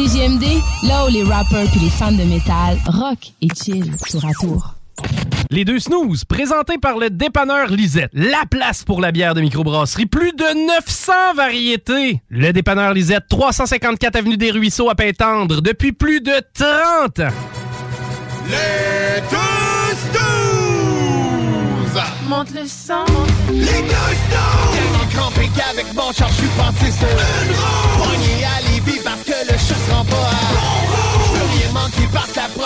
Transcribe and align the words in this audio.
CGMD, 0.00 0.44
là 0.84 1.04
où 1.04 1.08
les 1.08 1.22
rappers 1.24 1.66
puis 1.70 1.80
les 1.80 1.90
fans 1.90 2.10
de 2.10 2.22
métal 2.22 2.78
rock 2.86 3.18
et 3.42 3.48
chill 3.54 3.94
tour 4.08 4.24
à 4.24 4.32
tour. 4.32 4.74
Les 5.50 5.66
deux 5.66 5.78
snooze, 5.78 6.24
présentés 6.24 6.78
par 6.78 6.96
le 6.96 7.10
dépanneur 7.10 7.68
Lisette. 7.68 8.08
La 8.14 8.44
place 8.50 8.82
pour 8.82 9.02
la 9.02 9.12
bière 9.12 9.34
de 9.34 9.42
microbrasserie. 9.42 10.06
Plus 10.06 10.32
de 10.32 10.66
900 10.68 11.12
variétés. 11.36 12.22
Le 12.30 12.50
dépanneur 12.52 12.94
Lisette, 12.94 13.24
354 13.28 14.16
Avenue 14.16 14.38
des 14.38 14.50
Ruisseaux 14.52 14.88
à 14.88 14.94
Pintendre, 14.94 15.60
depuis 15.60 15.92
plus 15.92 16.22
de 16.22 16.32
30 16.54 17.20
ans. 17.20 17.34
Les 18.46 19.20
deux 19.30 19.96
snooze! 20.12 22.02
Monte 22.26 22.54
le 22.54 22.66
sang. 22.66 23.04
Les 23.52 23.64
deux 23.64 23.66
snooze! 23.66 24.72
Tellement 24.72 25.10
crampé 25.12 25.50
qu'avec 25.54 25.92
mon 25.94 26.10
char, 26.12 26.30
je 26.30 26.34
suis 26.36 26.48
passé 26.56 26.90
sur 26.90 27.06
une 27.06 27.54
roue. 27.54 27.89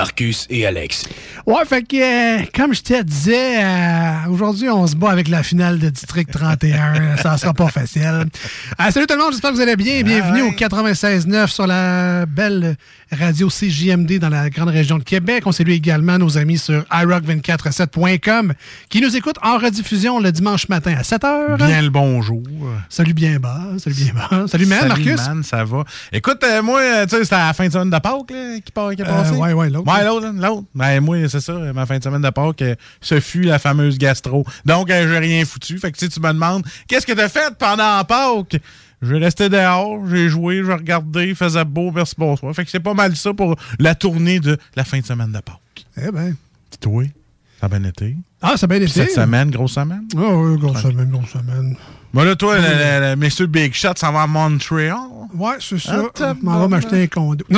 Marcus 0.00 0.46
et 0.50 0.66
Alex. 0.66 1.06
Ouais, 1.46 1.64
fait 1.66 1.82
que, 1.82 1.96
euh, 1.96 2.44
comme 2.54 2.74
je 2.74 2.82
te 2.82 3.02
disais, 3.02 3.64
euh, 3.64 4.28
aujourd'hui, 4.30 4.68
on 4.68 4.86
se 4.86 4.94
bat 4.94 5.10
avec 5.10 5.26
la 5.28 5.42
finale 5.42 5.78
de 5.78 5.88
District 5.88 6.30
31. 6.30 7.16
ça 7.16 7.38
sera 7.38 7.54
pas 7.54 7.68
facile. 7.68 8.02
Euh, 8.78 8.90
salut 8.90 9.06
tout 9.06 9.14
le 9.14 9.20
monde, 9.22 9.32
j'espère 9.32 9.52
que 9.52 9.56
vous 9.56 9.62
allez 9.62 9.76
bien. 9.76 10.02
Bienvenue 10.02 10.42
au 10.42 10.50
96.9 10.52 11.46
sur 11.46 11.66
la 11.66 12.26
belle 12.26 12.76
radio 13.10 13.48
CJMD 13.48 14.18
dans 14.18 14.28
la 14.28 14.50
grande 14.50 14.68
région 14.68 14.98
de 14.98 15.04
Québec. 15.04 15.44
On 15.46 15.52
salue 15.52 15.70
également 15.70 16.18
nos 16.18 16.36
amis 16.36 16.58
sur 16.58 16.82
iRock247.com 16.90 18.52
qui 18.90 19.00
nous 19.00 19.16
écoutent 19.16 19.38
en 19.42 19.56
rediffusion 19.56 20.20
le 20.20 20.30
dimanche 20.30 20.68
matin 20.68 20.94
à 20.98 21.02
7h. 21.02 21.56
Bien 21.56 21.80
le 21.80 21.88
bonjour. 21.90 22.42
Salut 22.90 23.14
bien 23.14 23.38
bas, 23.38 23.60
salut 23.78 23.96
bien 23.96 24.12
bas. 24.12 24.44
Salut 24.48 24.66
man, 24.66 24.78
Salut, 24.80 24.88
Marcus. 25.04 25.26
man, 25.28 25.42
ça 25.42 25.64
va. 25.64 25.84
Écoute, 26.12 26.42
euh, 26.44 26.60
moi, 26.62 26.82
tu 27.06 27.16
sais, 27.16 27.22
c'était 27.24 27.36
à 27.36 27.46
la 27.46 27.52
fin 27.54 27.66
de 27.66 27.72
semaine 27.72 27.88
de 27.90 27.98
Pâques 27.98 28.30
là, 28.30 28.58
qui, 28.62 28.72
part- 28.72 28.90
qui 28.94 29.00
est 29.02 29.06
Euh, 29.06 29.08
passée. 29.08 29.30
ouais, 29.36 29.52
ouais, 29.54 29.70
l'autre. 29.70 29.85
Ouais, 29.86 30.04
l'autre, 30.04 30.26
là, 30.26 30.48
l'autre. 30.48 30.64
Ben, 30.74 31.00
moi, 31.00 31.28
c'est 31.28 31.40
ça, 31.40 31.52
ma 31.52 31.86
fin 31.86 31.98
de 31.98 32.02
semaine 32.02 32.22
de 32.22 32.30
Pâques, 32.30 32.62
euh, 32.62 32.74
ce 33.00 33.20
fut 33.20 33.42
la 33.42 33.58
fameuse 33.58 33.98
gastro. 33.98 34.44
Donc, 34.64 34.90
euh, 34.90 35.08
j'ai 35.08 35.18
rien 35.18 35.44
foutu. 35.44 35.78
Fait 35.78 35.92
que 35.92 35.98
si 35.98 36.08
tu 36.08 36.20
me 36.20 36.32
demandes, 36.32 36.64
qu'est-ce 36.88 37.06
que 37.06 37.12
t'as 37.12 37.28
fait 37.28 37.54
pendant 37.56 38.02
Pâques? 38.04 38.60
Je 39.02 39.14
restais 39.14 39.48
dehors, 39.48 40.06
j'ai 40.08 40.28
joué, 40.28 40.62
j'ai 40.64 40.72
regardé, 40.72 41.28
il 41.28 41.36
faisait 41.36 41.64
beau, 41.64 41.92
merci, 41.92 42.14
bonsoir. 42.18 42.54
Fait 42.54 42.64
que 42.64 42.70
c'est 42.70 42.80
pas 42.80 42.94
mal 42.94 43.14
ça 43.14 43.32
pour 43.32 43.54
la 43.78 43.94
tournée 43.94 44.40
de 44.40 44.58
la 44.74 44.84
fin 44.84 44.98
de 44.98 45.06
semaine 45.06 45.32
de 45.32 45.38
Pâques. 45.38 45.86
Eh 45.96 46.10
ben. 46.10 46.34
Puis 46.70 46.78
toi, 46.80 47.04
ça 47.60 47.66
a 47.66 47.68
bien 47.68 47.84
été? 47.84 48.16
Ah, 48.48 48.56
ça 48.56 48.64
a 48.64 48.66
bien 48.68 48.76
été. 48.78 48.88
Cette 48.88 49.10
semaine, 49.12 49.50
grosse 49.50 49.72
semaine? 49.72 50.04
Ah 50.16 50.20
oui, 50.34 50.58
grosse 50.58 50.80
semaine, 50.82 51.10
grosse 51.10 51.30
semaine. 51.30 51.76
Bon, 52.14 52.22
là, 52.24 52.34
toi, 52.36 52.56
le, 52.56 52.62
le- 52.62 53.10
le 53.10 53.16
monsieur 53.16 53.46
Big 53.46 53.74
Shot 53.74 53.90
s'en 53.96 54.12
va 54.12 54.22
à 54.22 54.26
Montréal. 54.26 54.96
Ouais, 55.34 55.56
c'est 55.60 55.78
ça. 55.78 56.04
Ah, 56.20 56.34
Je 56.40 56.44
m'en 56.44 56.60
vais 56.62 56.68
m'acheter 56.68 57.02
un 57.02 57.06
condo. 57.08 57.44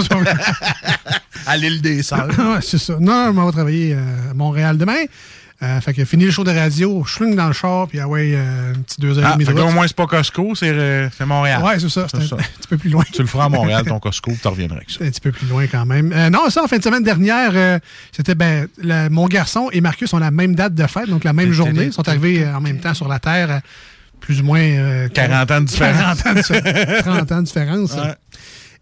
À 1.46 1.56
l'île 1.56 1.80
des 1.80 2.02
Sœurs. 2.02 2.28
ouais, 2.38 2.60
c'est 2.60 2.78
ça. 2.78 2.96
Non, 3.00 3.26
je 3.26 3.30
m'en 3.32 3.46
vais 3.46 3.52
travailler 3.52 3.94
euh, 3.94 4.30
à 4.30 4.34
Montréal 4.34 4.76
demain. 4.76 5.04
Euh, 5.60 5.80
fait 5.80 5.92
que 5.92 6.04
fini 6.04 6.24
le 6.24 6.30
show 6.30 6.44
de 6.44 6.52
radio, 6.52 7.04
je 7.04 7.34
dans 7.34 7.48
le 7.48 7.52
char, 7.52 7.88
puis 7.88 7.98
ah 7.98 8.06
ouais, 8.06 8.30
euh, 8.32 8.70
un 8.74 8.78
petit 8.78 9.00
deux 9.00 9.18
heures 9.18 9.24
Ah, 9.26 9.30
et 9.30 9.32
demie 9.32 9.44
de 9.44 9.50
fait 9.50 9.60
route. 9.60 9.70
au 9.70 9.74
moins, 9.74 9.88
c'est 9.88 9.96
pas 9.96 10.06
Costco, 10.06 10.54
c'est 10.54 10.68
euh, 10.68 11.08
c'est 11.18 11.26
Montréal. 11.26 11.60
Ouais, 11.64 11.80
c'est 11.80 11.88
ça. 11.88 12.06
C'est 12.08 12.16
un, 12.18 12.20
un 12.36 12.38
petit 12.38 12.68
peu 12.68 12.76
plus 12.78 12.90
loin. 12.90 13.02
Tu 13.12 13.20
le 13.22 13.26
feras 13.26 13.46
à 13.46 13.48
Montréal, 13.48 13.82
ton 13.84 13.98
Costco, 13.98 14.30
puis 14.30 14.38
tu 14.40 14.46
reviendras 14.46 14.76
avec 14.76 14.88
ça. 14.90 15.02
un 15.04 15.10
petit 15.10 15.20
peu 15.20 15.32
plus 15.32 15.48
loin 15.48 15.66
quand 15.66 15.84
même. 15.84 16.12
Euh, 16.14 16.30
non, 16.30 16.48
ça, 16.48 16.62
en 16.62 16.68
fin 16.68 16.78
de 16.78 16.84
semaine 16.84 17.02
dernière, 17.02 17.50
euh, 17.54 17.80
c'était 18.12 18.36
ben, 18.36 18.68
le- 18.80 19.08
mon 19.08 19.26
garçon 19.26 19.68
et 19.72 19.80
Marcus 19.80 20.12
ont 20.14 20.18
la 20.18 20.30
même 20.30 20.54
date 20.54 20.74
de 20.74 20.86
fête, 20.86 21.08
donc 21.08 21.24
la 21.24 21.32
même 21.32 21.50
journée. 21.50 21.86
Ils 21.86 21.92
sont 21.92 22.08
arrivés 22.08 22.44
euh, 22.44 22.54
en 22.56 22.60
même 22.60 22.78
temps 22.78 22.94
sur 22.94 23.08
la 23.08 23.18
Terre, 23.18 23.60
plus 24.20 24.40
ou 24.40 24.44
moins. 24.44 24.60
euh, 24.60 25.08
40 25.08 25.50
ans 25.50 25.60
de 25.60 25.66
différence. 25.66 26.22
40 26.22 26.26
ans 26.26 26.34
de 26.34 26.40
différence. 26.40 26.98
30 27.02 27.32
ans 27.32 27.38
de 27.40 27.46
différence. 27.46 27.92
Ouais. 27.94 28.14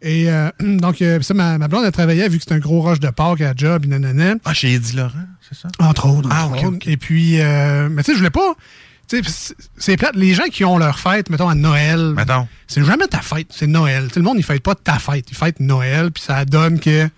Et 0.02 0.30
euh, 0.30 0.50
donc, 0.60 1.02
ça, 1.22 1.32
ma, 1.32 1.56
blonde 1.68 1.86
a 1.86 1.90
travaillé, 1.90 2.28
vu 2.28 2.36
que 2.36 2.44
c'est 2.46 2.54
un 2.54 2.58
gros 2.58 2.82
rush 2.82 3.00
de 3.00 3.08
Pâques 3.08 3.40
à 3.40 3.54
job, 3.56 3.86
nanana. 3.86 4.34
Ah, 4.44 4.52
chez 4.52 4.74
Eddie 4.74 4.94
Laurent, 4.96 5.12
c'est 5.48 5.56
ça? 5.58 5.68
Entre 5.78 6.06
autres. 6.06 6.28
Ah, 6.32 6.46
entre 6.46 6.64
autres. 6.66 6.88
Et 6.88 6.96
puis, 6.96 7.40
euh, 7.40 7.88
mais 7.90 8.02
tu 8.02 8.06
sais, 8.06 8.12
je 8.14 8.18
voulais 8.18 8.30
pas. 8.30 8.54
Tu 9.08 9.22
sais, 9.22 9.54
c'est- 9.78 9.96
plate. 9.96 10.16
Les 10.16 10.34
gens 10.34 10.46
qui 10.50 10.64
ont 10.64 10.78
leur 10.78 10.98
fête, 10.98 11.30
mettons, 11.30 11.48
à 11.48 11.54
Noël. 11.54 12.12
Mettons. 12.16 12.48
C'est 12.66 12.82
jamais 12.84 13.06
ta 13.06 13.20
fête, 13.20 13.46
c'est 13.50 13.68
Noël. 13.68 14.08
Sais, 14.12 14.18
le 14.20 14.24
monde, 14.24 14.38
il 14.38 14.42
fête 14.44 14.62
pas 14.62 14.74
ta 14.74 14.98
fête. 14.98 15.26
Il 15.30 15.36
fête 15.36 15.60
Noël, 15.60 16.10
puis 16.10 16.22
ça 16.24 16.44
donne 16.44 16.80
que 16.80 17.08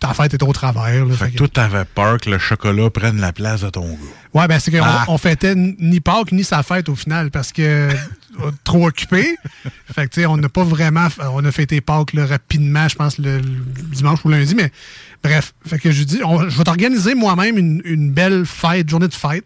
ta 0.00 0.14
fête 0.14 0.32
est 0.32 0.42
au 0.42 0.52
travers. 0.54 1.04
là. 1.04 1.14
Fait 1.14 1.24
Fait 1.24 1.26
que 1.26 1.32
que- 1.32 1.38
toi, 1.38 1.48
t'avais 1.48 1.84
peur 1.84 2.16
que 2.18 2.30
le 2.30 2.38
chocolat 2.38 2.88
prenne 2.88 3.20
la 3.20 3.32
place 3.34 3.60
de 3.60 3.68
ton 3.68 3.86
gars. 3.92 3.98
Ouais, 4.32 4.48
ben 4.48 4.58
c'est 4.58 4.70
qu'on 4.70 4.82
Ah. 4.82 5.04
on 5.08 5.18
fêtait 5.18 5.54
ni 5.54 6.00
Pâques 6.00 6.32
ni 6.32 6.44
sa 6.44 6.62
fête 6.62 6.88
au 6.88 6.94
final 6.96 7.30
parce 7.30 7.52
que 7.52 7.90
trop 8.64 8.86
occupé. 8.88 9.36
fait 9.92 10.08
que 10.08 10.14
tu 10.14 10.20
sais, 10.20 10.26
on 10.26 10.36
n'a 10.36 10.48
pas 10.48 10.64
vraiment. 10.64 11.08
On 11.32 11.44
a 11.44 11.52
fêté 11.52 11.80
Pâques 11.80 12.12
là, 12.12 12.26
rapidement, 12.26 12.88
je 12.88 12.96
pense, 12.96 13.18
le, 13.18 13.38
le 13.38 13.42
dimanche 13.94 14.20
ou 14.24 14.28
lundi, 14.28 14.54
mais 14.54 14.70
bref. 15.22 15.54
Fait 15.66 15.78
que 15.78 15.90
je 15.90 16.02
dis, 16.04 16.20
on- 16.24 16.48
je 16.48 16.56
vais 16.58 16.64
t'organiser 16.64 17.14
moi-même 17.14 17.58
une, 17.58 17.80
une 17.84 18.10
belle 18.10 18.44
fête, 18.46 18.88
journée 18.88 19.08
de 19.08 19.14
fête. 19.14 19.44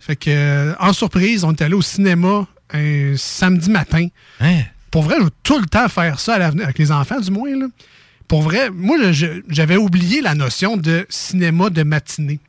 Fait 0.00 0.16
que 0.16 0.30
euh, 0.30 0.74
en 0.78 0.92
surprise, 0.92 1.42
on 1.44 1.52
est 1.52 1.62
allé 1.62 1.74
au 1.74 1.82
cinéma 1.82 2.46
un 2.72 3.14
samedi 3.16 3.70
matin. 3.70 4.06
Hein? 4.40 4.60
Pour 4.90 5.02
vrai, 5.02 5.16
je 5.18 5.24
veux 5.24 5.30
tout 5.42 5.58
le 5.58 5.66
temps 5.66 5.88
faire 5.88 6.20
ça 6.20 6.34
à 6.34 6.38
l'avenir, 6.38 6.64
avec 6.64 6.78
les 6.78 6.90
enfants 6.92 7.20
du 7.20 7.30
moins. 7.30 7.54
Là. 7.56 7.66
Pour 8.28 8.42
vrai, 8.42 8.70
moi, 8.70 8.96
j'avais 9.48 9.76
oublié 9.76 10.20
la 10.20 10.34
notion 10.34 10.76
de 10.76 11.06
cinéma 11.08 11.70
de 11.70 11.82
matinée. 11.82 12.40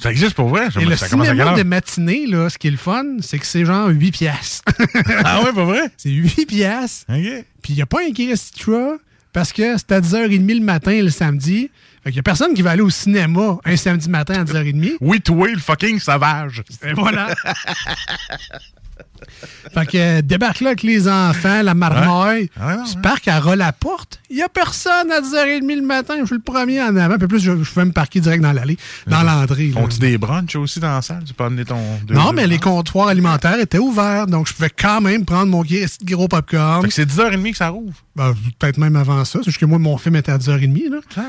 Ça 0.00 0.10
existe 0.10 0.34
pour 0.34 0.48
vrai? 0.48 0.68
Et 0.80 0.84
le 0.84 0.96
ça 0.96 1.08
cinéma 1.08 1.54
de 1.56 1.62
matinée, 1.64 2.26
là, 2.26 2.48
ce 2.48 2.56
qui 2.56 2.68
est 2.68 2.72
le 2.72 2.76
fun, 2.76 3.04
c'est 3.20 3.38
que 3.38 3.46
c'est 3.46 3.64
genre 3.64 3.88
8 3.88 4.12
piastres. 4.12 4.62
Ah 5.24 5.42
ouais, 5.42 5.52
pas 5.52 5.64
vrai? 5.64 5.90
c'est 5.96 6.10
8 6.10 6.46
piastres. 6.46 7.06
OK. 7.08 7.44
Puis 7.62 7.72
il 7.72 7.76
n'y 7.76 7.82
a 7.82 7.86
pas 7.86 7.98
un 8.00 8.30
extra 8.30 8.96
parce 9.32 9.52
que 9.52 9.76
c'est 9.76 9.92
à 9.92 10.00
10h30 10.00 10.54
le 10.58 10.64
matin 10.64 11.02
le 11.02 11.10
samedi. 11.10 11.70
Fait 12.02 12.10
qu'il 12.10 12.14
n'y 12.14 12.20
a 12.20 12.22
personne 12.22 12.54
qui 12.54 12.62
va 12.62 12.70
aller 12.70 12.82
au 12.82 12.90
cinéma 12.90 13.58
un 13.64 13.76
samedi 13.76 14.08
matin 14.08 14.34
à 14.40 14.44
10h30. 14.44 14.96
Oui, 15.00 15.20
toi, 15.20 15.48
le 15.48 15.58
fucking 15.58 15.98
sauvage. 15.98 16.62
Et 16.84 16.92
voilà. 16.92 17.34
fait 19.74 19.86
que 19.86 19.96
euh, 19.98 20.22
débarque 20.22 20.60
là 20.60 20.68
avec 20.70 20.82
les 20.82 21.08
enfants, 21.08 21.62
la 21.62 21.74
marmaille. 21.74 22.50
Ouais, 22.60 22.66
ouais, 22.66 22.76
Tu 22.90 22.96
ouais. 22.96 23.56
la 23.56 23.72
porte. 23.72 24.20
Il 24.30 24.36
n'y 24.36 24.42
a 24.42 24.48
personne 24.48 25.10
à 25.10 25.20
10h30 25.20 25.74
le 25.76 25.82
matin. 25.86 26.14
Je 26.20 26.26
suis 26.26 26.34
le 26.36 26.42
premier 26.42 26.82
en 26.82 26.96
avant. 26.96 27.16
Puis 27.18 27.28
plus, 27.28 27.40
je, 27.40 27.62
je 27.62 27.70
pouvais 27.70 27.86
me 27.86 27.92
parquer 27.92 28.20
direct 28.20 28.42
dans 28.42 28.52
l'allée, 28.52 28.76
dans 29.06 29.22
l'entrée. 29.22 29.70
Font-tu 29.70 29.98
des 29.98 30.18
brunchs 30.18 30.56
aussi 30.56 30.80
dans 30.80 30.94
la 30.94 31.02
salle? 31.02 31.24
Tu 31.24 31.34
peux 31.34 31.44
amener 31.44 31.64
ton. 31.64 31.80
deux 32.06 32.14
Non, 32.14 32.32
mais 32.32 32.46
les 32.46 32.58
comptoirs 32.58 33.08
alimentaires 33.08 33.58
étaient 33.58 33.78
ouverts, 33.78 34.26
donc 34.26 34.48
je 34.48 34.54
pouvais 34.54 34.70
quand 34.70 35.00
même 35.00 35.24
prendre 35.24 35.46
mon 35.46 35.62
gros 35.62 35.86
gros 36.04 36.28
popcorn. 36.28 36.82
Fait 36.82 36.88
que 36.88 36.94
c'est 36.94 37.08
10h30 37.08 37.50
que 37.52 37.56
ça 37.56 37.68
rouvre? 37.70 37.94
Ben, 38.16 38.34
Peut-être 38.58 38.78
même 38.78 38.96
avant 38.96 39.24
ça, 39.24 39.38
c'est 39.40 39.46
juste 39.50 39.58
que 39.58 39.66
moi, 39.66 39.78
mon 39.78 39.96
film 39.98 40.16
était 40.16 40.32
à 40.32 40.38
10h30. 40.38 40.90
Là. 40.90 41.22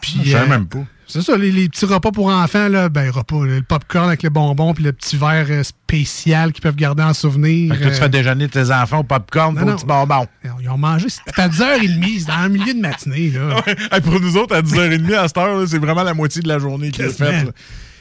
Puis, 0.00 0.20
Je 0.24 0.30
savais 0.32 0.44
euh, 0.44 0.48
même 0.48 0.66
pas. 0.66 0.84
C'est 1.08 1.22
ça, 1.22 1.36
les, 1.36 1.52
les 1.52 1.68
petits 1.68 1.86
repas 1.86 2.10
pour 2.10 2.26
enfants, 2.26 2.68
là, 2.68 2.88
ben 2.88 3.10
repas, 3.10 3.44
le 3.44 3.62
popcorn 3.62 4.08
avec 4.08 4.24
le 4.24 4.30
bonbon, 4.30 4.74
puis 4.74 4.82
le 4.82 4.92
petit 4.92 5.16
verre 5.16 5.46
euh, 5.50 5.62
spécial 5.62 6.52
qu'ils 6.52 6.62
peuvent 6.62 6.74
garder 6.74 7.04
en 7.04 7.14
souvenir. 7.14 7.72
Fait 7.72 7.78
que 7.78 7.82
toi, 7.84 7.90
tu 7.92 7.96
euh, 7.96 8.00
fais 8.00 8.08
déjeuner 8.08 8.48
tes 8.48 8.72
enfants 8.72 8.98
au 8.98 9.02
popcorn 9.04 9.54
non, 9.54 9.60
pour 9.60 9.66
non. 9.66 9.72
le 9.72 9.78
petit 9.78 9.86
bonbon. 9.86 10.26
Ils 10.60 10.68
ont 10.68 10.78
mangé, 10.78 11.08
c'était 11.08 11.40
à 11.40 11.48
10h30, 11.48 12.18
c'est 12.18 12.26
dans 12.26 12.42
le 12.42 12.48
milieu 12.48 12.74
de 12.74 12.80
matinée. 12.80 13.30
Là. 13.30 13.62
Hey, 13.92 14.00
pour 14.00 14.20
nous 14.20 14.36
autres, 14.36 14.56
à 14.56 14.62
10h30 14.62 15.14
à 15.14 15.28
cette 15.28 15.38
heure, 15.38 15.68
c'est 15.68 15.78
vraiment 15.78 16.02
la 16.02 16.14
moitié 16.14 16.42
de 16.42 16.48
la 16.48 16.58
journée 16.58 16.90
qui 16.90 17.02
est 17.02 17.16
faite. 17.16 17.54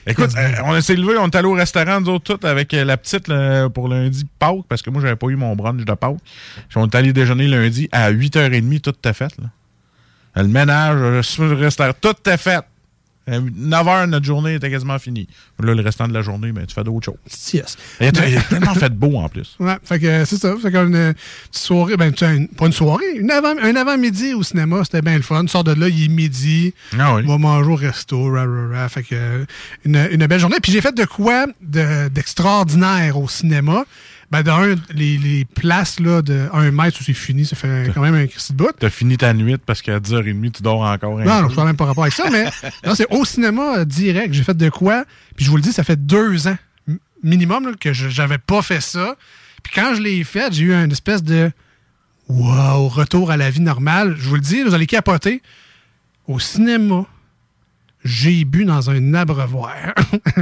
Écoute, 0.07 0.31
euh, 0.38 0.52
on 0.63 0.80
s'est 0.81 0.96
levé, 0.96 1.18
on 1.18 1.25
est 1.25 1.36
allé 1.36 1.48
au 1.48 1.54
restaurant, 1.54 2.00
nous 2.00 2.10
autres, 2.10 2.36
toutes, 2.36 2.46
avec 2.46 2.74
euh, 2.74 2.86
la 2.86 2.96
petite 2.96 3.28
là, 3.28 3.69
pour 3.69 3.88
lundi 3.88 4.25
Pâques, 4.38 4.66
parce 4.69 4.84
que 4.84 4.92
moi, 4.92 5.02
j'avais 5.02 5.16
pas 5.16 5.28
eu 5.28 5.36
mon 5.36 5.56
brunch 5.56 5.84
de 5.84 5.94
Pâques. 5.94 6.18
On 6.75 6.86
est 6.86 6.96
allé 6.96 7.12
déjeuner 7.12 7.48
lundi 7.48 7.90
à 7.92 8.12
8h30, 8.12 8.81
tout 8.81 8.94
est 9.04 9.13
fait. 9.13 9.36
Là. 9.40 9.50
Euh, 10.38 10.44
Le 10.44 10.48
ménage, 10.48 10.98
euh, 11.00 11.22
le 11.40 11.54
restaurant, 11.56 11.94
tout 12.00 12.16
est 12.30 12.38
fait. 12.38 12.63
9h, 13.27 14.06
notre 14.07 14.25
journée 14.25 14.56
était 14.56 14.69
quasiment 14.69 15.00
finie. 15.00 15.27
Là, 15.63 15.74
le 15.74 15.81
restant 15.81 16.07
de 16.07 16.13
la 16.13 16.22
journée, 16.22 16.51
ben, 16.51 16.66
tu 16.66 16.74
fais 16.75 16.83
d'autres 16.83 17.06
choses. 17.06 17.54
Yes. 17.54 17.77
Il 18.00 18.07
a, 18.07 18.12
tellement 18.42 18.74
fait 18.75 18.94
beau 18.94 19.18
en 19.18 19.27
plus. 19.30 19.56
Ouais, 19.60 19.75
fait 19.83 20.00
que 20.00 20.06
euh, 20.06 20.25
c'est 20.25 20.38
ça. 20.38 20.54
Fait 20.62 20.72
qu'une 20.72 20.95
euh, 20.95 21.13
petite 21.50 21.63
soirée, 21.63 21.98
ben, 21.98 22.13
une- 22.22 22.48
pas 22.50 22.68
une 22.68 22.72
soirée, 22.74 23.16
une 23.16 23.31
avant, 23.31 23.56
un 23.62 23.75
avant-midi 23.75 24.33
au 24.33 24.44
cinéma, 24.44 24.81
c'était 24.83 25.01
bien 25.01 25.16
le 25.16 25.24
fun. 25.24 25.42
Tu 25.44 25.48
sors 25.50 25.63
de 25.63 25.74
là, 25.74 25.88
il 25.89 26.06
est 26.06 26.07
midi. 26.07 26.74
Ah 27.00 27.16
oui. 27.16 27.24
On 27.25 27.31
va 27.31 27.38
manger 27.38 27.72
au 27.72 27.75
resto, 27.75 28.31
ra, 28.31 28.45
ra, 28.45 28.68
ra. 28.81 28.89
Fait 28.89 29.04
que, 29.04 29.16
euh, 29.16 29.45
une, 29.86 29.95
une 30.12 30.28
belle 30.28 30.39
journée. 30.39 30.57
Puis 30.62 30.71
j'ai 30.71 30.81
fait 30.81 30.94
de 30.95 31.06
quoi 31.06 31.48
de- 31.62 32.07
d'extraordinaire 32.10 33.18
au 33.18 33.28
cinéma? 33.28 33.86
Ben, 34.31 34.42
d'un, 34.42 34.75
les, 34.94 35.18
les 35.18 35.45
places 35.45 36.00
là, 36.00 36.22
de 36.22 36.48
1 36.51 36.72
mètre 36.72 37.00
où 37.00 37.04
c'est 37.04 37.13
fini, 37.13 37.45
ça 37.45 37.56
fait 37.56 37.92
quand 37.94 38.01
même 38.01 38.16
un 38.16 38.25
Christy 38.25 38.54
de 38.54 38.57
bout. 38.57 38.72
T'as 38.80 38.89
fini 38.89 39.18
ta 39.18 39.33
nuit 39.33 39.57
parce 39.63 39.81
qu'à 39.81 40.00
10h30, 40.00 40.51
tu 40.51 40.63
dors 40.63 40.81
encore 40.81 41.19
un 41.19 41.24
Non, 41.24 41.42
non, 41.44 41.50
je 41.50 41.56
parle 41.56 41.68
même 41.68 41.77
pas 41.77 41.86
rapport 41.86 42.04
avec 42.04 42.16
ça, 42.16 42.30
mais 42.31 42.45
non, 42.86 42.95
c'est 42.95 43.07
au 43.12 43.24
cinéma 43.24 43.77
euh, 43.77 43.86
direct. 43.86 44.33
J'ai 44.33 44.44
fait 44.44 44.57
de 44.57 44.69
quoi? 44.69 45.06
Puis 45.36 45.45
je 45.45 45.51
vous 45.51 45.57
le 45.57 45.62
dis, 45.62 45.72
ça 45.72 45.83
fait 45.83 46.04
deux 46.06 46.48
ans 46.48 46.57
minimum 47.25 47.66
là, 47.68 47.72
que 47.77 47.92
je 47.92 48.07
j'avais 48.07 48.38
pas 48.38 48.62
fait 48.62 48.81
ça. 48.81 49.16
Puis 49.63 49.74
quand 49.74 49.95
je 49.95 50.01
l'ai 50.01 50.24
fait, 50.24 50.54
j'ai 50.54 50.66
eu 50.66 50.74
une 50.74 50.92
espèce 50.92 51.24
de 51.24 51.51
wow, 52.30 52.88
retour 52.88 53.31
à 53.31 53.38
la 53.38 53.50
vie 53.50 53.62
normale. 53.62 54.16
Je 54.18 54.30
vous 54.30 54.36
le 54.36 54.42
dis, 54.42 54.63
vous 54.63 54.74
allez 54.74 54.88
capoter. 54.88 55.42
Au 56.28 56.39
cinéma, 56.39 57.06
j'ai 58.04 58.45
bu 58.45 58.66
dans 58.66 58.89
un 58.89 59.13
abreuvoir. 59.13 59.94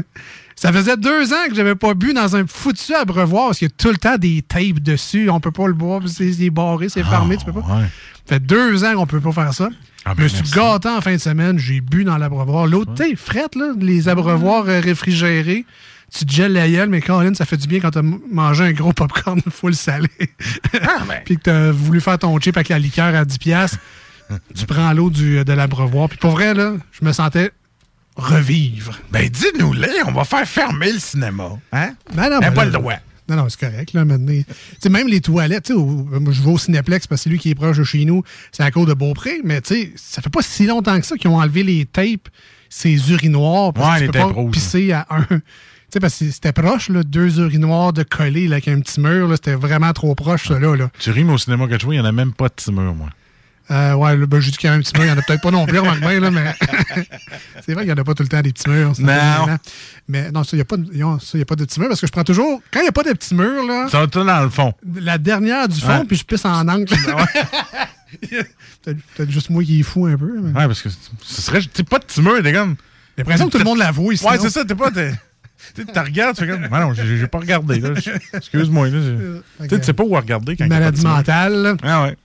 Ça 0.63 0.71
faisait 0.71 0.95
deux 0.95 1.33
ans 1.33 1.49
que 1.49 1.55
j'avais 1.55 1.75
pas 1.75 1.93
bu 1.93 2.13
dans 2.13 2.37
un 2.37 2.47
foutu 2.47 2.95
abreuvoir 2.95 3.47
parce 3.47 3.57
qu'il 3.59 3.67
y 3.67 3.71
a 3.71 3.75
tout 3.77 3.89
le 3.89 3.97
temps 3.97 4.15
des 4.15 4.41
tapes 4.41 4.79
dessus. 4.79 5.29
On 5.29 5.41
peut 5.41 5.51
pas 5.51 5.67
le 5.67 5.73
boire, 5.73 5.99
parce 5.99 6.13
que 6.17 6.31
c'est 6.31 6.49
barré, 6.49 6.87
c'est 6.87 7.03
fermé, 7.03 7.35
tu 7.35 7.43
peux 7.43 7.51
pas. 7.51 7.65
Ah, 7.69 7.75
Ouais. 7.79 7.83
Ça 8.25 8.35
fait 8.35 8.39
deux 8.39 8.85
ans 8.85 8.95
qu'on 8.95 9.05
peut 9.05 9.19
pas 9.19 9.33
faire 9.33 9.53
ça. 9.53 9.67
Ah, 10.05 10.11
je 10.11 10.15
ben, 10.15 10.23
me 10.23 10.27
suis 10.29 10.49
gâté 10.55 10.87
en 10.87 11.01
fin 11.01 11.11
de 11.15 11.17
semaine, 11.17 11.59
j'ai 11.59 11.81
bu 11.81 12.05
dans 12.05 12.17
l'abreuvoir. 12.17 12.65
L'autre, 12.65 12.93
tu 12.95 13.03
sais, 13.03 13.13
frette, 13.17 13.55
là, 13.55 13.73
les 13.77 14.07
abreuvoirs 14.07 14.63
euh, 14.69 14.79
réfrigérés. 14.79 15.65
Tu 16.17 16.25
te 16.25 16.31
gèles 16.31 16.53
la 16.53 16.69
gueule, 16.69 16.87
mais 16.87 17.01
Caroline, 17.01 17.35
ça 17.35 17.43
fait 17.43 17.57
du 17.57 17.67
bien 17.67 17.81
quand 17.81 17.91
t'as 17.91 18.01
mangé 18.31 18.63
un 18.63 18.71
gros 18.71 18.93
popcorn 18.93 19.41
full 19.51 19.75
salé. 19.75 20.07
Ah, 20.81 20.99
Puis 21.25 21.35
que 21.35 21.41
t'as 21.41 21.71
voulu 21.71 21.99
faire 21.99 22.17
ton 22.19 22.39
chip 22.39 22.55
avec 22.55 22.69
la 22.69 22.79
liqueur 22.79 23.13
à 23.13 23.25
10$. 23.25 23.37
piastres. 23.37 23.79
tu 24.55 24.65
prends 24.65 24.93
l'eau 24.93 25.09
de 25.09 25.51
l'abreuvoir. 25.51 26.07
Puis 26.07 26.19
pour 26.19 26.31
vrai, 26.31 26.53
là, 26.53 26.75
je 26.93 27.03
me 27.03 27.11
sentais 27.11 27.51
revivre. 28.15 28.99
Ben, 29.11 29.27
dis-nous-les, 29.29 30.03
on 30.07 30.11
va 30.11 30.23
faire 30.23 30.47
fermer 30.47 30.91
le 30.91 30.99
cinéma. 30.99 31.49
Hein? 31.71 31.93
Ben 32.15 32.29
non, 32.29 32.39
Ben, 32.39 32.49
ben 32.49 32.53
pas 32.53 32.61
là, 32.61 32.65
le 32.65 32.71
droit. 32.71 32.93
Non, 33.29 33.37
non, 33.37 33.47
c'est 33.49 33.59
correct, 33.59 33.93
là, 33.93 34.03
maintenant. 34.03 34.33
Tu 34.33 34.45
sais, 34.81 34.89
même 34.89 35.07
les 35.07 35.21
toilettes, 35.21 35.63
tu 35.65 35.73
sais, 35.73 35.79
au- 35.79 35.85
moi, 36.19 36.33
je 36.33 36.41
vais 36.41 36.49
au 36.51 36.57
Cinéplex 36.57 37.07
parce 37.07 37.21
que 37.21 37.23
c'est 37.23 37.29
lui 37.29 37.39
qui 37.39 37.49
est 37.51 37.55
proche 37.55 37.77
de 37.77 37.83
chez 37.85 38.03
nous, 38.03 38.21
c'est 38.51 38.63
à 38.63 38.71
cause 38.71 38.85
de 38.87 38.93
Beaupré, 38.93 39.39
mais 39.45 39.61
tu 39.61 39.73
sais, 39.75 39.93
ça 39.95 40.21
fait 40.21 40.29
pas 40.29 40.41
si 40.41 40.65
longtemps 40.67 40.99
que 40.99 41.05
ça 41.05 41.15
qu'ils 41.15 41.29
ont 41.29 41.37
enlevé 41.39 41.63
les 41.63 41.85
tapes, 41.85 42.27
ces 42.69 43.11
urinoirs, 43.11 43.71
parce 43.73 43.93
Ouais, 44.01 44.07
que 44.07 44.11
tu 44.11 44.11
peux 44.11 44.19
pas 44.19 44.25
rouges, 44.25 44.51
pisser 44.51 44.91
à 44.91 45.05
un. 45.09 45.23
Tu 45.23 45.39
sais, 45.93 45.99
parce 46.01 46.17
que 46.19 46.31
c'était 46.31 46.51
proche, 46.51 46.89
là, 46.89 47.03
deux 47.03 47.39
urinoirs 47.39 47.93
de 47.93 48.03
collés, 48.03 48.47
là, 48.47 48.55
avec 48.55 48.67
un 48.67 48.79
petit 48.81 48.99
mur, 48.99 49.27
là, 49.29 49.35
c'était 49.37 49.55
vraiment 49.55 49.93
trop 49.93 50.15
proche, 50.15 50.47
ça, 50.49 50.59
là. 50.59 50.75
là. 50.75 50.89
Tu 50.99 51.11
rimes 51.11 51.29
au 51.29 51.37
cinéma 51.37 51.67
que 51.67 51.75
tu 51.75 51.85
vois, 51.85 51.95
il 51.95 51.99
n'y 51.99 52.03
en 52.05 52.09
a 52.09 52.11
même 52.11 52.33
pas 52.33 52.49
de 52.49 52.53
petit 52.53 52.71
mur, 52.73 52.93
moi. 52.93 53.09
Euh, 53.71 53.93
ouais, 53.93 54.17
ben, 54.17 54.39
j'ai 54.41 54.51
dit 54.51 54.57
qu'il 54.57 54.69
y 54.69 54.73
a 54.73 54.75
un 54.75 54.79
petit 54.79 54.91
mur, 54.95 55.05
il 55.05 55.07
y 55.07 55.11
en 55.11 55.17
a 55.17 55.21
peut-être 55.21 55.41
pas 55.41 55.49
non 55.51 55.65
plus, 55.65 55.79
remarque 55.79 56.01
bien, 56.01 56.19
là, 56.19 56.29
mais 56.31 56.53
c'est 57.65 57.73
vrai 57.73 57.85
qu'il 57.85 57.93
n'y 57.93 57.99
en 57.99 58.01
a 58.01 58.03
pas 58.03 58.13
tout 58.13 58.23
le 58.23 58.29
temps 58.29 58.41
des 58.41 58.51
petits 58.51 58.69
murs. 58.69 58.93
Non. 58.99 59.57
Mais 60.07 60.31
non, 60.31 60.43
ça, 60.43 60.49
il 60.53 60.55
n'y 60.57 60.61
a, 60.61 60.65
pas 60.65 60.75
de- 60.77 61.41
a 61.41 61.45
pas 61.45 61.55
de 61.55 61.63
petits 61.65 61.79
murs, 61.79 61.87
parce 61.87 62.01
que 62.01 62.07
je 62.07 62.11
prends 62.11 62.25
toujours, 62.25 62.61
quand 62.71 62.81
il 62.81 62.83
n'y 62.83 62.89
a 62.89 62.91
pas 62.91 63.03
de 63.03 63.13
petits 63.13 63.33
murs, 63.33 63.65
là, 63.65 63.87
Ça 63.89 64.05
tout 64.07 64.23
dans 64.23 64.41
le 64.43 64.49
fond. 64.49 64.73
la 64.95 65.17
dernière 65.17 65.67
du 65.69 65.79
fond, 65.79 66.05
puis 66.05 66.17
je 66.17 66.25
pisse 66.25 66.43
en 66.45 66.67
angle. 66.67 66.85
Peut-être 68.83 69.31
juste 69.31 69.49
moi 69.49 69.63
qui 69.63 69.79
est 69.79 69.83
fou 69.83 70.05
un 70.05 70.17
peu. 70.17 70.39
mais- 70.41 70.49
Ouais, 70.59 70.67
parce 70.67 70.81
que 70.81 70.89
ce 71.21 71.41
serait. 71.41 71.61
Tu 71.61 71.69
sais, 71.73 71.83
pas 71.83 71.99
de 71.99 72.05
petit 72.05 72.21
mur, 72.21 72.41
t'es 72.43 72.53
comme. 72.53 72.75
J'ai 73.17 73.23
l'impression 73.23 73.45
que 73.47 73.51
tout 73.53 73.57
le 73.59 73.63
monde 73.63 73.77
l'avoue 73.77 74.11
ici. 74.11 74.25
Ouais, 74.25 74.37
c'est 74.39 74.49
ça, 74.49 74.65
t'es 74.65 74.75
pas. 74.75 74.91
t'es- 74.91 75.13
Tu 75.75 75.83
regardes, 75.97 76.35
tu 76.35 76.45
fais 76.45 76.51
comme. 76.51 76.67
Ah 76.71 76.79
non, 76.81 76.93
j'ai 76.93 77.27
pas 77.27 77.39
regardé, 77.39 77.79
là. 77.79 77.89
Excuse-moi, 78.33 78.89
Tu 79.69 79.81
sais, 79.81 79.93
pas 79.93 80.03
où 80.03 80.09
regarder 80.15 80.55
quand 80.57 80.67
maladie 80.67 81.01
mentale. 81.03 81.77
Ah 81.83 82.03
ouais. 82.03 82.17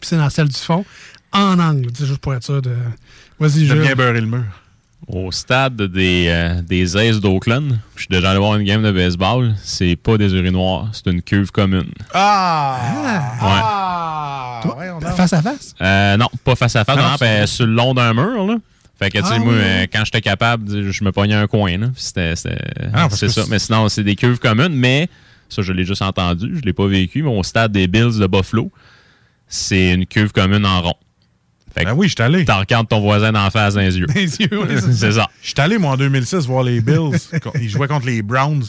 Pisser 0.00 0.16
dans 0.16 0.30
celle 0.30 0.48
du 0.48 0.58
fond. 0.58 0.84
En 1.32 1.58
angle, 1.58 1.88
juste 1.98 2.18
pour 2.18 2.34
être 2.34 2.44
sûr 2.44 2.62
de. 2.62 2.72
Vas-y, 3.38 3.66
je. 3.66 3.74
bien 3.74 3.94
beurrer 3.94 4.20
le 4.20 4.26
mur. 4.26 4.44
Au 5.08 5.30
stade 5.30 5.80
des, 5.82 6.26
euh, 6.28 6.62
des 6.62 6.96
Aces 6.96 7.20
d'Oakland, 7.20 7.78
je 7.94 8.00
suis 8.00 8.08
déjà 8.08 8.30
allé 8.30 8.38
voir 8.40 8.56
une 8.56 8.64
game 8.64 8.82
de 8.82 8.90
baseball. 8.90 9.54
C'est 9.62 9.94
pas 9.94 10.16
des 10.18 10.32
urinoirs, 10.34 10.88
c'est 10.92 11.08
une 11.10 11.22
cuve 11.22 11.52
commune. 11.52 11.90
Ah! 12.12 12.78
Ouais. 14.62 14.70
Toi, 14.70 14.78
ouais, 14.78 14.90
on 14.90 15.00
face 15.00 15.32
à 15.32 15.42
face? 15.42 15.74
Euh, 15.80 16.16
non, 16.16 16.28
pas 16.42 16.56
face 16.56 16.74
à 16.76 16.84
face, 16.84 16.96
Non, 16.96 17.02
non, 17.02 17.16
c'est- 17.18 17.24
ben, 17.40 17.46
sur 17.46 17.66
le 17.66 17.72
long 17.74 17.94
d'un 17.94 18.14
mur. 18.14 18.46
Là. 18.46 18.56
Fait 18.98 19.10
que, 19.10 19.18
tu 19.18 19.24
sais, 19.24 19.34
Ah, 19.36 19.38
moi, 19.38 19.52
oui, 19.52 19.58
euh, 19.62 19.86
quand 19.92 20.04
j'étais 20.04 20.22
capable, 20.22 20.90
je 20.90 21.04
me 21.04 21.12
pognais 21.12 21.34
un 21.34 21.46
coin. 21.46 21.76
là. 21.76 21.88
C'était, 21.96 22.34
Ah, 22.94 23.08
c'est 23.10 23.26
que 23.26 23.32
ça. 23.32 23.42
c'est- 23.44 23.50
Mais 23.50 23.58
sinon, 23.58 23.88
c'est 23.88 24.04
des 24.04 24.16
cuves 24.16 24.38
communes. 24.38 24.74
Mais 24.74 25.08
ça, 25.48 25.62
je 25.62 25.72
l'ai 25.72 25.84
juste 25.84 26.02
entendu. 26.02 26.56
Je 26.56 26.62
l'ai 26.62 26.72
pas 26.72 26.86
vécu. 26.86 27.22
Mais 27.22 27.30
au 27.30 27.42
stade 27.42 27.72
des 27.72 27.86
Bills 27.86 28.18
de 28.18 28.26
Buffalo, 28.26 28.70
c'est 29.48 29.92
une 29.92 30.06
cuve 30.06 30.32
commune 30.32 30.66
en 30.66 30.82
rond. 30.82 30.94
Fait 31.74 31.84
que 31.84 31.90
Ben 31.90 31.94
oui, 31.94 32.08
je 32.08 32.14
suis 32.14 32.22
allé. 32.22 32.44
t'en 32.44 32.60
regardes 32.60 32.88
ton 32.88 33.00
voisin 33.00 33.32
d'en 33.32 33.50
face 33.50 33.74
dans 33.74 33.80
les 33.80 33.98
yeux. 33.98 34.06
Les 34.14 34.36
yeux, 34.40 34.58
ouais, 34.58 34.80
c'est 34.80 35.12
ça. 35.12 35.28
Je 35.42 35.48
suis 35.48 35.60
allé, 35.60 35.78
moi, 35.78 35.92
en 35.92 35.96
2006, 35.96 36.46
voir 36.46 36.62
les 36.62 36.80
Bills. 36.80 37.18
Ils 37.60 37.68
jouaient 37.68 37.88
contre 37.88 38.06
les 38.06 38.22
Browns. 38.22 38.64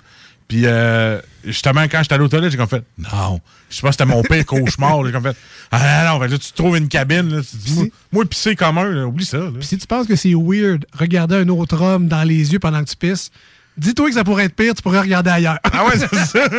Puis, 0.48 0.62
euh, 0.66 1.20
justement, 1.44 1.84
quand 1.84 2.02
j'étais 2.02 2.16
allé 2.16 2.24
aux 2.24 2.30
toilettes, 2.30 2.52
j'ai 2.52 2.58
comme 2.58 2.68
fait, 2.68 2.84
non. 2.98 3.40
Je 3.70 3.76
sais 3.76 3.82
pas, 3.82 3.92
c'était 3.92 4.06
mon 4.06 4.24
pire 4.24 4.46
cauchemar. 4.46 5.06
J'ai 5.06 5.12
comme 5.12 5.24
fait, 5.24 5.36
ah 5.72 6.06
non, 6.12 6.22
fait, 6.22 6.28
là, 6.30 6.38
tu 6.38 6.52
te 6.52 6.56
trouves 6.56 6.78
une 6.78 6.88
cabine. 6.88 7.34
Là, 7.36 7.42
tu 7.42 7.58
te 7.58 7.64
dis, 7.66 7.74
moi, 7.76 7.86
moi, 8.14 8.26
pisser 8.26 8.56
comme 8.56 8.78
un, 8.78 8.90
là, 8.90 9.08
oublie 9.08 9.26
ça. 9.26 9.38
Là. 9.38 9.52
Si 9.62 9.78
tu 9.78 9.88
penses 9.88 10.08
que 10.08 10.16
c'est 10.16 10.34
weird, 10.34 10.86
regarder 10.94 11.36
un 11.36 11.50
autre 11.50 11.82
homme 11.82 12.08
dans 12.08 12.24
les 12.24 12.54
yeux 12.54 12.60
pendant 12.60 12.82
que 12.84 12.90
tu 12.90 12.96
pisses, 12.96 13.30
Dis-toi 13.78 14.08
que 14.10 14.16
ça 14.16 14.24
pourrait 14.24 14.46
être 14.46 14.56
pire, 14.56 14.74
tu 14.74 14.82
pourrais 14.82 15.00
regarder 15.02 15.30
ailleurs. 15.30 15.60
Ah 15.64 15.86
ouais, 15.86 16.00
c'est 16.00 16.16
ça. 16.16 16.40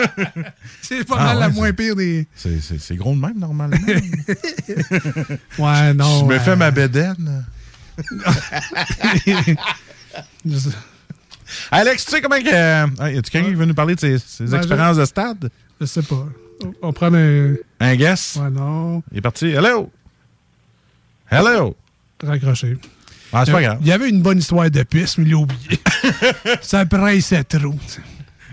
c'est 0.83 1.05
pas 1.05 1.17
Ah 1.19 1.25
mal 1.25 1.39
la 1.41 1.49
moins 1.49 1.73
pire 1.73 1.97
des. 1.97 2.27
C'est- 2.35 2.61
C'est 2.61 2.79
c'est 2.79 2.95
gros 2.97 3.15
de 3.15 3.21
même, 3.21 3.39
normalement. 3.39 3.77
Ouais, 5.59 5.95
non. 5.95 6.21
Je 6.21 6.25
me 6.27 6.35
euh, 6.35 6.41
fais 6.41 6.55
ma 6.57 6.71
bédaine. 6.71 7.45
Alex, 11.71 12.05
tu 12.05 12.11
sais 12.13 12.21
comment 12.21 12.39
que. 12.39 13.01
Ah, 13.01 13.11
y 13.11 13.19
a-tu 13.19 13.31
quelqu'un 13.31 13.49
qui 13.49 13.55
veut 13.55 13.65
nous 13.65 13.75
parler 13.75 13.95
de 13.95 14.01
ses, 14.01 14.19
ses 14.19 14.45
Ben, 14.45 14.59
expériences 14.59 14.97
de 14.99 15.05
stade? 15.05 15.51
Je 15.81 15.87
sais 15.87 16.03
pas. 16.03 16.27
On 16.83 16.93
prend 16.93 17.13
un. 17.15 17.55
Un 17.81 17.97
guess? 17.97 18.37
Ouais, 18.41 18.51
non. 18.51 19.03
Il 19.13 19.19
est 19.19 19.23
parti. 19.23 19.47
Hello! 19.47 19.91
Hello! 21.31 21.77
Raccroché. 22.23 22.77
Ah, 23.33 23.45
c'est 23.45 23.53
pas 23.53 23.63
grave. 23.63 23.79
Il 23.83 23.87
y 23.87 23.93
avait 23.93 24.09
une 24.09 24.23
bonne 24.23 24.39
histoire 24.39 24.71
de 24.71 24.83
piste, 24.83 25.19
mais 25.19 25.25
il 25.25 25.31
l'a 25.31 25.37
oublié. 25.39 25.81
ça 26.63 26.87
pressait 26.87 27.45
trop. 27.45 27.75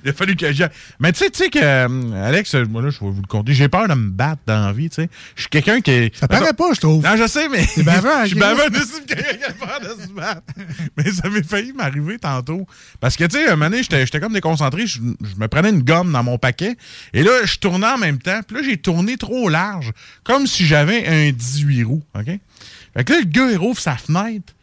Il 0.06 0.10
a 0.10 0.14
fallu 0.14 0.36
que 0.36 0.52
j'aille. 0.52 0.70
Mais 1.00 1.12
tu 1.14 1.20
sais, 1.20 1.32
tu 1.32 1.44
sais 1.44 1.50
que, 1.50 1.58
euh, 1.60 2.28
Alex, 2.28 2.54
euh, 2.54 2.66
moi 2.70 2.84
là, 2.84 2.92
je 2.92 3.00
vais 3.00 3.10
vous 3.10 3.22
le 3.22 3.28
conter. 3.28 3.56
J'ai 3.56 3.70
peur 3.70 3.88
de 3.88 3.96
me 3.96 4.12
battre 4.12 4.44
dans 4.46 4.68
la 4.68 4.72
vie, 4.72 4.88
tu 4.88 5.02
sais. 5.02 5.10
Je 5.36 5.42
suis 5.42 5.50
quelqu'un 5.50 5.82
qui. 5.82 6.12
Ça 6.14 6.28
paraît 6.28 6.54
pas, 6.54 6.74
je 6.74 6.80
trouve. 6.80 7.04
Non, 7.04 7.18
je 7.18 7.26
sais, 7.26 7.50
mais. 7.50 7.66
C'est 7.66 7.82
bavard, 7.82 8.22
Je 8.24 8.30
suis 8.30 8.40
bavard 8.40 8.70
de 8.70 8.78
ce 8.78 9.02
quelqu'un 9.02 9.36
qui 9.36 9.44
a 9.44 9.54
peur 9.54 9.80
de 9.82 10.02
se 10.04 10.08
battre. 10.10 10.44
mais 10.96 11.10
ça 11.12 11.28
m'est 11.28 11.44
failli 11.44 11.74
m'arriver 11.74 12.20
tantôt. 12.20 12.68
Parce 13.00 13.18
que, 13.18 13.24
tu 13.24 13.38
sais, 13.38 13.48
un 13.48 13.56
moment 13.56 13.72
donné, 13.72 13.82
j'étais 13.82 14.06
j'étais 14.06 14.20
comme 14.20 14.34
déconcentré. 14.34 14.86
Je, 14.86 15.00
je 15.00 15.40
me 15.40 15.48
prenais 15.48 15.70
une 15.70 15.82
gomme 15.82 16.12
dans 16.12 16.24
mon 16.24 16.38
paquet. 16.38 16.78
Et 17.14 17.24
là, 17.24 17.32
je 17.44 17.58
tournais 17.58 17.88
en 17.88 17.98
même 17.98 18.20
temps. 18.20 18.42
Puis 18.48 18.58
là, 18.58 18.64
j'ai 18.64 18.78
tourné 18.78 19.18
trop 19.18 19.50
large. 19.50 19.92
Comme 20.24 20.46
si 20.46 20.68
j'avais 20.68 21.08
un 21.08 21.32
18 21.32 21.84
roues. 21.84 22.04
OK? 22.16 22.26
Fait 22.26 23.04
que 23.04 23.14
là, 23.14 23.20
le 23.20 23.26
gars, 23.26 23.50
il 23.50 23.58
rouvre 23.58 23.80
sa 23.80 23.98
fenêtre. 23.98 24.54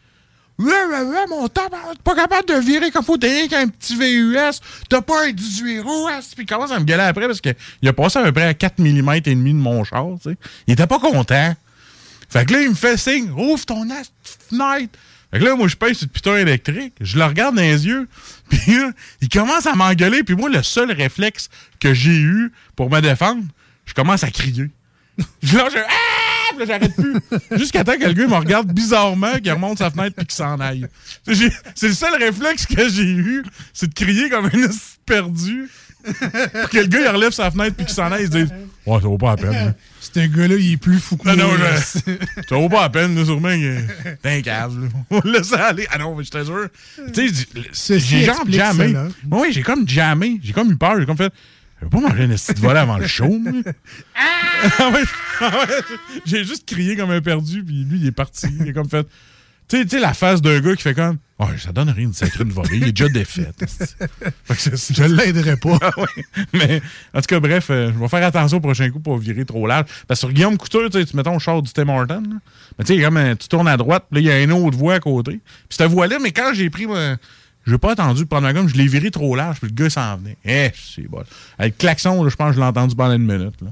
Ouais, 0.59 0.67
ouais, 0.67 1.01
ouais, 1.01 1.27
mon 1.29 1.47
temps, 1.47 1.67
t'es 1.67 1.77
pas 2.03 2.15
capable 2.15 2.47
de 2.47 2.53
virer 2.53 2.91
comme 2.91 3.03
faut, 3.03 3.17
t'es 3.17 3.27
rien 3.27 3.47
qu'un 3.47 3.67
petit 3.67 3.95
VUS, 3.95 4.59
t'as 4.87 5.01
pas 5.01 5.25
un 5.25 5.31
18 5.31 5.79
roues, 5.79 6.07
hein? 6.07 6.19
puis 6.35 6.43
il 6.43 6.45
commence 6.45 6.71
à 6.71 6.79
me 6.79 6.85
gueuler 6.85 7.03
après 7.03 7.25
parce 7.25 7.41
qu'il 7.41 7.55
a 7.87 7.93
passé 7.93 8.19
à 8.19 8.23
peu 8.23 8.31
près 8.31 8.43
à 8.43 8.53
4 8.53 8.79
mm 8.79 9.13
et 9.13 9.21
demi 9.21 9.51
de 9.51 9.57
mon 9.57 9.83
char, 9.83 10.05
tu 10.21 10.29
sais. 10.29 10.37
Il 10.67 10.73
était 10.73 10.85
pas 10.85 10.99
content. 10.99 11.55
Fait 12.29 12.45
que 12.45 12.53
là, 12.53 12.61
il 12.61 12.69
me 12.69 12.75
fait 12.75 12.97
signe, 12.97 13.31
ouvre 13.31 13.65
ton 13.65 13.83
fenêtre. 13.83 14.11
Fait 15.31 15.39
que 15.39 15.43
là, 15.43 15.55
moi, 15.55 15.67
je 15.67 15.75
pèse 15.75 15.97
sur 15.97 16.05
le 16.05 16.11
piton 16.11 16.37
électrique, 16.37 16.93
je 17.01 17.17
le 17.17 17.25
regarde 17.25 17.55
dans 17.55 17.61
les 17.61 17.87
yeux, 17.87 18.07
puis 18.49 18.75
là, 18.75 18.91
il 19.21 19.29
commence 19.29 19.65
à 19.65 19.73
m'engueuler, 19.73 20.23
puis 20.23 20.35
moi, 20.35 20.49
le 20.49 20.61
seul 20.61 20.91
réflexe 20.91 21.49
que 21.79 21.95
j'ai 21.95 22.15
eu 22.15 22.51
pour 22.75 22.91
me 22.91 23.01
défendre, 23.01 23.43
je 23.85 23.93
commence 23.95 24.23
à 24.23 24.29
crier. 24.29 24.69
Là, 25.17 25.25
je. 25.73 25.79
Ah! 25.79 26.12
Puis 26.57 26.65
là, 26.65 26.65
j'arrête 26.79 26.95
plus. 26.95 27.59
Jusqu'à 27.59 27.83
temps 27.83 27.97
que 27.97 28.05
le 28.05 28.13
gars 28.13 28.27
me 28.27 28.35
regarde 28.35 28.71
bizarrement, 28.71 29.33
qu'il 29.39 29.51
remonte 29.51 29.77
sa 29.79 29.91
fenêtre 29.91 30.15
puis 30.15 30.25
qu'il 30.25 30.35
s'en 30.35 30.59
aille. 30.59 30.87
C'est 31.75 31.87
le 31.87 31.93
seul 31.93 32.15
réflexe 32.21 32.65
que 32.65 32.87
j'ai 32.89 33.03
eu, 33.03 33.43
c'est 33.73 33.87
de 33.87 33.93
crier 33.93 34.29
comme 34.29 34.45
un 34.45 34.67
perdu. 35.05 35.69
Pour 36.03 36.69
que 36.69 36.77
le 36.79 36.87
gars, 36.87 36.99
il 36.99 37.07
relève 37.07 37.31
sa 37.31 37.49
fenêtre 37.49 37.77
puis 37.77 37.85
qu'il 37.85 37.95
s'en 37.95 38.11
aille, 38.11 38.23
il 38.25 38.31
se 38.31 38.37
dit 38.37 38.51
Ouais, 38.85 38.99
ça 38.99 39.07
vaut 39.07 39.17
pas 39.17 39.31
la 39.31 39.37
peine. 39.37 39.51
là. 39.53 39.73
Ce 40.01 40.19
gars-là, 40.19 40.55
il 40.57 40.73
est 40.73 40.77
plus 40.77 40.99
fou 40.99 41.15
que 41.15 41.29
Non, 41.29 41.35
non, 41.37 41.47
moi, 41.47 41.57
là. 41.59 41.75
je- 41.77 42.11
ça 42.49 42.55
vaut 42.55 42.67
pas 42.67 42.81
la 42.81 42.89
peine, 42.89 43.15
là, 43.15 43.23
sûrement. 43.23 43.55
T'es 44.21 44.49
un. 44.49 44.69
On 45.09 45.21
laisse 45.23 45.53
aller. 45.53 45.87
Ah 45.89 45.97
non, 45.99 46.13
mais 46.13 46.25
je 46.25 46.29
t'assure. 46.31 46.67
Tu 47.13 47.29
sais, 47.71 47.99
j'ai 47.99 48.25
genre 48.25 48.43
jamais. 48.49 48.93
Moi, 49.25 49.43
oui, 49.43 49.47
j'ai 49.53 49.61
comme 49.61 49.87
jamais. 49.87 50.39
J'ai 50.43 50.51
comme 50.51 50.69
eu 50.71 50.75
peur. 50.75 50.99
J'ai 50.99 51.05
comme 51.05 51.15
fait. 51.15 51.31
Je 51.83 51.89
vais 51.89 52.01
pas 52.01 52.07
manger 52.09 52.23
une 52.23 52.31
petite 52.31 52.59
volée 52.59 52.79
avant 52.79 52.97
le 52.97 53.07
show. 53.07 53.29
Ah 54.79 54.93
ah 55.41 55.65
J'ai 56.25 56.45
juste 56.45 56.65
crié 56.65 56.95
comme 56.95 57.11
un 57.11 57.19
perdu, 57.19 57.61
puis 57.65 57.83
lui, 57.83 57.99
il 57.99 58.07
est 58.07 58.11
parti. 58.13 58.47
Il 58.61 58.67
est 58.69 58.71
comme 58.71 58.87
fait. 58.89 59.05
Tu 59.67 59.85
sais- 59.89 59.99
la 59.99 60.13
face 60.13 60.41
d'un 60.41 60.61
gars 60.61 60.73
qui 60.75 60.83
fait 60.83 60.93
comme. 60.93 61.17
Oh, 61.37 61.47
ça 61.57 61.73
donne 61.73 61.89
rien 61.89 62.07
de 62.07 62.13
sacrer 62.13 62.45
une 62.45 62.51
volée. 62.53 62.77
Il 62.77 62.83
est 62.87 62.91
déjà 62.93 63.09
défait. 63.09 63.49
Je 64.49 65.03
l'aiderai 65.03 65.57
pas. 65.57 65.77
Ah 65.81 65.91
ouais. 65.99 66.23
Mais 66.53 66.81
en 67.13 67.19
tout 67.19 67.27
cas, 67.27 67.39
bref, 67.41 67.67
euh, 67.69 67.91
je 67.93 67.99
vais 67.99 68.07
faire 68.07 68.25
attention 68.25 68.57
au 68.59 68.61
prochain 68.61 68.89
coup 68.89 69.01
pour 69.01 69.17
virer 69.17 69.43
trop 69.43 69.67
large. 69.67 69.87
Parce 70.07 70.19
que 70.21 70.27
sur 70.27 70.31
Guillaume 70.31 70.57
Couture, 70.57 70.89
tu 70.89 71.03
mettons 71.13 71.33
le 71.33 71.39
char 71.39 71.61
du 71.61 71.73
Tim 71.73 71.89
Horton, 71.89 72.23
là. 72.29 72.37
mais 72.79 72.85
tu 72.85 72.95
sais, 72.95 73.01
comme 73.01 73.35
tu 73.37 73.47
tournes 73.49 73.67
à 73.67 73.75
droite, 73.75 74.05
puis 74.09 74.21
là, 74.23 74.29
il 74.29 74.33
y 74.33 74.39
a 74.39 74.43
une 74.43 74.53
autre 74.53 74.77
voie 74.77 74.93
à 74.95 74.99
côté. 75.01 75.41
Puis 75.67 75.77
cette 75.77 75.91
voie-là, 75.91 76.19
mais 76.21 76.31
quand 76.31 76.53
j'ai 76.53 76.69
pris 76.69 76.87
ma. 76.87 77.17
J'ai 77.65 77.77
pas 77.77 77.91
attendu 77.93 78.25
prendre 78.25 78.43
ma 78.43 78.53
gomme, 78.53 78.67
je 78.67 78.75
l'ai 78.75 78.87
viré 78.87 79.09
trop 79.09 79.35
large, 79.35 79.59
puis 79.59 79.69
le 79.69 79.73
gars 79.75 79.89
s'en 79.89 80.17
venait. 80.17 80.37
Eh, 80.43 80.69
c'est 80.75 81.07
bon. 81.07 81.23
Avec 81.57 81.75
le 81.75 81.77
klaxon, 81.79 82.23
là, 82.23 82.29
je 82.29 82.35
pense 82.35 82.49
que 82.49 82.55
je 82.55 82.59
l'ai 82.59 82.65
entendu 82.65 82.95
pendant 82.95 83.13
une 83.15 83.25
minute. 83.25 83.61
Là. 83.61 83.69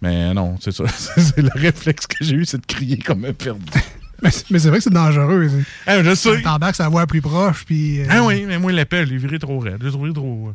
Mais 0.00 0.32
non, 0.34 0.56
c'est 0.60 0.72
ça. 0.72 0.84
c'est 0.88 1.42
le 1.42 1.50
réflexe 1.54 2.06
que 2.06 2.16
j'ai 2.22 2.36
eu, 2.36 2.44
c'est 2.46 2.58
de 2.60 2.66
crier 2.66 2.96
comme 2.98 3.24
un 3.24 3.32
perdu. 3.32 3.60
Mais, 4.22 4.30
c'est- 4.30 4.68
vrai 4.70 4.78
que 4.78 4.84
c'est 4.84 4.92
dangereux. 4.92 5.50
Ah, 5.86 6.02
je 6.02 6.14
sais. 6.14 6.40
T'embarques 6.40 6.76
sa 6.76 6.88
voix 6.88 7.06
plus 7.06 7.20
proche, 7.20 7.64
puis. 7.66 8.00
euh, 8.00 8.06
Ah 8.08 8.22
oui, 8.24 8.44
mais 8.48 8.58
moi, 8.58 8.72
l'épée, 8.72 9.04
je 9.04 9.10
l'ai 9.10 9.18
viré 9.18 9.38
trop 9.38 9.58
raide. 9.58 9.76
Je 9.80 9.86
l'ai 9.86 9.92
trouvé 9.92 10.12
trop. 10.14 10.52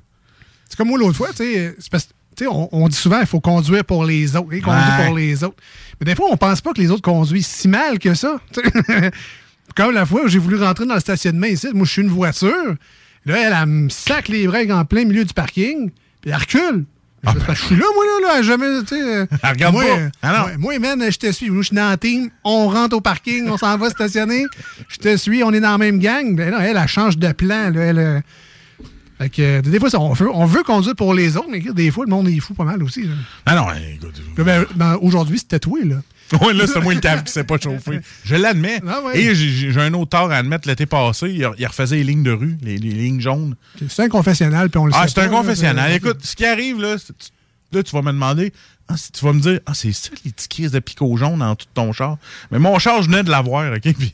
C'est 0.67 0.75
comme 0.75 0.88
moi 0.88 0.98
l'autre 0.98 1.17
fois, 1.17 1.29
tu 1.29 1.36
sais. 1.43 1.75
c'est 1.77 1.91
parce 1.91 2.10
On, 2.50 2.67
on 2.72 2.88
dit 2.88 2.96
souvent 2.96 3.17
qu'il 3.19 3.27
faut 3.27 3.41
conduire 3.41 3.86
pour 3.86 4.05
les 4.05 4.36
autres. 4.36 4.51
Et 4.53 4.62
conduire 4.62 4.98
Ouais. 5.00 5.05
pour 5.08 5.17
les 5.17 5.43
autres. 5.43 5.58
Mais 6.00 6.05
des 6.05 6.15
fois, 6.15 6.27
on 6.31 6.38
pense 6.38 6.62
pas 6.62 6.74
que 6.74 6.81
les 6.81 6.89
autres 6.89 7.01
conduisent 7.03 7.46
si 7.46 7.67
mal 7.67 8.00
que 8.00 8.15
ça. 8.15 8.39
Comme 9.75 9.93
la 9.93 10.05
fois 10.05 10.23
où 10.23 10.27
j'ai 10.27 10.39
voulu 10.39 10.57
rentrer 10.57 10.85
dans 10.85 10.93
le 10.95 10.99
stationnement 10.99 11.47
ici, 11.47 11.67
moi, 11.73 11.85
je 11.85 11.91
suis 11.91 12.01
une 12.01 12.09
voiture. 12.09 12.75
Là, 13.25 13.38
elle, 13.38 13.55
elle 13.59 13.65
me 13.67 13.89
sac 13.89 14.27
les 14.27 14.47
breaks 14.47 14.71
en 14.71 14.85
plein 14.85 15.05
milieu 15.05 15.25
du 15.25 15.33
parking, 15.33 15.89
puis 16.21 16.31
elle 16.31 16.35
recule. 16.38 16.85
Je, 17.21 17.31
je 17.53 17.65
suis 17.65 17.75
là, 17.75 17.83
moi, 17.95 18.05
là, 18.21 18.27
là, 18.35 18.41
jamais, 18.41 18.79
tu 18.83 18.95
sais. 18.95 19.01
euh, 19.01 19.25
Elle 19.43 19.49
regarde 19.49 19.73
moi, 19.75 19.83
pas. 19.83 19.89
euh, 19.99 20.09
Ah 20.23 20.45
ouais, 20.45 20.57
moi, 20.57 20.79
man, 20.79 21.03
je 21.11 21.17
te 21.17 21.29
suis. 21.33 21.49
Moi, 21.49 21.63
je 21.63 21.67
suis 21.67 21.75
dans 21.75 21.89
la 21.89 21.97
team. 21.97 22.29
On 22.45 22.69
rentre 22.69 22.95
au 22.95 23.01
parking, 23.01 23.49
on 23.49 23.57
s'en 23.57 23.77
va 23.77 23.89
stationner. 23.89 24.45
Je 24.88 24.97
te 24.97 25.17
suis, 25.17 25.43
on 25.43 25.51
est 25.51 25.59
dans 25.59 25.71
la 25.71 25.77
même 25.77 25.99
gang. 25.99 26.33
Ben 26.35 26.53
elle, 26.57 26.77
elle 26.77 26.88
change 26.88 27.17
de 27.17 27.31
plan. 27.33 27.71
Là, 27.71 27.81
elle, 27.81 27.99
euh, 27.99 28.19
fait 29.17 29.29
que, 29.29 29.41
euh, 29.41 29.61
des 29.61 29.79
fois, 29.79 29.89
ça, 29.89 29.99
on 29.99 30.13
veut, 30.13 30.29
on 30.33 30.45
veut 30.45 30.63
conduire 30.63 30.95
pour 30.95 31.13
les 31.13 31.35
autres, 31.35 31.49
mais 31.51 31.59
des 31.59 31.91
fois, 31.91 32.05
le 32.05 32.09
monde 32.09 32.29
est 32.29 32.39
fou 32.39 32.53
pas 32.53 32.63
mal 32.63 32.81
aussi. 32.83 33.03
là. 33.03 33.13
Ah 33.45 33.55
non, 33.55 33.67
écoute. 33.93 34.15
Ben, 34.38 34.65
ben, 34.75 34.97
Aujourd'hui, 35.01 35.39
c'était 35.39 35.59
toi, 35.59 35.79
là. 35.83 35.97
Ouais, 36.41 36.53
là, 36.53 36.65
c'est 36.67 36.79
moi 36.81 36.93
le 36.93 37.00
cave 37.00 37.24
qui 37.24 37.31
s'est 37.31 37.43
pas 37.43 37.57
chauffé. 37.57 38.00
Je 38.24 38.36
l'admets. 38.36 38.81
Ah 38.88 39.01
ouais. 39.01 39.19
Et 39.19 39.36
j'ai- 39.36 39.79
un 39.79 39.93
autre 39.93 40.09
tort 40.09 40.31
à 40.31 40.36
admettre. 40.38 40.67
L'été 40.67 40.86
passé, 40.86 41.27
il, 41.29 41.50
il 41.57 41.65
refaisait 41.67 41.95
les 41.98 42.03
lignes 42.03 42.24
de 42.24 42.31
rue, 42.31 42.57
les, 42.62 42.77
les 42.77 42.89
lignes 42.91 43.19
jaunes. 43.21 43.55
C'est 43.89 44.03
un 44.03 44.09
confessionnal, 44.09 44.69
puis 44.69 44.79
on 44.79 44.86
le 44.86 44.93
Ah, 44.95 45.07
sait 45.07 45.13
c'est 45.15 45.21
un 45.21 45.29
là, 45.31 45.38
confessionnal. 45.38 45.91
Écoute, 45.93 46.17
ce 46.24 46.36
qui 46.36 46.45
arrive, 46.45 46.79
là, 46.81 46.95
là, 47.71 47.83
tu 47.83 47.91
vas 47.95 48.01
me 48.01 48.12
demander, 48.12 48.53
ah, 48.88 48.95
tu 49.13 49.24
vas 49.25 49.33
me 49.33 49.39
dire, 49.39 49.59
ah, 49.65 49.74
c'est 49.74 49.91
ça, 49.91 50.09
les 50.25 50.31
crises 50.50 50.71
de 50.71 50.79
picot 50.79 51.15
jaune 51.17 51.39
dans 51.39 51.55
tout 51.55 51.67
ton 51.74 51.91
char? 51.93 52.17
Mais 52.51 52.59
mon 52.59 52.77
char, 52.79 53.01
je 53.01 53.07
venais 53.09 53.24
de 53.24 53.29
l'avoir, 53.29 53.71
OK? 53.74 53.81
Puis, 53.98 54.13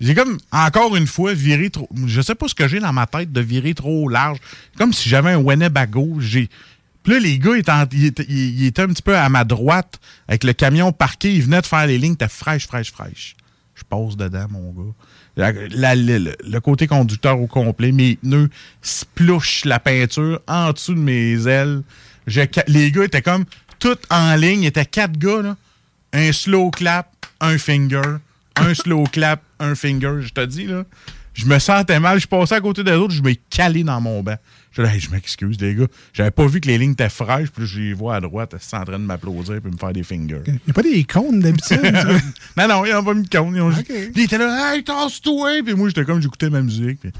j'ai 0.00 0.14
comme, 0.14 0.38
encore 0.50 0.96
une 0.96 1.06
fois, 1.06 1.34
viré 1.34 1.68
trop. 1.68 1.88
Je 2.06 2.22
sais 2.22 2.34
pas 2.34 2.48
ce 2.48 2.54
que 2.54 2.66
j'ai 2.66 2.80
dans 2.80 2.92
ma 2.94 3.06
tête 3.06 3.30
de 3.32 3.40
virer 3.42 3.74
trop 3.74 4.08
large. 4.08 4.38
Comme 4.78 4.94
si 4.94 5.08
j'avais 5.10 5.32
un 5.32 5.36
Winnebago. 5.38 6.16
J'ai. 6.20 6.48
Là, 7.10 7.18
les 7.18 7.40
gars, 7.40 7.56
ils 7.56 8.06
étaient, 8.06 8.82
un 8.82 8.86
petit 8.86 9.02
peu 9.02 9.16
à 9.16 9.28
ma 9.28 9.42
droite, 9.42 9.98
avec 10.28 10.44
le 10.44 10.52
camion 10.52 10.92
parqué. 10.92 11.34
Ils 11.34 11.42
venaient 11.42 11.60
de 11.60 11.66
faire 11.66 11.84
les 11.88 11.98
lignes, 11.98 12.14
t'es 12.14 12.28
fraîche, 12.28 12.68
fraîche, 12.68 12.92
fraîche. 12.92 13.34
Je 13.74 13.82
passe 13.82 14.16
dedans, 14.16 14.46
mon 14.48 14.70
gars. 14.70 14.92
Le, 15.36 16.58
côté 16.60 16.86
conducteur 16.86 17.40
au 17.40 17.48
complet, 17.48 17.90
mes 17.90 18.14
pneus 18.14 18.48
splouchent 18.80 19.64
la 19.64 19.80
peinture 19.80 20.40
en 20.46 20.72
dessous 20.72 20.94
de 20.94 21.00
mes 21.00 21.48
ailes. 21.48 21.82
Les 22.68 22.92
gars 22.92 23.04
étaient 23.04 23.22
comme 23.22 23.44
tout 23.80 23.98
en 24.10 24.36
ligne. 24.36 24.62
Il 24.62 24.66
était 24.66 24.86
quatre 24.86 25.18
gars, 25.18 25.42
là. 25.42 25.56
Un 26.12 26.30
slow 26.30 26.70
clap, 26.70 27.08
un 27.40 27.58
finger, 27.58 28.18
un 28.54 28.74
slow 28.74 29.02
clap, 29.04 29.42
un 29.58 29.74
finger. 29.74 30.20
Je 30.20 30.32
te 30.32 30.44
dis, 30.44 30.66
là. 30.66 30.84
Je 31.34 31.46
me 31.46 31.58
sentais 31.58 31.98
mal. 31.98 32.20
Je 32.20 32.28
passais 32.28 32.54
à 32.54 32.60
côté 32.60 32.84
des 32.84 32.92
autres, 32.92 33.14
je 33.14 33.22
me 33.22 33.34
calé 33.48 33.82
dans 33.82 34.00
mon 34.00 34.22
banc. 34.22 34.36
Je 34.72 34.82
Hey, 34.82 35.00
je 35.00 35.10
m'excuse, 35.10 35.60
les 35.60 35.74
gars. 35.74 35.86
J'avais 36.12 36.30
pas 36.30 36.46
vu 36.46 36.60
que 36.60 36.68
les 36.68 36.78
lignes 36.78 36.92
étaient 36.92 37.08
fraîches, 37.08 37.50
puis 37.50 37.66
je 37.66 37.80
les 37.80 37.92
vois 37.92 38.16
à 38.16 38.20
droite, 38.20 38.50
elles 38.54 38.60
sont 38.60 38.76
en 38.76 38.84
train 38.84 38.98
de 38.98 39.04
m'applaudir 39.04 39.60
puis 39.60 39.70
me 39.70 39.76
faire 39.76 39.92
des 39.92 40.02
fingers. 40.02 40.42
Il 40.46 40.52
n'y 40.52 40.60
a 40.70 40.72
pas 40.72 40.82
des 40.82 41.04
cônes 41.04 41.40
d'habitude. 41.40 41.80
non, 42.56 42.68
non, 42.68 42.84
ils 42.84 42.92
n'ont 42.92 43.04
pas 43.04 43.14
mis 43.14 43.22
de 43.22 43.36
compte. 43.36 43.54
Ils 43.54 43.60
ont 43.60 43.72
ils 44.14 44.20
étaient 44.22 44.38
là, 44.38 44.74
hey, 44.74 44.84
tasse-toi! 44.84 45.62
Puis 45.64 45.74
moi, 45.74 45.88
j'étais 45.88 46.04
comme, 46.04 46.20
j'écoutais 46.22 46.50
ma 46.50 46.62
musique. 46.62 47.00
Puis, 47.00 47.12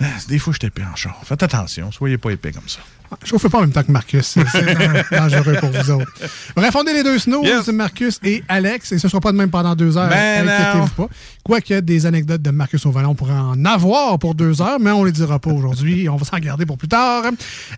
ah, 0.00 0.04
des 0.28 0.38
fois, 0.38 0.52
j'étais 0.52 0.68
épais 0.68 0.84
en 0.84 0.96
char. 0.96 1.20
Faites 1.24 1.42
attention, 1.42 1.90
soyez 1.92 2.18
pas 2.18 2.30
épais 2.30 2.52
comme 2.52 2.68
ça. 2.68 2.80
Je 3.24 3.34
ne 3.34 3.38
fais 3.38 3.48
pas 3.48 3.58
en 3.58 3.62
même 3.62 3.72
temps 3.72 3.82
que 3.82 3.90
Marcus. 3.92 4.26
C'est 4.26 4.46
c'est 4.48 4.62
dan- 4.74 5.02
dangereux 5.10 5.54
pour 5.60 5.70
vous 5.70 5.90
autres. 5.90 6.12
Bref, 6.54 6.74
on 6.76 6.84
est 6.84 6.92
les 6.94 7.02
deux 7.02 7.18
snows, 7.18 7.42
Yes. 7.44 7.68
Marcus 7.68 8.18
et 8.22 8.42
Alex, 8.48 8.92
et 8.92 8.98
ce 8.98 9.06
ne 9.06 9.10
sera 9.10 9.20
pas 9.20 9.32
de 9.32 9.36
même 9.36 9.50
pendant 9.50 9.74
deux 9.74 9.96
heures. 9.96 10.08
Ben 10.10 10.48
Inquiétez-vous 10.48 10.88
pas. 11.06 11.08
Quoique 11.42 11.80
des 11.80 12.04
anecdotes 12.06 12.42
de 12.42 12.50
Marcus 12.50 12.84
au 12.86 12.90
volant, 12.90 13.10
on 13.10 13.14
pourrait 13.14 13.32
en 13.32 13.64
avoir 13.64 14.18
pour 14.18 14.34
deux 14.34 14.60
heures, 14.60 14.78
mais 14.80 14.90
on 14.90 15.00
ne 15.02 15.06
les 15.06 15.12
dira 15.12 15.38
pas 15.38 15.50
aujourd'hui. 15.50 16.08
On 16.08 16.16
va 16.16 16.24
s'en 16.24 16.38
garder 16.38 16.66
pour 16.66 16.76
plus 16.76 16.88
tard. 16.88 17.24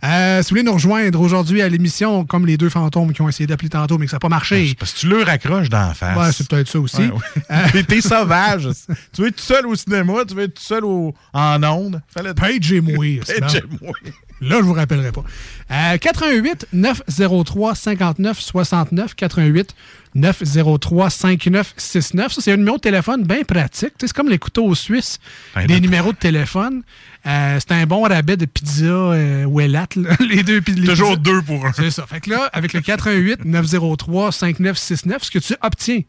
Euh, 0.05 0.39
si 0.43 0.49
vous 0.49 0.49
voulez 0.51 0.63
nous 0.63 0.73
rejoindre 0.73 1.21
aujourd'hui 1.21 1.63
à 1.63 1.69
l'émission, 1.69 2.25
comme 2.25 2.47
les 2.47 2.57
deux 2.57 2.69
fantômes 2.71 3.13
qui 3.13 3.23
ont 3.23 3.29
essayé 3.29 3.47
d'appeler 3.47 3.69
tantôt, 3.71 3.99
mais 3.99 4.07
que 4.07 4.11
ça 4.11 4.17
n'a 4.17 4.21
pas 4.21 4.29
marché. 4.29 4.75
Parce 4.79 4.93
que 4.93 4.99
tu 5.01 5.09
le 5.09 5.23
raccroches 5.23 5.69
dans 5.69 5.89
la 5.89 5.95
face. 5.95 6.17
Ouais, 6.19 6.33
c'est 6.33 6.49
peut-être 6.49 6.69
ça 6.69 6.81
aussi. 6.81 6.97
Ouais, 7.03 7.13
ouais. 7.51 7.57
Puis 7.73 7.85
T'es 7.85 8.01
sauvage. 8.01 8.69
tu 9.13 9.23
veux 9.23 9.29
être 9.29 9.37
tout 9.37 9.43
seul 9.45 9.67
au 9.67 9.75
cinéma, 9.77 10.15
tu 10.27 10.35
veux 10.35 10.43
être 10.45 10.55
tout 10.55 10.63
seul 10.63 10.85
au... 10.85 11.15
en 11.33 11.63
onde. 11.63 12.01
Fallait 12.09 12.35
Page 12.35 12.73
et 12.73 12.83
c'est 13.25 13.41
Page 13.41 13.57
et 13.57 13.63
moi. 13.81 13.93
Là, 14.41 14.57
je 14.59 14.63
vous 14.65 14.73
rappellerai 14.73 15.13
pas. 15.13 15.25
Euh, 15.71 15.99
88 15.99 16.69
903 16.73 17.75
59 17.75 18.41
69 18.41 19.15
88 19.15 19.75
903 20.15 21.11
5969. 21.11 22.33
Ça, 22.33 22.41
c'est 22.41 22.53
un 22.53 22.57
numéro 22.57 22.77
de 22.77 22.81
téléphone 22.83 23.23
bien 23.25 23.43
pratique. 23.45 23.93
C'est 24.01 24.13
comme 24.13 24.29
les 24.29 24.39
couteaux 24.39 24.75
suisses 24.75 25.19
Ben, 25.55 25.67
des 25.67 25.75
de- 25.77 25.81
numéros 25.81 26.13
de 26.13 26.17
téléphone. 26.19 26.83
Euh, 27.27 27.59
c'est 27.61 27.73
un 27.75 27.87
bon 27.87 28.03
rabais 28.03 28.37
de 28.37 28.47
pizza 28.47 28.85
euh, 28.85 29.45
Ouellat, 29.45 29.87
là. 29.97 30.11
les 30.29 30.43
deux 30.43 30.63
les 30.67 30.87
Toujours 30.87 31.11
pizzas. 31.11 31.17
deux 31.23 31.43
pour 31.43 31.65
un. 31.67 31.73
C'est 31.73 31.91
ça. 31.91 32.07
Fait 32.07 32.21
que 32.21 32.31
là, 32.31 32.49
avec 32.53 32.73
le 32.73 32.81
88 32.81 33.45
903 33.45 34.33
5969, 34.33 35.25
ce 35.25 35.31
que 35.31 35.39
tu 35.39 35.55
obtiens 35.63 36.01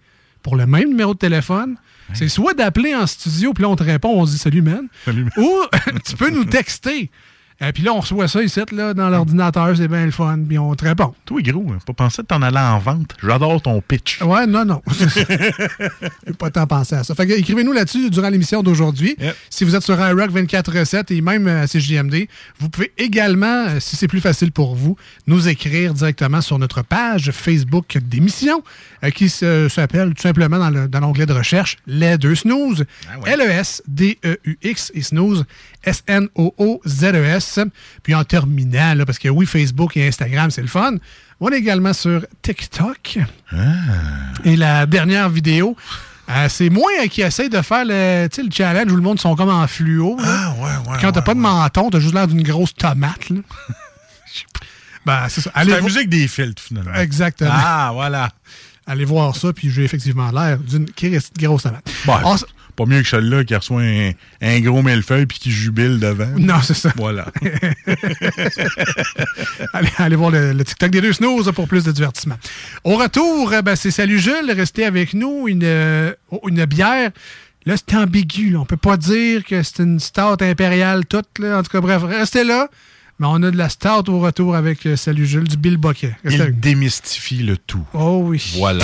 pour 0.41 0.55
le 0.55 0.65
même 0.65 0.89
numéro 0.89 1.13
de 1.13 1.19
téléphone, 1.19 1.75
c'est 2.13 2.27
soit 2.29 2.53
d'appeler 2.53 2.93
en 2.95 3.05
studio, 3.07 3.53
puis 3.53 3.61
là, 3.61 3.69
on 3.69 3.75
te 3.75 3.83
répond, 3.83 4.09
on 4.09 4.25
se 4.25 4.31
dit 4.31 4.37
salut, 4.37 4.61
man. 4.61 4.87
Ou 5.37 5.49
tu 6.05 6.15
peux 6.17 6.29
nous 6.29 6.45
texter. 6.45 7.09
Euh, 7.61 7.71
puis 7.71 7.83
là, 7.83 7.93
on 7.93 7.99
reçoit 7.99 8.27
ça 8.27 8.41
ici, 8.41 8.59
là, 8.71 8.93
dans 8.93 9.09
l'ordinateur, 9.09 9.75
c'est 9.77 9.87
bien 9.87 10.05
le 10.05 10.11
fun, 10.11 10.39
puis 10.47 10.57
on 10.57 10.73
te 10.75 10.83
répond. 10.85 11.13
Toi, 11.25 11.41
gros, 11.43 11.65
hein, 11.71 11.77
pas 11.85 11.93
pensé 11.93 12.21
de 12.23 12.27
t'en 12.27 12.41
aller 12.41 12.57
en 12.57 12.79
vente. 12.79 13.15
J'adore 13.21 13.61
ton 13.61 13.79
pitch. 13.81 14.19
Ouais, 14.21 14.47
non, 14.47 14.65
non. 14.65 14.81
J'ai 16.25 16.33
pas 16.33 16.49
tant 16.49 16.65
pensé 16.67 16.95
à 16.95 17.03
ça. 17.03 17.13
Fait 17.15 17.27
que 17.27 17.33
écrivez-nous 17.33 17.71
là-dessus 17.73 18.09
durant 18.09 18.29
l'émission 18.29 18.63
d'aujourd'hui. 18.63 19.15
Si 19.49 19.63
vous 19.63 19.75
êtes 19.75 19.83
sur 19.83 19.95
iRock 19.99 20.31
24.7 20.31 21.13
et 21.13 21.21
même 21.21 21.47
euh, 21.47 21.63
à 21.63 21.67
CJMD, 21.67 22.27
vous 22.59 22.69
pouvez 22.69 22.91
également, 22.97 23.67
euh, 23.67 23.79
si 23.79 23.95
c'est 23.95 24.07
plus 24.07 24.21
facile 24.21 24.51
pour 24.51 24.75
vous, 24.75 24.95
nous 25.27 25.47
écrire 25.47 25.93
directement 25.93 26.41
sur 26.41 26.57
notre 26.59 26.81
page 26.81 27.31
Facebook 27.31 27.97
d'émission 27.97 28.63
euh, 29.03 29.09
qui 29.11 29.29
s'appelle 29.29 30.13
tout 30.13 30.21
simplement 30.21 30.57
dans 30.59 30.69
le- 30.69 30.87
dans 30.87 30.99
l'onglet 30.99 31.25
de 31.25 31.33
recherche 31.33 31.77
Les 31.87 32.17
Deux 32.17 32.35
Snooze. 32.35 32.85
L-E-S-D-E-U-X 33.25 34.91
et 34.95 35.01
Snooze, 35.01 35.45
S-N-O-O-Z-E-S. 35.83 37.50
Puis 38.03 38.15
en 38.15 38.23
terminant, 38.23 38.93
là, 38.93 39.05
parce 39.05 39.19
que 39.19 39.29
oui, 39.29 39.45
Facebook 39.45 39.97
et 39.97 40.07
Instagram, 40.07 40.51
c'est 40.51 40.61
le 40.61 40.67
fun. 40.67 40.95
On 41.39 41.49
est 41.49 41.57
également 41.57 41.93
sur 41.93 42.25
TikTok. 42.41 43.19
Et 44.43 44.55
la 44.55 44.85
dernière 44.85 45.29
vidéo, 45.29 45.75
euh, 46.29 46.47
c'est 46.49 46.69
moi 46.69 46.89
euh, 47.01 47.07
qui 47.07 47.21
essaie 47.21 47.49
de 47.49 47.61
faire 47.61 47.83
le, 47.83 48.27
le 48.27 48.51
challenge 48.51 48.91
où 48.91 48.95
le 48.95 49.01
monde 49.01 49.19
sont 49.19 49.35
comme 49.35 49.49
en 49.49 49.67
fluo. 49.67 50.17
Ah, 50.23 50.53
ouais, 50.57 50.91
ouais. 50.91 50.97
Quand 51.01 51.11
t'as 51.11 51.21
pas 51.21 51.33
de 51.33 51.39
menton, 51.39 51.89
t'as 51.89 51.99
juste 51.99 52.13
l'air 52.13 52.27
d'une 52.27 52.43
grosse 52.43 52.73
tomate. 52.73 53.29
Là. 53.29 53.39
ben, 55.05 55.25
c'est 55.29 55.41
ça. 55.41 55.51
C'est 55.53 55.59
Allez 55.59 55.71
la 55.71 55.81
musique 55.81 56.09
des 56.09 56.27
filtres, 56.27 56.61
finalement. 56.61 56.93
Exactement. 56.93 57.51
Ah, 57.51 57.91
voilà. 57.93 58.29
Allez 58.87 59.05
voir 59.05 59.35
ça, 59.35 59.51
puis 59.53 59.69
j'ai 59.69 59.83
effectivement 59.83 60.31
l'air 60.31 60.57
d'une 60.57 60.87
grosse 61.37 61.63
tomate. 61.63 61.89
Bon, 62.05 62.17
On 62.23 62.35
pas 62.81 62.89
mieux 62.89 63.01
que 63.01 63.07
celui-là 63.07 63.43
qui 63.43 63.55
reçoit 63.55 63.81
un, 63.81 64.11
un 64.41 64.59
gros 64.59 64.81
millefeuille 64.81 65.25
puis 65.25 65.39
qui 65.39 65.51
jubile 65.51 65.99
devant. 65.99 66.27
Non, 66.37 66.61
c'est 66.63 66.73
ça. 66.73 66.91
Voilà. 66.95 67.27
allez, 69.73 69.89
allez 69.97 70.15
voir 70.15 70.31
le, 70.31 70.53
le 70.53 70.63
TikTok 70.63 70.89
des 70.91 71.01
deux 71.01 71.13
snooze 71.13 71.51
pour 71.53 71.67
plus 71.67 71.83
de 71.83 71.91
divertissement. 71.91 72.37
Au 72.83 72.95
retour, 72.95 73.51
euh, 73.53 73.61
ben, 73.61 73.75
c'est 73.75 73.91
Salut 73.91 74.19
Jules, 74.19 74.51
restez 74.51 74.85
avec 74.85 75.13
nous. 75.13 75.47
Une, 75.47 75.63
euh, 75.63 76.13
une 76.47 76.65
bière. 76.65 77.11
Là, 77.65 77.75
c'est 77.77 77.95
ambigu. 77.95 78.49
Là. 78.51 78.59
On 78.59 78.65
peut 78.65 78.77
pas 78.77 78.97
dire 78.97 79.43
que 79.43 79.61
c'est 79.61 79.83
une 79.83 79.99
stout 79.99 80.41
impériale 80.41 81.05
toute. 81.05 81.39
Là. 81.39 81.59
En 81.59 81.63
tout 81.63 81.69
cas, 81.69 81.81
bref, 81.81 82.01
restez 82.03 82.43
là. 82.43 82.67
Mais 83.19 83.27
on 83.29 83.43
a 83.43 83.51
de 83.51 83.57
la 83.57 83.69
stout 83.69 84.09
au 84.09 84.19
retour 84.19 84.55
avec 84.55 84.87
euh, 84.87 84.95
Salut 84.95 85.27
Jules, 85.27 85.47
du 85.47 85.57
Bill 85.57 85.77
Bucket. 85.77 86.15
Restez 86.25 86.45
Il 86.47 86.59
démystifie 86.59 87.43
le 87.43 87.57
tout. 87.57 87.85
Oh 87.93 88.23
oui. 88.25 88.55
Voilà. 88.57 88.83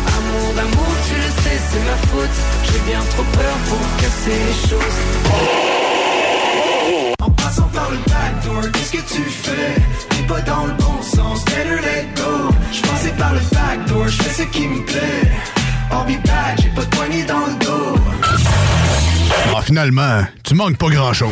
Amour 0.31 0.53
d'amour, 0.55 0.87
tu 1.07 1.15
le 1.15 1.29
sais, 1.43 1.59
c'est 1.69 1.83
ma 1.85 1.97
faute. 2.09 2.37
J'ai 2.63 2.79
bien 2.91 2.99
trop 3.11 3.23
peur 3.23 3.55
pour 3.67 3.79
casser 4.01 4.37
les 4.47 4.69
choses. 4.69 4.99
En 7.21 7.29
passant 7.31 7.69
par 7.73 7.89
le 7.91 7.97
backdoor, 7.97 8.71
qu'est-ce 8.71 8.91
que 8.91 9.13
tu 9.15 9.21
fais? 9.23 9.75
T'es 10.09 10.23
pas 10.27 10.41
dans 10.41 10.65
le 10.65 10.73
bon 10.73 11.01
sens, 11.01 11.43
better 11.45 11.81
let 11.81 12.07
go 12.15 12.49
Je 12.71 12.81
passais 12.81 13.11
par 13.17 13.33
le 13.33 13.39
backdoor, 13.51 14.07
je 14.07 14.23
fais 14.23 14.43
ce 14.43 14.47
qui 14.49 14.67
me 14.67 14.83
plaît 14.85 15.31
I'll 15.91 16.05
be 16.07 16.21
back, 16.25 16.59
j'ai 16.61 16.69
pas 16.69 16.81
de 16.81 16.95
poignée 16.95 17.23
dans 17.23 17.45
le 17.45 17.65
dos 17.65 17.95
Ah, 19.55 19.61
finalement, 19.61 20.23
tu 20.43 20.55
manques 20.55 20.77
pas 20.77 20.89
grand-chose. 20.89 21.31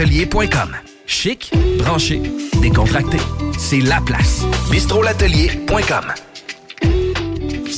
bistrolatelier.com. 0.00 0.76
Chic, 1.06 1.50
branché, 1.78 2.22
décontracté. 2.62 3.18
C'est 3.58 3.80
la 3.80 4.00
place. 4.00 4.44
bistrolatelier.com. 4.70 6.29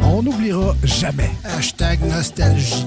On 0.00 0.22
n'oubliera 0.22 0.74
jamais. 0.84 1.30
Hashtag 1.44 2.00
nostalgie. 2.02 2.86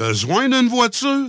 Besoin 0.00 0.48
d'une 0.48 0.70
voiture? 0.70 1.28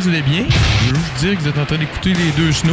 que 0.00 0.04
vous 0.04 0.10
allez 0.10 0.22
bien? 0.22 0.44
Je 0.48 0.90
veux 0.90 0.94
juste 0.96 1.14
dire 1.20 1.36
que 1.36 1.42
vous 1.42 1.48
êtes 1.48 1.58
en 1.58 1.66
train 1.66 1.76
d'écouter 1.78 2.14
les 2.14 2.30
deux 2.36 2.52
snows. 2.52 2.72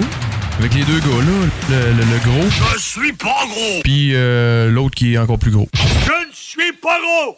Avec 0.59 0.73
les 0.73 0.83
deux 0.83 0.99
gars 0.99 1.05
là, 1.05 1.47
le, 1.69 1.75
le- 1.91 2.03
le 2.03 2.19
gros. 2.23 2.49
Je 2.73 2.79
suis 2.81 3.13
pas 3.13 3.45
gros! 3.47 3.81
Puis 3.83 4.11
euh, 4.15 4.69
l'autre 4.71 4.95
qui 4.95 5.13
est 5.13 5.17
encore 5.17 5.37
plus 5.37 5.51
gros. 5.51 5.67
Je 5.75 6.11
ne 6.27 6.33
suis 6.33 6.73
pas 6.81 6.97
gros! 6.99 7.37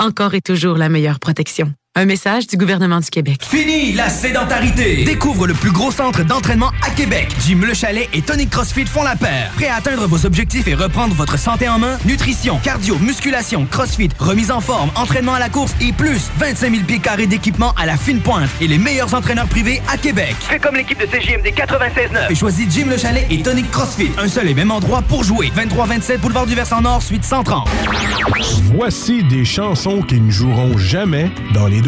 encore 0.00 0.34
et 0.34 0.40
toujours 0.40 0.76
la 0.76 0.88
meilleure 0.88 1.20
protection. 1.20 1.74
Un 1.98 2.04
message 2.04 2.46
du 2.46 2.56
gouvernement 2.56 3.00
du 3.00 3.10
Québec. 3.10 3.40
Fini 3.42 3.92
la 3.92 4.08
sédentarité! 4.08 5.02
Découvre 5.02 5.48
le 5.48 5.52
plus 5.54 5.72
gros 5.72 5.90
centre 5.90 6.22
d'entraînement 6.22 6.70
à 6.86 6.90
Québec. 6.90 7.28
Jim 7.44 7.58
Le 7.66 7.74
Chalet 7.74 8.08
et 8.14 8.22
Tonic 8.22 8.50
CrossFit 8.50 8.86
font 8.86 9.02
la 9.02 9.16
paire. 9.16 9.50
Prêt 9.56 9.66
à 9.66 9.74
atteindre 9.74 10.06
vos 10.06 10.24
objectifs 10.24 10.68
et 10.68 10.74
reprendre 10.74 11.12
votre 11.16 11.36
santé 11.36 11.68
en 11.68 11.80
main? 11.80 11.98
Nutrition, 12.04 12.60
cardio, 12.62 12.96
musculation, 13.00 13.66
CrossFit, 13.68 14.10
remise 14.20 14.52
en 14.52 14.60
forme, 14.60 14.92
entraînement 14.94 15.34
à 15.34 15.40
la 15.40 15.48
course 15.48 15.74
et 15.80 15.92
plus 15.92 16.30
25 16.38 16.70
000 16.70 16.84
pieds 16.84 17.00
carrés 17.00 17.26
d'équipement 17.26 17.74
à 17.76 17.84
la 17.84 17.96
fine 17.96 18.20
pointe 18.20 18.48
et 18.60 18.68
les 18.68 18.78
meilleurs 18.78 19.12
entraîneurs 19.14 19.48
privés 19.48 19.82
à 19.92 19.96
Québec. 19.96 20.36
Fais 20.38 20.60
comme 20.60 20.76
l'équipe 20.76 21.00
de 21.00 21.06
CJMD 21.06 21.48
96.9. 21.48 22.30
Et 22.30 22.36
choisis 22.36 22.70
Jim 22.70 22.86
Le 22.90 22.96
Chalet 22.96 23.26
et 23.28 23.42
Tonic 23.42 23.68
CrossFit. 23.72 24.12
Un 24.18 24.28
seul 24.28 24.46
et 24.46 24.54
même 24.54 24.70
endroit 24.70 25.02
pour 25.02 25.24
jouer. 25.24 25.50
23-27 25.56 26.18
Boulevard 26.18 26.46
du 26.46 26.54
Versant 26.54 26.80
Nord, 26.80 27.02
suite 27.02 27.24
130. 27.24 27.68
Voici 28.72 29.24
des 29.24 29.44
chansons 29.44 30.02
qui 30.02 30.20
ne 30.20 30.30
joueront 30.30 30.78
jamais 30.78 31.32
dans 31.54 31.66
les 31.66 31.80
deux 31.80 31.87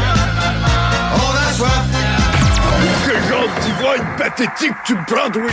Genre 3.91 4.05
d'ivrogne 4.05 4.17
pathétique 4.17 4.73
tu 4.85 4.95
me 4.95 5.05
prends, 5.05 5.29
toi? 5.29 5.43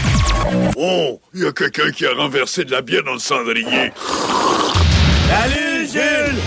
Oh, 0.76 1.20
il 1.34 1.42
y 1.42 1.46
a 1.46 1.52
quelqu'un 1.52 1.90
qui 1.90 2.06
a 2.06 2.14
renversé 2.14 2.64
de 2.64 2.70
la 2.72 2.82
bière 2.82 3.02
dans 3.04 3.14
le 3.14 3.18
cendrier. 3.18 3.92
Salut 5.28 5.86
Jules 5.86 6.38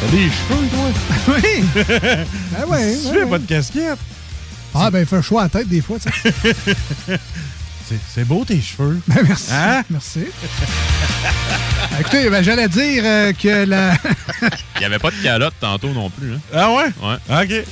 T'as 0.00 0.16
des 0.16 0.30
cheveux, 0.30 0.68
toi? 0.68 1.34
oui! 1.42 1.64
Ben 2.52 2.66
ouais, 2.68 2.96
Tu 2.96 3.12
fais 3.12 3.22
ouais. 3.24 3.30
pas 3.30 3.38
de 3.38 3.46
casquette? 3.46 3.98
Ah, 4.74 4.90
ben, 4.90 5.00
il 5.00 5.06
fait 5.06 5.22
chaud 5.22 5.38
à 5.38 5.44
la 5.44 5.48
tête 5.48 5.68
des 5.68 5.80
fois, 5.80 5.96
tu 5.98 6.08
sais. 6.12 7.18
C'est- 8.14 8.24
beau, 8.24 8.44
tes 8.44 8.60
cheveux. 8.60 9.00
Ben, 9.08 9.22
merci. 9.26 9.50
Hein? 9.52 9.82
Merci. 9.90 10.26
Ben, 11.90 12.00
écoutez, 12.00 12.28
ben, 12.30 12.42
j'allais 12.42 12.68
dire 12.68 13.02
euh, 13.04 13.32
que 13.32 13.64
la. 13.64 13.92
Il 14.76 14.80
n'y 14.80 14.84
avait 14.84 14.98
pas 14.98 15.10
de 15.10 15.16
calotte 15.22 15.54
tantôt 15.60 15.88
non 15.92 16.10
plus. 16.10 16.34
Hein? 16.34 16.40
Ah 16.54 16.70
ouais? 16.72 16.84
Ouais. 17.02 17.16
OK. 17.42 17.64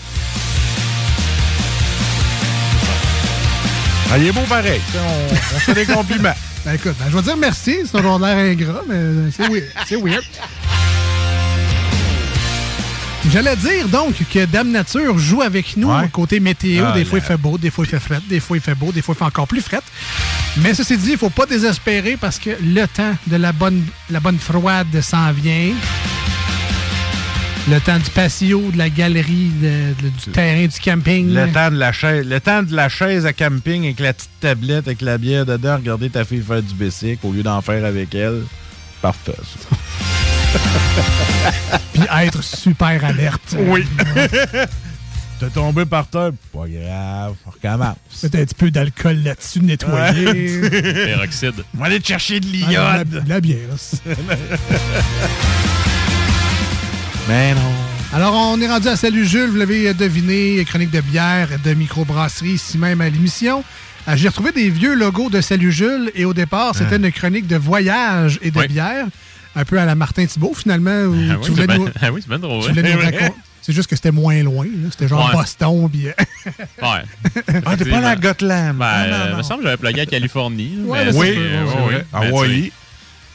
Ah, 4.12 4.18
il 4.18 4.26
est 4.28 4.32
beau 4.32 4.42
pareil. 4.48 4.80
On, 4.94 5.34
on 5.34 5.58
fait 5.60 5.74
des 5.74 5.86
compliments. 5.86 6.34
Ben, 6.66 6.72
écoute, 6.74 6.96
ben, 6.98 7.04
je 7.08 7.16
vais 7.16 7.22
dire 7.22 7.36
merci, 7.36 7.76
c'est 7.88 7.96
un 7.96 8.02
genre 8.02 8.18
d'air 8.18 8.36
ingrat, 8.36 8.82
mais 8.88 9.30
c'est 9.30 9.46
weird. 9.46 9.66
C'est 9.86 9.94
weird. 10.02 10.24
J'allais 13.32 13.56
dire 13.56 13.88
donc 13.88 14.14
que 14.32 14.44
Dame 14.46 14.70
Nature 14.70 15.18
joue 15.18 15.42
avec 15.42 15.76
nous 15.76 15.88
Ouais. 15.90 16.08
côté 16.10 16.40
météo. 16.40 16.84
Ah 16.88 16.92
des 16.92 17.04
fois, 17.04 17.18
là. 17.18 17.24
il 17.24 17.28
fait 17.28 17.36
beau, 17.36 17.58
des 17.58 17.70
fois, 17.70 17.84
il 17.84 17.88
fait 17.90 17.98
fret, 18.00 18.20
des 18.28 18.40
fois, 18.40 18.56
il 18.56 18.62
fait 18.62 18.74
beau, 18.74 18.92
des 18.92 19.02
fois, 19.02 19.14
il 19.14 19.18
fait 19.18 19.24
encore 19.24 19.48
plus 19.48 19.60
fret. 19.60 19.80
Mais 20.58 20.72
ceci 20.74 20.96
dit, 20.96 21.10
il 21.12 21.18
faut 21.18 21.28
pas 21.30 21.44
désespérer 21.44 22.16
parce 22.16 22.38
que 22.38 22.50
le 22.62 22.86
temps 22.86 23.14
de 23.26 23.36
la 23.36 23.52
bonne, 23.52 23.84
la 24.10 24.20
bonne 24.20 24.38
froide 24.38 25.00
s'en 25.02 25.32
vient. 25.32 25.72
Le 27.68 27.80
temps 27.80 27.98
du 27.98 28.08
patio, 28.10 28.70
de 28.70 28.78
la 28.78 28.88
galerie, 28.88 29.50
de- 29.60 29.92
de- 30.02 30.08
du 30.08 30.30
terrain, 30.32 30.66
du 30.66 30.78
camping. 30.80 31.34
Le 31.34 31.50
temps 31.52 31.70
de 31.70 31.76
la 31.76 31.90
chaise, 31.92 32.24
le 32.24 32.40
temps 32.40 32.62
de 32.62 32.74
la 32.74 32.88
chaise 32.88 33.26
à 33.26 33.32
camping 33.32 33.84
avec 33.84 33.98
la 33.98 34.12
petite 34.14 34.30
tablette 34.40 34.86
avec 34.86 35.02
la 35.02 35.18
bière 35.18 35.44
dedans, 35.44 35.76
regarder 35.76 36.08
ta 36.08 36.24
fille 36.24 36.42
faire 36.46 36.62
du 36.62 36.72
bicycle 36.74 37.18
au 37.26 37.32
lieu 37.32 37.42
d'en 37.42 37.60
faire 37.60 37.84
avec 37.84 38.14
elle. 38.14 38.42
Parfait. 39.02 39.32
ça. 39.34 39.76
Puis 41.92 42.02
être 42.22 42.42
super 42.42 43.04
alerte. 43.04 43.54
Oui. 43.58 43.84
T'es 45.38 45.48
tombé 45.52 45.84
par 45.84 46.06
terre, 46.06 46.30
pas 46.50 46.64
grave, 46.66 47.34
on 47.46 47.50
recommence. 47.50 47.96
Peut-être 48.22 48.34
un 48.36 48.44
petit 48.46 48.54
peu 48.54 48.70
d'alcool 48.70 49.16
là-dessus, 49.22 49.60
nettoyer. 49.60 50.60
Peroxyde. 50.70 51.62
On 51.74 51.78
va 51.80 51.86
aller 51.86 52.00
te 52.00 52.06
chercher 52.06 52.40
de 52.40 52.46
Ah, 52.46 52.68
de 52.68 52.72
la- 52.74 52.94
l'iode. 53.04 53.24
de 53.24 53.28
la 53.28 53.40
bière. 53.40 53.58
Mais 57.28 57.54
non. 57.54 57.60
Alors, 58.14 58.34
on 58.34 58.60
est 58.60 58.68
rendu 58.68 58.88
à 58.88 58.96
Salut 58.96 59.26
Jules, 59.26 59.50
vous 59.50 59.56
l'avez 59.56 59.92
deviné, 59.92 60.64
chronique 60.64 60.90
de 60.90 61.00
bière, 61.00 61.48
de 61.62 61.74
microbrasserie, 61.74 62.52
ici 62.52 62.78
même 62.78 63.00
à 63.00 63.08
l'émission. 63.10 63.62
Euh, 64.08 64.16
J'ai 64.16 64.28
retrouvé 64.28 64.52
des 64.52 64.70
vieux 64.70 64.94
logos 64.94 65.28
de 65.28 65.40
Salut 65.40 65.72
Jules 65.72 66.10
et 66.14 66.24
au 66.24 66.32
départ, 66.32 66.74
c'était 66.76 66.94
Ah. 66.94 66.96
une 66.96 67.12
chronique 67.12 67.46
de 67.48 67.56
voyage 67.56 68.38
et 68.42 68.50
de 68.52 68.58
Oui. 68.58 68.68
bière, 68.68 69.06
un 69.56 69.64
peu 69.64 69.80
à 69.80 69.84
la 69.84 69.94
Martin 69.96 70.24
Thibault 70.26 70.54
finalement. 70.54 70.90
Où 71.06 71.14
Ah 71.30 71.34
tu 71.42 71.50
oui, 71.50 71.56
voulais 71.56 71.66
c'est 71.68 71.78
nous- 71.78 71.84
ben- 71.86 71.92
ah 72.00 72.12
oui, 72.12 72.20
c'est 72.22 72.28
bien 72.28 72.38
drôle. 72.38 72.62
tu 72.64 72.72
voulais 72.72 72.94
nous 72.94 73.34
C'est 73.62 73.72
juste 73.72 73.90
que 73.90 73.96
c'était 73.96 74.12
moins 74.12 74.40
loin, 74.44 74.64
là. 74.66 74.88
c'était 74.92 75.08
genre 75.08 75.26
Ouais. 75.26 75.32
Boston. 75.32 75.90
Puis... 75.90 76.06
Ouais. 76.06 77.02
Ah, 77.66 77.76
t'es 77.76 77.84
pas 77.84 77.98
à 78.08 78.14
Gotland. 78.14 78.76
Ben, 78.76 78.86
Ah, 78.88 79.06
non, 79.08 79.14
euh, 79.14 79.18
non. 79.24 79.30
il 79.32 79.36
me 79.38 79.42
semble 79.42 79.60
que 79.62 79.64
j'avais 79.66 79.76
plugué 79.76 80.00
à 80.02 80.06
Californie. 80.06 80.78
Ouais, 80.84 81.06
mais 81.06 81.12
Oui, 81.18 81.32
tu 81.34 82.16
Hawaï. 82.16 82.62
sais, 82.66 82.72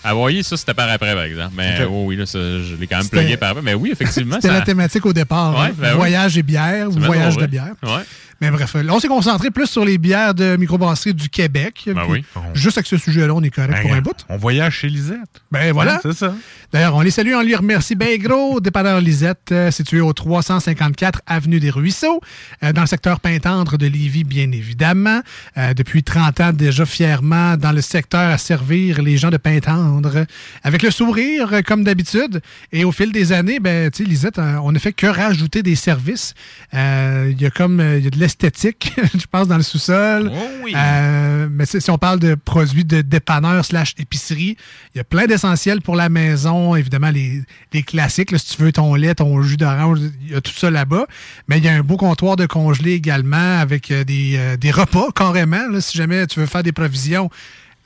Avoyer, 0.03 0.41
ça, 0.41 0.57
c'était 0.57 0.73
par 0.73 0.89
après, 0.89 1.13
par 1.13 1.23
exemple. 1.23 1.51
Mais 1.55 1.75
Ok. 1.81 1.87
oui, 1.91 2.03
oui, 2.07 2.15
là, 2.15 2.25
ça, 2.25 2.39
je 2.39 2.75
l'ai 2.79 2.87
quand 2.87 2.97
même 2.97 3.09
plugué 3.09 3.37
par 3.37 3.49
après. 3.51 3.61
Mais 3.61 3.73
oui, 3.75 3.91
effectivement. 3.91 4.35
C'était 4.37 4.47
ça- 4.47 4.53
la 4.55 4.61
thématique 4.61 5.05
au 5.05 5.13
départ. 5.13 5.53
Ouais, 5.53 5.67
hein. 5.67 5.71
ben 5.77 5.91
oui. 5.91 5.97
voyage 5.97 6.37
et 6.37 6.43
bière 6.43 6.87
ou 6.89 6.93
voyage 6.93 7.33
drôle, 7.35 7.43
de 7.45 7.51
bière. 7.51 7.73
Ouais. 7.83 8.01
Mais 8.41 8.49
bref, 8.49 8.73
là, 8.73 8.91
on 8.93 8.99
s'est 8.99 9.07
concentré 9.07 9.51
plus 9.51 9.67
sur 9.67 9.85
les 9.85 9.99
bières 9.99 10.33
de 10.33 10.55
microbrasserie 10.55 11.13
du 11.13 11.29
Québec. 11.29 11.83
Ben 11.85 12.05
oui. 12.09 12.25
Juste 12.55 12.77
avec 12.79 12.87
ce 12.87 12.97
sujet-là, 12.97 13.35
on 13.35 13.43
est 13.43 13.51
correct 13.51 13.73
Ben, 13.73 13.81
pour 13.83 13.93
un 13.93 14.01
bout. 14.01 14.25
On 14.29 14.37
voyage 14.37 14.77
chez 14.77 14.89
Lisette. 14.89 15.19
Ben 15.51 15.71
voilà. 15.71 15.99
C'est 16.01 16.13
ça. 16.13 16.33
D'ailleurs, 16.73 16.95
on 16.95 17.01
les 17.01 17.11
salue, 17.11 17.33
on 17.35 17.43
lui 17.43 17.55
remercie 17.55 17.95
bien 17.95 18.17
gros. 18.17 18.59
Dépanneur 18.61 18.99
Lisette, 18.99 19.51
euh, 19.51 19.69
situé 19.69 20.01
au 20.01 20.11
354 20.11 21.21
Avenue 21.27 21.59
des 21.59 21.69
Ruisseaux, 21.69 22.19
euh, 22.63 22.73
dans 22.73 22.81
le 22.81 22.87
secteur 22.87 23.19
Pintendre 23.19 23.77
de 23.77 23.85
Lévis, 23.85 24.23
bien 24.23 24.51
évidemment. 24.51 25.21
Euh, 25.57 25.75
depuis 25.75 26.01
30 26.01 26.39
ans 26.39 26.51
déjà 26.51 26.85
fièrement 26.85 27.57
dans 27.57 27.73
le 27.73 27.81
secteur 27.81 28.31
à 28.31 28.37
servir 28.39 29.03
les 29.03 29.17
gens 29.17 29.29
de 29.29 29.37
Pintendre. 29.37 30.25
Avec 30.63 30.81
le 30.81 30.89
sourire, 30.89 31.61
comme 31.65 31.83
d'habitude. 31.83 32.41
Et 32.71 32.85
au 32.85 32.91
fil 32.91 33.11
des 33.11 33.33
années, 33.33 33.59
ben, 33.59 33.91
tu 33.91 34.03
sais, 34.03 34.09
Lisette, 34.09 34.39
on 34.39 34.71
ne 34.71 34.79
fait 34.79 34.93
que 34.93 35.05
rajouter 35.05 35.61
des 35.61 35.75
services. 35.75 36.33
Il 36.73 37.39
y 37.39 37.45
a 37.45 37.49
comme 37.51 37.81
il 37.81 38.03
y 38.03 38.07
a 38.07 38.09
de 38.09 38.19
l'esthétique, 38.31 38.93
je 39.13 39.25
pense, 39.29 39.47
dans 39.47 39.57
le 39.57 39.63
sous-sol. 39.63 40.31
Euh, 40.73 41.47
mais 41.51 41.65
si 41.65 41.89
on 41.89 41.97
parle 41.97 42.19
de 42.19 42.35
produits 42.35 42.85
de 42.85 43.01
dépanneur 43.01 43.65
slash 43.65 43.93
épicerie, 43.97 44.57
il 44.93 44.97
y 44.97 45.01
a 45.01 45.03
plein 45.03 45.25
d'essentiels 45.25 45.81
pour 45.81 45.95
la 45.95 46.09
maison. 46.09 46.75
Évidemment, 46.75 47.09
les, 47.09 47.41
les 47.73 47.83
classiques, 47.83 48.31
là, 48.31 48.37
si 48.37 48.55
tu 48.55 48.63
veux 48.63 48.71
ton 48.71 48.95
lait, 48.95 49.15
ton 49.15 49.41
jus 49.41 49.57
d'orange, 49.57 49.99
il 50.21 50.31
y 50.31 50.35
a 50.35 50.41
tout 50.41 50.53
ça 50.53 50.71
là-bas. 50.71 51.05
Mais 51.47 51.57
il 51.57 51.65
y 51.65 51.67
a 51.67 51.73
un 51.73 51.81
beau 51.81 51.97
comptoir 51.97 52.35
de 52.35 52.45
congelé 52.45 52.93
également 52.93 53.59
avec 53.59 53.91
euh, 53.91 54.03
des, 54.03 54.35
euh, 54.37 54.57
des 54.57 54.71
repas 54.71 55.07
carrément. 55.15 55.67
là, 55.69 55.81
si 55.81 55.97
jamais 55.97 56.25
tu 56.27 56.39
veux 56.39 56.45
faire 56.45 56.63
des 56.63 56.71
provisions, 56.71 57.29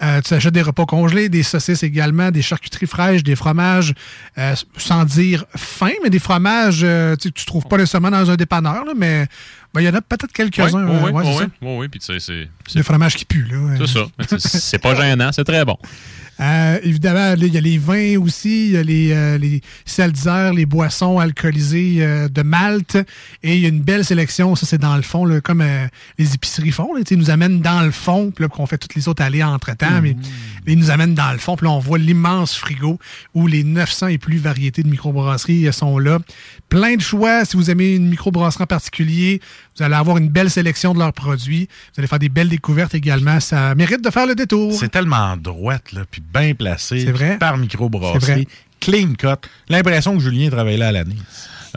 euh, 0.03 0.19
tu 0.21 0.33
achètes 0.33 0.53
des 0.53 0.61
repas 0.61 0.85
congelés, 0.85 1.29
des 1.29 1.43
saucisses 1.43 1.83
également, 1.83 2.29
des 2.29 2.41
charcuteries 2.41 2.87
fraîches, 2.87 3.23
des 3.23 3.35
fromages, 3.35 3.93
euh, 4.37 4.53
sans 4.77 5.05
dire 5.05 5.45
fins, 5.55 5.93
mais 6.03 6.09
des 6.09 6.19
fromages 6.19 6.81
euh, 6.83 7.15
tu 7.15 7.31
tu 7.31 7.45
trouves 7.45 7.63
pas 7.63 7.77
nécessairement 7.77 8.11
dans 8.11 8.29
un 8.29 8.35
dépanneur, 8.35 8.83
là, 8.83 8.91
mais 8.95 9.27
ben, 9.75 9.81
il 9.81 9.83
y 9.85 9.89
en 9.89 9.93
a 9.93 10.01
peut-être 10.01 10.31
quelques-uns. 10.31 10.87
Oui, 10.87 11.11
oui, 11.13 11.21
ouais, 11.21 11.77
oui, 11.77 11.87
puis 11.89 11.99
c'est-. 12.01 12.49
Des 12.73 12.83
fromages 12.83 13.15
qui 13.15 13.25
puent, 13.25 13.47
là. 13.51 13.75
C'est 13.77 13.87
ça. 13.87 14.37
C'est 14.37 14.79
pas 14.79 14.95
gênant, 14.95 15.31
c'est 15.31 15.43
très 15.43 15.63
bon. 15.65 15.77
Euh, 16.41 16.79
évidemment, 16.83 17.33
il 17.37 17.53
y 17.53 17.57
a 17.57 17.61
les 17.61 17.77
vins 17.77 18.17
aussi, 18.17 18.67
il 18.67 18.71
y 18.71 18.77
a 18.77 18.83
les, 18.83 19.11
euh, 19.13 19.37
les 19.37 19.61
les 20.53 20.65
boissons 20.65 21.19
alcoolisées 21.19 21.97
euh, 21.99 22.27
de 22.27 22.41
Malte. 22.41 22.97
Et 23.41 23.55
il 23.55 23.61
y 23.61 23.65
a 23.65 23.69
une 23.69 23.81
belle 23.81 24.03
sélection, 24.03 24.55
ça 24.55 24.65
c'est 24.65 24.77
dans 24.77 24.97
le 24.97 25.01
fond, 25.01 25.25
là, 25.25 25.39
comme 25.39 25.61
euh, 25.61 25.87
les 26.17 26.33
épiceries 26.33 26.71
font. 26.71 26.93
Là, 26.93 27.01
ils 27.09 27.17
nous 27.17 27.29
amènent 27.29 27.61
dans 27.61 27.81
le 27.81 27.91
fond, 27.91 28.31
puis 28.35 28.43
là, 28.43 28.49
qu'on 28.49 28.65
fait 28.65 28.77
toutes 28.77 28.95
les 28.95 29.07
autres 29.07 29.23
allées 29.23 29.43
entre-temps. 29.43 30.01
Mais 30.01 30.15
ils 30.67 30.77
nous 30.77 30.91
amènent 30.91 31.15
dans 31.15 31.31
le 31.31 31.37
fond, 31.37 31.55
puis 31.55 31.67
là, 31.67 31.71
on 31.71 31.79
voit 31.79 31.97
l'immense 31.97 32.55
frigo 32.55 32.99
où 33.33 33.47
les 33.47 33.63
900 33.63 34.07
et 34.07 34.17
plus 34.17 34.37
variétés 34.37 34.83
de 34.83 34.89
microbrasseries 34.89 35.71
sont 35.71 35.97
là. 35.99 36.19
Plein 36.67 36.95
de 36.95 37.01
choix. 37.01 37.45
Si 37.45 37.55
vous 37.55 37.69
aimez 37.69 37.95
une 37.95 38.09
microbrasserie 38.09 38.63
en 38.63 38.67
particulier, 38.67 39.41
vous 39.77 39.83
allez 39.83 39.95
avoir 39.95 40.17
une 40.17 40.29
belle 40.29 40.49
sélection 40.49 40.93
de 40.93 40.99
leurs 40.99 41.13
produits. 41.13 41.67
Vous 41.93 41.99
allez 41.99 42.07
faire 42.07 42.19
des 42.19 42.29
belles 42.29 42.49
découvertes 42.49 42.95
également. 42.95 43.39
Ça 43.39 43.75
mérite 43.75 44.03
de 44.03 44.09
faire 44.09 44.25
le 44.25 44.35
détour. 44.35 44.73
C'est 44.73 44.89
tellement 44.89 45.35
droite, 45.37 45.91
là, 45.91 46.01
puis 46.09 46.21
bien 46.33 46.53
placé. 46.53 47.01
C'est 47.01 47.11
vrai. 47.11 47.37
Par 47.37 47.55
C'est 47.55 47.61
microbrasserie. 47.61 48.19
vrai. 48.19 48.47
Clean 48.79 49.13
cut. 49.17 49.47
L'impression 49.69 50.13
que 50.15 50.21
Julien 50.23 50.49
travaillait 50.49 50.77
là 50.77 50.87
à 50.89 50.91
l'année. 50.91 51.15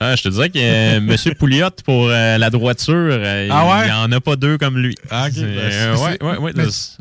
Ah, 0.00 0.14
je 0.14 0.22
te 0.22 0.28
dirais 0.28 0.48
que 0.48 0.58
euh, 0.60 0.96
M. 1.26 1.34
Pouliot, 1.34 1.70
pour 1.84 2.08
euh, 2.08 2.38
la 2.38 2.50
droiture, 2.50 2.94
euh, 2.94 3.48
Ah 3.50 3.66
ouais? 3.66 3.86
il 3.88 3.92
n'y 3.92 3.98
en 3.98 4.12
a 4.12 4.20
pas 4.20 4.36
deux 4.36 4.56
comme 4.56 4.78
lui. 4.78 4.94
Ah, 5.10 5.26
ouais, 5.34 6.18
ouais, 6.22 6.36
ouais, 6.38 6.52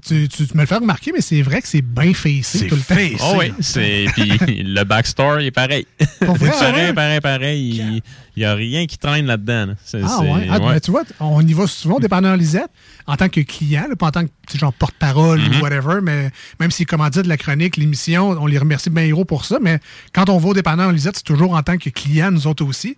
tu, 0.08 0.28
tu- 0.28 0.48
tu 0.48 0.56
me 0.56 0.62
le 0.62 0.66
fais 0.66 0.76
remarquer, 0.78 1.12
mais 1.14 1.22
c'est 1.22 1.44
vrai 1.44 1.62
que 1.62 1.68
c'est 1.68 1.84
bien 1.84 2.12
facé 2.16 2.66
tout 2.68 2.76
le 2.76 2.82
temps. 2.82 3.24
Oh 3.24 3.36
oui, 3.38 3.54
c'est 3.60 4.06
puis 4.16 4.64
le 4.64 4.84
backstore 4.84 5.42
il 5.42 5.48
est 5.48 5.52
pareil. 5.52 5.86
Pour 6.26 6.36
vrai, 6.38 6.50
pareil, 6.50 6.86
ouais? 6.88 6.94
pareil, 6.94 7.20
pareil, 7.22 8.02
Il 8.38 8.42
n'y 8.42 8.46
a 8.46 8.54
rien 8.54 8.86
qui 8.86 9.00
traîne 9.00 9.26
là-dedans. 9.26 9.66
là. 9.66 9.74
Ah 10.04 10.20
ouais. 10.22 10.48
Ah, 10.50 10.60
ouais. 10.60 10.80
tu 10.80 10.92
vois, 10.92 11.02
on 11.20 11.42
y 11.46 11.54
va 11.54 11.66
souvent, 11.66 11.98
dépendant 12.00 12.36
Lisette, 12.36 12.70
en 13.08 13.16
tant 13.16 13.30
que 13.30 13.42
client, 13.42 13.86
là, 13.90 13.96
pas 13.96 14.06
en 14.08 14.12
tant 14.12 14.26
que 14.26 14.58
genre 14.58 14.72
porte-parole 14.74 15.40
ou 15.42 15.64
whatever, 15.64 16.02
mais 16.04 16.30
même 16.60 16.70
si 16.70 16.86
commandit 16.86 17.24
de 17.24 17.28
la 17.28 17.38
chronique, 17.38 17.78
l'émission, 17.78 18.30
on 18.40 18.46
les 18.46 18.60
remercie 18.60 18.92
bien 18.92 19.10
gros 19.10 19.26
pour 19.26 19.44
ça, 19.44 19.58
mais 19.60 19.80
quand 20.14 20.30
on 20.30 20.38
va 20.38 20.50
au 20.50 20.54
dépanneur 20.54 20.92
Lisette, 20.92 21.18
c'est 21.18 21.24
toujours 21.24 21.56
en 21.56 21.64
tant 21.64 21.78
que 21.78 21.90
client, 21.90 22.30
nous 22.32 22.46
autres 22.46 22.64
aussi. 22.64 22.96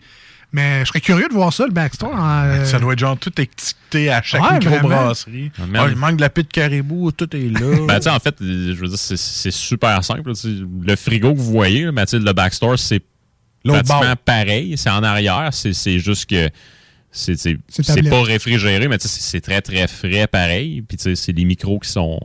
Mais 0.51 0.79
je 0.81 0.85
serais 0.85 0.99
curieux 0.99 1.27
de 1.29 1.33
voir 1.33 1.53
ça, 1.53 1.65
le 1.67 1.71
backstore. 1.71 2.11
euh, 2.19 2.65
Ça 2.65 2.79
doit 2.79 2.93
être 2.93 2.99
genre 2.99 3.15
tout 3.17 3.31
étiqueté 3.39 4.09
à 4.09 4.21
chaque 4.23 4.41
Ouais, 4.41 4.57
microbrasserie. 4.59 5.51
Ah. 5.59 5.63
Ah, 5.75 5.85
il 5.89 5.95
manque 5.95 6.15
de 6.15 6.21
la 6.21 6.29
pile 6.31 6.45
de 6.45 6.49
caribou, 6.49 7.11
tout 7.11 7.33
est 7.35 7.49
là. 7.49 7.59
Ben, 7.87 7.97
tu 7.97 8.03
sais, 8.05 8.09
en 8.09 8.19
fait, 8.19 8.35
je 8.41 8.73
veux 8.73 8.87
dire, 8.87 8.97
c'est- 8.97 9.51
super 9.51 10.03
simple. 10.03 10.31
Le 10.81 10.95
frigo 10.95 11.33
que 11.33 11.37
vous 11.39 11.51
voyez, 11.51 11.87
sais, 12.07 12.17
le 12.19 12.33
backstore, 12.33 12.79
c'est 12.79 13.01
pratiquement 13.63 14.15
pareil. 14.23 14.77
C'est 14.77 14.89
en 14.89 15.03
arrière. 15.03 15.49
C'est 15.51 15.99
juste 15.99 16.29
que 16.29 16.49
c'est 17.11 18.09
pas 18.09 18.21
réfrigéré, 18.21 18.87
mais 18.87 18.97
c'est 18.99 19.41
très, 19.41 19.61
très 19.61 19.87
frais 19.87 20.27
pareil. 20.27 20.81
Puis, 20.81 20.97
c'est 21.15 21.33
des 21.33 21.45
micros 21.45 21.79
qui 21.79 21.89
sont, 21.89 22.19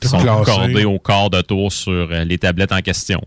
qui 0.00 0.08
sont 0.08 0.18
cordés 0.44 0.84
au 0.84 0.98
quart 0.98 1.30
de 1.30 1.40
tour 1.40 1.72
sur 1.72 1.92
euh, 1.92 2.24
les 2.24 2.38
tablettes 2.38 2.72
en 2.72 2.80
question. 2.80 3.22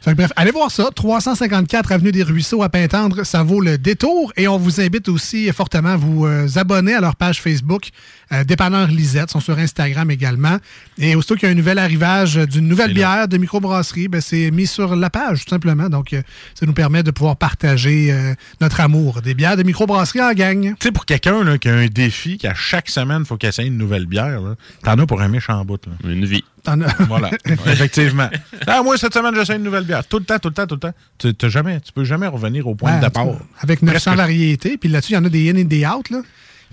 Fait 0.00 0.10
que 0.10 0.16
bref, 0.16 0.32
allez 0.36 0.50
voir 0.50 0.70
ça. 0.70 0.88
354 0.94 1.92
Avenue 1.92 2.12
des 2.12 2.22
Ruisseaux 2.24 2.62
à 2.62 2.68
Pintendre, 2.68 3.24
ça 3.24 3.42
vaut 3.42 3.60
le 3.60 3.78
détour. 3.78 4.32
Et 4.36 4.48
on 4.48 4.58
vous 4.58 4.80
invite 4.80 5.08
aussi 5.08 5.50
fortement 5.52 5.90
à 5.90 5.96
vous 5.96 6.26
euh, 6.26 6.48
abonner 6.56 6.94
à 6.94 7.00
leur 7.00 7.16
page 7.16 7.40
Facebook, 7.40 7.88
euh, 8.32 8.44
Dépanneur 8.44 8.88
Lisette, 8.88 9.30
sont 9.30 9.40
sur 9.40 9.58
Instagram 9.58 10.10
également. 10.10 10.56
Et 10.98 11.14
aussitôt 11.14 11.34
qu'il 11.34 11.44
y 11.44 11.48
a 11.48 11.52
un 11.52 11.56
nouvel 11.56 11.78
arrivage 11.78 12.36
d'une 12.36 12.66
nouvelle 12.68 12.94
bière 12.94 13.28
de 13.28 13.36
microbrasserie, 13.36 14.08
ben, 14.08 14.20
c'est 14.20 14.50
mis 14.50 14.66
sur 14.66 14.96
la 14.96 15.10
page, 15.10 15.44
tout 15.44 15.50
simplement. 15.50 15.88
Donc, 15.88 16.12
euh, 16.12 16.22
ça 16.54 16.66
nous 16.66 16.72
permet 16.72 17.02
de 17.02 17.10
pouvoir 17.10 17.36
partager 17.36 18.12
euh, 18.12 18.34
notre 18.60 18.80
amour 18.80 19.22
des 19.22 19.34
bières 19.34 19.56
de 19.56 19.62
microbrasserie 19.62 20.22
en 20.22 20.32
gang. 20.32 20.62
Tu 20.62 20.86
sais, 20.88 20.92
pour 20.92 21.06
quelqu'un 21.06 21.44
là, 21.44 21.58
qui 21.58 21.68
a 21.68 21.74
un 21.74 21.86
défi, 21.86 22.38
qu'à 22.38 22.54
chaque 22.54 22.88
semaine, 22.88 23.20
il 23.20 23.26
faut 23.26 23.36
qu'il 23.36 23.48
essaye 23.48 23.66
une 23.68 23.78
nouvelle 23.78 24.06
bière, 24.06 24.40
t'en 24.82 24.98
as 24.98 25.06
pour 25.06 25.20
un 25.20 25.28
méchant 25.28 25.64
bout. 25.64 25.80
Là. 25.86 26.10
Une 26.10 26.24
vie. 26.24 26.44
T'en 26.62 26.80
as- 26.80 26.94
Voilà, 27.08 27.30
effectivement. 27.66 28.28
Ah, 28.66 28.82
moi, 28.82 28.96
cette 28.96 29.12
semaine, 29.14 29.34
j'essaie 29.34 29.56
une 29.56 29.62
nouvelle 29.64 29.84
bière. 29.84 30.06
Tout 30.06 30.18
le 30.18 30.24
temps, 30.24 30.38
tout 30.38 30.48
le 30.48 30.54
temps, 30.54 30.66
tout 30.66 30.74
le 30.76 30.80
temps. 30.80 30.94
Tu, 31.18 31.34
t'as 31.34 31.48
jamais, 31.48 31.80
tu 31.80 31.92
peux 31.92 32.04
jamais 32.04 32.26
revenir 32.28 32.66
au 32.66 32.74
point 32.74 32.92
Ouais, 32.92 33.00
de 33.00 33.04
départ. 33.04 33.26
Avec 33.60 33.82
900 33.82 33.92
Presque. 34.12 34.16
variétés. 34.16 34.76
Puis 34.76 34.88
là-dessus, 34.88 35.12
il 35.12 35.16
y 35.16 35.18
en 35.18 35.24
a 35.24 35.28
des 35.28 35.50
in 35.50 35.56
et 35.56 35.64
des 35.64 35.84
out. 35.86 36.08
Là. 36.10 36.22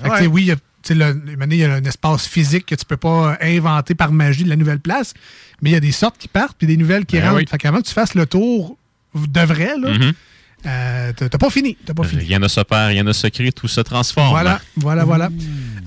Fait 0.01 0.09
Ouais. 0.09 0.27
oui, 0.27 0.41
il 0.43 0.47
y 0.47 0.51
a, 0.51 0.55
le- 0.89 1.21
il 1.49 1.55
y 1.55 1.63
a 1.65 1.73
un 1.73 1.83
espace 1.83 2.27
physique 2.27 2.65
que 2.65 2.75
tu 2.75 2.85
peux 2.85 2.97
pas 2.97 3.37
inventer 3.41 3.95
par 3.95 4.11
magie 4.11 4.43
de 4.43 4.49
la 4.49 4.55
nouvelle 4.55 4.79
place. 4.79 5.13
Mais 5.61 5.71
il 5.71 5.73
y 5.73 5.75
a 5.75 5.79
des 5.81 5.91
sortes 5.91 6.17
qui 6.17 6.27
partent 6.27 6.57
puis 6.57 6.67
des 6.67 6.77
nouvelles 6.77 7.05
qui 7.05 7.17
Ben 7.17 7.25
rentrent. 7.25 7.37
oui. 7.41 7.45
Fait 7.49 7.57
qu'avant 7.57 7.81
que 7.81 7.87
tu 7.87 7.93
fasses 7.93 8.15
le 8.15 8.25
tour 8.25 8.77
de 9.15 9.41
vrai, 9.41 9.73
là, 9.79 9.91
Mhm. 9.97 10.13
Euh, 10.65 11.11
t'as 11.15 11.37
pas 11.37 11.49
fini. 11.49 11.77
T'as 11.85 11.93
pas 11.93 12.03
fini. 12.03 12.23
Rien 12.23 12.39
ne 12.39 12.47
se 12.47 12.59
perd, 12.61 12.89
rien 12.89 13.03
ne 13.03 13.13
se 13.13 13.27
crée, 13.27 13.51
tout 13.51 13.67
se 13.67 13.81
transforme. 13.81 14.29
Voilà, 14.29 14.59
voilà, 14.75 15.05
voilà. 15.05 15.29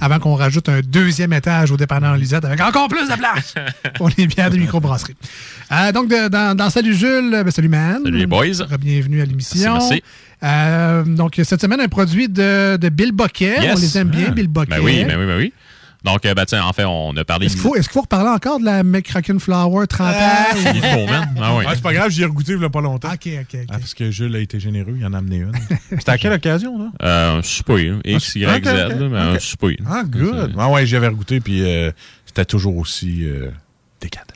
Avant 0.01 0.19
qu'on 0.19 0.35
rajoute 0.35 0.69
un 0.69 0.81
deuxième 0.81 1.33
étage 1.33 1.71
au 1.71 1.77
dépanneur 1.77 2.17
Lisette 2.17 2.45
avec 2.45 2.61
encore 2.61 2.89
plus 2.89 3.09
de 3.09 3.15
place 3.15 3.55
pour 3.97 4.09
les 4.17 4.27
bières 4.27 4.51
de 4.51 4.57
microbrasserie. 4.57 5.15
Euh, 5.71 5.93
donc, 5.93 6.09
de- 6.09 6.29
dans, 6.29 6.57
dans 6.57 6.71
Salut 6.71 6.95
Jules, 6.95 7.31
ben, 7.45 7.51
salut 7.51 7.69
man. 7.69 8.01
Salut 8.05 8.19
les 8.19 8.27
boys. 8.27 8.47
Bienvenue 8.81 9.21
à 9.21 9.25
l'émission. 9.27 9.73
Merci, 9.75 9.89
merci. 9.91 10.03
Euh, 10.45 11.05
donc, 11.05 11.41
cette 11.45 11.61
semaine, 11.61 11.81
un 11.81 11.89
produit 11.89 12.29
de, 12.29 12.77
de 12.77 12.89
Bill 12.89 13.13
Boquet. 13.13 13.59
Yes. 13.63 13.75
On 13.77 13.81
les 13.81 13.99
aime 13.99 14.09
bien, 14.09 14.27
Ah. 14.29 14.33
Bill 14.33 14.49
Boquet. 14.49 14.71
Ben 14.71 14.81
oui, 14.83 15.05
ben 15.05 15.19
oui, 15.21 15.27
ben 15.27 15.37
oui. 15.39 15.53
Donc, 16.05 16.27
euh, 16.27 16.35
ben, 16.35 16.45
tiens, 16.45 16.65
en 16.65 16.73
fait, 16.73 16.85
on 16.85 17.17
a 17.17 17.25
parlé. 17.25 17.47
Est-ce 17.47 17.55
qu'il 17.55 17.63
faut, 17.63 17.77
est-ce 17.77 17.85
qu'il 17.89 17.93
faut 17.95 18.01
reparler 18.03 18.31
encore 18.31 18.59
de 18.59 18.65
la 18.65 18.83
McCracken 18.83 19.39
Flower 19.39 19.87
30 19.87 20.15
ans? 20.15 20.57
ou- 20.57 20.59
Il 20.75 20.83
faut, 20.83 21.07
man. 21.07 21.33
Ah 21.41 21.55
oui. 21.57 21.65
Ah, 21.67 21.73
c'est 21.75 21.83
pas 21.83 21.93
grave, 21.93 22.11
j'y 22.11 22.23
ai 22.23 22.25
regouté 22.25 22.53
il 22.55 22.61
y 22.61 22.65
a 22.65 22.71
pas 22.71 22.81
longtemps. 22.81 23.13
OK, 23.13 23.29
OK, 23.29 23.39
OK. 23.55 23.61
Ah, 23.69 23.79
parce 23.79 23.95
que 23.95 24.11
Jules 24.11 24.35
a 24.35 24.41
été 24.41 24.59
généreux, 24.59 24.95
il 24.99 25.07
en 25.07 25.13
a 25.13 25.19
amené 25.19 25.37
une. 25.37 25.53
C'était 25.91 26.11
à 26.11 26.19
quelle 26.19 26.33
occasion, 26.33 26.77
là? 26.79 26.91
Euh, 27.03 27.39
un 27.39 27.43
souper, 27.43 27.95
X, 28.05 28.35
Y, 28.35 28.65
Z, 28.65 28.95
mais 29.11 29.19
un 29.19 29.35
ok. 29.35 29.41
souper. 29.41 29.79
Ah, 29.89 30.03
good. 30.05 30.55
Ah 30.59 30.69
ouais, 30.71 30.87
j'y 30.87 30.97
avais 30.97 31.09
regouté, 31.09 31.39
puis 31.41 31.63
euh, 31.63 31.93
c'était 32.27 32.45
toujours 32.47 32.77
aussi 32.79 33.25
euh, 33.25 33.51
décadent. 34.01 34.27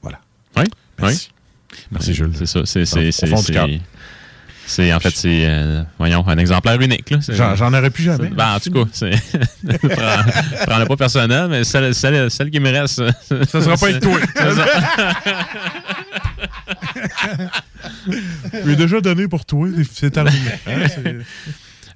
Voilà. 0.00 0.20
Oui, 0.56 0.64
Merci. 0.98 1.28
oui. 1.30 1.78
Merci, 1.90 2.14
Jules. 2.14 2.32
C'est 2.34 2.46
ça. 2.46 2.60
C'est, 2.64 2.84
c'est, 4.66 4.92
en 4.92 5.00
fait, 5.00 5.14
c'est, 5.14 5.44
euh, 5.46 5.82
voyons, 5.98 6.26
un 6.26 6.38
exemplaire 6.38 6.80
unique, 6.80 7.12
J'en- 7.30 7.72
aurais 7.72 7.90
plus 7.90 8.04
jamais. 8.04 8.28
Ben, 8.28 8.54
en 8.54 8.60
tout 8.60 8.70
cas, 8.70 8.84
c'est, 8.92 9.10
prends, 9.82 10.66
prends-le 10.66 10.86
pas 10.86 10.96
personnel, 10.96 11.48
mais 11.48 11.64
celle, 11.64 11.94
celle, 11.94 12.30
celle 12.30 12.50
qui 12.50 12.60
me 12.60 12.70
reste. 12.70 13.02
Ça 13.48 13.60
sera 13.60 13.76
pas 13.76 13.88
avec 13.88 14.00
toi. 14.00 14.18
L'ai 18.64 18.76
déjà 18.76 19.00
donné 19.00 19.28
pour 19.28 19.44
toi, 19.44 19.68
c'est- 19.92 20.10
terminé. 20.10 20.38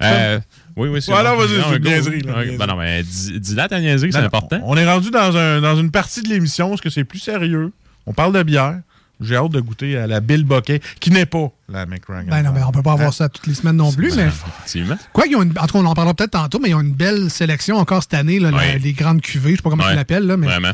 Hein, 0.00 0.12
Euh, 0.12 0.38
oui, 0.76 0.88
oui, 0.90 1.02
c'est 1.02 1.10
Voilà, 1.10 1.34
vas-y, 1.34 1.60
c'est 1.60 1.76
une 1.76 1.82
niaiserie, 1.82 2.20
là. 2.20 2.34
Ben 2.56 2.66
non, 2.66 2.76
mais 2.76 3.02
dis, 3.02 3.40
dis-la 3.40 3.66
ta 3.68 3.80
niaiserie, 3.80 4.12
c'est 4.12 4.20
Non, 4.20 4.26
important. 4.26 4.60
On 4.62 4.76
est 4.76 4.86
rendu 4.86 5.10
dans, 5.10 5.36
un, 5.36 5.60
dans 5.60 5.74
une 5.74 5.90
partie 5.90 6.22
de 6.22 6.28
l'émission, 6.28 6.68
parce 6.68 6.80
que 6.80 6.88
c'est 6.88 7.02
plus 7.02 7.18
sérieux. 7.18 7.72
On 8.06 8.12
parle 8.12 8.32
de 8.32 8.40
bière. 8.44 8.78
J'ai 9.20 9.36
hâte 9.36 9.50
de 9.50 9.60
goûter 9.60 9.96
à 9.98 10.06
la 10.06 10.20
Bill 10.20 10.44
Boquet, 10.44 10.80
qui 11.00 11.10
n'est 11.10 11.26
pas 11.26 11.50
la 11.68 11.86
McRangan. 11.86 12.28
Ben 12.30 12.42
non, 12.42 12.50
ben 12.52 12.64
on 12.66 12.70
peut 12.72 12.82
pas 12.82 12.92
avoir 12.92 13.12
ça 13.12 13.28
toutes 13.28 13.46
les 13.48 13.54
semaines 13.54 13.76
non 13.76 13.92
plus, 13.92 14.14
mais... 14.14 14.26
Effectivement. 14.28 14.96
Quoi 15.12 15.24
qu'ils 15.24 15.36
ont 15.36 15.42
une- 15.42 15.58
en 15.58 15.66
tout 15.66 15.72
cas, 15.74 15.78
on 15.80 15.86
en 15.86 15.94
parlera 15.94 16.14
peut-être 16.14 16.30
tantôt, 16.30 16.60
mais 16.60 16.68
ils 16.70 16.74
ont 16.74 16.80
une 16.80 16.94
belle 16.94 17.28
sélection 17.30 17.76
encore 17.78 18.02
cette 18.02 18.14
année, 18.14 18.38
là, 18.38 18.50
la- 18.52 18.76
les 18.78 18.92
grandes 18.92 19.20
cuvées, 19.20 19.52
je 19.52 19.56
sais 19.56 19.62
pas 19.62 19.70
comment 19.70 19.82
Ouais. 19.84 19.90
tu 19.90 19.96
l'appelles, 19.96 20.26
là, 20.26 20.36
mais 20.36 20.46
Vraiment. 20.46 20.70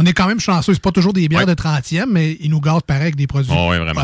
On 0.00 0.06
est 0.06 0.12
quand 0.12 0.28
même 0.28 0.38
chanceux. 0.38 0.74
C'est 0.74 0.82
pas 0.82 0.92
toujours 0.92 1.12
des 1.12 1.26
bières 1.28 1.44
de 1.46 1.54
30e, 1.54 2.06
mais 2.08 2.36
ils 2.40 2.50
nous 2.50 2.60
gardent 2.60 2.84
pareil 2.84 3.02
avec 3.02 3.16
des 3.16 3.26
produits. 3.26 3.50
Oh, 3.52 3.68
oui, 3.70 3.78
vraiment. 3.78 4.02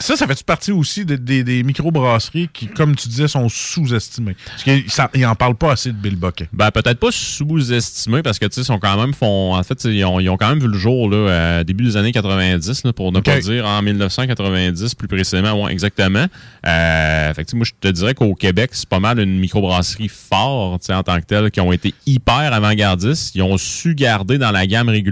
Ça, 0.00 0.16
ça 0.16 0.26
fait 0.26 0.42
partie 0.42 0.72
aussi 0.72 1.04
de- 1.04 1.14
des, 1.16 1.44
des 1.44 1.62
microbrasseries 1.62 2.48
qui, 2.52 2.66
comme 2.66 2.96
tu 2.96 3.08
disais, 3.08 3.28
sont 3.28 3.48
sous-estimées? 3.48 4.34
Parce 4.46 4.64
qu'ils 4.64 5.22
n'en 5.22 5.34
parlent 5.36 5.54
pas 5.54 5.72
assez 5.72 5.90
de 5.90 5.96
Bill 5.96 6.16
Bucket. 6.16 6.48
Ben, 6.52 6.70
peut-être 6.72 6.98
pas 6.98 7.12
sous-estimés 7.12 8.22
parce 8.22 8.38
que, 8.38 8.46
tu 8.46 8.54
sais, 8.54 8.64
sont 8.64 8.78
quand 8.78 8.96
même 9.00 9.14
font. 9.14 9.54
En 9.54 9.62
fait, 9.62 9.84
ils 9.84 10.04
ont, 10.04 10.18
ils 10.20 10.28
ont 10.28 10.36
quand 10.36 10.48
même 10.48 10.58
vu 10.60 10.66
le 10.68 10.76
jour, 10.78 11.08
là, 11.08 11.16
euh, 11.16 11.64
début 11.64 11.84
des 11.84 11.96
années 11.96 12.12
90, 12.12 12.84
là, 12.84 12.92
pour 12.92 13.12
ne 13.12 13.20
pas 13.20 13.38
dire 13.40 13.66
en 13.66 13.82
1990, 13.82 14.94
plus 14.94 15.08
précisément, 15.08 15.62
ouais, 15.64 15.72
exactement. 15.72 16.26
Euh, 16.66 17.34
fait 17.34 17.42
que, 17.44 17.48
tu 17.48 17.50
sais, 17.52 17.56
moi, 17.56 17.66
je 17.66 17.72
te 17.80 17.88
dirais 17.92 18.14
qu'au 18.14 18.34
Québec, 18.34 18.70
c'est 18.72 18.88
pas 18.88 19.00
mal 19.00 19.18
une 19.20 19.38
microbrasserie 19.38 20.08
forte, 20.08 20.82
tu 20.82 20.86
sais, 20.86 20.94
en 20.94 21.02
tant 21.02 21.20
que 21.20 21.26
telle, 21.26 21.50
qui 21.50 21.60
ont 21.60 21.72
été 21.72 21.94
hyper 22.06 22.52
avant-gardistes. 22.52 23.34
Ils 23.34 23.42
ont 23.42 23.56
su 23.58 23.94
garder 23.94 24.38
dans 24.38 24.50
la 24.50 24.66
gamme 24.66 24.88
régulière 24.88 25.03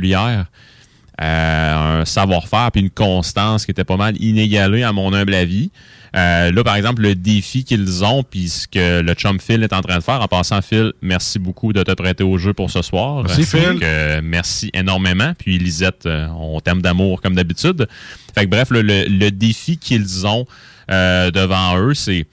euh, 1.21 2.01
un 2.01 2.05
savoir-faire 2.05 2.71
puis 2.73 2.81
une 2.81 2.91
constance 2.91 3.65
qui 3.65 3.71
était 3.71 3.85
pas 3.85 3.97
mal 3.97 4.21
inégalée 4.21 4.83
à 4.83 4.93
mon 4.93 5.13
humble 5.13 5.35
avis. 5.35 5.71
Euh, 6.15 6.51
là, 6.53 6.63
par 6.65 6.77
exemple, 6.77 7.01
le 7.03 7.15
défi 7.15 7.65
qu'ils 7.65 8.05
ont, 8.05 8.23
puis 8.23 8.49
ce 8.49 8.69
que 8.69 9.01
le 9.01 9.15
chum 9.15 9.41
Phil 9.41 9.63
est 9.63 9.73
en 9.73 9.81
train 9.81 9.97
de 9.99 10.03
faire, 10.03 10.21
en 10.21 10.29
passant, 10.29 10.61
Phil, 10.61 10.93
merci 11.01 11.39
beaucoup 11.39 11.73
de 11.73 11.83
te 11.83 11.93
prêter 11.93 12.23
au 12.23 12.37
jeu 12.37 12.53
pour 12.53 12.71
ce 12.71 12.83
soir. 12.83 13.23
Merci, 13.25 13.45
Phil. 13.45 13.63
donc, 13.63 13.83
euh, 13.83 14.21
merci 14.23 14.71
énormément. 14.75 15.33
Puis 15.39 15.59
Lisette, 15.59 16.05
euh, 16.07 16.27
on 16.39 16.61
t'aime 16.61 16.83
d'amour 16.83 17.23
comme 17.23 17.35
d'habitude. 17.35 17.87
Fait 18.35 18.45
que 18.45 18.51
bref, 18.51 18.69
le, 18.71 18.83
le- 18.83 19.07
le 19.09 19.31
défi 19.31 19.79
qu'ils 19.79 20.27
ont 20.27 20.47
devant 20.89 21.79
eux, 21.79 21.95
c'est, 21.95 22.27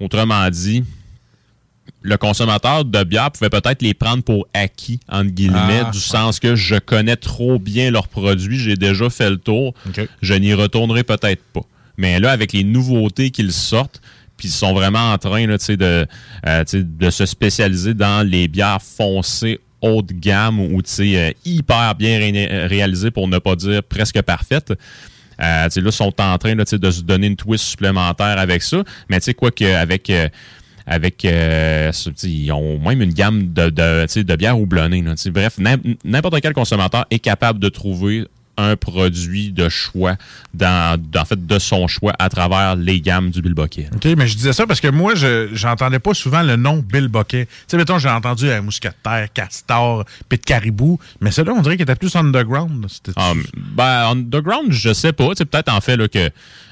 autrement 0.00 0.48
dit, 0.50 0.84
le 2.06 2.16
consommateur 2.16 2.84
de 2.84 3.02
bière 3.04 3.30
pouvait 3.32 3.50
peut-être 3.50 3.82
les 3.82 3.92
prendre 3.94 4.22
pour 4.22 4.46
acquis, 4.54 5.00
entre 5.08 5.30
guillemets, 5.30 5.82
Ah, 5.86 5.90
du 5.90 5.98
sens 5.98 6.38
que 6.38 6.54
je 6.54 6.76
connais 6.76 7.16
trop 7.16 7.58
bien 7.58 7.90
leurs 7.90 8.08
produits, 8.08 8.58
j'ai 8.58 8.76
déjà 8.76 9.10
fait 9.10 9.28
le 9.28 9.38
tour, 9.38 9.74
je 10.22 10.34
n'y 10.34 10.54
retournerai 10.54 11.02
peut-être 11.02 11.42
pas. 11.52 11.62
Mais 11.98 12.20
là, 12.20 12.30
avec 12.30 12.52
les 12.52 12.62
nouveautés 12.62 13.30
qu'ils 13.30 13.52
sortent, 13.52 14.00
puis 14.36 14.48
ils 14.48 14.52
sont 14.52 14.72
vraiment 14.74 15.12
en 15.12 15.18
train 15.18 15.46
là, 15.46 15.56
de, 15.56 16.06
euh, 16.46 16.64
de 16.72 17.10
se 17.10 17.26
spécialiser 17.26 17.94
dans 17.94 18.26
les 18.26 18.48
bières 18.48 18.82
foncées 18.82 19.58
haut 19.80 20.02
de 20.02 20.12
gamme 20.12 20.60
ou 20.60 20.80
euh, 21.00 21.30
hyper 21.44 21.94
bien 21.94 22.18
ré- 22.18 22.66
réalisées, 22.66 23.10
pour 23.10 23.28
ne 23.28 23.38
pas 23.38 23.56
dire 23.56 23.82
presque 23.82 24.20
parfaites. 24.22 24.72
Euh, 25.42 25.68
là, 25.74 25.90
sont 25.90 26.14
en 26.20 26.38
train 26.38 26.54
là, 26.54 26.64
de 26.64 26.90
se 26.90 27.00
donner 27.02 27.26
une 27.26 27.36
twist 27.36 27.64
supplémentaire 27.64 28.38
avec 28.38 28.62
ça. 28.62 28.82
Mais 29.08 29.18
tu 29.20 29.24
sais, 29.24 29.34
quoi 29.34 29.50
qu'avec 29.50 30.08
euh, 30.10 30.28
avec 30.86 31.24
euh, 31.24 31.90
ils 32.22 32.52
ont 32.52 32.78
même 32.78 33.02
une 33.02 33.12
gamme 33.12 33.52
de, 33.52 33.70
de, 33.70 34.02
tu 34.06 34.12
sais, 34.12 34.24
de 34.24 34.36
bières 34.36 34.58
houblonnées. 34.58 35.02
là, 35.02 35.12
tu 35.16 35.22
sais. 35.22 35.30
Bref, 35.30 35.58
n'im- 35.58 35.78
n'importe 36.04 36.40
quel 36.40 36.52
consommateur 36.52 37.06
est 37.10 37.18
capable 37.18 37.58
de 37.58 37.68
trouver 37.68 38.26
un 38.58 38.74
produit 38.74 39.52
de 39.52 39.68
choix 39.68 40.16
dans, 40.54 40.98
en 41.14 41.24
fait 41.26 41.46
de 41.46 41.58
son 41.58 41.86
choix 41.88 42.14
à 42.18 42.30
travers 42.30 42.74
les 42.74 43.02
gammes 43.02 43.30
du 43.30 43.42
Bilboquet. 43.42 43.90
OK, 43.94 44.06
mais 44.16 44.26
je 44.26 44.34
disais 44.34 44.54
ça 44.54 44.66
parce 44.66 44.80
que 44.80 44.88
moi, 44.88 45.14
je 45.14 45.50
j'entendais 45.52 45.98
pas 45.98 46.14
souvent 46.14 46.40
le 46.42 46.56
nom 46.56 46.78
Bill 46.78 47.08
Bucket. 47.08 47.48
Tu 47.48 47.54
sais, 47.66 47.76
mettons, 47.76 47.98
j'ai 47.98 48.08
entendu 48.08 48.48
euh, 48.48 48.62
Mousquetaire, 48.62 49.28
Castor, 49.34 50.06
Pit 50.30 50.42
Caribou, 50.42 50.98
mais 51.20 51.32
celui-là, 51.32 51.54
on 51.54 51.60
dirait 51.60 51.76
qu'il 51.76 51.82
était 51.82 51.96
plus 51.96 52.16
underground. 52.16 52.86
C'était- 52.88 53.12
Ah, 53.16 53.34
ben, 53.76 54.08
underground, 54.12 54.72
je 54.72 54.94
sais 54.94 55.12
pas. 55.12 55.28
C'est 55.36 55.44
peut-être 55.44 55.70
en 55.70 55.82
fait 55.82 55.98
là, 55.98 56.08
que 56.08 56.30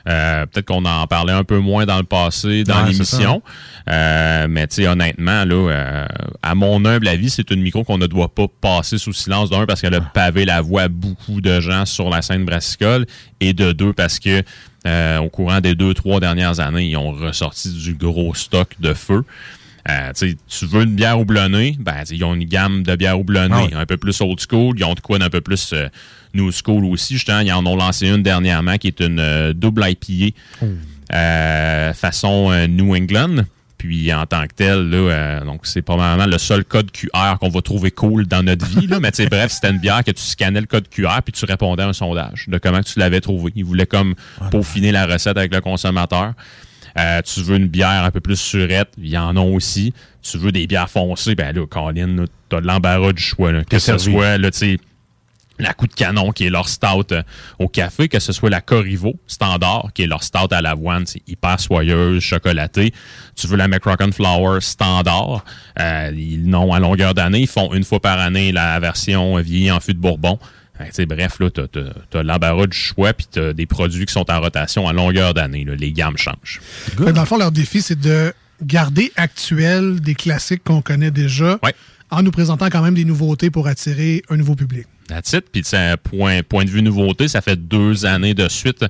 euh, 0.08 0.46
peut-être 0.46 0.66
qu'on 0.66 0.84
en 0.84 1.06
parlait 1.06 1.32
un 1.32 1.44
peu 1.44 1.58
moins 1.58 1.86
dans 1.86 1.96
le 1.96 2.04
passé, 2.04 2.64
dans 2.64 2.82
Ouais, 2.82 2.90
l'émission. 2.90 3.42
Euh, 3.88 4.46
mais 4.48 4.66
tu 4.66 4.76
sais, 4.76 4.86
honnêtement, 4.88 5.44
là, 5.44 5.54
euh, 5.70 6.06
à 6.42 6.54
mon 6.54 6.84
humble 6.84 7.08
avis, 7.08 7.30
c'est 7.30 7.50
une 7.50 7.62
micro 7.62 7.84
qu'on 7.84 7.98
ne 7.98 8.06
doit 8.06 8.34
pas 8.34 8.46
passer 8.60 8.98
sous 8.98 9.12
silence 9.12 9.50
d'un 9.50 9.66
parce 9.66 9.80
qu'elle 9.80 9.94
a 9.94 10.00
pavé 10.00 10.44
la 10.44 10.60
voie 10.60 10.82
à 10.82 10.88
beaucoup 10.88 11.40
de 11.40 11.60
gens 11.60 11.86
sur 11.86 12.10
la 12.10 12.22
scène 12.22 12.44
brassicole 12.44 13.06
et 13.40 13.52
de 13.52 13.72
deux 13.72 13.92
parce 13.92 14.18
que 14.18 14.42
euh, 14.86 15.18
au 15.18 15.30
courant 15.30 15.60
des 15.60 15.74
deux, 15.74 15.94
trois 15.94 16.20
dernières 16.20 16.60
années, 16.60 16.84
ils 16.84 16.96
ont 16.96 17.12
ressorti 17.12 17.72
du 17.72 17.94
gros 17.94 18.34
stock 18.34 18.74
de 18.80 18.92
feu. 18.92 19.24
Euh, 19.88 20.12
tu 20.14 20.66
veux 20.66 20.82
une 20.84 20.94
bière 20.94 21.18
houblonnée, 21.20 21.76
ben, 21.78 22.02
ils 22.10 22.24
ont 22.24 22.34
une 22.34 22.44
gamme 22.44 22.82
de 22.82 22.96
bières 22.96 23.18
houblonnées, 23.18 23.70
Ah 23.74 23.80
un 23.80 23.86
peu 23.86 23.98
plus 23.98 24.18
old 24.22 24.38
school. 24.40 24.74
Ils 24.78 24.84
ont 24.84 24.94
de 24.94 25.00
quoi 25.00 25.18
d'un 25.18 25.28
peu 25.28 25.42
plus 25.42 25.72
euh, 25.74 25.88
new 26.34 26.50
school 26.52 26.84
aussi. 26.84 27.14
Justement, 27.14 27.40
ils 27.40 27.52
en 27.52 27.64
ont 27.66 27.76
lancé 27.76 28.08
une 28.08 28.22
dernièrement 28.22 28.76
qui 28.76 28.88
est 28.88 29.00
une 29.00 29.20
euh, 29.20 29.52
double 29.52 29.84
IPA 29.86 30.34
euh, 31.12 31.92
façon 31.92 32.50
euh, 32.50 32.66
New 32.66 32.94
England. 32.94 33.44
Puis 33.78 34.12
en 34.14 34.24
tant 34.24 34.46
que 34.46 34.54
tel, 34.54 34.88
là, 34.88 34.96
euh, 34.96 35.44
donc 35.44 35.66
c'est 35.66 35.82
probablement 35.82 36.26
le 36.26 36.38
seul 36.38 36.64
code 36.64 36.90
QR 36.90 37.36
qu'on 37.38 37.50
va 37.50 37.60
trouver 37.60 37.90
cool 37.90 38.26
dans 38.26 38.42
notre 38.42 38.64
vie. 38.66 38.86
Là. 38.86 38.98
Mais 39.02 39.10
bref, 39.30 39.52
c'était 39.52 39.70
une 39.70 39.78
bière 39.78 40.02
que 40.02 40.10
tu 40.10 40.22
scannais 40.22 40.60
le 40.60 40.66
code 40.66 40.88
QR 40.88 41.20
puis 41.22 41.32
tu 41.32 41.44
répondais 41.44 41.82
à 41.82 41.88
un 41.88 41.92
sondage 41.92 42.46
de 42.48 42.56
comment 42.56 42.82
tu 42.82 42.98
l'avais 42.98 43.20
trouvé. 43.20 43.52
Ils 43.56 43.64
voulaient 43.64 43.86
comme 43.86 44.14
peaufiner 44.50 44.90
la 44.90 45.06
recette 45.06 45.36
avec 45.36 45.52
le 45.52 45.60
consommateur. 45.60 46.32
Euh, 46.98 47.20
tu 47.22 47.42
veux 47.42 47.56
une 47.56 47.66
bière 47.66 48.04
un 48.04 48.10
peu 48.10 48.20
plus 48.20 48.38
surette, 48.38 48.90
il 48.96 49.08
y 49.08 49.18
en 49.18 49.36
a 49.36 49.40
aussi. 49.40 49.92
Tu 50.22 50.38
veux 50.38 50.52
des 50.52 50.66
bières 50.66 50.88
foncées, 50.88 51.34
ben 51.34 51.54
là, 51.54 51.66
Colin, 51.66 52.24
t'as 52.48 52.60
de 52.60 52.66
l'embarras 52.66 53.12
du 53.12 53.22
choix. 53.22 53.52
Là. 53.52 53.64
Que 53.64 53.80
ce 53.80 53.98
soit, 53.98 54.38
là, 54.38 54.50
tu 54.50 54.58
sais, 54.58 54.78
la 55.58 55.72
coup 55.72 55.86
de 55.86 55.92
canon 55.94 56.32
qui 56.32 56.46
est 56.46 56.50
leur 56.50 56.68
stout 56.68 57.12
euh, 57.12 57.22
au 57.58 57.68
café, 57.68 58.08
que 58.08 58.18
ce 58.18 58.32
soit 58.32 58.50
la 58.50 58.60
Corrivo 58.60 59.14
standard 59.26 59.90
qui 59.94 60.02
est 60.02 60.06
leur 60.06 60.22
stout 60.24 60.52
à 60.52 60.60
l'avoine, 60.60 61.06
c'est 61.06 61.22
hyper 61.28 61.60
soyeuse, 61.60 62.22
chocolatée. 62.22 62.92
Tu 63.36 63.46
veux 63.46 63.56
la 63.56 63.68
McRocken 63.68 64.12
Flower 64.12 64.60
standard, 64.60 65.44
euh, 65.78 66.12
ils 66.16 66.44
n'ont 66.48 66.72
à 66.72 66.80
longueur 66.80 67.14
d'année, 67.14 67.40
ils 67.40 67.46
font 67.46 67.72
une 67.72 67.84
fois 67.84 68.00
par 68.00 68.18
année 68.18 68.50
la 68.52 68.80
version 68.80 69.36
vieillie 69.40 69.70
en 69.70 69.80
fût 69.80 69.94
de 69.94 69.98
Bourbon. 70.00 70.38
Bref, 71.08 71.38
là, 71.38 71.50
t'as, 71.50 71.68
t'as- 71.68 71.80
t'as 72.10 72.22
l'embarras 72.24 72.66
du 72.66 72.76
choix, 72.76 73.12
puis 73.12 73.26
t'as 73.30 73.52
des 73.52 73.64
produits 73.66 74.06
qui 74.06 74.12
sont 74.12 74.28
en 74.28 74.40
rotation 74.40 74.88
à 74.88 74.92
longueur 74.92 75.32
d'année. 75.32 75.64
là. 75.64 75.76
Les 75.76 75.92
gammes 75.92 76.16
changent. 76.16 76.60
Que 76.96 77.10
Dans 77.12 77.20
le 77.20 77.26
fond, 77.28 77.38
leur 77.38 77.52
défi, 77.52 77.80
c'est 77.80 77.98
de 78.00 78.32
garder 78.60 79.12
actuel 79.14 80.00
des 80.00 80.16
classiques 80.16 80.64
qu'on 80.64 80.82
connaît 80.82 81.12
déjà 81.12 81.60
en 82.10 82.22
nous 82.22 82.32
présentant 82.32 82.66
quand 82.70 82.82
même 82.82 82.94
des 82.94 83.04
nouveautés 83.04 83.50
pour 83.50 83.68
attirer 83.68 84.22
un 84.30 84.36
nouveau 84.36 84.56
public. 84.56 84.86
That's 85.08 85.32
it. 85.32 85.46
Puis, 85.50 85.62
point, 86.02 86.42
point 86.42 86.64
de 86.64 86.70
vue 86.70 86.82
nouveauté, 86.82 87.28
ça 87.28 87.40
fait 87.40 87.56
deux 87.56 88.06
années 88.06 88.34
de 88.34 88.48
suite 88.48 88.84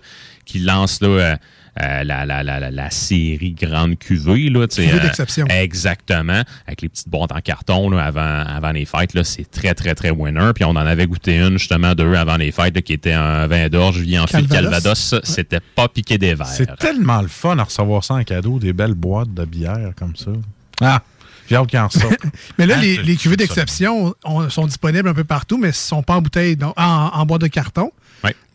qu'ils 0.45 0.65
lancent 0.65 1.01
là, 1.01 1.09
euh, 1.09 1.37
euh, 1.83 2.05
la, 2.05 2.25
la, 2.25 2.45
la, 2.45 2.61
la, 2.61 2.71
la 2.71 2.91
série 2.91 3.53
Grande 3.53 3.99
Cuvée. 3.99 4.49
Là, 4.49 4.61
euh, 4.61 5.01
d'exception. 5.01 5.47
exactement. 5.49 6.43
Avec 6.67 6.83
les 6.83 6.89
petites 6.89 7.09
boîtes 7.09 7.33
en 7.33 7.41
carton 7.41 7.91
là, 7.91 8.05
avant, 8.05 8.45
avant 8.47 8.71
les 8.71 8.85
fêtes. 8.85 9.15
là, 9.15 9.25
C'est 9.25 9.51
très, 9.51 9.75
très, 9.75 9.95
très 9.97 10.11
winner. 10.11 10.53
Puis, 10.55 10.65
on 10.65 10.71
en 10.71 10.77
avait 10.77 11.07
goûté 11.07 11.39
une, 11.41 11.59
justement, 11.59 11.95
deux 11.95 12.15
avant 12.15 12.37
les 12.37 12.53
fêtes, 12.53 12.77
là, 12.77 12.83
qui 12.83 12.93
était 12.93 13.13
un 13.13 13.47
vin 13.49 13.69
d'orge, 13.69 13.99
en 13.99 14.03
de 14.03 14.47
Calvados. 14.47 14.51
Calvados. 14.51 15.15
C'était 15.25 15.61
pas 15.75 15.89
piqué 15.89 16.17
des 16.17 16.35
verres. 16.35 16.47
C'est 16.47 16.79
tellement 16.79 17.23
le 17.23 17.29
fun 17.29 17.59
à 17.59 17.65
recevoir 17.65 18.05
ça 18.05 18.15
en 18.15 18.23
cadeau, 18.23 18.61
des 18.61 18.73
belles 18.73 18.95
boîtes 18.95 19.35
de 19.35 19.45
bière 19.45 19.91
comme 19.97 20.15
ça. 20.15 20.31
Ah, 20.81 21.03
j'ai 21.49 21.57
hâte 21.57 21.67
qu'il 21.69 21.79
en 21.79 21.91
sorte. 21.91 22.19
Mais 22.59 22.67
là, 22.67 22.77
Ah, 22.79 22.83
les, 22.83 22.97
les 22.99 23.17
cuvées 23.17 23.37
d'exception 23.37 24.15
on- 24.25 24.49
sont 24.51 24.67
disponibles 24.67 25.09
un 25.09 25.15
peu 25.15 25.25
partout, 25.25 25.59
mais 25.59 25.69
ne 25.69 25.73
sont 25.73 26.03
pas 26.03 26.15
en 26.17 26.23
bouteille, 26.23 26.57
donc, 26.57 26.75
en, 26.77 27.11
en 27.13 27.27
boîte 27.27 27.43
de 27.43 27.47
carton. 27.49 27.91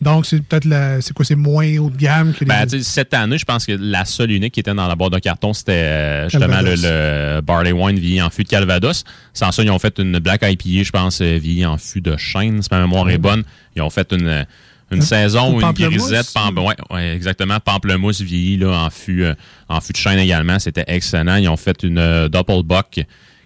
Donc, 0.01 0.25
c'est 0.25 0.41
peut-être 0.41 0.65
la- 0.65 0.99
c'est 1.01 1.13
quoi, 1.13 1.23
c'est 1.25 1.35
moins 1.35 1.77
haut 1.77 1.89
de 1.91 1.97
gamme 1.97 2.33
que 2.33 2.39
les. 2.39 2.45
Ben, 2.45 2.67
cette 2.81 3.13
année, 3.13 3.37
je 3.37 3.45
pense 3.45 3.65
que 3.65 3.73
la 3.77 4.05
seule 4.05 4.31
unique 4.31 4.53
qui 4.53 4.61
était 4.61 4.73
dans 4.73 4.87
la 4.87 4.95
boîte 4.95 5.11
de 5.13 5.19
carton, 5.19 5.53
c'était 5.53 5.73
euh, 5.73 6.29
justement 6.29 6.61
le, 6.63 7.41
Barley 7.41 7.73
Wine 7.73 7.99
vieilli 7.99 8.21
en 8.21 8.29
fût 8.29 8.43
de 8.43 8.47
Calvados. 8.49 9.03
Sans 9.33 9.51
ça, 9.51 9.61
ils 9.61 9.69
ont 9.69 9.77
fait 9.77 9.99
une 9.99 10.17
Black 10.19 10.41
IPA, 10.43 10.83
je 10.83 10.89
pense, 10.91 11.21
euh, 11.21 11.37
vieilli 11.37 11.65
en 11.65 11.77
fût 11.77 12.01
de 12.01 12.15
chêne, 12.17 12.61
si 12.63 12.69
ma 12.71 12.79
mémoire 12.79 13.09
est 13.09 13.17
bonne. 13.19 13.43
Ils 13.75 13.81
ont 13.83 13.89
fait 13.91 14.11
une, 14.13 14.45
une 14.91 14.99
Un- 14.99 15.01
saison 15.01 15.53
ou 15.53 15.57
où 15.57 15.61
une 15.61 15.71
grisette, 15.71 16.31
pamp- 16.33 16.57
ouais, 16.57 16.75
ouais, 16.89 17.15
exactement, 17.15 17.59
pamplemousse 17.59 18.21
vieilli 18.21 18.57
là, 18.57 18.85
en, 18.85 18.89
fût, 18.89 19.23
euh, 19.23 19.33
en 19.67 19.81
fût 19.81 19.93
de 19.93 19.97
chêne 19.97 20.17
également. 20.19 20.57
C'était 20.59 20.85
excellent. 20.87 21.35
Ils 21.35 21.47
ont 21.49 21.57
fait 21.57 21.83
une 21.83 21.97
euh, 21.99 22.27
Doppelbock 22.29 23.01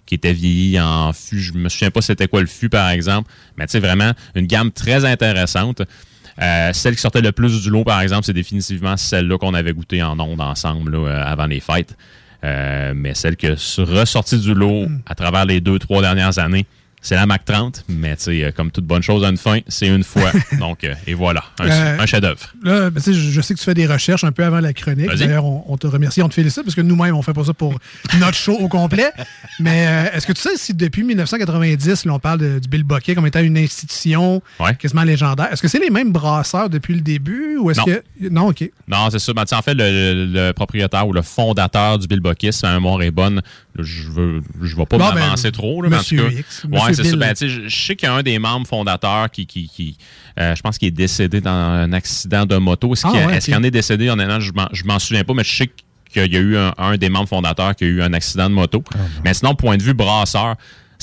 qui 0.06 0.14
était 0.14 0.32
vieilli 0.32 0.80
en 0.80 1.12
fût. 1.12 1.40
Je 1.40 1.52
me 1.52 1.68
souviens 1.68 1.90
pas 1.90 2.00
c'était 2.02 2.28
quoi 2.28 2.40
le 2.40 2.46
fût, 2.46 2.68
par 2.68 2.88
exemple. 2.90 3.30
Mais 3.56 3.66
tu 3.66 3.72
sais, 3.72 3.80
vraiment, 3.80 4.12
une 4.34 4.46
gamme 4.46 4.70
très 4.70 5.04
intéressante. 5.04 5.82
Euh, 6.42 6.70
celle 6.72 6.96
qui 6.96 7.00
sortait 7.00 7.20
le 7.20 7.30
plus 7.32 7.62
du 7.62 7.70
lot, 7.70 7.84
par 7.84 8.00
exemple, 8.00 8.24
c'est 8.24 8.32
définitivement 8.32 8.96
celle-là 8.96 9.38
qu'on 9.38 9.54
avait 9.54 9.72
goûté 9.72 10.02
en 10.02 10.18
ondes 10.18 10.40
ensemble 10.40 10.92
là, 10.92 10.98
euh, 11.08 11.24
avant 11.24 11.46
les 11.46 11.60
fêtes. 11.60 11.96
Euh, 12.42 12.92
mais 12.94 13.14
celle 13.14 13.36
qui 13.36 13.46
est 13.46 13.78
ressortie 13.78 14.38
du 14.38 14.52
lot 14.52 14.86
à 15.06 15.14
travers 15.14 15.46
les 15.46 15.60
deux, 15.60 15.78
trois 15.78 16.02
dernières 16.02 16.38
années, 16.38 16.66
c'est 17.04 17.14
la 17.14 17.26
Mac 17.26 17.44
30. 17.44 17.84
Mais 17.88 18.16
tu 18.16 18.22
sais, 18.24 18.52
comme 18.56 18.70
toute 18.72 18.86
bonne 18.86 19.02
chose 19.02 19.22
a 19.24 19.28
une 19.28 19.36
fin, 19.36 19.58
c'est 19.68 19.86
une 19.86 20.02
fois. 20.02 20.32
Donc, 20.58 20.82
euh, 20.82 20.94
et 21.06 21.14
voilà, 21.14 21.44
un, 21.60 21.68
Euh, 21.70 21.98
un 22.00 22.06
chef-d'œuvre. 22.06 22.40
Là, 22.64 22.90
ben, 22.90 23.00
je, 23.06 23.40
sais 23.40 23.54
que 23.54 23.58
tu 23.60 23.64
fais 23.64 23.74
des 23.74 23.86
recherches 23.86 24.24
un 24.24 24.32
peu 24.32 24.42
avant 24.44 24.58
la 24.60 24.72
chronique. 24.72 25.10
D'ailleurs, 25.14 25.44
on, 25.44 25.62
on 25.68 25.76
te 25.76 25.86
remercie, 25.86 26.22
on 26.22 26.28
te 26.28 26.34
félicite 26.34 26.62
parce 26.64 26.74
que 26.74 26.80
nous-mêmes, 26.80 27.14
on 27.14 27.22
fait 27.22 27.32
pas 27.34 27.44
ça 27.44 27.54
pour 27.54 27.78
notre 28.18 28.36
show 28.36 28.54
au 28.58 28.68
complet. 28.68 29.12
Mais 29.60 29.86
euh, 29.86 30.16
est-ce 30.16 30.26
que 30.26 30.32
tu 30.32 30.40
sais 30.40 30.56
si 30.56 30.74
depuis 30.74 31.04
1990, 31.04 32.06
là, 32.06 32.14
on 32.14 32.18
parle 32.18 32.40
de- 32.40 32.58
du 32.58 32.68
Bill 32.68 32.84
Bucket 32.84 33.14
comme 33.14 33.26
étant 33.26 33.40
une 33.40 33.58
institution 33.58 34.42
quasiment 34.78 35.02
légendaire, 35.04 35.52
est-ce 35.52 35.60
que 35.62 35.68
c'est 35.68 35.78
les 35.78 35.90
mêmes 35.90 36.10
brasseurs 36.12 36.70
depuis 36.70 36.94
le 36.94 37.00
début 37.02 37.58
ou 37.58 37.70
est-ce 37.70 37.80
Non. 37.80 37.84
que. 37.86 38.02
Non, 38.30 38.46
OK. 38.48 38.70
Non, 38.88 39.10
c'est 39.10 39.18
ça. 39.18 39.32
Ben, 39.34 39.44
en 39.52 39.62
fait, 39.62 39.74
le, 39.74 39.84
le- 39.84 40.26
le 40.46 40.52
propriétaire 40.52 41.06
ou 41.06 41.12
le 41.12 41.22
fondateur 41.22 41.98
du 41.98 42.06
Bill 42.06 42.20
Buckis, 42.20 42.52
si 42.54 42.64
ma 42.64 42.72
mémoire 42.74 43.02
est 43.02 43.10
bonne, 43.10 43.42
je 43.78 44.08
veux, 44.10 44.40
je 44.62 44.76
vais 44.76 44.86
pas 44.86 44.98
Bon, 44.98 45.08
ben, 45.08 45.14
m'avancer 45.14 45.50
trop, 45.52 45.82
là, 45.82 45.88
mais 45.88 45.96
en 45.96 46.02
tout 46.02 46.14
Monsieur 46.14 46.30
cas. 46.30 46.36
X, 46.38 46.64
ouais, 46.70 46.94
c'est 46.94 47.04
ça. 47.04 47.16
Ben, 47.16 47.34
je, 47.38 47.68
je 47.68 47.86
sais 47.86 47.96
qu'il 47.96 48.08
y 48.08 48.12
a 48.12 48.14
un 48.14 48.22
des 48.22 48.38
membres 48.38 48.66
fondateurs 48.66 49.30
qui, 49.30 49.46
qui, 49.46 49.68
qui 49.68 49.96
euh, 50.38 50.54
je 50.54 50.62
pense 50.62 50.78
qu'il 50.78 50.88
est 50.88 50.92
décédé 50.92 51.40
dans 51.40 51.50
un 51.50 51.92
accident 51.92 52.46
de 52.46 52.56
moto. 52.56 52.92
Est-ce 52.92 53.06
Ah, 53.06 53.10
qu'il, 53.10 53.26
ouais, 53.26 53.38
qu'il 53.38 53.54
en 53.56 53.62
est 53.62 53.70
décédé? 53.70 54.08
Honnêtement, 54.10 54.40
je 54.40 54.52
je 54.72 54.84
m'en 54.84 54.98
souviens 54.98 55.24
pas, 55.24 55.34
mais 55.34 55.44
je 55.44 55.56
sais 55.56 55.70
qu'il 56.12 56.32
y 56.32 56.36
a 56.36 56.40
eu 56.40 56.56
un, 56.56 56.72
un 56.78 56.96
des 56.96 57.08
membres 57.08 57.28
fondateurs 57.28 57.74
qui 57.74 57.84
a 57.84 57.86
eu 57.88 58.02
un 58.02 58.12
accident 58.12 58.48
de 58.48 58.54
moto. 58.54 58.82
Ah, 58.94 58.98
mais 59.24 59.34
sinon, 59.34 59.54
point 59.54 59.76
de 59.76 59.82
vue 59.82 59.94
brasseur, 59.94 60.54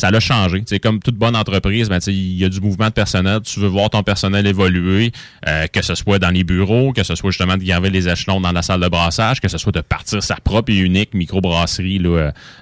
ça 0.02 0.10
l'a 0.10 0.20
changé. 0.20 0.64
C'est 0.66 0.80
comme 0.80 1.00
toute 1.00 1.16
bonne 1.16 1.36
entreprise, 1.36 1.88
ben, 1.88 2.00
il 2.08 2.34
y 2.38 2.44
a 2.44 2.50
du 2.50 2.60
mouvement 2.60 2.88
de 2.88 2.94
personnel. 2.94 3.40
Tu 3.44 3.60
veux 3.60 3.68
voir 3.68 3.90
ton 3.92 4.02
personnel 4.02 4.48
évoluer, 4.48 5.12
euh, 5.48 5.68
que 5.68 5.84
ce 5.84 5.94
soit 5.94 6.18
dans 6.18 6.32
les 6.32 6.44
bureaux, 6.44 6.92
que 6.92 7.04
ce 7.04 7.14
soit 7.14 7.30
justement 7.30 7.56
de 7.56 7.64
garder 7.64 7.92
les 7.92 8.10
échelons 8.10 8.42
dans 8.42 8.52
la 8.52 8.64
salle 8.64 8.82
de 8.82 8.88
brassage, 8.88 9.40
que 9.40 9.48
ce 9.48 9.60
soit 9.60 9.72
de 9.72 9.82
partir 9.82 10.24
sa 10.24 10.36
propre 10.38 10.72
et 10.72 10.78
unique 10.78 11.14
microbrasserie 11.14 12.00
là, 12.00 12.10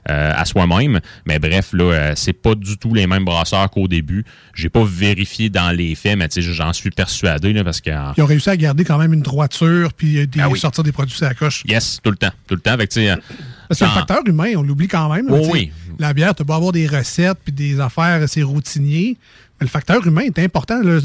euh, 0.09 0.31
à 0.35 0.43
soi-même. 0.43 0.99
Mais 1.25 1.39
bref, 1.39 1.69
là, 1.71 1.83
euh, 1.93 2.13
c'est 2.17 2.33
pas 2.33 2.55
du 2.55 2.77
tout 2.77 2.93
les 2.93 3.07
mêmes 3.07 3.23
brasseurs 3.23 3.69
qu'au 3.69 3.87
début. 3.87 4.25
J'ai 4.53 4.69
pas 4.69 4.83
vérifié 4.83 5.49
dans 5.49 5.71
les 5.71 5.95
faits, 5.95 6.17
mais 6.17 6.27
j'en 6.35 6.73
suis 6.73 6.91
persuadé 6.91 7.53
là, 7.53 7.63
parce 7.63 7.79
que 7.79 7.91
Ils 8.17 8.21
ont 8.21 8.25
réussi 8.25 8.49
à 8.49 8.57
garder 8.57 8.83
quand 8.83 8.97
même 8.97 9.13
une 9.13 9.21
droiture 9.21 9.93
puis 9.93 10.19
euh, 10.19 10.27
des, 10.27 10.41
Ah 10.41 10.49
oui. 10.49 10.59
sortir 10.59 10.83
des 10.83 10.91
produits 10.91 11.15
à 11.21 11.29
la 11.29 11.33
coche. 11.35 11.63
yes, 11.65 11.99
tout 12.03 12.11
le 12.11 12.17
temps, 12.17 12.31
tout 12.47 12.55
le 12.55 12.61
temps. 12.61 12.73
Euh, 12.73 13.15
Parce 13.69 13.79
que 13.79 13.85
le 13.85 13.91
facteur 13.91 14.21
humain, 14.25 14.51
on 14.57 14.61
l'oublie 14.63 14.87
quand 14.87 15.13
même. 15.13 15.27
là, 15.27 15.37
Oh 15.39 15.47
oui. 15.51 15.71
La 16.00 16.14
bière, 16.14 16.34
tu 16.34 16.43
peux 16.45 16.54
avoir 16.54 16.72
des 16.72 16.88
recettes 16.88 17.38
puis 17.43 17.54
des 17.54 17.80
affaires, 17.80 18.24
c'est 18.28 18.41
routinier. 18.41 19.18
Mais 19.60 19.66
le 19.66 19.70
facteur 19.70 20.06
humain 20.08 20.22
est 20.22 20.39
important. 20.39 20.82
là. 20.82 21.00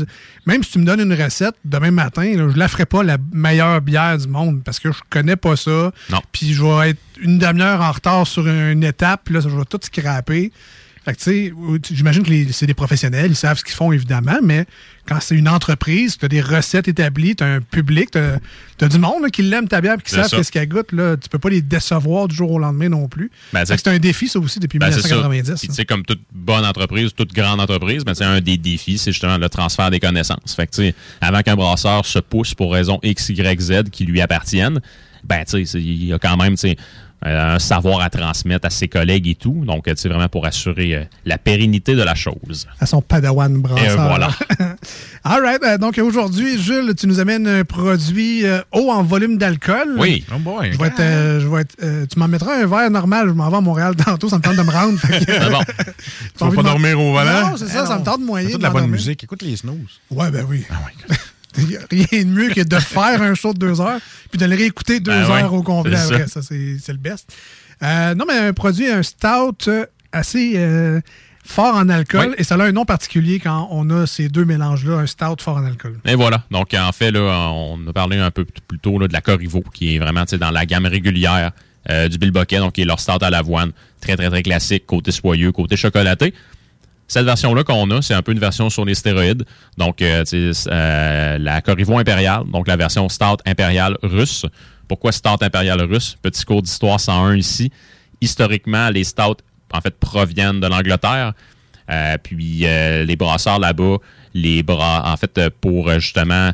Même 0.46 0.62
si 0.62 0.70
tu 0.70 0.78
me 0.78 0.84
donnes 0.84 1.00
une 1.00 1.20
recette 1.20 1.56
demain 1.64 1.90
matin, 1.90 2.22
là, 2.36 2.48
je 2.48 2.56
la 2.56 2.68
ferai 2.68 2.86
pas 2.86 3.02
la 3.02 3.18
meilleure 3.32 3.80
bière 3.80 4.16
du 4.16 4.28
monde 4.28 4.62
parce 4.62 4.78
que 4.78 4.92
je 4.92 5.00
connais 5.10 5.34
pas 5.34 5.56
ça. 5.56 5.90
Non. 6.10 6.20
Puis 6.30 6.54
je 6.54 6.62
vais 6.62 6.90
être 6.90 7.00
une 7.20 7.38
demi-heure 7.38 7.80
en 7.80 7.90
retard 7.90 8.26
sur 8.26 8.46
une 8.46 8.84
étape, 8.84 9.22
puis 9.24 9.34
là, 9.34 9.40
je 9.40 9.48
vais 9.48 9.64
tout 9.64 9.80
scraper. 9.82 10.52
Fait 11.04 11.12
que, 11.12 11.18
tu 11.18 11.24
sais, 11.24 11.94
j'imagine 11.94 12.22
que 12.22 12.52
c'est 12.52 12.66
des 12.66 12.74
professionnels, 12.74 13.30
ils 13.30 13.36
savent 13.36 13.58
ce 13.58 13.64
qu'ils 13.64 13.74
font, 13.74 13.92
évidemment, 13.92 14.38
mais 14.42 14.64
quand 15.06 15.18
c'est 15.20 15.34
une 15.34 15.48
entreprise, 15.48 16.16
tu 16.16 16.24
as 16.24 16.28
des 16.28 16.40
recettes 16.40 16.88
établies, 16.88 17.36
tu 17.36 17.44
as 17.44 17.46
un 17.46 17.60
public, 17.60 18.10
tu 18.12 18.18
as, 18.18 18.88
du 18.88 18.98
monde 18.98 19.22
là, 19.22 19.28
qui 19.28 19.42
l'aime 19.42 19.68
ta 19.68 19.82
bière 19.82 19.96
et 19.98 20.02
qui 20.02 20.10
savent 20.10 20.30
qu'est-ce 20.30 20.50
qu'elle 20.50 20.68
goûte. 20.68 20.92
Là, 20.92 21.18
tu 21.18 21.28
peux 21.28 21.38
pas 21.38 21.50
les 21.50 21.60
décevoir 21.60 22.26
du 22.26 22.34
jour 22.34 22.52
au 22.52 22.58
lendemain 22.58 22.88
non 22.88 23.06
plus. 23.06 23.30
Ben, 23.52 23.66
c'est 23.66 23.86
un 23.88 23.98
défi, 23.98 24.28
ça 24.28 24.38
aussi, 24.38 24.60
depuis 24.60 24.78
Ben, 24.78 24.90
c'est 24.90 25.02
ça. 25.02 25.16
1990. 25.16 25.60
Puis, 25.60 25.68
tu 25.68 25.74
sais, 25.74 25.84
comme 25.84 26.04
toute 26.04 26.22
bonne 26.32 26.64
entreprise, 26.64 27.10
toute 27.14 27.34
grande 27.34 27.60
entreprise, 27.60 28.02
ben, 28.02 28.14
c'est 28.14 28.24
un 28.24 28.40
des 28.40 28.56
défis, 28.56 28.96
c'est 28.96 29.12
justement 29.12 29.36
le 29.36 29.48
transfert 29.50 29.90
des 29.90 30.00
connaissances. 30.00 30.54
Fait 30.56 30.66
que, 30.66 30.92
avant 31.20 31.42
qu'un 31.42 31.56
brasseur 31.56 32.06
se 32.06 32.18
pousse 32.18 32.54
pour 32.54 32.72
raison 32.72 32.98
X, 33.02 33.28
Y, 33.28 33.60
Z 33.60 33.90
qui 33.90 34.04
lui 34.04 34.22
appartiennent, 34.22 34.80
ben, 35.24 35.44
tu 35.44 35.66
sais, 35.66 35.80
il 35.80 36.06
y 36.06 36.12
a 36.12 36.18
quand 36.18 36.36
même, 36.36 36.54
tu 36.54 36.68
sais, 36.68 36.76
un 37.24 37.58
savoir 37.58 38.00
à 38.00 38.10
transmettre 38.10 38.66
à 38.66 38.70
ses 38.70 38.88
collègues 38.88 39.28
et 39.28 39.34
tout. 39.34 39.64
Donc, 39.64 39.88
euh, 39.88 39.94
tu 39.94 40.02
sais, 40.02 40.08
vraiment 40.08 40.28
pour 40.28 40.44
assurer 40.46 40.94
euh, 40.94 41.04
la 41.24 41.38
pérennité 41.38 41.94
de 41.94 42.02
la 42.02 42.14
chose. 42.14 42.66
à 42.80 42.86
son 42.86 43.00
padawan 43.02 43.60
brasseur. 43.60 43.84
Et 43.92 43.96
voilà. 43.96 44.28
All 45.24 45.42
right. 45.42 45.62
euh, 45.64 45.78
donc 45.78 45.96
aujourd'hui, 45.98 46.60
Jules, 46.62 46.94
tu 46.98 47.06
nous 47.06 47.18
amènes 47.20 47.46
un 47.48 47.64
produit 47.64 48.44
euh, 48.44 48.60
haut 48.72 48.90
en 48.90 49.02
volume 49.02 49.38
d'alcool. 49.38 49.96
Oui. 49.98 50.24
Oh 50.34 50.38
boy. 50.38 50.72
Je 50.72 50.78
vais 50.78 50.88
être, 50.88 51.00
euh, 51.00 51.40
je 51.40 51.48
vais 51.48 51.62
être, 51.62 51.74
euh, 51.82 52.04
tu 52.06 52.18
m'en 52.18 52.28
mettras 52.28 52.62
un 52.62 52.66
verre 52.66 52.90
normal. 52.90 53.28
Je 53.28 53.32
m'en 53.32 53.48
vais 53.48 53.56
à 53.56 53.60
Montréal 53.60 53.96
tantôt. 54.04 54.28
Ça 54.28 54.36
me 54.38 54.42
tente 54.42 54.56
de 54.56 54.62
me 54.62 54.70
rendre. 54.70 54.98
fait 54.98 55.24
que- 55.24 55.32
Ah 55.40 55.48
bon. 55.50 55.60
Tu 56.38 56.44
vas 56.44 56.50
pas 56.50 56.62
dormir 56.62 57.00
au 57.00 57.12
volant? 57.12 57.50
Non, 57.50 57.56
c'est 57.56 57.68
ça. 57.68 57.86
ça 57.86 57.98
me 57.98 58.04
tente 58.04 58.20
de 58.20 58.26
moyen. 58.26 58.50
Toute 58.50 58.62
la 58.62 58.70
bonne 58.70 58.88
musique. 58.88 59.24
Écoute 59.24 59.42
les 59.42 59.56
snooze. 59.56 60.00
Ouais, 60.10 60.30
ben 60.30 60.44
oui. 60.48 60.64
Il 61.58 61.70
y 61.70 61.76
a 61.76 61.80
Rien 61.90 62.24
de 62.24 62.30
mieux 62.30 62.48
que 62.50 62.60
de 62.62 62.76
faire 62.78 63.22
un 63.22 63.34
show 63.34 63.52
de 63.52 63.58
deux 63.58 63.80
heures 63.80 64.00
puis 64.30 64.38
de 64.38 64.46
le 64.46 64.56
réécouter 64.56 65.00
deux 65.00 65.12
Ben 65.12 65.30
ouais, 65.30 65.42
heures 65.42 65.52
au 65.54 65.62
complet 65.62 65.96
c'est 65.96 66.28
ça. 66.28 66.40
c'est 66.42 66.88
le 66.92 66.98
best. 66.98 67.32
Euh, 67.82 68.14
non, 68.14 68.24
mais 68.26 68.38
un 68.38 68.52
produit, 68.52 68.88
un 68.88 69.02
stout 69.02 69.68
euh, 69.68 69.84
assez 70.12 70.52
euh, 70.56 71.00
fort 71.44 71.74
en 71.74 71.88
alcool 71.88 72.28
Oui. 72.30 72.34
et 72.38 72.44
ça 72.44 72.54
a 72.54 72.62
un 72.62 72.72
nom 72.72 72.84
particulier 72.84 73.38
quand 73.40 73.68
on 73.70 73.90
a 73.90 74.06
ces 74.06 74.28
deux 74.28 74.44
mélanges-là, 74.44 74.98
un 74.98 75.06
stout 75.06 75.40
fort 75.40 75.56
en 75.58 75.64
alcool. 75.64 75.98
Et 76.04 76.14
voilà. 76.14 76.42
Donc, 76.50 76.72
en 76.74 76.92
fait, 76.92 77.10
là, 77.10 77.50
on 77.52 77.78
a 77.88 77.92
parlé 77.92 78.18
un 78.18 78.30
peu 78.30 78.44
plus 78.44 78.78
tôt 78.78 78.98
là, 78.98 79.08
de 79.08 79.12
la 79.12 79.20
Corriveau, 79.20 79.62
qui 79.74 79.94
est 79.96 79.98
vraiment 79.98 80.24
dans 80.24 80.50
la 80.50 80.66
gamme 80.66 80.86
régulière 80.86 81.50
euh, 81.90 82.08
du 82.08 82.16
Bilboquet, 82.18 82.58
donc 82.58 82.72
qui 82.74 82.82
est 82.82 82.86
leur 82.86 83.00
start 83.00 83.22
à 83.22 83.30
l'avoine. 83.30 83.72
Très, 84.00 84.16
très, 84.16 84.30
très 84.30 84.42
classique, 84.42 84.86
côté 84.86 85.12
soyeux, 85.12 85.52
côté 85.52 85.76
chocolaté. 85.76 86.32
Cette 87.06 87.26
version-là 87.26 87.64
qu'on 87.64 87.90
a, 87.90 88.02
c'est 88.02 88.14
un 88.14 88.22
peu 88.22 88.32
une 88.32 88.38
version 88.38 88.70
sur 88.70 88.84
les 88.84 88.94
stéroïdes. 88.94 89.44
Donc, 89.76 90.00
euh, 90.00 90.24
euh, 90.32 91.38
la 91.38 91.60
Corriveau 91.60 91.98
impériale, 91.98 92.44
donc 92.50 92.66
la 92.66 92.76
version 92.76 93.08
Stout 93.08 93.36
impériale 93.44 93.98
russe. 94.02 94.46
Pourquoi 94.88 95.12
Stout 95.12 95.42
impériale 95.42 95.82
russe? 95.82 96.16
Petit 96.22 96.44
cours 96.44 96.62
d'histoire 96.62 96.98
101 96.98 97.36
ici. 97.36 97.70
Historiquement, 98.20 98.88
les 98.88 99.04
Stouts, 99.04 99.42
en 99.72 99.80
fait, 99.80 99.94
proviennent 99.98 100.60
de 100.60 100.66
l'Angleterre. 100.66 101.34
Euh, 101.90 102.16
puis 102.22 102.60
les 102.60 103.16
brasseurs 103.16 103.58
là-bas, 103.58 103.98
les 104.32 104.62
bras, 104.62 105.12
en 105.12 105.16
fait, 105.18 105.50
pour 105.60 105.90
justement 106.00 106.52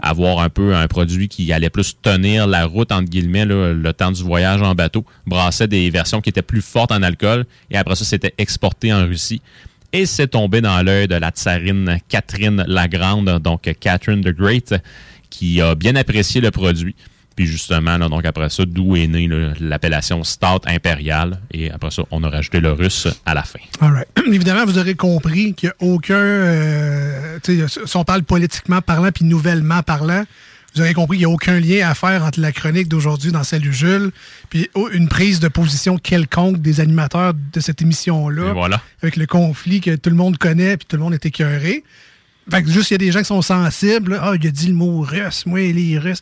avoir 0.00 0.40
un 0.40 0.48
peu 0.48 0.74
un 0.74 0.88
produit 0.88 1.28
qui 1.28 1.52
allait 1.52 1.70
plus 1.70 1.96
tenir 2.02 2.48
la 2.48 2.66
route, 2.66 2.90
entre 2.90 3.08
guillemets, 3.08 3.44
le 3.44 3.92
temps 3.92 4.10
du 4.10 4.24
voyage 4.24 4.60
en 4.60 4.74
bateau, 4.74 5.04
brassaient 5.28 5.68
des 5.68 5.90
versions 5.90 6.20
qui 6.20 6.30
étaient 6.30 6.42
plus 6.42 6.60
fortes 6.60 6.90
en 6.90 7.04
alcool. 7.04 7.44
Et 7.70 7.76
après 7.76 7.94
ça, 7.94 8.04
c'était 8.04 8.34
exporté 8.36 8.92
en 8.92 9.06
Russie. 9.06 9.40
Et 9.92 10.06
c'est 10.06 10.28
tombé 10.28 10.60
dans 10.62 10.82
l'œil 10.82 11.06
de 11.06 11.16
la 11.16 11.30
tsarine 11.30 11.98
Catherine 12.08 12.64
la 12.66 12.88
Grande, 12.88 13.38
donc 13.40 13.70
Catherine 13.78 14.22
the 14.22 14.34
Great, 14.34 14.74
qui 15.28 15.60
a 15.60 15.74
bien 15.74 15.96
apprécié 15.96 16.40
le 16.40 16.50
produit. 16.50 16.94
Puis 17.36 17.46
justement, 17.46 17.98
donc 17.98 18.24
après 18.24 18.50
ça, 18.50 18.64
d'où 18.64 18.96
est 18.96 19.06
née 19.06 19.28
l'appellation 19.60 20.22
Stout 20.24 20.66
impériale. 20.66 21.40
Et 21.50 21.70
après 21.70 21.90
ça, 21.90 22.04
on 22.10 22.22
a 22.24 22.28
rajouté 22.30 22.60
le 22.60 22.72
russe 22.72 23.08
à 23.24 23.34
la 23.34 23.42
fin. 23.42 23.58
Évidemment, 24.26 24.64
vous 24.64 24.78
aurez 24.78 24.94
compris 24.94 25.54
qu'il 25.54 25.68
n'y 25.68 25.88
a 25.88 25.92
aucun. 25.92 26.14
euh, 26.14 27.38
si 27.42 27.96
on 27.96 28.04
parle 28.04 28.22
politiquement 28.22 28.80
parlant 28.80 29.10
puis 29.12 29.24
nouvellement 29.24 29.82
parlant, 29.82 30.24
vous 30.74 30.80
aurez 30.80 30.94
compris 30.94 31.18
qu'il 31.18 31.26
n'y 31.26 31.30
a 31.32 31.34
aucun 31.34 31.60
lien 31.60 31.88
à 31.88 31.94
faire 31.94 32.24
entre 32.24 32.40
la 32.40 32.50
chronique 32.52 32.88
d'aujourd'hui 32.88 33.30
dans 33.32 33.44
Salut 33.44 33.72
Jules 33.72 34.10
puis 34.50 34.70
oh, 34.74 34.88
une 34.92 35.08
prise 35.08 35.38
de 35.40 35.48
position 35.48 35.98
quelconque 35.98 36.58
des 36.62 36.80
animateurs 36.80 37.34
de 37.34 37.60
cette 37.60 37.82
émission-là. 37.82 38.52
Voilà. 38.52 38.80
Avec 39.02 39.16
le 39.16 39.26
conflit 39.26 39.80
que 39.80 39.94
tout 39.96 40.10
le 40.10 40.16
monde 40.16 40.38
connaît 40.38 40.76
puis 40.76 40.86
tout 40.88 40.96
le 40.96 41.02
monde 41.02 41.14
est 41.14 41.26
écœuré. 41.26 41.84
Fait 42.50 42.62
que 42.62 42.70
juste, 42.70 42.90
il 42.90 42.94
y 42.94 42.96
a 42.96 42.98
des 42.98 43.12
gens 43.12 43.20
qui 43.20 43.26
sont 43.26 43.42
sensibles. 43.42 44.18
Ah, 44.20 44.32
il 44.34 44.46
a 44.46 44.50
dit 44.50 44.66
le 44.66 44.74
mot 44.74 45.00
russe. 45.02 45.46
Moi, 45.46 45.60
les 45.72 45.98
Russes. 45.98 46.20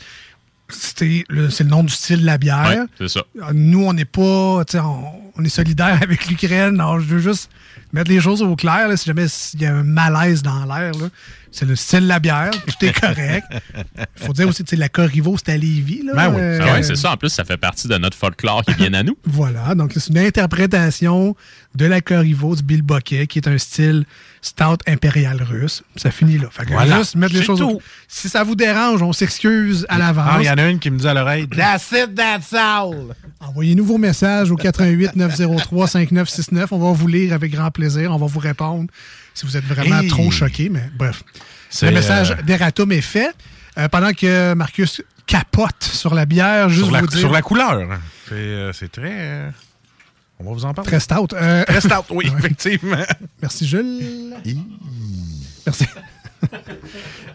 C'était 0.69 1.25
le- 1.29 1.51
C'est 1.51 1.65
le 1.65 1.71
nom 1.71 1.83
du 1.83 1.93
style 1.93 2.21
de 2.21 2.27
la 2.27 2.39
bière. 2.39 2.69
Ouais, 2.69 2.87
c'est 2.99 3.09
ça. 3.09 3.25
Nous, 3.55 3.83
on 3.85 3.93
n'est 3.93 4.05
pas, 4.05 4.65
tu 4.67 4.73
sais, 4.73 4.79
on, 4.81 5.05
on 5.37 5.45
est 5.45 5.49
solidaire 5.49 5.99
avec 6.03 6.29
l'Ukraine. 6.29 6.75
Alors, 6.81 7.01
je 7.01 7.07
veux 7.07 7.19
juste 7.19 7.51
mettre 7.93 8.11
les 8.11 8.21
choses 8.21 8.43
au 8.43 8.55
clair. 8.55 8.87
là, 8.89 8.97
si 8.97 9.07
jamais 9.07 9.27
il 9.55 9.63
y 9.63 9.67
a 9.67 9.75
un 9.75 9.83
malaise 9.83 10.43
dans 10.43 10.65
l'air, 10.67 10.93
là. 10.93 11.09
C'est 11.53 11.67
le 11.67 11.75
style 11.77 12.01
de 12.01 12.09
la 12.09 12.21
bière. 12.21 12.51
Tout 12.51 12.87
est 12.87 12.99
correct. 12.99 13.47
Il 14.21 14.27
faut 14.27 14.33
dire 14.33 14.49
aussi 14.49 14.65
que 14.65 14.77
la 14.77 14.89
Corriveau, 14.89 15.37
c'est 15.37 15.53
à 15.53 15.57
Lévis. 15.57 16.03
Là, 16.05 16.13
Ben 16.15 16.29
oui. 16.31 16.41
Euh, 16.41 16.59
Ah 16.63 16.73
ouais, 16.75 16.83
c'est 16.83 16.97
ça. 16.97 17.13
En 17.13 17.17
plus, 17.17 17.29
ça 17.31 17.45
fait 17.45 17.57
partie 17.57 17.89
de 17.89 17.97
notre 17.99 18.17
folklore 18.17 18.65
qui 18.65 18.75
vient 18.75 18.95
à 18.95 19.03
nous. 19.03 19.17
Voilà, 19.25 19.75
donc 19.75 19.93
c'est 19.95 20.09
une 20.09 20.19
interprétation 20.19 21.35
de 21.77 21.87
la 21.87 22.01
Corriveau 22.01 22.57
du 22.57 22.63
Bill 22.65 22.83
Boquet, 22.83 23.27
qui 23.29 23.39
est 23.39 23.47
un 23.47 23.57
style 23.57 24.05
stout 24.43 24.79
impérial 24.89 25.41
russe. 25.43 25.83
Ça 25.97 26.11
finit 26.11 26.37
là. 26.37 26.49
Fait 26.51 26.65
que 26.67 26.73
Voilà. 26.73 26.99
juste 26.99 27.15
mettre 27.15 27.35
les 27.35 27.43
choses 27.43 27.63
au-. 27.63 27.81
Si 28.09 28.29
ça 28.29 28.43
vous 28.43 28.57
dérange, 28.57 29.03
on 29.03 29.13
s'excuse 29.13 29.87
à 29.89 29.97
l'avance. 29.99 30.27
Ah, 30.33 30.39
il 30.41 30.47
y 30.47 30.51
en 30.51 30.59
a 30.59 30.67
une 30.67 30.81
qui 30.81 30.91
me 30.91 30.99
dit 30.99 31.07
à 31.07 31.15
l'oreille 31.15 31.47
That's 31.49 31.93
it, 31.93 32.15
that's 32.17 32.53
all. 32.53 33.15
Envoyez-nous 33.39 33.85
vos 33.85 33.99
messages 33.99 34.51
au 34.51 34.57
88 34.57 35.15
903 35.15 35.87
5969. 35.87 36.73
On 36.73 36.79
va 36.79 36.93
vous 36.93 37.07
lire 37.07 37.33
avec 37.35 37.53
grand 37.53 37.71
plaisir. 37.71 38.11
On 38.13 38.17
va 38.19 38.27
vous 38.27 38.41
répondre 38.41 38.91
si 39.35 39.47
vous 39.47 39.57
êtes 39.57 39.65
vraiment 39.65 40.01
Hey. 40.01 40.09
trop 40.09 40.31
choqué. 40.33 40.69
Mais 40.71 40.91
bref, 40.99 41.23
le 41.83 41.91
message 41.93 42.33
euh, 42.33 42.43
d'Eratum 42.43 42.91
est 42.93 43.01
fait. 43.01 43.31
Euh, 43.79 43.87
pendant 43.89 44.13
que 44.13 44.55
Marcus 44.55 45.03
capote 45.27 45.85
sur 45.85 46.15
la 46.17 46.27
bière, 46.27 46.69
juste 46.69 46.83
Sur 46.87 46.93
la, 46.93 47.01
vous 47.03 47.07
dire. 47.07 47.19
sur 47.21 47.31
la 47.31 47.43
couleur. 47.43 47.79
C'est 48.29 48.35
euh, 48.35 48.73
c'est 48.73 48.91
très. 48.91 49.53
On 50.41 50.45
va 50.45 50.53
vous 50.53 50.65
en 50.65 50.75
parler. 50.75 50.89
Très 50.91 51.01
stout. 51.01 51.33
Euh, 51.35 51.65
Très 51.65 51.81
stout, 51.81 52.05
oui, 52.11 52.31
effectivement. 52.39 53.05
Merci, 53.41 53.67
Jules. 53.67 54.35
Merci. 55.67 55.87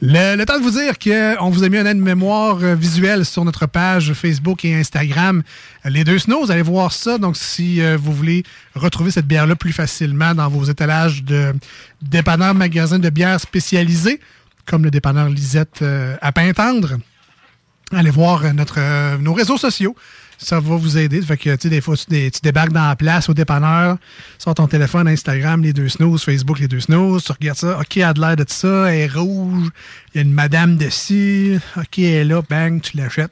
Le, 0.01 0.35
le 0.35 0.45
temps 0.45 0.57
de 0.57 0.63
vous 0.63 0.71
dire 0.71 0.99
qu'on 0.99 1.49
vous 1.49 1.63
a 1.63 1.69
mis 1.69 1.77
un 1.77 1.85
aide-mémoire 1.85 2.57
euh, 2.61 2.75
visuel 2.75 3.23
sur 3.23 3.45
notre 3.45 3.65
page 3.65 4.13
Facebook 4.13 4.65
et 4.65 4.75
Instagram. 4.75 5.41
Euh, 5.85 5.89
Les 5.89 6.03
deux 6.03 6.19
snows, 6.19 6.51
allez 6.51 6.61
voir 6.63 6.91
ça. 6.91 7.17
Donc, 7.17 7.37
si 7.37 7.81
euh, 7.81 7.97
vous 7.97 8.11
voulez 8.11 8.43
retrouver 8.75 9.11
cette 9.11 9.25
bière-là 9.27 9.55
plus 9.55 9.71
facilement 9.71 10.33
dans 10.35 10.49
vos 10.49 10.65
étalages 10.65 11.23
de 11.23 11.53
dépanneurs 12.01 12.53
magasins 12.55 12.99
de 12.99 13.09
bières 13.09 13.39
spécialisés, 13.39 14.19
comme 14.65 14.83
le 14.83 14.91
dépanneur 14.91 15.29
Lisette 15.29 15.81
euh, 15.81 16.17
à 16.21 16.31
Pintendre, 16.31 16.97
allez 17.93 18.09
voir 18.11 18.53
notre, 18.53 18.79
euh, 18.79 19.17
nos 19.17 19.33
réseaux 19.33 19.57
sociaux. 19.57 19.95
Ça 20.37 20.59
va 20.59 20.75
vous 20.75 20.97
aider. 20.97 21.21
Fait 21.21 21.37
que, 21.37 21.55
tu 21.55 21.61
sais, 21.63 21.69
des 21.69 21.81
fois, 21.81 21.95
tu, 21.95 22.05
dé- 22.09 22.29
tu 22.31 22.39
débarques 22.43 22.71
dans 22.73 22.87
la 22.87 22.95
place 22.95 23.29
au 23.29 23.33
dépanneur, 23.33 23.97
sors 24.37 24.53
ton 24.55 24.67
téléphone, 24.67 25.07
Instagram, 25.07 25.61
les 25.63 25.73
deux 25.73 25.89
snooze, 25.89 26.23
Facebook, 26.23 26.59
les 26.59 26.67
deux 26.67 26.81
snooze, 26.81 27.23
tu 27.23 27.31
regardes 27.31 27.57
ça, 27.57 27.79
OK, 27.79 27.97
elle 27.97 28.03
a 28.03 28.13
de 28.13 28.21
l'air 28.21 28.35
de 28.35 28.45
ça, 28.47 28.93
elle 28.93 28.99
est 29.01 29.07
rouge, 29.13 29.69
il 30.13 30.17
y 30.17 30.19
a 30.19 30.21
une 30.21 30.33
madame 30.33 30.77
dessus, 30.77 31.59
OK, 31.77 31.99
elle 31.99 32.05
est 32.05 32.23
là, 32.25 32.41
bang, 32.49 32.81
tu 32.81 32.97
l'achètes. 32.97 33.31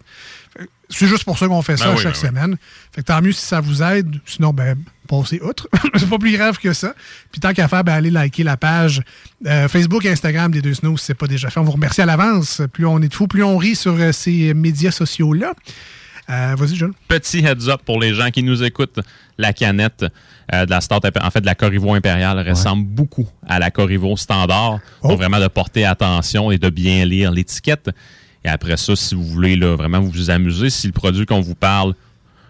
C'est 0.89 1.07
juste 1.07 1.23
pour 1.23 1.39
ça 1.39 1.47
qu'on 1.47 1.61
fait 1.63 1.75
ça 1.77 1.85
Ben 1.85 1.95
oui, 1.95 2.03
chaque 2.03 2.13
ben 2.13 2.19
oui. 2.21 2.27
semaine. 2.27 2.57
Fait 2.93 3.01
que 3.01 3.07
tant 3.07 3.19
mieux 3.21 3.31
si 3.31 3.43
ça 3.43 3.61
vous 3.61 3.81
aide. 3.81 4.19
Sinon, 4.25 4.53
ben, 4.53 4.77
passez 5.07 5.39
outre. 5.41 5.67
c'est 5.95 6.07
pas 6.07 6.19
plus 6.19 6.37
grave 6.37 6.59
que 6.59 6.71
ça. 6.73 6.93
Puis 7.31 7.41
tant 7.41 7.51
qu'à 7.51 7.67
faire, 7.67 7.83
ben, 7.83 7.93
allez 7.93 8.11
liker 8.11 8.43
la 8.43 8.57
page 8.57 9.01
euh, 9.47 9.67
Facebook 9.67 10.05
et 10.05 10.11
Instagram 10.11 10.51
des 10.51 10.61
deux 10.61 10.75
snows 10.75 10.97
si 10.97 11.05
c'est 11.05 11.13
pas 11.15 11.25
déjà 11.25 11.49
fait. 11.49 11.59
On 11.59 11.63
vous 11.63 11.71
remercie 11.71 12.01
à 12.01 12.05
l'avance. 12.05 12.61
Plus 12.73 12.85
on 12.85 13.01
est 13.01 13.07
de 13.07 13.13
fous, 13.13 13.27
plus 13.27 13.43
on 13.43 13.57
rit 13.57 13.75
sur 13.75 13.93
euh, 13.93 14.11
ces 14.11 14.53
médias 14.53 14.91
sociaux-là. 14.91 15.53
Euh, 16.29 16.55
Vas-y, 16.57 16.75
John. 16.75 16.93
Petit 17.07 17.39
heads 17.39 17.69
up 17.69 17.81
pour 17.85 17.99
les 17.99 18.13
gens 18.13 18.29
qui 18.31 18.43
nous 18.43 18.63
écoutent. 18.63 18.99
La 19.37 19.51
canette 19.51 20.05
euh, 20.53 20.65
de 20.65 20.69
la 20.69 20.79
Stout, 20.79 21.03
Imp- 21.03 21.19
en 21.21 21.29
fait, 21.31 21.41
de 21.41 21.45
la 21.45 21.55
Corriveau 21.55 21.93
impériale 21.93 22.47
ressemble 22.47 22.85
beaucoup 22.85 23.27
à 23.47 23.59
la 23.59 23.71
Corriveau 23.71 24.15
standard. 24.15 24.79
Oh. 25.01 25.09
Donc, 25.09 25.17
vraiment 25.17 25.39
de 25.39 25.47
porter 25.47 25.85
attention 25.85 26.51
et 26.51 26.57
de 26.57 26.69
bien 26.69 27.03
lire 27.05 27.31
l'étiquette. 27.31 27.89
Et 28.45 28.49
après 28.49 28.77
ça, 28.77 28.95
si 28.95 29.15
vous 29.15 29.23
voulez 29.23 29.55
là, 29.55 29.75
vraiment 29.75 29.99
vous 29.99 30.29
amuser, 30.29 30.69
si 30.69 30.87
le 30.87 30.93
produit 30.93 31.25
qu'on 31.25 31.41
vous 31.41 31.55
parle, 31.55 31.93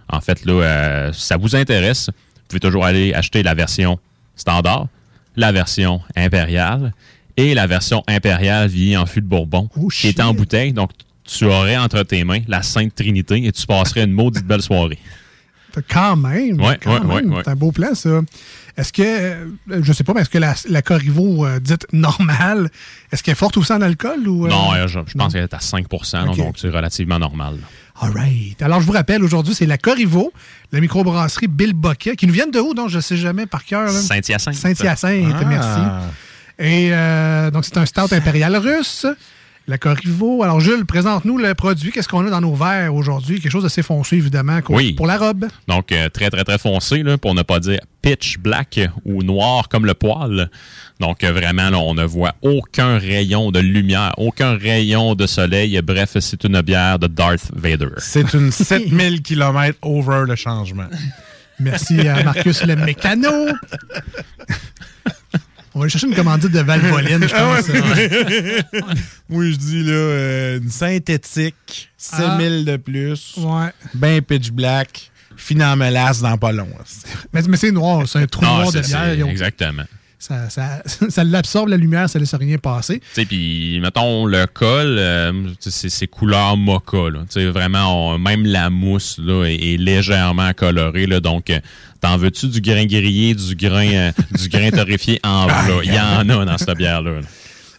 en 0.09 0.21
fait, 0.21 0.45
là, 0.45 0.53
euh, 0.53 1.13
ça 1.13 1.37
vous 1.37 1.55
intéresse, 1.55 2.09
vous 2.09 2.41
pouvez 2.49 2.59
toujours 2.59 2.85
aller 2.85 3.13
acheter 3.13 3.41
la 3.41 3.53
version 3.53 3.97
standard, 4.35 4.87
la 5.35 5.51
version 5.51 6.01
impériale 6.15 6.93
et 7.37 7.53
la 7.55 7.65
version 7.65 8.03
impériale 8.07 8.67
vieillie 8.67 8.97
en 8.97 9.05
fût 9.05 9.21
de 9.21 9.25
Bourbon, 9.25 9.69
qui 9.91 10.07
est 10.09 10.19
en 10.19 10.33
bouteille. 10.33 10.73
Donc, 10.73 10.91
tu 11.23 11.45
aurais 11.45 11.77
entre 11.77 12.03
tes 12.03 12.23
mains 12.23 12.41
la 12.47 12.61
Sainte 12.63 12.95
Trinité 12.95 13.45
et 13.45 13.51
tu 13.51 13.65
passerais 13.65 14.03
une 14.03 14.11
maudite 14.13 14.45
belle 14.45 14.61
soirée. 14.61 14.99
Quand 15.89 16.15
même. 16.15 16.61
Ouais, 16.61 16.77
quand 16.83 16.93
ouais, 16.93 16.99
même. 17.21 17.29
ouais, 17.31 17.37
ouais. 17.37 17.41
C'est 17.45 17.49
un 17.51 17.55
beau 17.55 17.71
plan, 17.71 17.95
ça. 17.95 18.21
Est-ce 18.77 18.93
que, 18.93 19.01
euh, 19.03 19.45
je 19.81 19.91
sais 19.93 20.03
pas, 20.03 20.13
mais 20.13 20.21
est-ce 20.21 20.29
que 20.29 20.37
la, 20.37 20.53
la 20.69 20.81
Corriveau 20.83 21.45
euh, 21.45 21.59
dite 21.59 21.85
normale, 21.93 22.69
est-ce 23.11 23.23
qu'elle 23.23 23.31
est 23.33 23.35
forte 23.35 23.57
aussi 23.57 23.71
en 23.73 23.81
alcool? 23.81 24.27
Ou, 24.27 24.45
euh? 24.45 24.49
Non, 24.49 24.71
je, 24.87 24.99
je 25.07 25.13
pense 25.17 25.33
qu'elle 25.33 25.43
est 25.43 25.53
à 25.53 25.59
5 25.59 25.85
là, 26.13 26.25
Ok. 26.29 26.37
donc 26.37 26.55
c'est 26.59 26.69
relativement 26.69 27.17
normal. 27.19 27.57
All 28.01 28.11
right. 28.11 28.59
Alors, 28.61 28.81
je 28.81 28.85
vous 28.85 28.91
rappelle, 28.91 29.23
aujourd'hui, 29.23 29.53
c'est 29.55 29.65
la 29.67 29.77
Corriveau, 29.79 30.31
la 30.71 30.79
microbrasserie 30.79 31.47
Bill 31.47 31.73
Boquet, 31.73 32.15
qui 32.15 32.25
nous 32.27 32.33
viennent 32.33 32.51
de 32.51 32.59
où, 32.59 32.73
donc? 32.73 32.89
Je 32.89 32.99
sais 32.99 33.17
jamais 33.17 33.45
par 33.47 33.63
cœur. 33.65 33.89
Saint-Hyacinthe. 33.89 34.55
Saint-Hyacinthe, 34.55 35.35
Ah. 35.39 35.45
merci. 35.45 35.79
Et 36.59 36.89
euh, 36.91 37.49
donc, 37.51 37.65
c'est 37.65 37.77
un 37.77 37.85
stout 37.85 38.11
impérial 38.13 38.55
russe. 38.57 39.05
La 39.65 39.77
Corriveau. 39.77 40.43
Alors, 40.43 40.59
Jules, 40.59 40.85
présente-nous 40.85 41.37
le 41.37 41.53
produit. 41.53 41.91
Qu'est-ce 41.91 42.09
qu'on 42.09 42.27
a 42.27 42.29
dans 42.29 42.41
nos 42.41 42.53
verres 42.53 42.93
aujourd'hui? 42.93 43.39
Quelque 43.39 43.51
chose 43.51 43.63
d'assez 43.63 43.81
foncé, 43.81 44.17
évidemment, 44.17 44.61
quoi, 44.61 44.75
Oui. 44.75 44.91
pour 44.91 45.07
la 45.07 45.17
robe. 45.17 45.45
Donc, 45.69 45.93
euh, 45.93 46.09
très, 46.09 46.29
très, 46.29 46.43
très 46.43 46.57
foncé, 46.57 47.01
là, 47.01 47.17
pour 47.17 47.33
ne 47.33 47.43
pas 47.43 47.61
dire 47.61 47.79
pitch 48.01 48.37
black 48.39 48.81
ou 49.05 49.23
noir 49.23 49.69
comme 49.69 49.85
le 49.85 49.93
poil. 49.93 50.49
Donc, 50.99 51.23
euh, 51.23 51.31
vraiment, 51.31 51.69
là, 51.69 51.79
on 51.79 51.93
ne 51.93 52.03
voit 52.03 52.35
aucun 52.41 52.97
rayon 52.97 53.51
de 53.51 53.59
lumière, 53.59 54.13
aucun 54.17 54.57
rayon 54.57 55.15
de 55.15 55.25
soleil. 55.27 55.79
Bref, 55.81 56.17
c'est 56.19 56.43
une 56.43 56.59
bière 56.61 56.99
de 56.99 57.07
Darth 57.07 57.49
Vader. 57.55 57.87
C'est 57.99 58.33
une 58.33 58.51
7000 58.51 59.21
km 59.21 59.77
over 59.81 60.23
le 60.27 60.35
changement. 60.35 60.87
Merci 61.59 62.05
à 62.05 62.21
Marcus 62.23 62.65
le 62.65 62.75
mécano. 62.75 63.29
On 65.75 65.79
va 65.79 65.83
aller 65.85 65.89
chercher 65.91 66.07
une 66.07 66.15
commandite 66.15 66.51
de 66.51 66.59
Valvoline, 66.59 67.27
je 67.27 67.33
Ah 67.35 67.55
pense. 67.57 67.67
ouais. 67.69 68.63
Moi, 69.29 69.45
je 69.51 69.55
dis 69.55 69.83
là, 69.83 69.91
euh, 69.93 70.59
une 70.59 70.69
synthétique, 70.69 71.89
7000 71.97 72.65
de 72.65 72.77
plus. 72.77 73.33
Ouais. 73.37 73.69
Ben 73.95 74.21
pitch 74.21 74.51
black, 74.51 75.11
fin 75.35 75.59
en 75.61 75.75
mélasse 75.75 76.21
dans 76.21 76.37
pas 76.37 76.51
long. 76.51 76.69
Mais, 77.33 77.41
mais 77.47 77.57
c'est 77.57 77.71
noir, 77.71 78.07
c'est 78.07 78.19
un 78.19 78.27
trou 78.27 78.43
Ah, 78.45 78.59
noir 78.61 78.71
de 78.71 78.81
bière. 78.81 79.27
Exactement. 79.27 79.83
Ça, 80.19 80.49
ça, 80.49 80.81
ça 81.09 81.23
l'absorbe 81.23 81.67
la 81.69 81.75
lumière, 81.77 82.07
ça 82.09 82.17
laisse 82.19 82.33
rien 82.35 82.57
passer. 82.57 82.99
Tu 82.99 83.05
sais, 83.13 83.25
puis 83.25 83.79
mettons 83.81 84.25
le 84.25 84.45
col, 84.45 84.95
euh, 84.99 85.33
c'est 85.59 86.07
couleur 86.07 86.55
mocha. 86.55 87.09
Là. 87.11 87.19
Tu 87.21 87.41
sais, 87.41 87.45
vraiment, 87.47 88.11
on- 88.13 88.17
même 88.19 88.45
la 88.45 88.69
mousse 88.69 89.17
là, 89.21 89.43
est, 89.45 89.55
est 89.73 89.77
légèrement 89.77 90.53
colorée. 90.53 91.07
Là, 91.07 91.19
donc, 91.19 91.49
euh, 91.49 91.59
t'en 92.03 92.17
veux-tu 92.17 92.47
du 92.47 92.61
grain 92.61 92.85
grillé, 92.85 93.33
du 93.33 93.55
grain, 93.55 93.87
euh, 93.87 94.11
du 94.37 94.49
grain 94.49 94.69
torréfié? 94.71 95.19
En 95.23 95.45
plat? 95.47 95.63
Il 95.83 95.93
y 95.93 95.99
en 95.99 96.27
a 96.29 96.45
dans 96.45 96.57
cette 96.57 96.77
bière-là. 96.77 97.11
là. 97.11 97.21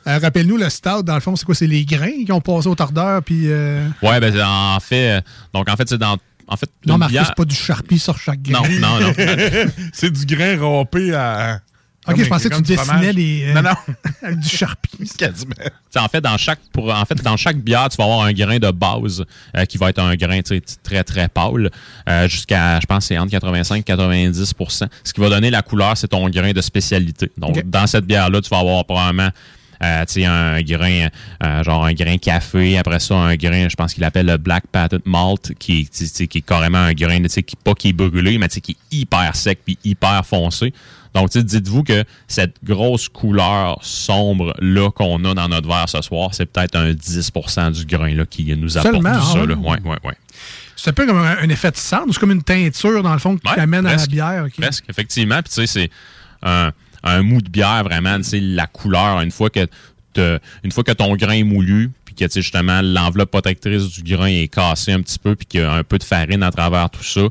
Euh, 0.06 0.18
Rappelle-nous, 0.18 0.56
le 0.56 0.68
stout, 0.68 1.02
dans 1.02 1.14
le 1.14 1.20
fond, 1.20 1.34
c'est 1.36 1.44
quoi? 1.44 1.54
C'est 1.54 1.66
les 1.66 1.84
grains 1.84 2.24
qui 2.26 2.32
ont 2.32 2.40
passé 2.40 2.68
au 2.68 2.74
tordeur, 2.74 3.22
puis... 3.22 3.44
euh, 3.46 3.86
Ouais, 4.02 4.20
ben 4.20 4.34
en 4.42 4.78
fait, 4.80 5.16
euh, 5.16 5.20
donc 5.54 5.68
en 5.68 5.76
fait, 5.76 5.88
c'est 5.88 5.98
dans. 5.98 6.16
En 6.46 6.56
fait, 6.58 6.68
Non, 6.86 6.98
Marcus, 6.98 7.16
bière- 7.16 7.26
c'est 7.28 7.34
pas 7.36 7.46
du 7.46 7.54
charpie 7.54 7.98
sur 7.98 8.18
chaque 8.18 8.42
grain. 8.42 8.60
Non, 8.78 9.00
non, 9.00 9.00
non. 9.00 9.12
c'est 9.94 10.10
du 10.12 10.26
grain 10.26 10.58
râpé 10.60 11.14
à. 11.14 11.60
Ok, 12.06 12.22
je 12.22 12.28
pensais 12.28 12.50
que 12.50 12.56
tu 12.56 12.62
dessinais 12.62 13.12
les... 13.12 13.44
euh, 13.46 13.54
Non, 13.54 13.62
non. 13.62 13.94
avec 14.22 14.38
du 14.38 14.48
charpie. 14.48 15.10
Quasiment. 15.18 15.54
T'sais, 15.90 16.00
en 16.00 16.08
fait, 16.08 16.20
dans 16.20 16.36
chaque 16.36 16.58
pour 16.72 16.92
en 16.94 17.04
fait 17.04 17.14
dans 17.22 17.36
chaque 17.36 17.58
bière, 17.58 17.88
tu 17.88 17.96
vas 17.96 18.04
avoir 18.04 18.22
un 18.22 18.32
grain 18.32 18.58
de 18.58 18.70
base 18.70 19.24
euh, 19.56 19.64
qui 19.64 19.78
va 19.78 19.90
être 19.90 20.00
un 20.00 20.14
grain 20.16 20.40
tu 20.42 20.56
sais, 20.56 20.62
très 20.82 21.02
très 21.04 21.28
pâle 21.28 21.70
euh, 22.08 22.28
jusqu'à 22.28 22.78
je 22.80 22.86
pense 22.86 23.06
c'est 23.06 23.16
entre 23.18 23.30
85 23.30 23.88
et 23.88 23.92
90% 23.92 24.86
Ce 25.04 25.12
qui 25.12 25.20
va 25.20 25.28
donner 25.30 25.50
la 25.50 25.62
couleur, 25.62 25.96
c'est 25.96 26.08
ton 26.08 26.28
grain 26.28 26.52
de 26.52 26.60
spécialité. 26.60 27.30
Donc 27.38 27.62
dans 27.68 27.86
cette 27.86 28.04
bière 28.06 28.28
là, 28.30 28.40
tu 28.40 28.50
vas 28.50 28.58
avoir 28.58 28.84
probablement 28.84 29.30
euh, 29.82 30.04
tu 30.06 30.14
sais, 30.14 30.24
un 30.24 30.62
grain, 30.62 31.08
euh, 31.42 31.62
genre 31.64 31.84
un 31.84 31.92
grain 31.92 32.16
café. 32.16 32.78
Après 32.78 33.00
ça, 33.00 33.16
un 33.16 33.34
grain, 33.34 33.68
je 33.68 33.74
pense 33.74 33.92
qu'il 33.92 34.04
appelle 34.04 34.26
le 34.26 34.36
Black 34.38 34.64
Patent 34.70 35.00
Malt, 35.04 35.52
qui, 35.58 35.80
est- 35.80 35.92
tu 35.92 36.06
sais, 36.06 36.26
qui 36.26 36.38
est 36.38 36.42
carrément 36.42 36.78
un 36.78 36.92
grain, 36.94 37.20
tu 37.22 37.28
sais, 37.28 37.42
qui, 37.42 37.56
pas 37.56 37.74
qui 37.74 37.88
est 37.88 37.92
brûlé, 37.92 38.38
mais 38.38 38.48
tu 38.48 38.54
sais, 38.54 38.60
qui 38.60 38.72
est 38.72 38.96
hyper 38.96 39.34
sec 39.34 39.58
puis 39.64 39.76
hyper 39.84 40.24
foncé. 40.24 40.72
Donc, 41.14 41.30
dites-vous 41.30 41.84
que 41.84 42.04
cette 42.26 42.56
grosse 42.64 43.08
couleur 43.08 43.78
sombre-là 43.82 44.90
qu'on 44.90 45.24
a 45.24 45.34
dans 45.34 45.48
notre 45.48 45.68
verre 45.68 45.88
ce 45.88 46.02
soir, 46.02 46.30
c'est 46.34 46.46
peut-être 46.46 46.76
un 46.76 46.92
10% 46.92 47.72
du 47.72 47.84
grain 47.86 48.14
là, 48.14 48.26
qui 48.26 48.44
nous 48.56 48.76
apporte 48.76 48.94
Seulement, 48.94 49.18
tout 49.18 49.26
ça. 49.26 49.38
ah 49.42 49.46
là. 49.46 49.54
ouais. 49.54 49.98
Ouais. 50.04 50.14
C'est 50.76 50.90
un 50.90 50.92
peu 50.92 51.06
comme 51.06 51.18
un, 51.18 51.38
un 51.38 51.48
effet 51.48 51.70
de 51.70 51.76
cendre, 51.76 52.12
c'est 52.12 52.18
comme 52.18 52.32
une 52.32 52.42
teinture, 52.42 53.02
dans 53.02 53.12
le 53.12 53.18
fond, 53.20 53.36
qui 53.38 53.48
amène 53.48 53.86
à 53.86 53.96
la 53.96 54.06
bière. 54.06 54.44
ok. 54.46 54.60
Presque, 54.60 54.84
effectivement. 54.88 55.40
Puis 55.40 55.54
tu 55.54 55.66
sais, 55.66 55.66
c'est 55.66 55.90
un, 56.42 56.72
un 57.04 57.22
mou 57.22 57.40
de 57.40 57.48
bière, 57.48 57.84
vraiment, 57.84 58.16
tu 58.18 58.24
sais, 58.24 58.40
la 58.40 58.66
couleur, 58.66 59.20
une 59.20 59.30
fois 59.30 59.50
que 59.50 59.66
une 60.16 60.70
fois 60.70 60.84
que 60.84 60.92
ton 60.92 61.14
grain 61.16 61.32
est 61.32 61.42
moulu, 61.42 61.90
puis 62.04 62.14
que 62.14 62.24
tu 62.24 62.30
sais, 62.30 62.42
justement 62.42 62.80
l'enveloppe 62.82 63.30
protectrice 63.32 63.88
du 63.88 64.02
grain 64.14 64.26
est 64.28 64.46
cassée 64.48 64.92
un 64.92 65.00
petit 65.00 65.18
peu, 65.18 65.34
puis 65.34 65.46
qu'il 65.46 65.60
y 65.60 65.64
a 65.64 65.72
un 65.72 65.82
peu 65.82 65.98
de 65.98 66.04
farine 66.04 66.42
à 66.42 66.50
travers 66.52 66.88
tout 66.90 67.02
ça, 67.02 67.22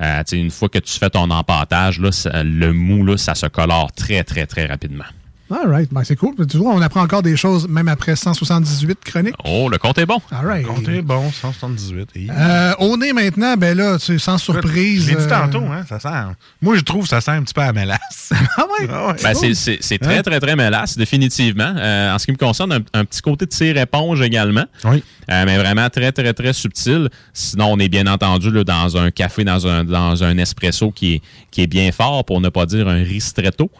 euh, 0.00 0.22
une 0.32 0.50
fois 0.50 0.68
que 0.68 0.78
tu 0.78 0.98
fais 0.98 1.10
ton 1.10 1.30
empâtage, 1.30 2.00
là, 2.00 2.10
le 2.44 2.72
mou, 2.72 3.04
là, 3.04 3.16
ça 3.16 3.34
se 3.34 3.46
colore 3.46 3.92
très, 3.92 4.24
très, 4.24 4.46
très 4.46 4.66
rapidement. 4.66 5.04
All 5.50 5.66
right, 5.70 5.88
ben, 5.92 6.04
c'est 6.04 6.16
cool. 6.16 6.34
Tu 6.46 6.58
vois, 6.58 6.72
on 6.74 6.80
apprend 6.82 7.00
encore 7.02 7.22
des 7.22 7.36
choses, 7.36 7.66
même 7.68 7.88
après 7.88 8.16
178 8.16 8.98
chroniques. 9.04 9.34
Oh, 9.44 9.68
le 9.70 9.78
compte 9.78 9.96
est 9.98 10.04
bon. 10.06 10.18
All 10.30 10.46
right. 10.46 10.66
Compte 10.66 10.86
est 10.88 11.00
bon, 11.02 11.30
178. 11.32 12.10
Et- 12.16 12.28
Euh, 12.30 12.72
au 12.80 12.96
nez 12.96 13.12
maintenant, 13.12 13.56
ben 13.56 13.76
là, 13.76 13.98
tu 13.98 14.04
sais, 14.06 14.18
sans 14.18 14.36
surprise. 14.38 15.04
Je 15.06 15.10
l'ai 15.10 15.16
dit 15.16 15.22
euh, 15.22 15.28
tantôt, 15.28 15.64
hein, 15.64 15.84
ça 15.88 15.98
sent. 15.98 16.08
Moi, 16.60 16.76
je 16.76 16.82
trouve 16.82 17.04
que 17.04 17.08
ça 17.08 17.20
sent 17.20 17.30
un 17.30 17.42
petit 17.42 17.54
peu 17.54 17.62
à 17.62 17.72
mélasse. 17.72 18.30
Ah 18.58 18.64
ouais? 18.80 19.14
Ben, 19.22 19.34
c'est- 19.34 19.54
c'est 19.54 19.78
c'est 19.80 19.98
très, 19.98 20.18
Hein? 20.18 20.22
très, 20.22 20.40
très 20.40 20.54
mélasse, 20.56 20.96
définitivement. 20.98 21.72
Euh, 21.76 22.14
en 22.14 22.18
ce 22.18 22.26
qui 22.26 22.32
me 22.32 22.36
concerne, 22.36 22.72
un, 22.72 22.80
un 22.92 23.04
petit 23.04 23.20
côté 23.22 23.46
de 23.46 23.50
tire-éponge 23.50 24.20
également. 24.20 24.64
Oui. 24.84 25.02
Euh, 25.30 25.44
mais 25.46 25.56
vraiment 25.58 25.88
très, 25.90 26.12
très, 26.12 26.32
très 26.34 26.52
subtil. 26.52 27.08
Sinon, 27.32 27.72
on 27.72 27.78
est 27.78 27.88
bien 27.88 28.06
entendu 28.06 28.50
là, 28.50 28.64
dans 28.64 28.96
un 28.96 29.10
café, 29.10 29.44
dans 29.44 29.66
un, 29.66 29.84
dans 29.84 30.22
un 30.24 30.36
espresso 30.38 30.90
qui 30.90 31.14
est, 31.14 31.22
qui 31.50 31.62
est 31.62 31.66
bien 31.66 31.90
fort, 31.92 32.24
pour 32.24 32.40
ne 32.40 32.48
pas 32.48 32.66
dire 32.66 32.88
un 32.88 33.02
ristretto. 33.02 33.70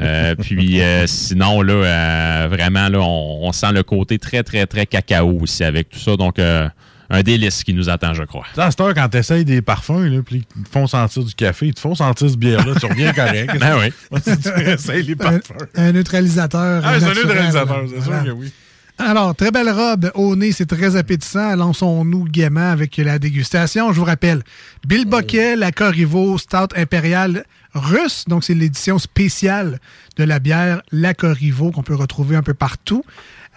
Euh, 0.00 0.34
puis 0.34 0.80
euh, 0.82 1.06
sinon, 1.06 1.62
là, 1.62 1.72
euh, 1.72 2.48
vraiment, 2.50 2.88
là, 2.88 3.00
on, 3.00 3.40
on 3.48 3.52
sent 3.52 3.72
le 3.72 3.82
côté 3.82 4.18
très, 4.18 4.42
très, 4.42 4.66
très 4.66 4.86
cacao 4.86 5.38
aussi 5.40 5.64
avec 5.64 5.88
tout 5.90 5.98
ça. 5.98 6.16
Donc, 6.16 6.38
euh, 6.38 6.68
un 7.08 7.22
délice 7.22 7.62
qui 7.62 7.72
nous 7.72 7.88
attend, 7.88 8.14
je 8.14 8.24
crois. 8.24 8.44
À 8.56 8.70
cette 8.70 8.80
heure, 8.80 8.92
quand 8.92 9.08
tu 9.08 9.18
essayes 9.18 9.44
des 9.44 9.62
parfums, 9.62 10.06
là, 10.10 10.20
puis 10.26 10.44
ils 10.56 10.62
te 10.64 10.68
font 10.68 10.86
sentir 10.88 11.22
du 11.22 11.34
café, 11.34 11.68
ils 11.68 11.74
te 11.74 11.78
font 11.80 11.94
sentir 11.94 12.28
ce 12.28 12.36
bière-là, 12.36 12.74
tu 12.80 12.86
reviens 12.86 13.12
correct. 13.12 13.52
Ben 13.60 13.76
oui. 13.78 14.20
tu 14.42 14.70
essayes 14.70 15.02
les 15.04 15.14
parfums. 15.16 15.40
Un, 15.76 15.84
un 15.88 15.92
neutralisateur. 15.92 16.82
Ah, 16.84 16.94
c'est 16.98 17.04
un 17.04 17.08
naturel. 17.08 17.26
neutralisateur, 17.28 17.84
c'est 17.88 18.00
Voilà. 18.00 18.22
sûr 18.24 18.32
que 18.34 18.38
oui. 18.38 18.52
Alors, 18.98 19.34
très 19.34 19.50
belle 19.50 19.68
robe 19.70 20.10
au 20.14 20.36
nez, 20.36 20.52
c'est 20.52 20.64
très 20.66 20.96
appétissant. 20.96 21.54
Lançons-nous 21.54 22.24
gaiement 22.24 22.70
avec 22.70 22.96
la 22.96 23.18
dégustation. 23.18 23.92
Je 23.92 23.98
vous 23.98 24.06
rappelle, 24.06 24.42
Bill 24.86 25.04
Boquet, 25.04 25.54
la 25.54 25.70
Corriveau 25.70 26.38
Stout 26.38 26.68
Impériale 26.74 27.44
russe. 27.74 28.24
Donc, 28.26 28.42
c'est 28.42 28.54
l'édition 28.54 28.98
spéciale 28.98 29.80
de 30.16 30.24
la 30.24 30.38
bière 30.38 30.80
La 30.92 31.12
Corriveau 31.12 31.72
qu'on 31.72 31.82
peut 31.82 31.94
retrouver 31.94 32.36
un 32.36 32.42
peu 32.42 32.54
partout. 32.54 33.04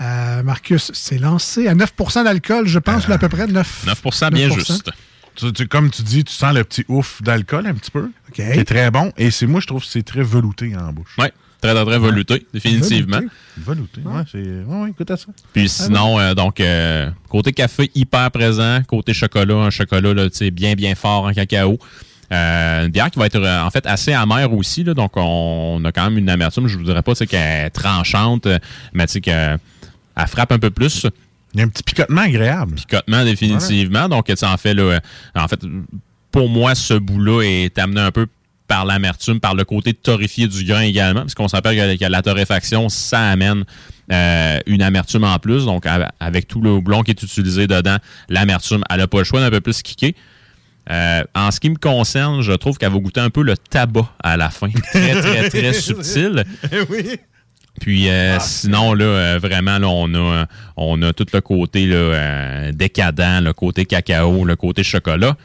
Euh, 0.02 0.44
Marcus 0.44 0.92
s'est 0.94 1.18
lancé 1.20 1.68
à 1.68 1.74
9% 1.76 2.24
d'alcool, 2.26 2.68
je 2.68 2.80
pense, 2.80 3.10
à 3.10 3.18
peu 3.18 3.30
près 3.30 3.48
9. 3.48 3.84
9 3.86 4.02
bien 4.32 4.50
9%. 4.50 4.54
juste. 4.56 4.92
Tu- 5.36 5.54
tu- 5.54 5.68
comme 5.70 5.90
tu 5.90 6.04
dis, 6.04 6.26
tu 6.26 6.34
sens 6.34 6.54
le 6.54 6.66
petit 6.66 6.84
ouf 6.90 7.22
d'alcool 7.22 7.66
un 7.66 7.74
petit 7.76 7.92
peu. 7.92 8.10
OK. 8.28 8.36
Qui 8.36 8.42
est 8.42 8.66
très 8.66 8.92
bon. 8.92 9.14
Et 9.18 9.32
c'est 9.32 9.46
moi, 9.48 9.62
je 9.62 9.68
trouve 9.68 9.82
que 9.84 9.88
c'est 9.90 10.04
très 10.04 10.24
velouté 10.24 10.76
en 10.76 10.92
bouche. 10.92 11.16
Oui, 11.18 11.28
très, 11.62 11.74
très, 11.74 11.86
très 11.86 12.00
velouté, 12.00 12.46
définitivement. 12.54 13.20
Velouté, 13.58 14.02
ouais, 14.06 14.24
c'est. 14.32 14.38
Ouais, 14.38 14.82
ouais, 14.82 14.90
écoute 14.92 15.12
à 15.12 15.18
ça. 15.18 15.28
Puis 15.54 15.70
sinon, 15.70 16.20
euh, 16.20 16.34
donc, 16.34 16.60
euh, 16.60 17.10
côté 17.28 17.52
café 17.52 17.92
hyper 17.96 18.32
présent, 18.32 18.82
côté 18.88 19.14
chocolat, 19.14 19.56
un 19.56 19.70
chocolat 19.70 20.14
là, 20.14 20.30
tu 20.30 20.38
sais, 20.38 20.52
bien, 20.52 20.74
bien 20.74 20.96
fort 20.96 21.26
en 21.26 21.34
cacao. 21.34 21.78
Euh, 22.32 22.86
une 22.86 22.92
bière 22.92 23.10
qui 23.10 23.18
va 23.18 23.26
être 23.26 23.38
euh, 23.38 23.64
en 23.64 23.72
fait 23.72 23.88
assez 23.88 24.14
amère 24.14 24.54
aussi, 24.54 24.84
là, 24.84 24.94
donc 24.94 25.18
on, 25.18 25.80
on 25.82 25.86
a 25.86 25.92
quand 25.92 26.04
même 26.04 26.20
une 26.20 26.30
amertume. 26.30 26.68
Je 26.68 26.78
ne 26.78 26.84
voudrais 26.84 27.02
pas 27.02 27.14
tu 27.14 27.20
sais, 27.20 27.28
qu'elle 27.28 27.66
est 27.66 27.70
tranchante, 27.72 28.48
mais 28.94 29.08
tu 29.08 29.14
sais 29.14 29.22
qu'elle 29.22 29.58
elle 30.16 30.28
frappe 30.28 30.52
un 30.52 30.60
peu 30.60 30.70
plus. 30.70 31.08
Il 31.54 31.60
y 31.60 31.64
a 31.64 31.66
un 31.66 31.70
petit 31.70 31.82
picotement 31.82 32.22
agréable. 32.22 32.76
Picotement, 32.76 33.24
définitivement. 33.24 34.08
Donc, 34.08 34.28
tu 34.28 34.36
sais, 34.36 34.46
en 34.46 34.58
fait, 34.58 34.76
là, 34.76 35.00
en 35.36 35.48
fait, 35.48 35.60
pour 36.32 36.48
moi, 36.50 36.76
ce 36.76 36.94
bout-là 36.94 37.42
est 37.42 37.80
amené 37.80 38.02
un 38.02 38.12
peu 38.12 38.28
par 38.70 38.86
l'amertume, 38.86 39.42
par 39.42 39.56
le 39.56 39.66
côté 39.66 39.94
torréfié 39.94 40.48
du 40.48 40.64
grain 40.64 40.82
également, 40.82 41.22
parce 41.22 41.34
qu'on 41.36 41.50
s'appelle 41.50 41.76
que, 41.98 42.06
que 42.06 42.10
la 42.10 42.22
torréfaction, 42.22 42.88
ça 42.88 43.30
amène 43.32 43.66
euh, 44.14 44.60
une 44.68 44.82
amertume 44.82 45.26
en 45.26 45.38
plus. 45.40 45.66
Donc, 45.66 45.86
av- 45.86 46.10
avec 46.22 46.48
tout 46.48 46.62
le 46.62 46.70
houblon 46.72 47.02
qui 47.02 47.12
est 47.12 47.22
utilisé 47.22 47.68
dedans, 47.68 47.98
l'amertume, 48.30 48.84
elle 48.90 49.00
n'a 49.00 49.08
pas 49.08 49.18
le 49.18 49.24
choix 49.26 49.42
d'un 49.42 49.50
peu 49.50 49.60
plus 49.60 49.82
kicker. 49.82 50.14
Euh, 50.92 51.24
en 51.36 51.52
ce 51.52 51.60
qui 51.60 51.70
me 51.70 51.76
concerne, 51.76 52.42
je 52.42 52.54
trouve 52.54 52.78
qu'elle 52.78 52.92
va 52.92 53.00
goûter 53.00 53.20
un 53.20 53.30
peu 53.30 53.42
le 53.44 53.58
tabac 53.58 54.08
à 54.24 54.38
la 54.38 54.50
fin. 54.50 54.70
Très, 54.94 55.22
très, 55.22 55.50
très 55.50 55.74
subtil. 55.74 56.44
oui. 56.90 57.18
Puis 57.82 58.10
euh, 58.10 58.38
sinon, 58.40 58.94
là, 58.94 59.06
euh, 59.06 59.40
vraiment, 59.42 59.78
là, 59.80 59.88
on 59.88 60.14
a, 60.16 60.46
on 60.76 61.02
a 61.02 61.14
tout 61.14 61.26
le 61.32 61.42
côté 61.42 61.86
là, 61.86 62.72
décadent, 62.72 63.44
le 63.44 63.54
côté 63.54 63.86
cacao, 63.86 64.44
le 64.46 64.56
côté 64.56 64.84
chocolat. 64.84 65.36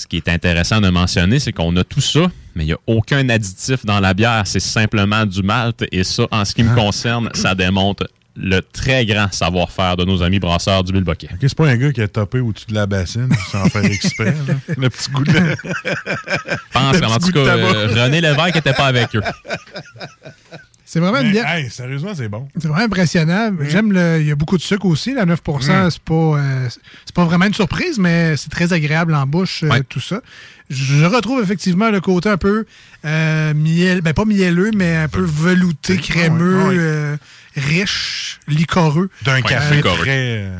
Ce 0.00 0.06
qui 0.06 0.16
est 0.16 0.28
intéressant 0.30 0.80
de 0.80 0.88
mentionner, 0.88 1.38
c'est 1.40 1.52
qu'on 1.52 1.76
a 1.76 1.84
tout 1.84 2.00
ça, 2.00 2.20
mais 2.54 2.64
il 2.64 2.68
n'y 2.68 2.72
a 2.72 2.78
aucun 2.86 3.28
additif 3.28 3.84
dans 3.84 4.00
la 4.00 4.14
bière. 4.14 4.44
C'est 4.46 4.58
simplement 4.58 5.26
du 5.26 5.42
malt. 5.42 5.84
Et 5.92 6.04
ça, 6.04 6.26
en 6.30 6.42
ce 6.46 6.54
qui 6.54 6.62
me 6.62 6.74
concerne, 6.74 7.28
ça 7.34 7.54
démontre 7.54 8.08
le 8.34 8.60
très 8.62 9.04
grand 9.04 9.30
savoir-faire 9.30 9.98
de 9.98 10.06
nos 10.06 10.22
amis 10.22 10.38
brasseurs 10.38 10.84
du 10.84 10.94
Bilboquet. 10.94 11.28
Ok, 11.32 11.38
c'est 11.42 11.54
pas 11.54 11.68
un 11.68 11.76
gars 11.76 11.92
qui 11.92 12.00
a 12.00 12.08
topé 12.08 12.40
au-dessus 12.40 12.64
de 12.70 12.74
la 12.76 12.86
bassine 12.86 13.28
sans 13.52 13.66
faire 13.68 13.84
exprès. 13.84 14.34
là. 14.48 14.54
Le 14.78 14.88
petit 14.88 15.10
goût 15.10 15.22
de. 15.24 15.32
Je 15.32 16.54
pense, 16.72 16.98
Le 16.98 17.06
en 17.06 17.16
petit 17.18 17.26
tout 17.26 17.32
cas, 17.32 17.58
euh, 17.58 17.88
René 18.04 18.22
Lévesque 18.22 18.54
n'était 18.54 18.72
pas 18.72 18.86
avec 18.86 19.14
eux. 19.14 19.22
C'est 20.92 20.98
vraiment 20.98 21.20
une 21.20 21.30
bière. 21.30 21.46
hey, 21.46 21.70
sérieusement, 21.70 22.12
c'est 22.16 22.28
bon. 22.28 22.48
C'est 22.58 22.66
vraiment 22.66 22.84
impressionnant. 22.84 23.52
J'aime 23.60 23.92
le. 23.92 24.18
Il 24.20 24.26
y 24.26 24.32
a 24.32 24.34
beaucoup 24.34 24.56
de 24.56 24.62
sucre 24.62 24.86
aussi. 24.86 25.14
La 25.14 25.24
9 25.24 25.38
Mm. 25.46 25.88
c'est 25.88 26.00
pas, 26.00 26.14
euh, 26.14 26.68
c'est 27.06 27.14
pas 27.14 27.24
vraiment 27.24 27.44
une 27.44 27.54
surprise, 27.54 27.96
mais 28.00 28.36
c'est 28.36 28.48
très 28.50 28.72
agréable 28.72 29.14
en 29.14 29.24
bouche, 29.24 29.62
euh, 29.62 29.82
tout 29.88 30.00
ça. 30.00 30.20
Je 30.68 31.04
retrouve 31.04 31.40
effectivement 31.44 31.90
le 31.92 32.00
côté 32.00 32.28
un 32.28 32.36
peu 32.36 32.64
euh, 33.04 33.54
miel, 33.54 34.00
ben 34.00 34.14
pas 34.14 34.24
mielleux, 34.24 34.72
mais 34.74 34.96
un 34.96 35.06
peu 35.06 35.22
velouté, 35.22 35.96
crémeux, 35.96 36.58
ouais, 36.64 36.68
ouais. 36.70 36.74
euh, 36.76 37.16
riche, 37.54 38.40
liquoreux. 38.48 39.10
D'un 39.24 39.42
café 39.42 39.76
Euh, 39.84 39.94
très. 39.96 40.50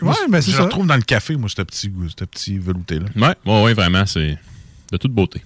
Ouais, 0.00 0.14
ben, 0.28 0.40
c'est 0.40 0.52
je 0.52 0.58
le 0.58 0.62
retrouve 0.62 0.86
dans 0.86 0.94
le 0.96 1.02
café, 1.02 1.34
moi, 1.36 1.48
ce 1.48 1.60
petit 1.62 1.88
goût, 1.88 2.06
ce 2.08 2.24
petit 2.24 2.56
velouté-là. 2.56 3.06
Ouais, 3.16 3.34
ouais, 3.52 3.62
ouais, 3.64 3.74
vraiment, 3.74 4.06
c'est 4.06 4.38
de 4.92 4.96
toute 4.98 5.12
beauté. 5.12 5.42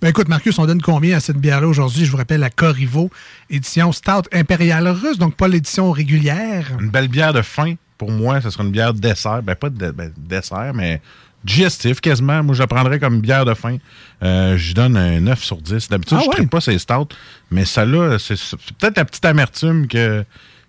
Ben 0.00 0.08
écoute, 0.08 0.28
Marcus, 0.28 0.58
on 0.58 0.66
donne 0.66 0.80
combien 0.80 1.16
à 1.18 1.20
cette 1.20 1.36
bière-là 1.36 1.68
aujourd'hui? 1.68 2.06
Je 2.06 2.10
vous 2.10 2.16
rappelle 2.16 2.40
la 2.40 2.50
Corrivo, 2.50 3.10
édition 3.50 3.92
Stout 3.92 4.22
Impériale 4.32 4.88
Russe, 4.88 5.18
donc 5.18 5.36
pas 5.36 5.48
l'édition 5.48 5.92
régulière. 5.92 6.66
Une 6.80 6.88
belle 6.88 7.08
bière 7.08 7.34
de 7.34 7.42
fin, 7.42 7.74
pour 7.98 8.10
moi, 8.10 8.40
ce 8.40 8.50
sera 8.50 8.64
une 8.64 8.70
bière 8.72 8.94
de 8.94 8.98
dessert. 8.98 9.42
Ben, 9.42 9.54
pas 9.54 9.68
de 9.68 9.90
ben, 9.90 10.10
dessert, 10.16 10.72
mais 10.74 11.00
digestif 11.44 12.00
quasiment. 12.00 12.42
Moi, 12.42 12.54
je 12.54 12.60
la 12.60 12.66
prendrais 12.66 12.98
comme 12.98 13.20
bière 13.20 13.44
de 13.44 13.52
fin. 13.54 13.76
Euh, 14.22 14.56
je 14.56 14.74
donne 14.74 14.96
un 14.96 15.20
9 15.20 15.44
sur 15.44 15.58
10. 15.58 15.88
D'habitude, 15.90 16.18
Ah 16.18 16.24
je 16.32 16.38
ne 16.38 16.42
ouais? 16.44 16.48
pas 16.48 16.62
ces 16.62 16.78
stouts, 16.78 17.08
mais 17.50 17.66
celle-là, 17.66 18.18
c'est 18.18 18.36
c'est 18.36 18.56
peut-être 18.78 18.96
la 18.96 19.04
petite 19.04 19.24
amertume 19.26 19.86
que, 19.88 20.24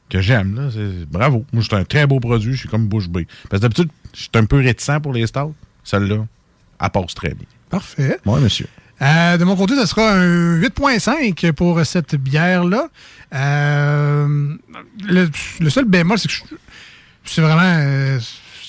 que 0.10 0.20
j'aime. 0.20 0.70
Bravo. 1.10 1.46
Moi, 1.54 1.64
c'est 1.68 1.76
un 1.76 1.86
très 1.86 2.06
beau 2.06 2.20
produit. 2.20 2.54
Je 2.54 2.60
suis 2.60 2.70
comme 2.70 2.88
bouche 2.88 3.08
bée. 3.08 3.26
Parce 3.50 3.62
que 3.62 3.68
d'habitude, 3.68 3.90
je 4.14 4.20
suis 4.20 4.30
un 4.36 4.46
peu 4.46 4.58
réticent 4.58 5.00
pour 5.02 5.14
les 5.14 5.26
stouts. 5.28 5.56
Celle-là, 5.86 6.26
elle 6.82 6.90
passe 6.90 7.16
très 7.16 7.34
bien. 7.34 7.48
Parfait. 7.70 8.20
Oui, 8.26 8.41
monsieur. 8.41 8.68
Euh, 9.01 9.38
de 9.38 9.43
mon 9.43 9.55
côté, 9.55 9.76
ce 9.76 9.86
sera 9.86 10.11
un 10.13 10.59
8.5 10.59 11.51
pour 11.51 11.86
cette 11.86 12.15
bière-là. 12.15 12.88
Euh, 13.36 14.55
le, 15.03 15.30
le 15.59 15.70
seul 15.70 15.86
bémol, 15.86 16.18
c'est 16.18 16.28
que 16.28 16.34
je- 16.34 16.43
c'est 17.26 17.41
vraiment 17.41 17.61
euh, 17.63 18.20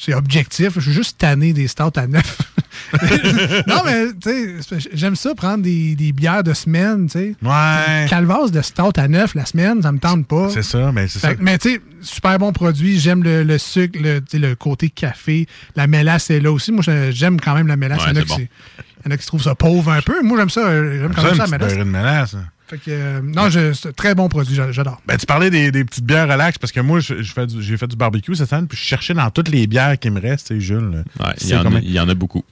c'est 0.09 0.15
objectif. 0.15 0.71
Je 0.77 0.81
suis 0.81 0.93
juste 0.93 1.19
tanné 1.19 1.53
des 1.53 1.69
stouts 1.69 1.93
à 1.97 2.07
neuf. 2.07 2.39
non, 3.67 3.83
mais 3.85 4.07
tu 4.21 4.63
sais, 4.63 4.89
j'aime 4.95 5.17
ça 5.17 5.35
prendre 5.35 5.63
des, 5.63 5.95
des 5.95 6.13
bières 6.13 6.43
de 6.43 6.55
semaine, 6.55 7.07
tu 7.07 7.13
sais. 7.19 7.35
Ouais. 7.43 8.07
Calvas 8.09 8.49
de 8.51 8.63
stout 8.63 8.93
à 8.97 9.09
neuf 9.09 9.35
la 9.35 9.45
semaine, 9.45 9.83
ça 9.83 9.93
me 9.93 9.99
tente 9.99 10.27
pas. 10.27 10.49
C'est 10.51 10.63
ça, 10.63 10.91
mais 10.93 11.09
c'est 11.09 11.19
ça. 11.19 11.35
que- 11.35 11.43
Mais 11.43 11.59
tu 11.59 11.75
sais, 11.75 11.81
super 12.01 12.39
bon 12.39 12.53
produit. 12.53 12.99
J'aime 12.99 13.23
le, 13.23 13.43
le 13.43 13.59
sucre, 13.59 13.99
le, 14.01 14.23
le 14.33 14.55
côté 14.55 14.89
café. 14.89 15.47
La 15.77 15.87
mélasse 15.87 16.31
est 16.31 16.41
là 16.41 16.51
aussi. 16.53 16.73
Moi, 16.73 16.83
j'aime 17.11 17.41
quand 17.41 17.55
même 17.55 17.67
la 17.67 17.77
mélasse. 17.77 17.99
Ouais, 18.05 18.13
il, 18.13 18.17
y 18.17 18.19
en 18.19 18.23
a 18.23 18.25
qui, 18.25 18.29
bon. 18.29 18.39
il 19.05 19.07
y 19.07 19.09
en 19.09 19.11
a 19.15 19.17
qui 19.19 19.27
trouvent 19.27 19.43
ça 19.43 19.55
pauvre 19.55 19.93
un 19.93 20.01
peu. 20.03 20.23
Moi, 20.23 20.39
j'aime 20.39 20.51
ça. 20.51 20.71
J'aime 20.71 21.13
quand 21.15 21.23
même 21.25 21.35
ça, 21.37 21.47
la 21.47 21.59
mélasse. 21.59 21.75
mélasse. 21.85 22.37
Fait 22.69 22.79
que, 22.79 22.83
euh, 22.91 23.21
non, 23.23 23.49
c'est 23.51 23.89
un 23.89 23.93
très 23.93 24.15
bon 24.15 24.29
produit. 24.29 24.55
j'a- 24.55 24.73
J'adore. 24.73 25.01
Ben, 25.07 25.17
tu 25.17 25.25
parlais 25.27 25.51
des, 25.51 25.71
des 25.71 25.85
petites 25.85 26.05
bières 26.05 26.29
relax 26.29 26.59
parce 26.59 26.73
que 26.73 26.81
moi, 26.81 27.01
j'ai 27.01 27.77
fait 27.77 27.87
du 27.87 27.97
barbecue 27.97 28.35
cette 28.35 28.51
semaine, 28.51 28.67
puis 28.67 28.77
je 28.77 28.83
cherchais 28.85 29.15
dans 29.15 29.31
toutes 29.31 29.49
les 29.49 29.67
bières 29.67 29.99
qui 29.99 30.11
me 30.11 30.21
restent, 30.21 30.49
tu 30.49 30.55
sais, 30.57 30.61
Jules. 30.61 31.05
Ouais, 31.21 31.27
il 31.41 31.49
y 31.49 31.55
en 31.57 31.61
a- 31.61 31.65
combien- 31.65 31.81
il 31.81 31.93
y 31.93 32.01
en 32.01 32.09
a 32.09 32.15
beaucoup. 32.15 32.45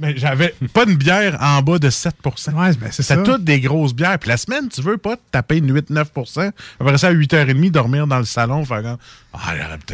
Mais 0.00 0.12
j'avais 0.16 0.52
pas 0.72 0.84
une 0.88 0.96
bière 0.96 1.38
en 1.40 1.62
bas 1.62 1.78
de 1.78 1.88
7 1.88 2.16
Ouais, 2.26 2.72
ben, 2.74 2.88
c'est 2.90 3.04
ça. 3.04 3.14
C'est 3.14 3.22
toutes 3.22 3.44
des 3.44 3.60
grosses 3.60 3.94
bières. 3.94 4.18
Puis 4.18 4.28
la 4.28 4.36
semaine, 4.36 4.68
tu 4.68 4.82
veux 4.82 4.96
pas 4.98 5.14
te 5.14 5.22
taper 5.30 5.58
une 5.58 5.72
8-9 5.72 6.52
Après 6.80 6.98
ça, 6.98 7.08
à 7.08 7.12
8h30, 7.12 7.70
dormir 7.70 8.08
dans 8.08 8.18
le 8.18 8.24
salon, 8.24 8.64
faire 8.64 8.82
comme, 8.82 8.96
Ah, 9.32 9.50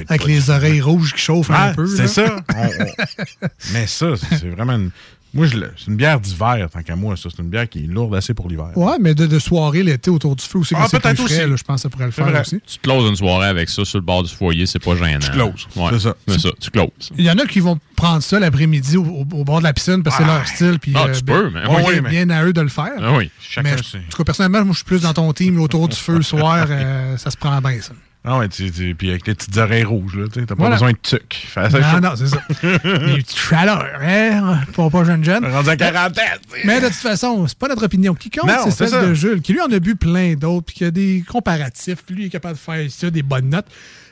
Avec 0.08 0.22
pas 0.22 0.26
les 0.26 0.48
oreilles 0.48 0.80
rouges 0.80 1.12
qui 1.12 1.20
chauffent 1.20 1.50
un 1.50 1.74
peu. 1.74 1.86
C'est 1.86 2.06
ça. 2.08 2.36
On- 2.56 2.62
on- 2.66 3.46
Mais 3.74 3.86
ça, 3.86 4.06
c'est 4.16 4.38
c'est 4.38 4.48
vraiment 4.48 4.72
une. 4.76 4.90
Moi, 5.32 5.46
je 5.46 5.56
le- 5.56 5.72
c'est 5.76 5.86
une 5.86 5.96
bière 5.96 6.18
d'hiver, 6.18 6.68
tant 6.72 6.82
qu'à 6.82 6.96
moi. 6.96 7.16
ça. 7.16 7.28
C'est 7.34 7.40
une 7.42 7.48
bière 7.48 7.68
qui 7.68 7.84
est 7.84 7.86
lourde 7.86 8.14
assez 8.16 8.34
pour 8.34 8.48
l'hiver. 8.48 8.70
Ouais, 8.76 8.96
mais 9.00 9.14
de, 9.14 9.26
de 9.26 9.38
soirée 9.38 9.82
l'été 9.82 10.10
autour 10.10 10.34
du 10.34 10.44
feu 10.44 10.58
aussi, 10.58 10.74
quand 10.74 10.80
Ah, 10.84 10.88
plus 10.88 10.98
peut-être 10.98 11.16
frais, 11.22 11.24
aussi. 11.42 11.50
là, 11.50 11.56
je 11.56 11.62
pense 11.62 11.76
que 11.76 11.82
ça 11.82 11.88
pourrait 11.88 12.06
le 12.06 12.10
faire 12.10 12.26
vrai. 12.28 12.40
aussi. 12.40 12.60
Tu 12.66 12.78
closes 12.80 13.08
une 13.08 13.16
soirée 13.16 13.46
avec 13.48 13.68
ça 13.68 13.84
sur 13.84 13.98
le 13.98 14.04
bord 14.04 14.22
du 14.24 14.34
foyer, 14.34 14.66
c'est 14.66 14.78
pas 14.82 14.96
gênant. 14.96 15.20
Tu 15.20 15.30
closes. 15.30 15.68
Ouais, 15.76 15.90
C'est 15.92 16.00
ça. 16.00 16.16
C'est 16.26 16.40
ça, 16.40 16.48
tu 16.60 16.70
closes. 16.70 16.90
Il 17.16 17.24
y 17.24 17.30
en 17.30 17.38
a 17.38 17.46
qui 17.46 17.60
vont 17.60 17.78
prendre 17.96 18.22
ça 18.22 18.40
l'après-midi 18.40 18.96
au, 18.96 19.04
au- 19.04 19.20
au 19.32 19.44
bord 19.44 19.58
de 19.58 19.64
la 19.64 19.72
piscine 19.72 20.02
parce 20.02 20.16
que 20.16 20.22
c'est 20.24 20.28
leur 20.28 20.46
style. 20.48 20.78
Puis, 20.80 20.92
Ah, 20.96 21.04
euh, 21.08 21.12
tu 21.14 21.22
ben, 21.22 21.32
peux, 21.34 21.50
mais- 21.50 21.60
bien- 21.62 21.70
Oui, 21.76 21.82
oui, 21.86 22.00
mais- 22.02 22.10
bien 22.10 22.30
à 22.30 22.44
eux 22.44 22.52
de 22.52 22.60
le 22.60 22.68
faire. 22.68 22.90
Ah 23.00 23.12
oui. 23.12 23.30
Chacun 23.40 23.70
mais, 23.70 23.76
ses- 23.82 23.98
en 23.98 24.00
tout 24.10 24.16
cas, 24.18 24.24
personnellement, 24.24 24.64
moi, 24.64 24.72
je 24.72 24.78
suis 24.78 24.84
plus 24.84 25.02
dans 25.02 25.12
ton 25.14 25.32
team 25.32 25.60
autour 25.60 25.88
du 25.88 25.96
feu 25.96 26.16
le 26.16 26.22
soir. 26.22 26.66
euh, 26.70 27.16
ça 27.18 27.30
se 27.30 27.36
prend 27.36 27.60
bien, 27.60 27.80
ça. 27.80 27.92
Ah 28.22 28.36
ouais, 28.38 28.48
tu, 28.50 28.70
tu- 28.70 28.94
puis 28.94 29.08
avec 29.10 29.26
les 29.26 29.34
petites 29.34 29.56
oreilles 29.56 29.84
rouges, 29.84 30.14
là, 30.16 30.26
tu 30.30 30.40
sais, 30.40 30.46
t'as 30.46 30.54
pas 30.54 30.60
Voilà. 30.64 30.74
besoin 30.76 30.92
de 30.92 30.98
tuc. 31.02 31.46
Fais 31.48 31.70
Non, 31.70 31.80
chaud. 31.90 32.00
non, 32.00 32.10
c'est 32.16 32.26
ça. 32.26 32.36
Des 32.62 32.78
petites 33.22 33.34
chaleurs, 33.38 33.98
hein, 34.02 34.60
pour 34.74 34.90
pas 34.90 35.04
jeune 35.04 35.24
jeune. 35.24 35.42
Rendu 35.46 35.70
à 35.70 35.76
quarantaine, 35.76 36.24
Mais 36.66 36.82
de 36.82 36.86
toute 36.88 36.96
façon, 36.96 37.46
c'est 37.48 37.56
pas 37.58 37.68
notre 37.68 37.84
opinion 37.86 38.12
qui 38.14 38.28
compte, 38.28 38.50
c'est 38.64 38.70
celle 38.72 38.88
ça. 38.90 39.06
de 39.06 39.14
Jules, 39.14 39.40
qui 39.40 39.54
lui 39.54 39.62
en 39.62 39.72
a 39.72 39.78
bu 39.78 39.96
plein 39.96 40.34
d'autres, 40.34 40.66
puis 40.66 40.74
qui 40.76 40.84
a 40.84 40.90
des 40.90 41.24
comparatifs, 41.26 42.00
lui 42.10 42.24
il 42.24 42.26
est 42.26 42.30
capable 42.30 42.56
de 42.56 42.60
faire 42.60 42.90
ça, 42.90 43.10
des 43.10 43.22
bonnes 43.22 43.48
notes. 43.48 43.66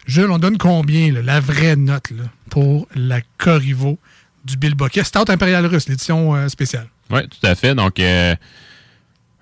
Jules, 0.07 0.31
on 0.31 0.39
donne 0.39 0.57
combien, 0.57 1.13
là, 1.13 1.21
la 1.21 1.39
vraie 1.41 1.77
note, 1.77 2.11
là, 2.13 2.25
pour 2.49 2.89
la 2.97 3.21
Corrivo 3.37 3.99
du 4.43 4.57
Bill 4.57 4.75
Bucket? 4.75 5.05
Stout 5.05 5.29
Impérial 5.31 5.67
Russe, 5.67 5.87
l'édition 5.87 6.35
euh, 6.35 6.49
spéciale. 6.49 6.87
Oui, 7.11 7.21
tout 7.29 7.47
à 7.47 7.55
fait. 7.55 7.75
Donc, 7.75 8.01
euh, 8.01 8.35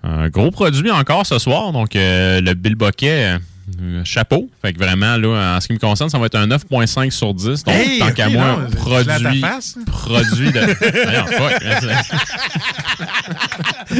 un 0.03 0.27
gros 0.27 0.51
produit 0.51 0.91
encore 0.91 1.25
ce 1.25 1.39
soir. 1.39 1.71
Donc, 1.71 1.95
euh, 1.95 2.41
le 2.41 2.53
Bill 2.53 2.75
Boquet, 2.75 3.37
euh, 3.81 4.01
chapeau. 4.05 4.49
Fait 4.61 4.73
que 4.73 4.79
vraiment, 4.79 5.17
là, 5.17 5.55
en 5.57 5.61
ce 5.61 5.67
qui 5.67 5.73
me 5.73 5.79
concerne, 5.79 6.09
ça 6.09 6.17
va 6.17 6.27
être 6.27 6.35
un 6.35 6.47
9,5 6.47 7.11
sur 7.11 7.33
10. 7.33 7.63
Donc, 7.63 7.75
Hey, 7.75 7.99
tant 7.99 8.11
qu'à 8.11 8.29
moi, 8.29 8.57
non, 8.61 8.69
produit. 8.69 9.41
Produit 9.85 10.51
de. 10.51 10.59
Voyons, 11.03 11.25
fuck. 11.27 11.61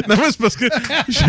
non, 0.08 0.16
mais 0.18 0.32
c'est 0.32 0.38
parce 0.40 0.56
que 0.56 0.66
je, 1.10 1.20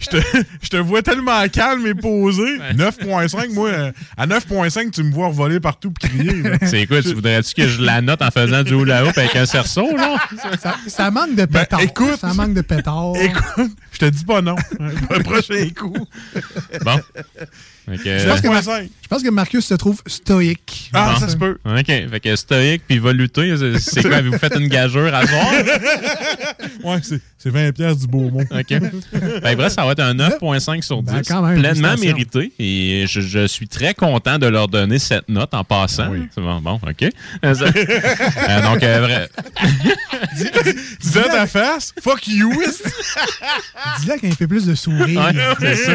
je 0.00 0.06
te, 0.08 0.16
je 0.62 0.68
te 0.68 0.76
vois 0.76 1.02
tellement 1.02 1.46
calme 1.48 1.86
et 1.86 1.94
posé. 1.94 2.58
9.5, 2.74 3.52
moi, 3.54 3.68
euh, 3.68 3.92
à 4.16 4.26
9.5, 4.26 4.90
tu 4.90 5.02
me 5.02 5.12
vois 5.12 5.28
revoler 5.28 5.60
partout 5.60 5.92
et 6.02 6.08
crier. 6.08 6.42
C'est 6.66 6.86
quoi, 6.86 7.02
tu 7.02 7.14
voudrais-tu 7.14 7.54
que 7.54 7.68
je 7.68 7.82
la 7.82 8.00
note 8.00 8.22
en 8.22 8.30
faisant 8.30 8.62
du 8.62 8.74
hula 8.74 9.04
hoop 9.04 9.16
avec 9.16 9.36
un 9.36 9.46
cerceau, 9.46 9.94
là? 9.96 10.16
Ça, 10.60 10.76
ça 10.86 11.10
manque 11.10 11.34
de 11.34 11.44
pétard. 11.44 11.78
Ben, 11.80 11.86
écoute. 11.86 12.18
ça 12.20 12.32
manque 12.34 12.54
de 12.54 12.60
pétard. 12.62 13.12
Écoute, 13.20 13.70
je 13.92 13.98
te 13.98 14.04
dis 14.06 14.24
pas 14.24 14.40
non. 14.42 14.56
Le 14.80 15.22
prochain 15.22 15.68
coup. 15.76 15.94
Bon. 16.84 17.00
Fait 17.86 18.18
Je 18.20 18.26
pense, 18.28 18.40
que 18.40 18.48
Mar- 18.48 18.62
9.5. 18.62 18.88
je 19.02 19.08
pense 19.08 19.22
que 19.22 19.28
Marcus 19.30 19.64
se 19.66 19.74
trouve 19.74 20.00
stoïque. 20.06 20.90
Ah, 20.94 21.16
ça 21.20 21.28
se 21.28 21.36
peut. 21.36 21.58
OK. 21.64 21.86
Fait 21.86 22.20
que 22.20 22.34
stoïque 22.36 22.82
puis 22.88 22.98
voluté, 22.98 23.54
c'est- 23.58 23.78
c'est 23.78 24.02
quoi? 24.08 24.22
Vous 24.22 24.38
faites 24.38 24.56
une 24.56 24.68
gageure 24.68 25.14
à 25.14 25.26
soir? 25.26 25.52
Ouais, 26.82 26.98
c'est, 27.02 27.20
c'est 27.38 27.50
20 27.50 27.72
pièces 27.72 27.98
du 27.98 28.06
beau 28.06 28.30
mot. 28.30 28.40
OK. 28.40 28.68
Ben, 29.42 29.56
bref, 29.56 29.72
ça 29.72 29.84
va 29.84 29.92
être 29.92 30.00
un 30.00 30.14
9.5 30.14 30.82
sur 30.82 31.02
10. 31.02 31.12
Ben, 31.12 31.22
quand 31.26 31.42
même, 31.42 31.58
pleinement 31.58 31.96
mérité. 31.96 32.52
Et 32.58 33.06
je, 33.08 33.20
je 33.20 33.46
suis 33.46 33.68
très 33.68 33.94
content 33.94 34.38
de 34.38 34.46
leur 34.46 34.68
donner 34.68 34.98
cette 34.98 35.28
note 35.28 35.54
en 35.54 35.64
passant. 35.64 36.10
C'est 36.34 36.40
bon, 36.42 36.60
bon, 36.60 36.74
OK. 36.86 37.02
Euh, 37.02 37.10
euh, 37.44 38.62
donc, 38.62 38.82
euh, 38.82 39.00
vrai- 39.00 39.28
Dis 41.00 41.18
à 41.18 41.22
ta 41.28 41.46
face, 41.46 41.92
fuck 42.02 42.26
you. 42.26 42.50
Dis-là 44.00 44.18
qu'il 44.18 44.28
y 44.28 44.32
a 44.32 44.34
un 44.34 44.36
peu 44.36 44.48
plus 44.48 44.66
de 44.66 44.74
sourire. 44.74 45.20
Ouais, 45.20 45.32
c'est 45.60 45.76
ça. 45.76 45.92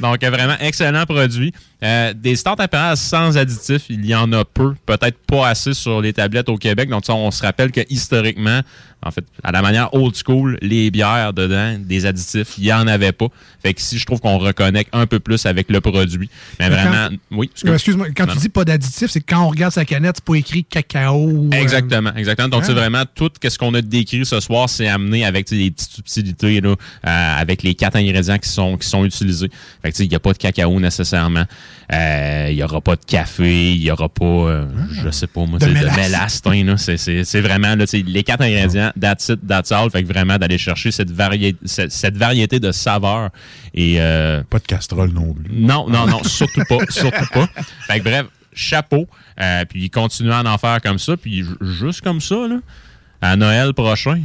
Donc, 0.00 0.22
euh, 0.22 0.30
vraiment, 0.30 0.56
excellent 0.60 1.04
produit. 1.28 1.52
Euh, 1.84 2.14
des 2.14 2.34
start 2.36 2.60
apparats 2.60 2.96
sans 2.96 3.36
additifs, 3.36 3.84
il 3.90 4.06
y 4.06 4.14
en 4.14 4.32
a 4.32 4.44
peu, 4.44 4.74
peut-être 4.86 5.18
pas 5.26 5.48
assez 5.48 5.74
sur 5.74 6.00
les 6.00 6.14
tablettes 6.14 6.48
au 6.48 6.56
Québec. 6.56 6.88
Donc, 6.88 7.04
on 7.10 7.30
se 7.30 7.42
rappelle 7.42 7.70
que 7.72 7.82
historiquement, 7.90 8.60
en 9.02 9.10
fait, 9.10 9.24
à 9.42 9.52
la 9.52 9.60
manière 9.60 9.92
old 9.92 10.14
school, 10.16 10.56
les 10.62 10.90
bières 10.90 11.34
dedans, 11.34 11.76
des 11.78 12.06
additifs, 12.06 12.54
il 12.56 12.64
n'y 12.64 12.72
en 12.72 12.86
avait 12.86 13.12
pas. 13.12 13.26
Fait 13.62 13.74
que 13.74 13.82
si 13.82 13.98
je 13.98 14.06
trouve 14.06 14.18
qu'on 14.20 14.38
reconnecte 14.38 14.88
un 14.94 15.06
peu 15.06 15.20
plus 15.20 15.44
avec 15.44 15.70
le 15.70 15.82
produit. 15.82 16.30
Mais 16.58 16.70
Mais 16.70 16.76
vraiment, 16.76 17.08
oui. 17.32 17.50
Excuse-moi, 17.66 18.06
quand 18.16 18.24
Non, 18.24 18.32
tu 18.32 18.36
non. 18.38 18.42
dis 18.42 18.48
pas 18.48 18.64
d'additif, 18.64 19.10
c'est 19.10 19.20
quand 19.20 19.42
on 19.42 19.48
regarde 19.50 19.74
sa 19.74 19.84
canette, 19.84 20.16
c'est 20.16 20.24
pas 20.24 20.36
écrit 20.36 20.64
cacao. 20.64 21.28
euh, 21.28 21.50
Exactement, 21.52 22.14
exactement. 22.16 22.48
Donc, 22.48 22.62
Ah. 22.62 22.66
c'est 22.66 22.72
vraiment 22.72 23.02
tout 23.14 23.30
ce 23.46 23.58
qu'on 23.58 23.74
a 23.74 23.82
décrit 23.82 24.24
ce 24.24 24.40
soir, 24.40 24.70
c'est 24.70 24.88
amené 24.88 25.26
avec 25.26 25.50
des 25.50 25.70
petites 25.70 25.92
subtilités, 25.96 26.62
là, 26.62 26.70
euh, 26.70 26.76
avec 27.40 27.62
les 27.62 27.74
quatre 27.74 27.96
ingrédients 27.96 28.38
qui 28.38 28.48
sont, 28.48 28.78
qui 28.78 28.88
sont 28.88 29.04
utilisés. 29.04 29.50
Fait 29.82 29.90
que, 29.90 29.96
tu 29.96 29.98
sais, 29.98 30.04
il 30.06 30.08
n'y 30.08 30.16
a 30.16 30.20
pas 30.20 30.32
de 30.32 30.38
cacao 30.38 30.80
nécessairement. 30.80 31.44
Euh, 31.92 32.46
Il 32.50 32.56
n'y 32.56 32.62
aura 32.62 32.80
pas 32.80 32.96
de 32.96 33.04
café, 33.04 33.72
il 33.74 33.80
n'y 33.80 33.90
aura 33.90 34.08
pas, 34.08 34.24
euh, 34.24 34.66
je 35.02 35.10
sais 35.10 35.26
pas 35.26 35.44
moi, 35.44 35.58
De 35.58 35.66
de 35.66 35.72
mélasse. 35.72 36.40
hein. 36.46 36.76
C'est- 36.76 37.40
vraiment 37.40 37.74
là, 37.76 37.84
les 37.92 38.22
quatre 38.22 38.42
ingrédients, 38.42 38.90
that's 39.00 39.28
it, 39.28 39.40
that's 39.46 39.70
all. 39.72 39.90
Fait 39.90 40.02
que 40.02 40.08
vraiment 40.08 40.38
d'aller 40.38 40.56
chercher 40.58 40.90
cette, 40.90 41.10
variété 41.10 41.58
cette, 41.64 41.92
cette 41.92 42.16
variété 42.16 42.58
de 42.60 42.72
saveurs. 42.72 43.30
Et, 43.74 43.96
euh, 44.00 44.42
pas 44.48 44.58
de 44.58 44.64
casserole 44.64 45.10
non 45.12 45.34
plus. 45.34 45.50
Non, 45.52 45.88
non, 45.88 46.06
non, 46.06 46.22
surtout 46.24 46.62
pas, 46.68 46.78
surtout 46.88 47.26
pas. 47.32 47.48
Fait 47.86 47.98
que 47.98 48.04
bref, 48.04 48.26
chapeau. 48.54 49.06
Puis 49.68 49.90
continuer 49.90 50.32
à 50.32 50.42
en 50.42 50.58
faire 50.58 50.80
comme 50.80 50.98
ça. 50.98 51.16
Puis 51.16 51.42
ju- 51.42 51.56
juste 51.60 52.00
comme 52.00 52.20
ça, 52.20 52.36
là, 52.48 52.56
à 53.20 53.36
Noël 53.36 53.72
prochain, 53.74 54.22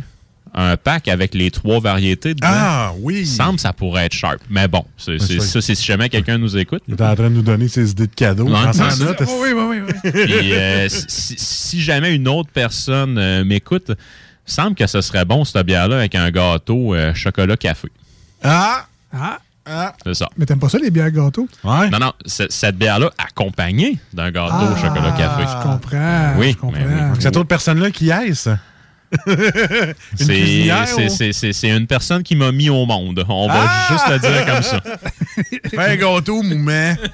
un 0.54 0.78
pack 0.78 1.08
avec 1.08 1.34
les 1.36 1.52
trois 1.52 1.80
variétés 1.80 2.34
dedans. 2.34 2.47
Ah, 2.50 2.91
oui. 3.02 3.26
semble 3.26 3.56
que 3.56 3.62
ça 3.62 3.74
pourrait 3.74 4.06
être 4.06 4.14
sharp. 4.14 4.39
Mais 4.50 4.68
bon, 4.68 4.84
c'est 4.97 5.20
c'est- 5.20 5.39
ça- 5.39 5.45
ça, 5.45 5.62
c'est 5.62 5.76
si 5.76 5.86
jamais 5.86 6.10
quelqu'un 6.10 6.38
nous 6.38 6.58
écoute. 6.58 6.82
Il 6.88 6.95
est 6.95 7.02
en 7.02 7.16
train 7.16 7.30
de 7.30 7.36
nous 7.36 7.41
donner 7.41 7.68
ses 7.68 7.91
idées 7.91 8.08
de 8.08 8.16
cadeaux. 8.16 8.47
Ça 8.74 8.95
note. 8.97 9.20
ça. 9.20 9.26
Oui, 9.41 9.50
oui, 9.54 9.64
oui. 9.70 9.78
oui. 10.04 10.12
Puis, 10.12 10.54
euh, 10.54 10.88
si, 10.89 11.36
si 11.38 11.82
jamais 11.82 12.14
une 12.16 12.28
autre 12.28 12.50
personne 12.54 13.18
euh, 13.18 13.43
m'écoute, 13.45 13.91
semble 14.45 14.76
que 14.76 14.88
ce 14.88 15.02
serait 15.02 15.26
bon, 15.26 15.45
cette 15.45 15.66
bière-là, 15.66 15.97
avec 15.97 16.16
un 16.16 16.32
gâteau 16.32 16.95
euh, 16.95 17.14
chocolat-café. 17.14 17.89
Ah! 18.43 18.86
Ah! 19.14 19.38
Ah! 19.72 19.93
C'est 20.04 20.16
ça. 20.16 20.28
Mais 20.36 20.47
t'aimes 20.47 20.58
pas 20.60 20.70
ça, 20.70 20.80
les 20.80 20.89
bières 20.89 21.12
gâteaux? 21.12 21.47
Ouais. 21.64 21.89
Non, 21.91 22.00
non, 22.00 22.14
cette 22.26 22.76
bière-là 22.76 23.12
accompagnée 23.20 24.00
d'un 24.14 24.32
gâteau 24.32 24.74
au 24.74 24.76
chocolat-café. 24.76 25.43
Je 25.43 25.64
comprends. 25.64 26.34
Oui, 26.38 26.52
je 26.54 26.58
comprends. 26.58 26.80
mais 26.80 26.86
oui. 27.12 27.18
Cette 27.20 27.38
autre 27.38 27.47
personne-là 27.47 27.91
qui 27.91 28.10
est 28.10 28.28
Une 28.28 28.58
C'est- 30.16 31.70
une 31.70 31.88
personne 31.88 32.22
qui 32.24 32.36
m'a 32.36 32.51
mis 32.51 32.70
au 32.70 32.86
monde. 32.86 33.26
On 33.28 33.47
va 33.47 33.66
Ah! 33.68 33.88
juste 33.91 34.07
le 34.10 34.20
dire 34.20 34.45
comme 34.45 34.62
ça. 34.64 34.82
Fais 35.70 35.78
un 35.78 35.95
gâteau, 35.95 36.41
moumet. 36.43 36.95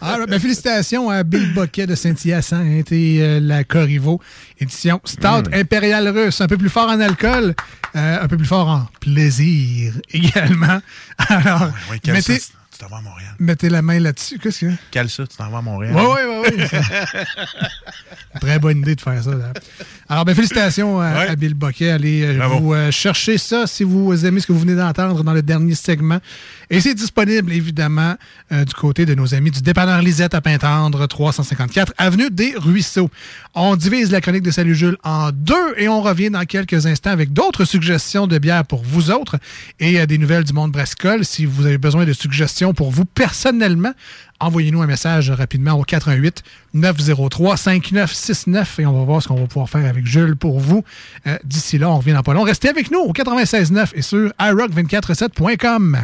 Ah, 0.00 0.18
ben, 0.28 0.38
félicitations 0.40 1.10
à 1.10 1.22
Bill 1.22 1.52
Boquet 1.54 1.86
de 1.86 1.94
Saint-Hyacinthe 1.94 2.92
et 2.92 3.18
euh, 3.22 3.40
la 3.40 3.64
Corriveau, 3.64 4.20
édition 4.60 5.00
Stout 5.04 5.48
Mm. 5.50 5.54
Impérial 5.54 6.08
Russe. 6.08 6.40
Un 6.40 6.46
peu 6.48 6.56
plus 6.56 6.68
fort 6.68 6.88
en 6.88 7.00
alcool, 7.00 7.54
euh, 7.96 8.22
un 8.22 8.28
peu 8.28 8.36
plus 8.36 8.46
fort 8.46 8.68
en 8.68 8.86
plaisir 9.00 9.94
également. 10.12 10.80
Alors, 11.28 11.70
Oui, 11.90 11.98
quel 12.02 12.14
mettez, 12.14 12.38
ça, 12.38 12.48
tu 12.72 12.78
t'en 12.78 12.88
vas 12.88 12.98
à 12.98 13.00
Montréal. 13.00 13.34
mettez 13.38 13.68
la 13.68 13.82
main 13.82 13.98
là-dessus. 13.98 14.38
Qu'est-ce 14.38 14.66
que 14.66 14.70
Cale 14.90 15.08
ça, 15.10 15.26
tu 15.26 15.36
t'en 15.36 15.48
vas 15.50 15.58
à 15.58 15.62
Montréal? 15.62 15.94
Oui, 15.96 16.20
oui, 16.28 16.52
oui. 16.58 16.66
Très 18.40 18.58
bonne 18.58 18.78
idée 18.78 18.94
de 18.94 19.00
faire 19.00 19.22
ça. 19.22 19.30
là. 19.30 19.52
Alors, 20.08 20.24
ben, 20.24 20.34
félicitations 20.34 21.00
à, 21.00 21.06
à 21.06 21.36
Bill 21.36 21.54
Boquet. 21.54 21.90
Allez 21.90 22.22
euh, 22.24 22.36
Bravo. 22.38 22.58
vous 22.58 22.74
euh, 22.74 22.90
chercher 22.90 23.38
ça 23.38 23.66
si 23.66 23.82
vous 23.84 24.24
aimez 24.24 24.40
ce 24.40 24.46
que 24.46 24.52
vous 24.52 24.60
venez 24.60 24.74
d'entendre 24.76 25.22
dans 25.24 25.32
le 25.32 25.42
dernier 25.42 25.74
segment. 25.74 26.18
Et 26.70 26.80
c'est 26.80 26.94
disponible, 26.94 27.52
évidemment, 27.52 28.14
euh, 28.52 28.64
du 28.64 28.74
côté 28.74 29.06
de 29.06 29.14
nos 29.14 29.34
amis 29.34 29.50
du 29.50 29.62
dépanneur 29.62 30.02
Lisette 30.02 30.34
à 30.34 30.40
Pintendre, 30.40 31.06
354 31.06 31.92
Avenue 31.98 32.30
des 32.30 32.54
Ruisseaux. 32.56 33.10
On 33.54 33.76
divise 33.76 34.10
la 34.10 34.20
chronique 34.20 34.42
de 34.42 34.50
Salut 34.50 34.74
Jules 34.74 34.96
en 35.04 35.30
deux 35.32 35.74
et 35.76 35.88
on 35.88 36.00
revient 36.02 36.30
dans 36.30 36.44
quelques 36.44 36.86
instants 36.86 37.10
avec 37.10 37.32
d'autres 37.32 37.64
suggestions 37.64 38.26
de 38.26 38.38
bières 38.38 38.64
pour 38.64 38.82
vous 38.82 39.10
autres 39.10 39.36
et 39.80 40.00
euh, 40.00 40.06
des 40.06 40.18
nouvelles 40.18 40.44
du 40.44 40.52
monde 40.52 40.72
brassicole. 40.72 41.24
Si 41.24 41.46
vous 41.46 41.66
avez 41.66 41.78
besoin 41.78 42.04
de 42.04 42.12
suggestions 42.12 42.74
pour 42.74 42.90
vous 42.90 43.04
personnellement, 43.04 43.92
envoyez-nous 44.40 44.82
un 44.82 44.86
message 44.86 45.30
rapidement 45.30 45.72
au 45.72 45.82
88 45.84 46.42
903 46.74 47.56
5969 47.56 48.78
et 48.80 48.86
on 48.86 48.92
va 48.98 49.04
voir 49.04 49.22
ce 49.22 49.28
qu'on 49.28 49.36
va 49.36 49.46
pouvoir 49.46 49.68
faire 49.68 49.84
avec 49.88 50.06
Jules 50.06 50.36
pour 50.36 50.60
vous. 50.60 50.84
Euh, 51.26 51.36
D'ici 51.44 51.78
là, 51.78 51.90
on 51.90 51.98
revient 51.98 52.12
dans 52.12 52.22
pas 52.22 52.34
long. 52.34 52.42
Restez 52.42 52.68
avec 52.68 52.90
nous 52.90 52.98
au 53.00 53.12
96.9 53.12 53.88
et 53.94 54.02
sur 54.02 54.30
iRock247.com. 54.40 55.98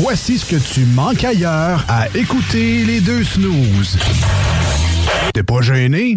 Voici 0.00 0.38
ce 0.38 0.46
que 0.46 0.56
tu 0.56 0.84
manques 0.86 1.24
ailleurs 1.24 1.84
à 1.88 2.06
écouter 2.14 2.84
les 2.84 3.00
deux 3.00 3.24
snooze. 3.24 3.98
T'es 5.34 5.42
pas 5.42 5.60
gêné? 5.60 6.16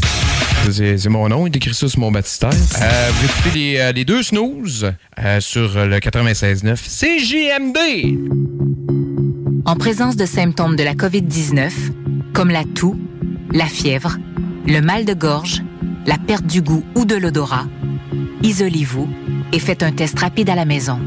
C'est 0.69 1.09
mon 1.09 1.27
nom, 1.27 1.47
il 1.47 1.55
écrit 1.55 1.73
ça 1.73 1.89
sur 1.89 1.99
mon 1.99 2.11
baptistère. 2.11 2.51
Euh, 2.51 3.11
vous 3.13 3.25
écoutez 3.25 3.59
les, 3.59 3.77
euh, 3.79 3.91
les 3.91 4.05
deux 4.05 4.21
snooze 4.21 4.91
euh, 5.19 5.39
sur 5.39 5.85
le 5.85 5.97
96.9 5.97 6.77
CJMD. 6.77 7.77
En 9.65 9.75
présence 9.75 10.15
de 10.15 10.25
symptômes 10.25 10.75
de 10.75 10.83
la 10.83 10.93
COVID-19, 10.93 11.71
comme 12.33 12.49
la 12.49 12.63
toux, 12.63 12.95
la 13.51 13.65
fièvre, 13.65 14.17
le 14.67 14.81
mal 14.81 15.05
de 15.05 15.13
gorge, 15.13 15.63
la 16.05 16.17
perte 16.17 16.45
du 16.45 16.61
goût 16.61 16.83
ou 16.95 17.05
de 17.05 17.15
l'odorat, 17.15 17.65
isolez-vous 18.43 19.09
et 19.53 19.59
faites 19.59 19.83
un 19.83 19.91
test 19.91 20.19
rapide 20.19 20.49
à 20.49 20.55
la 20.55 20.65
maison. 20.65 20.99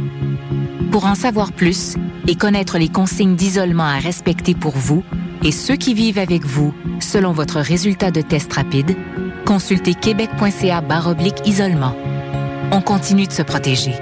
Pour 0.91 1.07
en 1.07 1.15
savoir 1.15 1.53
plus 1.53 1.95
et 2.27 2.35
connaître 2.35 2.79
les 2.79 2.89
consignes 2.89 3.37
d'isolement 3.37 3.85
à 3.85 3.99
respecter 3.99 4.55
pour 4.55 4.77
vous 4.77 5.05
et 5.43 5.53
ceux 5.53 5.77
qui 5.77 5.95
vivent 5.95 6.19
avec 6.19 6.45
vous 6.45 6.75
selon 7.01 7.33
votre 7.33 7.61
résultat 7.61 8.11
de 8.11 8.21
test 8.21 8.53
rapide, 8.53 8.97
consultez 9.45 9.95
québec.ca 9.95 10.81
baroblique 10.81 11.47
isolement. 11.47 11.95
On 12.73 12.81
continue 12.81 13.27
de 13.27 13.33
se 13.33 13.43
protéger. 13.43 13.95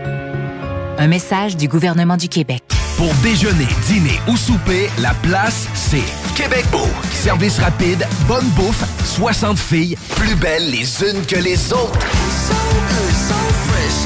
Un 0.98 1.08
message 1.08 1.56
du 1.56 1.68
gouvernement 1.68 2.16
du 2.16 2.28
Québec. 2.28 2.62
Pour 2.96 3.12
déjeuner, 3.22 3.66
dîner 3.86 4.20
ou 4.28 4.36
souper, 4.36 4.88
la 4.98 5.14
place, 5.22 5.66
c'est 5.74 6.04
Québec 6.36 6.64
Beau. 6.70 6.86
Service 7.12 7.58
rapide, 7.58 8.06
bonne 8.28 8.48
bouffe, 8.50 8.84
60 9.04 9.58
filles, 9.58 9.96
plus 10.16 10.34
belles 10.36 10.70
les 10.70 11.02
unes 11.02 11.24
que 11.26 11.36
les 11.36 11.72
autres. 11.72 11.98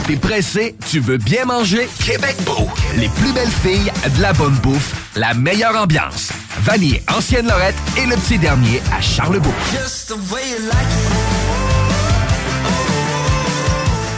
T'es 0.06 0.16
pressé, 0.16 0.76
tu 0.88 1.00
veux 1.00 1.16
bien 1.16 1.44
manger? 1.44 1.88
Québec 2.04 2.36
Beau. 2.44 2.68
Les 2.96 3.08
plus 3.08 3.32
belles 3.32 3.48
filles, 3.48 3.90
de 4.16 4.22
la 4.22 4.32
bonne 4.32 4.54
bouffe, 4.62 4.94
la 5.16 5.34
meilleure 5.34 5.76
ambiance. 5.76 6.30
Vanier, 6.60 7.02
Ancienne 7.12 7.48
Lorette 7.48 7.74
et 7.98 8.06
le 8.06 8.14
petit 8.14 8.38
dernier 8.38 8.80
à 8.96 9.00
Charlebourg. 9.00 9.52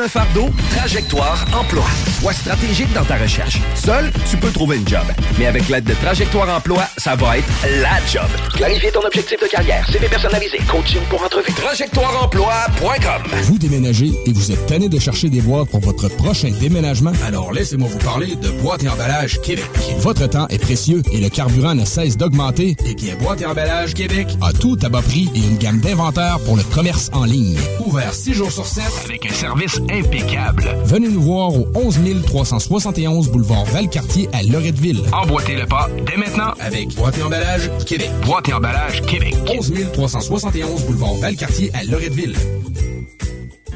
un 0.00 0.08
fardeau, 0.08 0.48
Trajectoire 0.76 1.44
Emploi. 1.58 1.84
Sois 2.20 2.32
stratégique 2.32 2.92
dans 2.92 3.04
ta 3.04 3.16
recherche. 3.16 3.60
Seul, 3.74 4.10
tu 4.30 4.36
peux 4.36 4.50
trouver 4.50 4.76
une 4.78 4.88
job. 4.88 5.04
Mais 5.38 5.46
avec 5.46 5.68
l'aide 5.68 5.84
de 5.84 5.94
Trajectoire 5.94 6.48
Emploi, 6.48 6.84
ça 6.96 7.14
va 7.16 7.38
être 7.38 7.46
la 7.80 8.04
job. 8.10 8.28
Clarifier 8.54 8.90
ton 8.90 9.02
objectif 9.04 9.40
de 9.40 9.46
carrière, 9.46 9.86
CV 9.90 10.08
personnalisé, 10.08 10.58
coaching 10.68 11.00
pour 11.08 11.22
entrevue. 11.22 11.52
TrajectoireEmploi.com 11.52 13.22
Vous 13.42 13.58
déménagez 13.58 14.12
et 14.26 14.32
vous 14.32 14.52
êtes 14.52 14.66
tanné 14.66 14.88
de 14.88 14.98
chercher 14.98 15.28
des 15.28 15.40
boîtes 15.40 15.68
pour 15.70 15.80
votre 15.80 16.08
prochain 16.08 16.50
déménagement? 16.60 17.12
Alors 17.26 17.52
laissez-moi 17.52 17.88
vous 17.90 17.98
parler 17.98 18.34
de 18.36 18.48
Boîte 18.62 18.82
et 18.84 18.88
Emballage 18.88 19.40
Québec. 19.42 19.66
Votre 19.98 20.26
temps 20.28 20.48
est 20.48 20.58
précieux 20.58 21.02
et 21.12 21.20
le 21.20 21.28
carburant 21.28 21.74
ne 21.74 21.84
cesse 21.84 22.16
d'augmenter. 22.16 22.76
Eh 22.86 22.94
bien, 22.94 23.14
Boîte 23.16 23.42
et 23.42 23.46
Emballage 23.46 23.94
Québec 23.94 24.28
a 24.42 24.52
tout 24.52 24.78
à 24.82 24.88
bas 24.88 25.02
prix 25.02 25.30
et 25.34 25.38
une 25.40 25.58
gamme 25.58 25.78
d'inventaires 25.80 26.38
pour 26.44 26.56
le 26.56 26.62
commerce 26.64 27.10
en 27.12 27.24
ligne. 27.24 27.58
Ouvert 27.84 28.12
6 28.14 28.34
jours 28.34 28.52
sur 28.52 28.66
7 28.66 28.84
avec 29.04 29.26
un 29.26 29.34
service 29.34 29.78
impeccable. 29.90 30.64
Venez 30.84 31.08
nous 31.08 31.22
voir 31.22 31.54
au 31.54 31.66
11 31.74 31.98
371 32.26 33.30
boulevard 33.30 33.64
Valcartier 33.66 34.28
à 34.32 34.42
Loretteville. 34.42 35.02
Emboîtez 35.12 35.56
le 35.56 35.66
pas 35.66 35.88
dès 36.06 36.16
maintenant 36.16 36.52
avec 36.60 36.94
Boîte 36.94 37.18
et 37.18 37.22
Emballage 37.22 37.70
Québec. 37.86 38.10
Boîte 38.24 38.48
et 38.48 38.52
Emballage 38.52 39.02
Québec. 39.02 39.34
11 39.48 39.72
371 39.92 40.84
boulevard 40.84 41.14
Valcartier 41.14 41.70
à 41.74 41.84
Loretteville. 41.84 42.34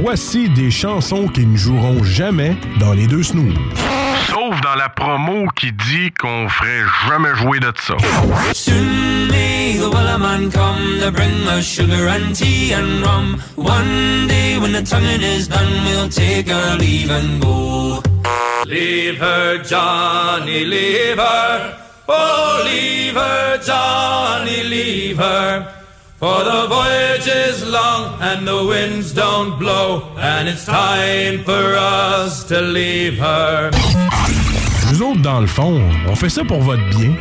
Voici 0.00 0.48
des 0.50 0.70
chansons 0.70 1.28
qui 1.28 1.44
ne 1.46 1.56
joueront 1.56 2.02
jamais 2.04 2.56
dans 2.78 2.92
les 2.92 3.06
deux 3.06 3.22
snooze. 3.22 3.54
Sauf 4.28 4.60
dans 4.60 4.74
la 4.76 4.88
promo 4.88 5.46
qui 5.56 5.72
dit 5.72 6.12
qu'on 6.18 6.48
ferait 6.48 6.84
jamais 7.08 7.34
jouer 7.36 7.60
de 7.60 7.72
ça. 7.80 7.96
Soon 8.54 9.28
may 9.28 9.76
the 9.78 9.92
Wellerman 9.92 10.50
come 10.52 11.00
to 11.00 11.10
bring 11.10 11.46
us 11.48 11.64
sugar 11.64 12.08
and 12.08 12.34
tea 12.34 12.72
and 12.72 13.04
rum. 13.04 13.42
One 13.56 14.28
day 14.28 14.58
when 14.58 14.72
the 14.72 14.82
tonguing 14.82 15.22
is 15.22 15.48
done, 15.48 15.66
we'll 15.84 16.08
take 16.08 16.48
our 16.50 16.76
leave 16.76 17.10
and 17.10 17.40
go. 17.40 18.02
Leave 18.66 19.18
her, 19.18 19.62
Johnny, 19.64 20.64
leave 20.64 21.18
her. 21.18 21.78
Oh, 22.06 22.62
leave 22.64 23.14
her, 23.14 23.58
Johnny, 23.64 24.62
leave 24.62 25.18
her. 25.18 25.77
For 26.18 26.42
the 26.42 26.66
voyage 26.66 27.28
is 27.28 27.64
long 27.64 28.20
and 28.20 28.44
the 28.44 28.66
winds 28.66 29.12
don't 29.12 29.56
blow, 29.56 30.02
and 30.18 30.48
it's 30.48 30.64
time 30.64 31.44
for 31.44 31.76
us 31.76 32.42
to 32.48 32.60
leave 32.60 33.20
her. 33.20 33.70
Nous 34.90 35.00
autres, 35.00 35.22
dans 35.22 35.38
le 35.40 35.46
fond, 35.46 35.80
on 36.08 36.16
fait 36.16 36.28
ça 36.28 36.42
pour 36.42 36.60
votre 36.60 36.82
bien. 36.90 37.14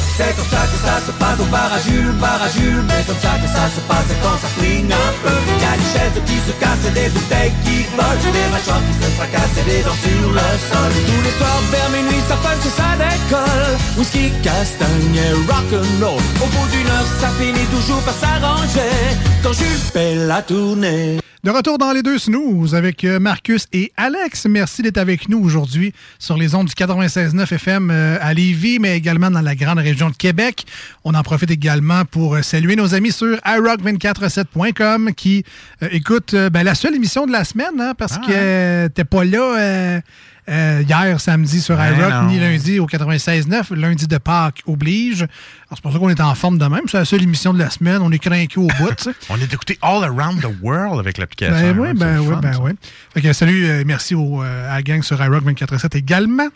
C'est 0.16 0.34
comme 0.34 0.48
ça 0.48 0.64
que 0.64 0.78
ça 0.80 0.96
se 1.04 1.12
passe 1.12 1.38
au 1.40 1.48
bar 1.52 1.68
à 1.70 1.78
Jules, 1.78 2.16
bar 2.16 2.40
à 2.40 2.48
Jules 2.48 2.82
Mais 2.88 3.04
comme 3.04 3.20
ça 3.20 3.36
que 3.36 3.48
ça 3.52 3.68
se 3.68 3.80
passe 3.84 4.08
quand 4.24 4.38
ça 4.40 4.48
flingue 4.56 4.88
un 4.88 5.12
peu. 5.20 5.36
Y'a 5.60 5.76
des 5.76 5.90
chaises 5.92 6.18
qui 6.24 6.36
se 6.40 6.52
cassent, 6.56 6.88
des 6.96 7.10
bouteilles 7.12 7.52
qui 7.64 7.84
volent 7.92 8.32
Des 8.32 8.48
mâchoires 8.48 8.80
qui 8.88 8.94
se 8.96 9.08
fracassent 9.12 9.58
et 9.60 9.66
des 9.68 9.82
dents 9.84 10.00
sur 10.00 10.28
le 10.32 10.48
sol. 10.68 10.92
Tous 11.04 11.22
les 11.26 11.34
soirs 11.36 11.62
vers 11.70 11.90
minuit 11.92 12.24
ça 12.28 12.36
punch 12.40 12.64
et 12.64 12.74
ça 12.80 12.90
décolle. 12.96 13.76
Whisky, 13.98 14.32
castagne 14.40 15.20
et 15.20 15.36
rock'n'roll. 15.52 16.24
Au 16.40 16.46
bout 16.48 16.68
d'une 16.72 16.88
heure 16.88 17.10
ça 17.20 17.28
finit 17.38 17.68
toujours 17.68 18.00
par 18.08 18.16
s'arranger. 18.16 18.96
Quand 19.42 19.52
Jules 19.52 19.84
fait 19.92 20.14
la 20.14 20.40
tournée 20.40 21.20
De 21.46 21.52
retour 21.52 21.78
dans 21.78 21.92
les 21.92 22.02
deux 22.02 22.18
snooze 22.18 22.74
avec 22.74 23.04
euh, 23.04 23.20
Marcus 23.20 23.68
et 23.72 23.92
Alex. 23.96 24.46
Merci 24.46 24.82
d'être 24.82 24.98
avec 24.98 25.28
nous 25.28 25.38
aujourd'hui 25.38 25.92
sur 26.18 26.36
les 26.36 26.56
ondes 26.56 26.66
du 26.66 26.72
96.9 26.72 27.54
FM 27.54 27.88
euh, 27.92 28.18
à 28.20 28.34
Lévis, 28.34 28.80
mais 28.80 28.96
également 28.96 29.30
dans 29.30 29.42
la 29.42 29.54
grande 29.54 29.78
région 29.78 30.10
de 30.10 30.16
Québec. 30.16 30.66
On 31.04 31.14
en 31.14 31.22
profite 31.22 31.52
également 31.52 32.04
pour 32.04 32.34
euh, 32.34 32.42
saluer 32.42 32.74
nos 32.74 32.96
amis 32.96 33.12
sur 33.12 33.36
iRock247.com 33.36 35.12
qui 35.14 35.44
euh, 35.84 35.88
écoutent 35.92 36.34
euh, 36.34 36.50
ben, 36.50 36.64
la 36.64 36.74
seule 36.74 36.96
émission 36.96 37.28
de 37.28 37.30
la 37.30 37.44
semaine 37.44 37.80
hein, 37.80 37.92
parce 37.96 38.18
que 38.18 38.24
euh, 38.32 38.88
t'es 38.88 39.04
pas 39.04 39.24
là 39.24 40.00
euh, 40.48 40.82
hier 40.88 41.20
samedi 41.20 41.60
sur 41.60 41.76
Ben 41.76 41.94
iRock 41.98 42.28
ni 42.28 42.38
lundi 42.38 42.78
au 42.78 42.86
96.9. 42.86 43.74
Lundi 43.74 44.06
de 44.06 44.18
Pâques 44.18 44.62
oblige. 44.66 45.26
C'est 45.70 45.80
pour 45.80 45.92
ça 45.92 45.98
qu'on 45.98 46.08
est 46.08 46.20
en 46.20 46.34
forme 46.36 46.58
de 46.58 46.66
même. 46.66 46.82
C'est 46.86 46.98
la 46.98 47.04
seule 47.04 47.22
émission 47.22 47.52
de 47.52 47.58
la 47.58 47.70
semaine. 47.70 47.98
On 48.02 48.12
est 48.12 48.18
craqué 48.20 48.58
au 48.58 48.66
bout. 48.78 48.94
tu. 48.96 49.08
On 49.28 49.36
est 49.38 49.52
écouté 49.52 49.78
all 49.82 50.04
around 50.04 50.40
the 50.40 50.48
world 50.62 51.00
avec 51.00 51.18
l'application. 51.18 51.54
Ben 51.72 51.78
oui, 51.78 51.88
hein, 51.88 51.94
ben 51.96 52.18
oui, 52.20 52.26
le 52.26 52.32
fun, 52.34 52.40
ben 52.40 52.58
oui. 52.62 52.72
Fait 53.14 53.20
que 53.22 53.32
salut, 53.32 53.66
euh, 53.66 53.82
merci 53.84 54.14
au, 54.14 54.42
euh, 54.42 54.70
à 54.70 54.76
la 54.76 54.82
gang 54.82 55.02
sur 55.02 55.20
iRock 55.22 55.44
24.7 55.44 55.96
également. 55.96 56.46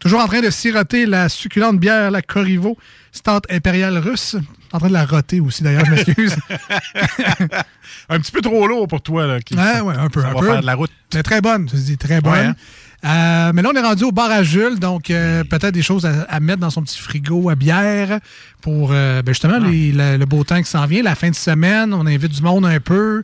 Toujours 0.00 0.20
en 0.20 0.26
train 0.26 0.40
de 0.40 0.50
siroter 0.50 1.06
la 1.06 1.28
succulente 1.28 1.78
bière, 1.78 2.10
la 2.10 2.22
Corrivo, 2.22 2.76
Stout 3.12 3.42
impériale 3.50 3.96
russe. 3.98 4.36
En 4.72 4.78
train 4.78 4.88
de 4.88 4.92
la 4.92 5.06
roter 5.06 5.38
aussi, 5.40 5.62
d'ailleurs, 5.62 5.84
je 5.86 5.90
m'excuse. 5.92 6.36
un 8.08 8.18
petit 8.20 8.32
peu 8.32 8.40
trop 8.40 8.66
lourd 8.66 8.88
pour 8.88 9.00
toi. 9.02 9.26
Là, 9.26 9.40
qui- 9.40 9.54
Ouais, 9.54 9.80
ouais, 9.80 9.94
un 9.96 10.08
peu. 10.08 10.20
Ça 10.22 10.28
un 10.28 10.32
va 10.34 10.40
peu. 10.40 10.46
faire 10.46 10.60
de 10.60 10.66
la 10.66 10.74
route. 10.74 10.90
Mais 11.14 11.22
très 11.22 11.40
bonne, 11.40 11.68
je 11.72 11.76
dis 11.76 11.96
très 11.96 12.20
bonne. 12.20 12.32
Ouais, 12.32 12.44
hein? 12.46 12.56
Euh, 13.04 13.52
mais 13.54 13.62
là, 13.62 13.70
on 13.72 13.76
est 13.76 13.82
rendu 13.82 14.04
au 14.04 14.12
bar 14.12 14.30
à 14.30 14.42
Jules, 14.42 14.78
donc 14.80 15.10
euh, 15.10 15.44
peut-être 15.44 15.74
des 15.74 15.82
choses 15.82 16.06
à, 16.06 16.22
à 16.28 16.40
mettre 16.40 16.60
dans 16.60 16.70
son 16.70 16.82
petit 16.82 16.98
frigo 16.98 17.50
à 17.50 17.54
bière 17.54 18.18
pour 18.62 18.90
euh, 18.92 19.22
ben, 19.22 19.32
justement 19.32 19.58
les- 19.58 19.92
le, 19.92 20.16
le 20.16 20.24
beau 20.26 20.42
temps 20.44 20.58
qui 20.60 20.68
s'en 20.68 20.86
vient, 20.86 21.02
la 21.02 21.14
fin 21.14 21.30
de 21.30 21.34
semaine. 21.34 21.92
On 21.94 22.06
invite 22.06 22.32
du 22.32 22.42
monde 22.42 22.64
un 22.66 22.80
peu. 22.80 23.22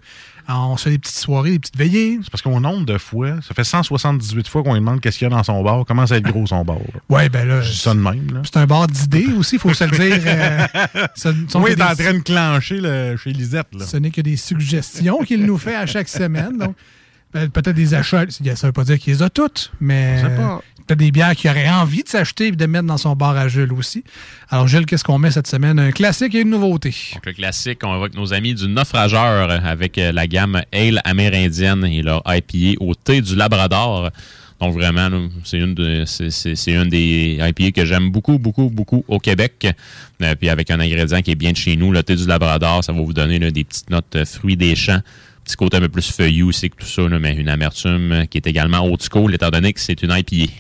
On 0.49 0.77
se 0.77 0.85
fait 0.85 0.91
des 0.91 0.99
petites 0.99 1.17
soirées, 1.17 1.53
des 1.53 1.59
petites 1.61 1.77
veillées. 1.79 2.19
C'est 2.23 2.31
parce 2.31 2.43
qu'on 2.43 2.61
nombre 2.61 2.85
de 2.85 2.99
fois, 2.99 3.37
ça 3.47 3.55
fait 3.55 3.65
178 3.65 4.49
fois 4.49 4.63
qu'on 4.63 4.75
lui 4.75 4.81
demande 4.81 5.01
qu'est-ce 5.01 5.19
qu'il 5.19 5.29
y 5.29 5.33
a 5.33 5.35
dans 5.35 5.43
son 5.45 5.63
bar. 5.63 5.85
Comment 5.87 6.05
ça 6.07 6.15
va 6.15 6.19
être 6.19 6.25
gros 6.31 6.47
son 6.47 6.65
bar? 6.65 6.79
Ouais, 7.09 7.29
ben 7.29 7.47
là. 7.49 7.63
Je 7.63 7.73
ça 7.73 7.95
de 7.95 8.01
même. 8.01 8.43
C'est 8.45 8.57
un 8.59 8.67
bar 8.67 8.89
d'idées 8.89 9.29
aussi, 9.39 9.55
il 9.57 9.59
faut 9.61 9.73
se 9.73 9.85
le 9.85 9.91
dire. 9.91 10.21
euh, 10.27 10.67
ce- 11.15 11.29
oui, 11.29 11.71
que 11.75 11.77
il 11.77 11.81
est 11.81 11.83
en 11.83 11.95
train 11.95 12.15
de 12.15 12.19
clencher 12.19 12.81
là, 12.81 13.17
chez 13.17 13.33
Lisette. 13.33 13.69
Là. 13.73 13.87
Ce 13.87 13.97
n'est 13.97 14.11
que 14.11 14.21
des 14.21 14.37
suggestions 14.37 15.19
qu'il 15.21 15.47
nous 15.47 15.59
fait 15.59 15.77
à 15.77 15.87
chaque 15.87 16.09
semaine. 16.09 16.59
Donc, 16.59 16.75
peut-être 17.33 17.73
des 17.73 17.95
achats. 17.95 18.25
Ça 18.31 18.43
ne 18.51 18.55
veut 18.69 18.73
pas 18.73 18.85
dire 18.85 18.99
qu'il 18.99 19.13
les 19.15 19.23
a 19.23 19.31
toutes, 19.31 19.73
mais 19.81 20.23
peut-être 20.87 20.99
des 20.99 21.11
bières 21.13 21.35
qu'il 21.37 21.49
aurait 21.51 21.69
envie 21.69 22.03
de 22.03 22.09
s'acheter 22.09 22.49
et 22.49 22.51
de 22.53 22.67
mettre 22.67 22.87
dans 22.87 22.97
son 22.99 23.15
bar 23.15 23.37
à 23.37 23.49
Jules 23.49 23.73
aussi. 23.73 24.03
Alors, 24.51 24.67
Jules, 24.69 24.85
qu'est-ce 24.87 25.05
qu'on 25.05 25.19
met 25.19 25.31
cette 25.31 25.47
semaine? 25.47 25.79
Un 25.79 25.93
classique 25.93 26.35
et 26.35 26.41
une 26.41 26.51
nouveauté. 26.51 26.95
Donc, 27.15 27.25
le 27.27 27.33
classique, 27.33 27.81
on 27.85 27.93
va 27.93 28.01
avec 28.01 28.15
nos 28.15 28.33
amis 28.35 28.55
du 28.55 28.67
naufrageur 28.69 29.51
avec 29.65 29.97
euh, 29.99 30.13
la 30.13 30.27
gamme 30.27 30.61
Ale 30.73 31.01
amérindienne 31.05 31.85
et 31.85 32.03
leur 32.03 32.23
IPA 32.27 32.83
au 32.83 32.95
thé 32.95 33.21
du 33.21 33.37
Labrador. 33.37 34.11
Donc, 34.61 34.75
vraiment, 34.75 35.09
c'est 35.45 35.59
une, 35.59 35.75
de- 35.75 36.05
c'est- 36.07 36.31
c'est- 36.31 36.55
c'est 36.55 36.73
une 36.73 36.89
des 36.89 37.39
IPA 37.41 37.73
que 37.73 37.85
j'aime 37.85 38.11
beaucoup, 38.11 38.39
beaucoup, 38.39 38.69
beaucoup 38.71 39.05
au 39.09 39.19
Québec. 39.19 39.67
Euh, 40.23 40.35
puis 40.37 40.49
avec 40.49 40.71
un 40.71 40.79
ingrédient 40.79 41.21
qui 41.23 41.33
est 41.33 41.37
bien 41.37 41.51
de 41.53 41.57
chez 41.57 41.77
nous, 41.77 41.91
le 41.91 42.03
thé 42.05 42.15
du 42.15 42.27
Labrador, 42.27 42.85
ça 42.85 42.93
va 42.93 43.01
vous 43.01 43.13
donner 43.13 43.39
là, 43.41 43.51
des 43.51 43.65
petites 43.65 43.91
notes 43.91 44.15
euh, 44.17 44.25
fruits 44.25 44.57
des 44.57 44.77
champs. 44.77 45.01
Petit 45.45 45.57
côté 45.57 45.77
un 45.77 45.81
peu 45.81 45.89
plus 45.89 46.11
feuillu 46.13 46.45
aussi 46.45 46.71
que 46.71 46.77
tout 46.77 46.87
ça, 46.87 47.03
là, 47.03 47.19
mais 47.19 47.35
une 47.35 47.49
amertume 47.49 48.13
euh, 48.13 48.25
qui 48.27 48.39
est 48.39 48.47
également 48.47 48.81
old 48.85 49.03
school, 49.03 49.35
étant 49.35 49.51
donné 49.51 49.73
que 49.73 49.81
c'est 49.81 50.01
une 50.03 50.11
IPA. 50.13 50.53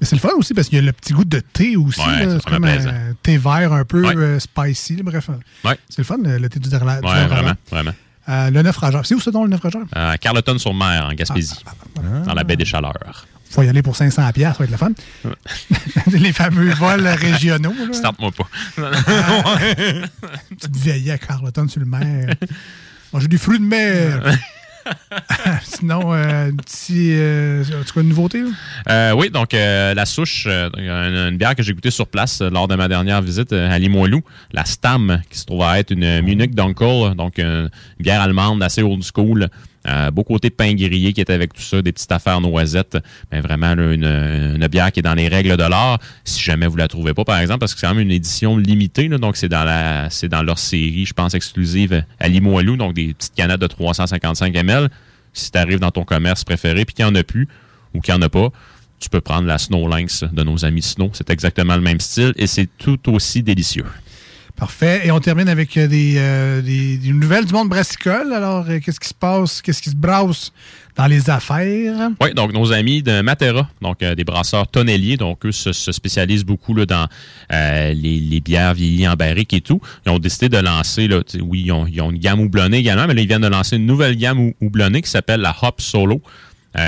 Mais 0.00 0.06
c'est 0.06 0.14
le 0.14 0.20
fun 0.20 0.30
aussi 0.36 0.54
parce 0.54 0.68
qu'il 0.68 0.76
y 0.78 0.80
a 0.80 0.84
le 0.84 0.92
petit 0.92 1.12
goût 1.12 1.24
de 1.24 1.40
thé 1.40 1.76
aussi. 1.76 2.00
Ouais, 2.00 2.06
là. 2.06 2.18
c'est 2.18 2.24
c'est 2.44 2.50
vraiment 2.50 2.66
comme 2.68 2.88
un 2.88 3.14
thé 3.22 3.36
vert 3.36 3.72
un 3.72 3.84
peu 3.84 4.06
Ouais. 4.06 4.16
euh, 4.16 4.38
spicy. 4.38 4.96
là, 4.96 5.02
bref, 5.02 5.28
Ouais. 5.64 5.76
c'est 5.88 5.98
le 5.98 6.04
fun, 6.04 6.18
le, 6.22 6.38
le 6.38 6.48
thé 6.48 6.60
du, 6.60 6.68
Labrador. 6.70 7.10
vraiment, 7.28 7.52
vraiment. 7.70 7.92
Euh, 8.28 8.50
le 8.50 8.62
naufrageur. 8.62 9.06
C'est 9.06 9.14
où 9.14 9.20
ça, 9.20 9.30
donc, 9.30 9.44
le 9.46 9.50
naufrageur? 9.50 9.82
Euh, 9.96 10.14
Carleton-sur-Mer, 10.20 11.08
en 11.10 11.14
Gaspésie, 11.14 11.54
Ah, 11.66 12.00
dans 12.26 12.34
la 12.34 12.44
baie 12.44 12.56
des 12.56 12.64
Chaleurs. 12.66 13.26
faut 13.50 13.62
y 13.62 13.68
aller 13.68 13.80
pour 13.82 13.96
500 13.96 14.30
pièces, 14.32 14.52
ça 14.52 14.58
va 14.58 14.64
être 14.66 14.70
le 14.70 14.76
fun. 14.76 14.92
Les 16.12 16.32
fameux 16.34 16.70
vols 16.74 17.06
régionaux. 17.08 17.72
Starte-moi 17.92 18.30
pas. 18.32 18.48
Petite 20.50 20.76
veillée 20.76 21.12
à 21.12 21.18
Carleton 21.18 21.66
sur 21.68 21.80
le 21.80 21.86
mer. 21.86 22.34
Manger 23.12 23.28
des 23.28 23.38
fruits 23.38 23.58
de 23.58 23.64
mer. 23.64 24.22
Sinon, 25.64 26.14
euh, 26.14 26.48
un 26.48 26.56
petit. 26.56 27.10
Euh, 27.12 27.62
tu 27.86 27.92
quoi 27.92 28.02
une 28.02 28.08
nouveauté? 28.08 28.42
là? 28.42 28.48
Euh, 28.88 29.12
oui, 29.12 29.30
donc 29.30 29.52
euh, 29.54 29.94
la 29.94 30.06
souche, 30.06 30.44
euh, 30.46 30.70
une, 30.76 31.32
une 31.32 31.36
bière 31.36 31.54
que 31.54 31.62
j'ai 31.62 31.74
goûtée 31.74 31.90
sur 31.90 32.06
place 32.06 32.40
lors 32.40 32.68
de 32.68 32.74
ma 32.74 32.88
dernière 32.88 33.20
visite 33.20 33.52
à 33.52 33.78
Limoilou, 33.78 34.22
la 34.52 34.64
Stam, 34.64 35.20
qui 35.30 35.38
se 35.38 35.44
trouve 35.44 35.62
à 35.62 35.78
être 35.78 35.90
une 35.90 36.22
Munich 36.22 36.54
Dunkel, 36.54 37.14
donc 37.16 37.38
une 37.38 37.70
bière 38.00 38.20
allemande 38.20 38.62
assez 38.62 38.82
old 38.82 39.02
school. 39.02 39.48
Euh, 39.86 40.10
beau 40.10 40.24
côté 40.24 40.50
pain 40.50 40.74
grillé 40.74 41.12
qui 41.12 41.20
est 41.20 41.30
avec 41.30 41.52
tout 41.52 41.62
ça, 41.62 41.80
des 41.82 41.92
petites 41.92 42.10
affaires 42.10 42.40
noisettes. 42.40 42.98
Mais 43.32 43.40
vraiment, 43.40 43.72
une, 43.72 44.66
bière 44.70 44.92
qui 44.92 45.00
est 45.00 45.02
dans 45.02 45.14
les 45.14 45.28
règles 45.28 45.56
de 45.56 45.62
l'art. 45.62 45.98
Si 46.24 46.42
jamais 46.42 46.66
vous 46.66 46.76
la 46.76 46.88
trouvez 46.88 47.14
pas, 47.14 47.24
par 47.24 47.38
exemple, 47.38 47.60
parce 47.60 47.74
que 47.74 47.80
c'est 47.80 47.86
quand 47.86 47.94
même 47.94 48.04
une 48.04 48.12
édition 48.12 48.56
limitée, 48.56 49.08
donc 49.08 49.36
c'est 49.36 49.48
dans 49.48 50.08
c'est 50.10 50.28
dans 50.28 50.42
leur 50.42 50.58
série, 50.58 51.06
je 51.06 51.14
pense, 51.14 51.34
exclusive 51.34 52.04
à 52.20 52.28
Limoilou, 52.28 52.76
donc 52.76 52.94
des 52.94 53.14
petites 53.14 53.34
canettes 53.34 53.60
de 53.60 53.66
355 53.66 54.54
ml. 54.54 54.88
Si 55.32 55.50
tu 55.50 55.58
arrives 55.58 55.78
dans 55.78 55.90
ton 55.90 56.04
commerce 56.04 56.44
préféré 56.44 56.84
puis 56.84 56.94
qu'il 56.94 57.04
n'y 57.04 57.10
en 57.10 57.14
a 57.14 57.22
plus 57.22 57.48
ou 57.94 58.00
qu'il 58.00 58.14
n'y 58.14 58.18
en 58.18 58.22
a 58.22 58.28
pas, 58.28 58.48
tu 58.98 59.08
peux 59.08 59.20
prendre 59.20 59.46
la 59.46 59.58
Snow 59.58 59.86
Lynx 59.88 60.24
de 60.24 60.42
nos 60.42 60.64
amis 60.64 60.82
Snow. 60.82 61.10
C'est 61.12 61.30
exactement 61.30 61.76
le 61.76 61.82
même 61.82 62.00
style 62.00 62.32
et 62.36 62.46
c'est 62.46 62.68
tout 62.78 63.12
aussi 63.12 63.42
délicieux. 63.42 63.84
Parfait. 64.58 65.02
Et 65.06 65.12
on 65.12 65.20
termine 65.20 65.48
avec 65.48 65.76
euh, 65.76 65.86
des, 65.86 66.14
euh, 66.16 66.60
des- 66.60 66.98
nouvelles 67.12 67.44
du 67.44 67.52
monde 67.52 67.68
brassicole. 67.68 68.32
Alors, 68.32 68.64
euh, 68.68 68.80
qu'est-ce 68.80 68.98
qui 68.98 69.08
se 69.08 69.14
passe? 69.14 69.62
Qu'est-ce 69.62 69.80
qui 69.80 69.90
se 69.90 69.94
brasse 69.96 70.52
dans 70.96 71.06
les 71.06 71.30
affaires? 71.30 72.10
Oui, 72.20 72.34
donc 72.34 72.52
nos 72.52 72.72
amis 72.72 73.00
de 73.04 73.20
Matera, 73.20 73.68
donc 73.80 74.00
des 74.00 74.24
brasseurs 74.24 74.66
tonneliers, 74.66 75.16
donc 75.16 75.46
eux 75.46 75.52
se, 75.52 75.72
se 75.72 75.92
spécialisent 75.92 76.44
beaucoup 76.44 76.74
là, 76.74 76.86
dans 76.86 77.06
les, 77.50 78.40
bières 78.44 78.74
vieillies 78.74 79.06
en 79.06 79.14
barrique 79.14 79.52
et 79.54 79.60
tout. 79.60 79.80
Ils 80.04 80.10
ont 80.10 80.18
décidé 80.18 80.48
de 80.48 80.58
lancer, 80.58 81.08
oui, 81.40 81.62
ils 81.66 81.72
ont, 81.72 81.86
ils 81.86 82.00
ont 82.00 82.10
une 82.10 82.18
gamme 82.18 82.40
houblonnée 82.40 82.78
également, 82.78 83.06
mais 83.06 83.14
là, 83.14 83.20
ils 83.20 83.28
viennent 83.28 83.42
de 83.42 83.46
lancer 83.46 83.76
une 83.76 83.86
nouvelle 83.86 84.16
gamme 84.16 84.40
hou- 84.40 84.54
houblonnée 84.60 85.02
qui 85.02 85.10
s'appelle 85.10 85.40
la 85.40 85.54
Hop 85.62 85.80
Solo, 85.80 86.20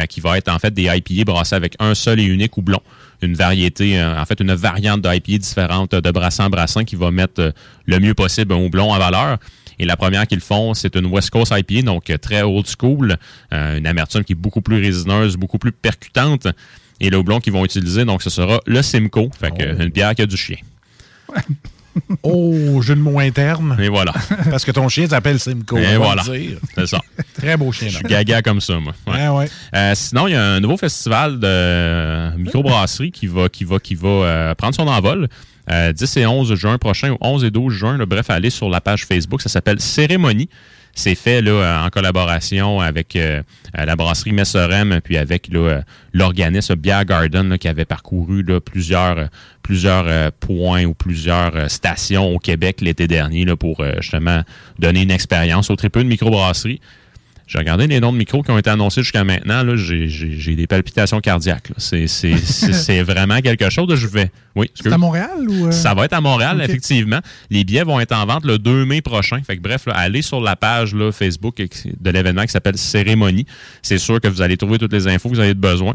qui 0.09 0.21
va 0.21 0.39
être 0.39 0.49
en 0.49 0.59
fait 0.59 0.75
des 0.75 0.85
IPA 0.93 1.25
brassés 1.33 1.55
avec 1.55 1.77
un 1.79 1.95
seul 1.95 2.18
et 2.18 2.25
unique 2.25 2.57
houblon. 2.59 2.81
Une 3.23 3.35
variété, 3.35 3.99
euh, 4.01 4.21
en 4.21 4.25
fait, 4.25 4.41
une 4.41 4.55
variante 4.55 5.03
d'IPA 5.03 5.39
différente 5.39 5.95
de 5.95 6.11
brassin 6.11 6.47
en 6.47 6.51
brassin 6.51 6.85
qui 6.85 6.97
va 6.97 7.11
mettre 7.11 7.41
euh, 7.41 7.53
le 7.87 7.99
mieux 7.99 8.14
possible 8.14 8.53
un 8.55 8.57
houblon 8.57 8.91
en 8.91 8.99
valeur. 8.99 9.39
Et 9.81 9.87
la 9.87 9.97
première 9.97 10.27
qu'ils 10.27 10.41
font, 10.41 10.75
c'est 10.75 10.95
une 10.95 11.07
West 11.07 11.31
Coast 11.31 11.55
IPA, 11.57 11.83
donc 11.87 12.11
euh, 12.11 12.18
très 12.18 12.43
old 12.43 12.66
school, 12.66 13.16
euh, 13.55 13.79
une 13.79 13.87
amertume 13.87 14.25
qui 14.25 14.35
est 14.35 14.37
beaucoup 14.37 14.61
plus 14.61 14.79
résineuse, 14.79 15.39
beaucoup 15.39 15.59
plus 15.59 15.73
percutante. 15.73 16.47
Et 17.01 17.09
le 17.09 17.16
houblon 17.16 17.41
qu'ils 17.41 17.55
vont 17.55 17.64
utiliser, 17.64 18.05
donc 18.05 18.23
ce 18.23 18.29
sera 18.29 18.61
le 18.66 18.83
Simcoe, 18.83 19.31
fait 19.41 19.51
que, 19.57 19.83
une 19.83 19.89
bière 19.89 20.14
qui 20.14 20.21
a 20.21 20.27
du 20.27 20.37
chien. 20.37 20.59
Oh, 22.22 22.80
jeu 22.82 22.95
de 22.95 23.01
mots 23.01 23.18
interne. 23.18 23.76
Et 23.80 23.88
voilà. 23.88 24.12
Parce 24.51 24.64
que 24.64 24.70
ton 24.70 24.88
chien 24.88 25.09
s'appelle 25.09 25.38
Simcoe. 25.41 25.78
Et 25.78 25.97
voilà. 25.97 26.22
C'est 26.22 26.86
ça. 26.86 27.01
Très 27.36 27.57
beau 27.57 27.72
chien. 27.72 27.88
Je 27.88 27.97
suis 27.97 28.05
gaga 28.05 28.43
comme 28.43 28.61
ça, 28.61 28.78
moi. 28.78 28.93
Ouais. 29.07 29.14
Ouais, 29.14 29.28
ouais. 29.28 29.51
Euh, 29.74 29.93
sinon, 29.95 30.26
il 30.26 30.32
y 30.32 30.36
a 30.36 30.43
un 30.43 30.61
nouveau 30.61 30.76
festival 30.76 31.38
de 31.38 32.36
microbrasserie 32.36 33.11
qui 33.11 33.26
va, 33.26 33.49
qui 33.49 33.64
va, 33.64 33.78
qui 33.78 33.95
va 33.95 34.09
euh, 34.09 34.55
prendre 34.55 34.74
son 34.74 34.86
envol. 34.86 35.28
Euh, 35.70 35.93
10 35.93 36.16
et 36.16 36.26
11 36.26 36.55
juin 36.55 36.78
prochain, 36.78 37.11
ou 37.12 37.16
11 37.20 37.45
et 37.45 37.51
12 37.51 37.72
juin. 37.72 37.97
là, 37.97 38.07
bref, 38.07 38.30
allez 38.30 38.51
sur 38.51 38.68
la 38.68 38.80
page 38.80 39.05
Facebook. 39.07 39.41
Ça 39.41 39.49
s'appelle 39.49 39.80
Cérémonie. 39.80 40.49
C'est 40.95 41.14
fait 41.14 41.41
là, 41.41 41.82
en 41.84 41.88
collaboration 41.91 42.80
avec 42.80 43.16
euh, 43.16 43.43
euh, 43.78 43.84
la 43.84 43.97
brasserie 43.97 44.32
Messerem, 44.32 45.01
puis 45.03 45.16
avec 45.16 45.49
euh, 45.55 45.80
l'organisme 46.12 46.74
Beer 46.74 47.05
Garden 47.05 47.59
qui 47.59 47.68
avait 47.68 47.84
parcouru 47.84 48.45
plusieurs, 48.64 49.18
euh, 49.18 49.26
plusieurs 49.62 50.07
euh, 50.09 50.30
points 50.41 50.84
ou 50.84 50.95
plusieurs 50.95 51.57
euh, 51.57 51.68
stations 51.68 52.34
au 52.34 52.38
Québec 52.38 52.80
l'été 52.80 53.07
dernier 53.07 53.45
là, 53.45 53.57
pour 53.57 53.80
euh, 53.80 53.95
justement 54.01 54.43
donner 54.78 55.03
une 55.03 55.11
expérience 55.11 55.70
au 55.70 55.76
très 55.76 55.88
peu 55.88 56.03
de 56.03 56.09
microbrasseries. 56.09 56.80
J'ai 57.53 57.59
regardé 57.59 57.88
les 57.88 57.98
noms 57.98 58.12
de 58.12 58.16
micros 58.16 58.44
qui 58.44 58.53
ont 58.53 58.59
été 58.59 58.70
annoncés 58.70 59.03
jusqu'à 59.03 59.24
maintenant. 59.24 59.64
là, 59.64 59.74
J'ai 59.74 60.07
j'ai- 60.07 60.38
j'ai 60.38 60.55
des 60.55 60.68
palpitations 60.68 61.20
cardiaques. 61.20 61.70
là. 61.70 61.74
C'est 61.78 62.07
c'est- 62.07 62.36
c'est- 62.44 62.72
c'est 62.72 63.03
vraiment 63.03 63.41
quelque 63.41 63.68
chose. 63.70 63.88
là. 63.88 63.96
Je 63.96 64.07
vais. 64.07 64.30
Oui, 64.54 64.70
C'est 64.75 64.92
à 64.92 64.99
Montréal 64.99 65.30
ou. 65.49 65.66
euh? 65.66 65.70
ça 65.72 65.92
va 65.95 66.04
être 66.04 66.12
à 66.12 66.20
Montréal, 66.20 66.61
effectivement. 66.62 67.18
Les 67.50 67.64
billets 67.64 67.83
vont 67.83 67.99
être 67.99 68.12
en 68.12 68.25
vente 68.25 68.45
le 68.45 68.58
2 68.58 68.84
mai 68.84 69.00
prochain. 69.03 69.41
Fait 69.45 69.57
que 69.57 69.62
bref, 69.62 69.87
là, 69.87 69.95
allez 69.96 70.22
sur 70.22 70.41
la 70.41 70.54
page 70.54 70.95
là, 70.95 71.11
Facebook 71.11 71.57
de 71.57 72.11
l'événement 72.11 72.42
qui 72.42 72.53
s'appelle 72.53 72.79
Cérémonie. 72.79 73.46
C'est 73.83 73.99
sûr 73.99 74.20
que 74.20 74.29
vous 74.29 74.42
allez 74.42 74.57
trouver 74.57 74.79
toutes 74.79 74.92
les 74.92 75.08
infos 75.08 75.29
que 75.29 75.34
vous 75.34 75.41
avez 75.41 75.54
besoin. 75.54 75.95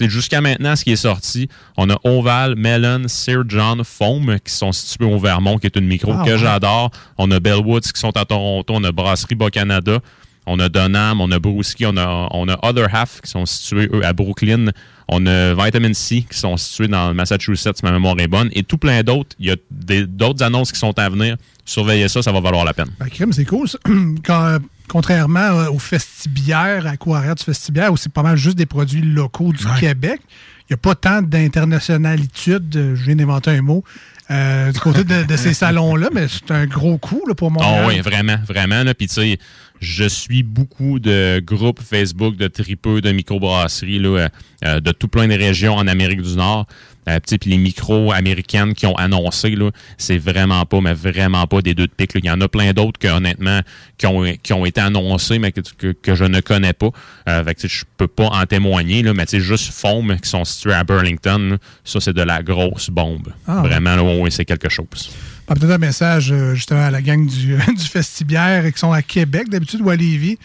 Jusqu'à 0.00 0.40
maintenant, 0.40 0.74
ce 0.74 0.82
qui 0.84 0.90
est 0.92 0.96
sorti, 0.96 1.48
on 1.76 1.88
a 1.88 1.96
Oval, 2.02 2.56
Melon, 2.56 3.02
Sir 3.06 3.42
John, 3.46 3.84
Foam 3.84 4.38
qui 4.44 4.52
sont 4.52 4.72
situés 4.72 5.04
au 5.04 5.18
Vermont, 5.18 5.58
qui 5.58 5.66
est 5.66 5.76
une 5.76 5.86
micro 5.86 6.12
Ah, 6.18 6.24
que 6.24 6.30
ouais. 6.30 6.38
j'adore. 6.38 6.90
On 7.16 7.30
a 7.30 7.38
Bellwoods 7.38 7.80
qui 7.94 8.00
sont 8.00 8.16
à 8.16 8.24
Toronto. 8.24 8.74
On 8.74 8.82
a 8.82 8.90
Brasserie 8.90 9.36
Bas-Canada. 9.36 10.00
On 10.46 10.58
a 10.58 10.68
Donham, 10.68 11.20
on 11.20 11.30
a 11.30 11.38
Brewski, 11.38 11.86
on 11.86 11.96
a, 11.96 12.28
on 12.30 12.48
a 12.48 12.58
Other 12.62 12.86
Half 12.92 13.20
qui 13.22 13.30
sont 13.30 13.46
situés, 13.46 13.88
eux, 13.92 14.04
à 14.04 14.12
Brooklyn. 14.12 14.66
On 15.08 15.26
a 15.26 15.54
Vitamin 15.54 15.92
C 15.94 16.26
qui 16.30 16.38
sont 16.38 16.56
situés 16.56 16.88
dans 16.88 17.08
le 17.08 17.14
Massachusetts, 17.14 17.76
si 17.76 17.84
ma 17.84 17.92
mémoire 17.92 18.14
est 18.18 18.28
bonne. 18.28 18.50
Et 18.52 18.62
tout 18.62 18.78
plein 18.78 19.02
d'autres. 19.02 19.36
Il 19.38 19.46
y 19.46 19.50
a 19.50 20.06
d'autres 20.06 20.42
annonces 20.42 20.72
qui 20.72 20.78
sont 20.78 20.98
à 20.98 21.08
venir. 21.08 21.36
Surveillez 21.64 22.08
ça, 22.08 22.22
ça 22.22 22.32
va 22.32 22.40
valoir 22.40 22.64
la 22.64 22.74
peine. 22.74 22.90
Ben, 22.98 23.32
c'est 23.32 23.44
cool. 23.44 23.68
ça. 23.68 23.78
Quand, 24.24 24.44
euh, 24.44 24.58
contrairement 24.88 25.40
euh, 25.40 25.70
aux 25.70 25.78
festibiaires, 25.78 26.86
à 26.86 26.96
Quarrière 26.96 27.34
du 27.34 27.44
festibiaire, 27.44 27.92
où 27.92 27.96
c'est 27.96 28.12
pas 28.12 28.22
mal 28.22 28.36
juste 28.36 28.58
des 28.58 28.66
produits 28.66 29.02
locaux 29.02 29.52
du 29.52 29.64
Québec, 29.80 30.20
il 30.68 30.72
n'y 30.72 30.74
a 30.74 30.76
pas 30.78 30.94
tant 30.94 31.22
d'internationalitude, 31.22 32.76
euh, 32.76 32.94
je 32.94 33.04
viens 33.04 33.16
d'inventer 33.16 33.50
un 33.50 33.62
mot, 33.62 33.84
euh, 34.30 34.72
du 34.72 34.80
côté 34.80 35.04
de, 35.04 35.36
ces 35.36 35.52
salons-là, 35.52 36.08
mais 36.12 36.26
c'est 36.28 36.50
un 36.50 36.66
gros 36.66 36.96
coup 36.96 37.22
là, 37.28 37.34
pour 37.34 37.50
Montréal. 37.50 37.82
Ah 37.84 37.88
oui, 37.88 38.00
vraiment, 38.00 38.36
vraiment. 38.46 38.82
Là. 38.82 38.94
Puis 38.94 39.08
tu 39.08 39.14
sais, 39.14 39.38
je 39.80 40.04
suis 40.04 40.42
beaucoup 40.42 40.98
de 40.98 41.42
groupes 41.44 41.80
Facebook 41.82 42.36
de 42.36 42.48
tripeux, 42.48 43.02
de 43.02 43.12
microbrasseries 43.12 43.98
là, 43.98 44.08
euh, 44.08 44.28
euh, 44.64 44.80
de 44.80 44.92
tout 44.92 45.08
plein 45.08 45.28
de 45.28 45.34
régions 45.34 45.74
en 45.74 45.86
Amérique 45.86 46.22
du 46.22 46.36
Nord. 46.36 46.66
Euh, 47.08 47.18
puis 47.20 47.50
les 47.50 47.58
micros 47.58 48.12
américaines 48.12 48.74
qui 48.74 48.86
ont 48.86 48.96
annoncé, 48.96 49.54
c'est 49.98 50.18
vraiment 50.18 50.64
pas, 50.64 50.80
mais 50.80 50.94
vraiment 50.94 51.46
pas 51.46 51.60
des 51.60 51.74
deux 51.74 51.86
de 51.86 51.92
pique. 51.92 52.12
Il 52.14 52.24
y 52.24 52.30
en 52.30 52.40
a 52.40 52.48
plein 52.48 52.72
d'autres 52.72 52.98
que 52.98 53.08
honnêtement 53.08 53.60
qui 53.98 54.06
ont, 54.06 54.24
qui 54.42 54.52
ont 54.52 54.64
été 54.64 54.80
annoncés, 54.80 55.38
mais 55.38 55.52
que, 55.52 55.60
que, 55.60 55.92
que 55.92 56.14
je 56.14 56.24
ne 56.24 56.40
connais 56.40 56.72
pas. 56.72 56.90
Euh, 57.28 57.44
fait 57.44 57.54
que, 57.54 57.68
je 57.68 57.84
peux 57.96 58.08
pas 58.08 58.26
en 58.26 58.46
témoigner, 58.46 59.02
là, 59.02 59.12
mais 59.14 59.26
juste 59.32 59.72
Foam 59.72 60.16
qui 60.20 60.28
sont 60.28 60.44
situés 60.44 60.74
à 60.74 60.84
Burlington, 60.84 61.50
là, 61.50 61.56
ça 61.84 62.00
c'est 62.00 62.12
de 62.12 62.22
la 62.22 62.42
grosse 62.42 62.90
bombe. 62.90 63.32
Ah, 63.46 63.62
vraiment, 63.62 63.96
oui, 64.20 64.30
c'est 64.30 64.44
quelque 64.44 64.68
chose. 64.68 65.10
Ah, 65.48 65.54
Peut-être 65.54 65.72
un 65.72 65.78
message 65.78 66.32
euh, 66.32 66.54
justement 66.54 66.84
à 66.84 66.90
la 66.90 67.02
gang 67.02 67.26
du, 67.26 67.56
du 67.76 67.84
festibiaire 67.84 68.72
qui 68.72 68.78
sont 68.78 68.92
à 68.92 69.02
Québec 69.02 69.48
d'habitude 69.50 69.80
ou 69.82 69.90
à 69.90 69.96
Lévis. 69.96 70.38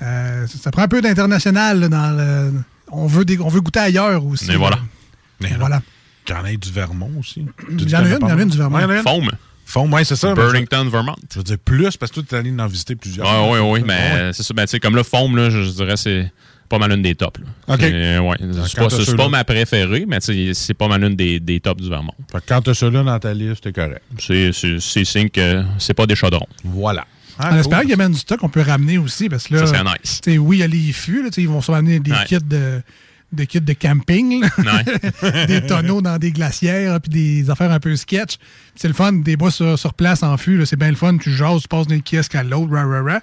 Euh, 0.00 0.46
ça, 0.46 0.58
ça 0.58 0.70
prend 0.70 0.82
un 0.82 0.88
peu 0.88 1.00
d'international 1.02 1.88
dans 1.88 2.16
le. 2.16 2.52
On 2.90 3.06
veut, 3.06 3.24
des, 3.24 3.38
on 3.38 3.48
veut 3.48 3.60
goûter 3.60 3.80
ailleurs 3.80 4.24
aussi. 4.24 4.50
Et 4.50 4.56
voilà. 4.56 4.78
Et 5.44 5.54
voilà. 5.58 5.82
J'en 6.28 6.44
ai 6.44 6.56
du 6.56 6.70
Vermont 6.70 7.10
aussi. 7.18 7.44
Il 7.70 7.88
y 7.88 7.96
en 7.96 8.00
a 8.00 8.02
une, 8.08 8.18
il 8.20 8.28
y 8.28 8.32
en 8.32 8.38
a 8.38 8.42
une 8.42 8.48
du 8.48 8.58
Vermont. 8.58 8.76
Ouais, 8.76 8.82
il 8.82 8.84
y 8.84 8.86
en 8.86 8.90
a 8.90 8.96
une. 8.98 9.02
Foam. 9.02 9.30
Foam, 9.64 9.92
oui, 9.92 10.04
c'est 10.04 10.16
ça. 10.16 10.34
Burlington, 10.34 10.88
Vermont. 10.90 11.14
Je 11.32 11.38
veux 11.38 11.44
dire 11.44 11.58
plus 11.58 11.96
parce 11.96 12.10
que 12.12 12.20
tu 12.20 12.34
es 12.34 12.38
allé 12.38 12.52
en 12.58 12.66
visiter 12.66 12.96
plusieurs. 12.96 13.26
Oui, 13.50 13.58
oui, 13.60 13.68
oui, 13.72 13.82
mais 13.86 14.32
c'est 14.32 14.42
ça. 14.42 14.54
Ben, 14.54 14.66
comme 14.80 14.96
le 14.96 15.02
foam, 15.02 15.36
là, 15.36 15.50
je, 15.50 15.62
je 15.62 15.70
dirais 15.70 15.96
c'est 15.96 16.30
pas 16.68 16.78
mal 16.78 16.92
une 16.92 17.00
des 17.02 17.14
tops. 17.14 17.40
là. 17.40 17.74
OK. 17.74 17.80
C'est- 17.80 18.18
ouais, 18.18 18.36
c'est 18.66 18.76
pas, 18.78 18.90
c'est 18.90 19.28
ma 19.30 19.42
préférée, 19.44 20.04
mais 20.06 20.18
c'est 20.20 20.74
pas 20.74 20.88
mal 20.88 21.02
une 21.04 21.16
des, 21.16 21.40
des 21.40 21.60
tops 21.60 21.82
du 21.82 21.88
Vermont. 21.88 22.12
Fait 22.30 22.38
que 22.40 22.44
quand 22.48 22.60
tu 22.62 22.70
as 22.70 22.74
ceux-là 22.74 23.02
dans 23.02 23.18
ta 23.18 23.32
liste, 23.32 23.62
c'est 23.64 23.72
correct. 23.74 24.02
C'est 24.18 24.52
c'est- 24.52 24.80
c'est 24.80 25.04
signe 25.04 25.28
que 25.30 25.62
c'est 25.78 25.94
pas 25.94 26.06
des 26.06 26.14
chaudrons. 26.16 26.46
Voilà. 26.64 27.06
en 27.40 27.56
espérant 27.56 27.82
qu'il 27.82 27.90
y 27.90 27.94
a 27.94 27.96
même 27.96 28.12
du 28.12 28.18
stock 28.18 28.40
qu'on 28.40 28.48
peut 28.48 28.62
ramener 28.62 28.98
aussi. 28.98 29.28
Parce 29.28 29.46
que 29.48 29.54
là, 29.54 29.60
Ça 29.60 29.74
serait 29.78 29.84
nice. 29.84 30.20
oui, 30.38 30.56
il 30.56 30.60
y 30.60 30.62
a 30.62 30.66
les 30.66 30.92
fûts. 30.92 31.22
là, 31.22 31.30
ils 31.36 31.48
vont 31.48 31.60
se 31.62 31.70
amener 31.72 32.00
des 32.00 32.10
Ouais. 32.10 32.24
kits 32.26 32.38
de 32.44 32.82
des 33.32 33.46
kits 33.46 33.60
de 33.60 33.72
camping, 33.74 34.42
des 35.48 35.66
tonneaux 35.66 36.00
dans 36.00 36.18
des 36.18 36.32
glacières, 36.32 37.00
puis 37.00 37.10
des 37.10 37.50
affaires 37.50 37.70
un 37.70 37.80
peu 37.80 37.94
sketch. 37.96 38.36
C'est 38.74 38.88
le 38.88 38.94
fun, 38.94 39.12
des 39.12 39.36
bois 39.36 39.50
sur, 39.50 39.78
sur 39.78 39.94
place 39.94 40.22
en 40.22 40.36
fût, 40.36 40.64
c'est 40.66 40.76
bien 40.78 40.90
le 40.90 40.96
fun. 40.96 41.16
Tu 41.18 41.32
jases, 41.32 41.62
tu 41.62 41.68
passes 41.68 41.86
d'un 41.86 42.00
kiosque 42.00 42.34
à 42.34 42.42
l'autre, 42.42 42.72
rah, 42.72 42.84
rah, 42.86 43.02
rah. 43.02 43.20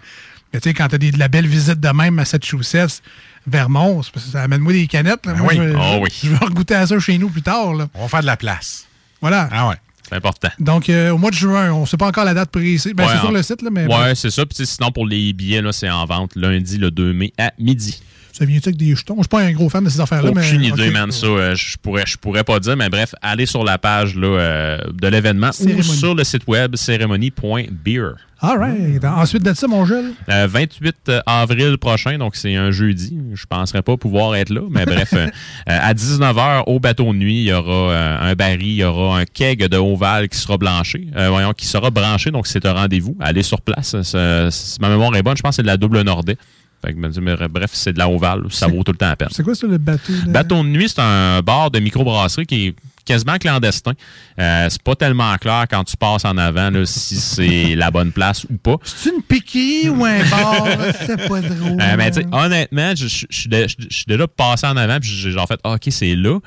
Mais 0.54 0.60
tu 0.60 0.70
sais, 0.70 0.74
quand 0.74 0.88
t'as 0.88 0.98
des- 0.98 1.12
de 1.12 1.20
la 1.20 1.28
belle 1.28 1.48
visite 1.48 1.80
de 1.80 1.90
même, 1.90 2.14
Massachusetts, 2.16 3.02
Vermont, 3.48 4.02
ça 4.04 4.42
amène-moi 4.44 4.74
des 4.74 4.88
canettes. 4.88 5.26
là. 5.26 5.34
Ben 5.34 5.40
Moi, 5.40 5.50
oui. 5.54 5.58
je, 5.58 5.62
vais- 5.64 5.76
Ah 5.80 5.98
oui. 6.02 6.10
je 6.24 6.30
vais 6.30 6.38
regoûter 6.38 6.74
à 6.76 6.88
ça 6.88 6.98
chez 7.00 7.18
nous 7.18 7.30
plus 7.30 7.42
tard. 7.44 7.74
là. 7.76 7.88
On 7.94 8.04
va 8.04 8.08
faire 8.08 8.22
de 8.22 8.26
la 8.26 8.38
place. 8.38 8.86
Voilà. 9.22 9.50
Ah 9.52 9.70
ouais. 9.70 9.76
C'est 10.08 10.16
important. 10.16 10.50
Donc, 10.60 10.88
euh, 10.90 11.10
au 11.12 11.18
mois 11.18 11.32
de 11.32 11.36
juin, 11.36 11.72
on 11.74 11.82
ne 11.82 11.86
sait 11.88 11.98
pas 11.98 12.08
encore 12.08 12.26
la 12.26 12.34
date 12.36 12.52
précise. 12.52 12.94
Ben, 12.96 13.06
Ouais, 13.06 13.10
c'est 13.14 13.20
sur 13.20 13.30
en- 13.30 13.32
le 13.32 13.42
site, 13.44 13.62
là, 13.64 13.70
mais 13.72 13.86
Ouais, 13.88 14.14
c'est 14.16 14.30
ça. 14.30 14.46
Puis 14.46 14.66
sinon, 14.66 14.92
pour 14.92 15.06
les 15.08 15.34
billets, 15.34 15.62
là, 15.64 15.72
c'est 15.72 15.90
en 15.90 16.06
vente 16.06 16.36
lundi, 16.36 16.78
le 16.78 16.92
2 16.92 17.12
mai, 17.12 17.34
à 17.40 17.52
midi. 17.60 18.00
Ça 18.38 18.44
vient-tu 18.44 18.68
avec 18.70 18.78
des 18.78 18.94
jetons? 18.96 19.16
Je 19.18 19.22
suis 19.22 19.30
pas 19.30 19.42
un 19.42 19.52
gros 19.54 19.70
fan 19.70 19.84
de 19.84 19.90
ces 19.90 20.02
affaires-là. 20.02 20.32
Aucune 20.32 20.60
mais, 20.60 20.68
idée, 20.68 20.88
ok. 20.88 20.94
man. 20.94 21.12
Ça, 21.12 21.26
euh, 21.28 21.56
je 21.56 21.78
pourrais, 21.82 22.04
je 22.06 22.18
pourrais 22.18 22.44
pas 22.44 22.60
dire, 22.60 22.76
mais 22.76 22.90
bref, 22.90 23.16
allez 23.22 23.46
sur 23.46 23.64
la 23.64 23.78
page 23.78 24.16
là, 24.16 24.28
euh, 24.28 24.78
de 24.94 25.08
l'événement 25.08 25.52
ou 25.62 25.82
sur 25.84 26.14
le 26.16 26.24
site 26.26 26.46
web 26.48 26.76
cérémonie.beer. 26.76 28.16
All 28.42 28.58
right. 28.60 29.04
Ensuite 29.06 29.44
de 29.44 29.54
ça, 29.54 29.68
mon 29.68 29.86
Jules? 29.86 30.12
Euh, 30.30 30.48
28 30.50 31.12
avril 31.26 31.78
prochain, 31.78 32.18
donc 32.18 32.36
c'est 32.36 32.56
un 32.56 32.72
jeudi. 32.72 33.18
Je 33.34 33.46
penserais 33.46 33.82
pas 33.82 33.96
pouvoir 33.96 34.36
être 34.36 34.50
là, 34.50 34.62
mais 34.70 34.86
bref, 34.86 35.14
euh, 35.14 35.28
euh, 35.28 35.30
à 35.66 35.94
19h 35.94 36.64
au 36.68 36.80
bateau 36.82 37.14
de 37.14 37.18
nuit, 37.18 37.38
il 37.38 37.48
y 37.48 37.54
aura 37.54 37.92
euh, 37.94 38.32
un 38.32 38.34
baril, 38.36 38.68
il 38.68 38.74
y 38.76 38.84
aura 38.84 39.20
un 39.20 39.26
keg 39.26 39.66
de 39.66 39.78
Oval 39.78 40.28
qui 40.28 40.38
sera 40.38 40.58
blanché, 40.58 41.08
euh, 41.16 41.30
voyons, 41.30 41.54
qui 41.54 41.66
sera 41.66 41.90
branché, 41.90 42.32
donc 42.32 42.48
c'est 42.48 42.66
un 42.66 42.74
rendez-vous. 42.74 43.16
Allez 43.22 43.44
sur 43.44 43.62
place. 43.62 44.00
Ça- 44.02 44.52
si 44.52 44.80
ma 44.82 44.90
mémoire 44.90 45.16
est 45.16 45.24
bonne, 45.24 45.38
je 45.38 45.42
pense 45.42 45.52
que 45.52 45.56
c'est 45.56 45.62
de 45.64 45.68
la 45.68 45.78
double 45.78 46.02
Nordais. 46.02 46.38
Fait 46.86 46.94
que, 46.94 47.00
mais, 47.20 47.48
bref, 47.50 47.72
c'est 47.74 47.94
de 47.94 47.98
la 48.00 48.08
Oval, 48.10 48.44
ça 48.50 48.68
vaut 48.68 48.84
tout 48.84 48.92
le 48.92 48.98
temps 48.98 49.08
la 49.08 49.16
peine. 49.16 49.30
C'est 49.32 49.44
quoi 49.44 49.56
ça, 49.56 49.66
le 49.66 49.78
bateau? 49.78 50.14
de- 50.26 50.32
Bateau 50.32 50.58
de 50.64 50.68
nuit, 50.68 50.88
c'est 50.88 51.02
un 51.02 51.42
bar 51.42 51.72
de 51.72 51.80
microbrasserie 51.80 52.46
qui 52.46 52.68
est 52.68 52.76
quasiment 53.06 53.38
clandestin. 53.38 53.94
Euh, 54.40 54.68
c'est 54.70 54.82
pas 54.82 54.96
tellement 54.96 55.36
clair 55.38 55.66
quand 55.70 55.84
tu 55.84 55.96
passes 55.96 56.26
en 56.26 56.38
avant 56.38 56.70
là, 56.72 56.86
si 56.86 57.16
c'est 57.16 57.76
la 57.76 57.92
bonne 57.92 58.12
place 58.12 58.46
ou 58.50 58.58
pas. 58.58 58.78
C'est 58.84 59.10
une 59.12 59.22
piquée 59.22 59.90
ou 59.90 60.04
un 60.04 60.20
bar? 60.30 60.68
c'est 61.06 61.28
pas 61.28 61.42
drôle. 61.42 61.80
Euh, 61.82 61.96
mais 61.98 62.12
honnêtement, 62.34 62.94
je 62.96 63.08
suis 63.08 64.06
déjà 64.08 64.28
passé 64.28 64.68
en 64.68 64.76
avant 64.78 65.00
puis 65.00 65.10
j'ai 65.10 65.32
genre 65.32 65.48
fait 65.48 65.60
Ah, 65.64 65.74
OK, 65.74 65.84
c'est 65.90 66.16
là. 66.16 66.40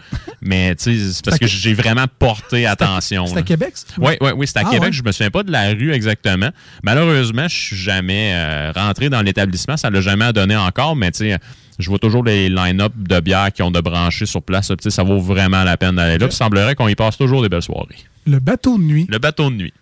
Mais 0.42 0.74
c'est 0.78 0.96
parce 1.24 1.38
que 1.38 1.46
j'ai 1.46 1.74
vraiment 1.74 2.06
porté 2.18 2.66
attention. 2.66 3.26
C'est 3.26 3.38
à 3.38 3.42
Québec? 3.42 3.74
Oui, 3.98 4.12
oui, 4.20 4.30
oui, 4.36 4.46
c'est 4.46 4.58
à 4.58 4.62
Ah, 4.66 4.70
Québec. 4.70 4.88
ouais. 4.88 4.92
Je 4.92 5.02
me 5.02 5.12
souviens 5.12 5.30
pas 5.30 5.42
de 5.42 5.52
la 5.52 5.68
rue 5.70 5.92
exactement. 5.92 6.50
Malheureusement, 6.82 7.48
je 7.48 7.56
suis 7.56 7.76
jamais 7.76 8.32
euh, 8.34 8.72
rentré 8.74 9.08
dans 9.08 9.22
l'établissement. 9.22 9.76
Ça 9.76 9.90
l'a 9.90 10.00
jamais 10.00 10.32
donné 10.32 10.56
encore, 10.56 10.96
mais 10.96 11.10
tu 11.12 11.18
sais, 11.30 11.38
je 11.78 11.88
vois 11.88 11.98
toujours 11.98 12.24
les 12.24 12.48
line-up 12.48 12.92
de 12.96 13.20
bières 13.20 13.52
qui 13.52 13.62
ont 13.62 13.70
de 13.70 13.80
branchés 13.80 14.26
sur 14.26 14.42
place. 14.42 14.72
Ça 14.88 15.02
vaut 15.02 15.20
vraiment 15.20 15.64
la 15.64 15.76
peine 15.76 15.96
d'aller 15.96 16.18
là. 16.18 16.26
Il 16.26 16.32
semblerait 16.32 16.74
qu'on 16.74 16.88
y 16.88 16.94
passe 16.94 17.16
toujours 17.16 17.42
des 17.42 17.48
belles 17.48 17.62
soirées. 17.62 17.96
Le 18.26 18.38
bateau 18.40 18.76
de 18.78 18.82
nuit. 18.82 19.06
Le 19.08 19.18
bateau 19.18 19.50
de 19.50 19.54
nuit. 19.56 19.72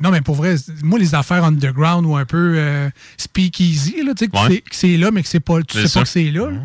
Non, 0.00 0.10
mais 0.10 0.20
pour 0.22 0.34
vrai, 0.34 0.56
moi, 0.82 0.98
les 0.98 1.14
affaires 1.14 1.44
underground 1.44 2.04
ou 2.04 2.16
un 2.16 2.24
peu 2.24 2.54
euh, 2.56 2.90
speakeasy, 3.16 4.02
là, 4.04 4.12
tu 4.16 4.24
sais, 4.24 4.28
que, 4.30 4.36
Ouais. 4.36 4.48
c'est- 4.48 4.60
que 4.60 4.74
c'est 4.74 4.96
là, 4.96 5.10
mais 5.12 5.22
que 5.22 5.28
c'est 5.28 5.38
pas, 5.40 5.58
tu 5.62 5.76
C'est 5.76 5.82
sais 5.82 5.88
ça. 5.88 6.00
pas 6.00 6.04
que 6.04 6.10
c'est 6.10 6.30
là. 6.30 6.50
là. 6.50 6.58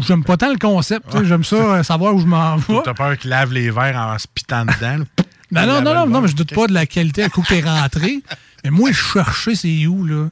J'aime 0.00 0.22
pas 0.24 0.36
tant 0.36 0.50
le 0.52 0.58
concept. 0.58 1.06
J'aime 1.24 1.44
ça, 1.44 1.56
euh, 1.56 1.82
savoir 1.82 2.14
où 2.14 2.20
je 2.20 2.26
m'en 2.26 2.56
vais. 2.56 2.80
T'as 2.84 2.94
peur 2.94 3.16
qu'il 3.18 3.30
lave 3.30 3.52
les 3.52 3.70
verres 3.70 3.96
en 3.96 4.18
se 4.18 4.26
pitant 4.32 4.64
dedans. 4.64 4.98
là. 4.98 5.04
Non, 5.52 5.66
non, 5.66 5.82
non, 5.82 5.94
non, 5.94 6.06
non, 6.08 6.20
mais 6.20 6.26
je 6.28 6.34
doute 6.34 6.52
pas 6.52 6.66
de 6.66 6.72
la 6.72 6.84
qualité 6.84 7.22
à 7.22 7.28
coup 7.28 7.40
que 7.42 7.48
t'es 7.48 7.60
rentré. 7.60 8.18
mais 8.64 8.70
moi, 8.70 8.90
je 8.90 8.96
cherchais 9.00 9.54
c'est 9.54 9.86
où, 9.86 10.04
là? 10.04 10.28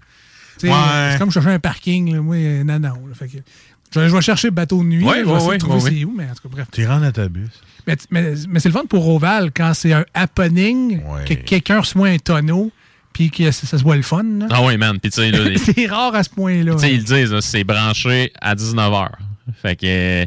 Ouais. 0.64 0.70
C'est 1.12 1.18
comme 1.18 1.30
chercher 1.30 1.50
un 1.50 1.58
parking, 1.60 2.12
là. 2.14 2.20
Moi, 2.22 2.36
euh, 2.36 2.64
non, 2.64 2.80
non. 2.80 2.88
là. 3.06 3.14
Fait 3.14 3.28
que, 3.28 3.36
je, 3.94 4.00
vais- 4.00 4.08
je 4.08 4.14
vais 4.14 4.22
chercher 4.22 4.50
bateau 4.50 4.78
de 4.82 4.88
nuit. 4.88 5.04
Ouais, 5.04 5.20
je 5.20 5.24
vais 5.24 5.54
de 5.54 5.58
trouver 5.58 5.90
c'est 5.98 6.04
où, 6.04 6.12
mais 6.16 6.24
en 6.24 6.34
tout 6.34 6.48
cas, 6.48 6.48
bref. 6.50 6.66
Tu 6.72 6.86
rentres 6.86 7.02
dans 7.02 7.12
ta 7.12 7.28
bus. 7.28 7.48
Mais, 7.86 7.96
mais, 8.10 8.34
mais 8.48 8.60
c'est 8.60 8.68
le 8.68 8.74
fun 8.74 8.84
pour 8.88 9.08
Oval 9.08 9.50
quand 9.54 9.72
c'est 9.74 9.92
un 9.92 10.04
happening, 10.14 11.00
que 11.26 11.34
quelqu'un 11.34 11.80
reçoit 11.80 12.08
un 12.08 12.18
tonneau, 12.18 12.70
puis 13.12 13.30
que 13.30 13.50
ça, 13.50 13.66
ça 13.66 13.76
se 13.78 13.82
voit 13.82 13.96
le 13.96 14.02
fun. 14.02 14.22
là. 14.22 14.46
Ah 14.50 14.62
oui, 14.64 14.76
man. 14.76 14.98
Puis 15.00 15.10
tu 15.10 15.20
sais, 15.20 15.56
c'est 15.74 15.86
rare 15.86 16.14
à 16.14 16.22
ce 16.22 16.30
point-là. 16.30 16.74
Tu 16.74 16.80
sais, 16.80 16.92
ils 16.94 16.98
le 16.98 17.02
disent, 17.26 17.40
c'est 17.40 17.64
branché 17.64 18.32
à 18.40 18.54
19h. 18.54 19.08
Fait 19.60 19.74
que, 19.76 20.26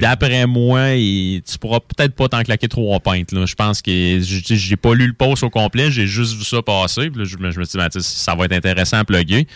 d'après 0.00 0.46
moi, 0.46 0.90
il- 0.94 1.40
tu 1.42 1.56
pourras 1.58 1.78
peut-être 1.80 2.14
pas 2.14 2.28
t'en 2.28 2.42
claquer 2.42 2.68
trois 2.68 2.98
pintes. 3.00 3.30
Là. 3.32 3.46
Je 3.46 3.54
pense 3.54 3.80
que 3.80 4.18
j'ai 4.20 4.76
pas 4.76 4.94
lu 4.94 5.06
le 5.06 5.12
post 5.12 5.44
au 5.44 5.50
complet, 5.50 5.90
j'ai 5.90 6.06
juste 6.06 6.36
vu 6.36 6.44
ça 6.44 6.60
passer. 6.62 7.10
Puis 7.10 7.20
là, 7.20 7.24
je, 7.24 7.36
me- 7.36 7.50
je 7.52 7.58
me 7.60 7.64
suis 7.64 7.78
dit, 7.78 7.84
ben, 7.88 8.00
ça 8.00 8.34
va 8.34 8.44
être 8.46 8.52
intéressant 8.52 8.98
à 8.98 9.04
plugger. 9.04 9.46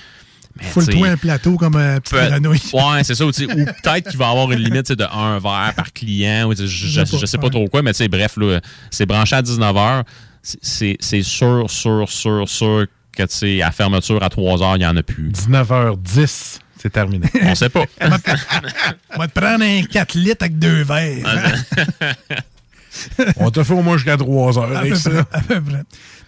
Mais, 0.60 0.64
Faut 0.66 0.80
le 0.80 0.86
tu 0.86 0.92
sais, 0.92 0.98
toi 0.98 1.08
un 1.08 1.16
plateau 1.16 1.56
comme 1.56 1.76
un 1.76 1.98
petit 2.00 2.14
peut- 2.14 2.26
grenouille. 2.28 2.60
Ouais, 2.72 3.04
c'est 3.04 3.14
ça. 3.14 3.24
Ou, 3.26 3.30
peut-être 3.30 4.08
qu'il 4.10 4.18
va 4.18 4.28
avoir 4.28 4.50
une 4.52 4.58
limite 4.60 4.92
de 4.92 5.04
un 5.04 5.38
verre 5.38 5.72
par 5.74 5.92
client. 5.92 6.48
Ou, 6.48 6.54
je, 6.54 6.66
je, 6.66 7.04
Je 7.18 7.26
sais 7.26 7.38
pas, 7.38 7.48
trop 7.50 7.66
quoi, 7.68 7.82
mais 7.82 7.92
bref, 8.08 8.36
c'est 8.90 9.06
branché 9.06 9.34
à 9.36 9.42
19h. 9.42 10.02
C'est- 10.42 10.96
sûr, 11.22 11.70
sûr, 11.70 12.08
sûr, 12.08 12.48
sûr 12.48 12.86
que, 13.16 13.62
à 13.62 13.70
fermeture 13.70 14.22
à 14.22 14.28
3 14.28 14.62
heures, 14.62 14.76
il 14.76 14.80
n'y 14.80 14.86
en 14.86 14.96
a 14.96 15.02
plus. 15.02 15.30
19h10, 15.30 16.58
c'est 16.80 16.90
terminé. 16.90 17.28
On 17.42 17.54
sait 17.54 17.68
pas. 17.68 17.84
On 19.14 19.18
va 19.18 19.28
te 19.28 19.38
prendre 19.40 19.64
un 19.64 19.82
4 19.84 20.14
litres 20.14 20.42
avec 20.44 20.58
deux 20.58 20.82
verres. 20.82 21.24
On 23.36 23.50
te 23.50 23.62
fait 23.62 23.72
au 23.72 23.82
moins 23.82 23.96
jusqu'à 23.96 24.16
3 24.16 24.58
heures 24.58 24.72
À 24.76 24.78
avec 24.80 24.92
peu 24.92 24.98
ça. 24.98 25.10
près, 25.10 25.38
à 25.38 25.40
peu 25.42 25.60
près. 25.62 25.82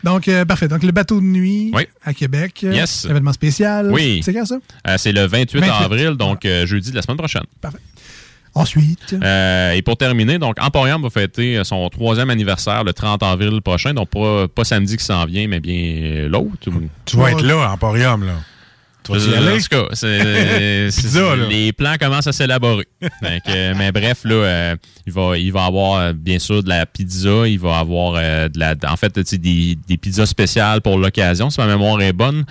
Donc, 0.04 0.28
euh, 0.28 0.44
parfait. 0.44 0.68
Donc, 0.68 0.82
le 0.82 0.92
bateau 0.92 1.20
de 1.20 1.24
nuit 1.26 1.70
Oui. 1.74 1.86
à 2.04 2.12
Québec. 2.14 2.60
euh, 2.62 2.72
Yes. 2.74 3.06
Événement 3.06 3.32
spécial. 3.32 3.90
Oui. 3.90 4.20
C'est 4.24 4.32
quand 4.34 4.44
ça? 4.46 4.58
Euh, 4.86 4.94
c'est 4.98 5.12
le 5.12 5.26
28, 5.26 5.60
28. 5.60 5.84
avril, 5.84 6.10
donc 6.12 6.44
euh, 6.44 6.66
jeudi 6.66 6.90
de 6.90 6.96
la 6.96 7.02
semaine 7.02 7.16
prochaine. 7.16 7.44
Ensuite? 8.56 9.16
Euh, 9.20 9.72
et 9.72 9.82
pour 9.82 9.96
terminer, 9.96 10.38
donc 10.38 10.56
Emporium 10.60 11.02
va 11.02 11.10
fêter 11.10 11.60
son 11.64 11.88
troisième 11.88 12.30
anniversaire 12.30 12.84
le 12.84 12.92
30 12.92 13.20
avril 13.24 13.60
prochain, 13.62 13.94
donc 13.94 14.10
pas, 14.10 14.46
pas 14.46 14.62
samedi 14.62 14.96
qui 14.96 15.04
s'en 15.04 15.24
vient, 15.24 15.48
mais 15.48 15.58
bien 15.58 16.28
l'autre. 16.28 16.52
Tu 17.04 17.16
vas 17.16 17.32
être 17.32 17.42
là, 17.42 17.72
Emporium, 17.72 18.24
là. 18.24 18.34
Tu 19.04 19.12
vas 19.12 19.18
y 19.18 19.28
Euh, 19.28 19.36
aller? 19.38 19.52
En 19.52 19.58
tout 19.58 19.68
cas, 19.88 19.94
c'est- 19.94 20.90
là. 21.36 21.36
les 21.48 21.72
plans 21.72 21.96
commencent 22.00 22.26
à 22.26 22.32
s'élaborer. 22.32 22.86
Euh, 23.48 23.74
mais 23.76 23.92
bref, 23.92 24.20
là, 24.24 24.34
euh, 24.34 24.76
il 25.06 25.12
va, 25.12 25.36
il 25.38 25.52
va 25.52 25.64
avoir 25.66 26.00
euh, 26.00 26.12
bien 26.12 26.38
sûr 26.38 26.62
de 26.62 26.68
la 26.68 26.86
pizza, 26.86 27.46
il 27.46 27.58
va 27.58 27.78
avoir 27.78 28.14
euh, 28.16 28.48
de 28.48 28.58
la, 28.58 28.74
en 28.88 28.96
fait, 28.96 29.18
des, 29.18 29.76
des 29.86 29.96
pizzas 29.98 30.26
spéciales 30.26 30.80
pour 30.80 30.98
l'occasion, 30.98 31.50
si 31.50 31.60
ma 31.60 31.66
mémoire 31.66 32.00
est 32.00 32.12
bonne. 32.12 32.44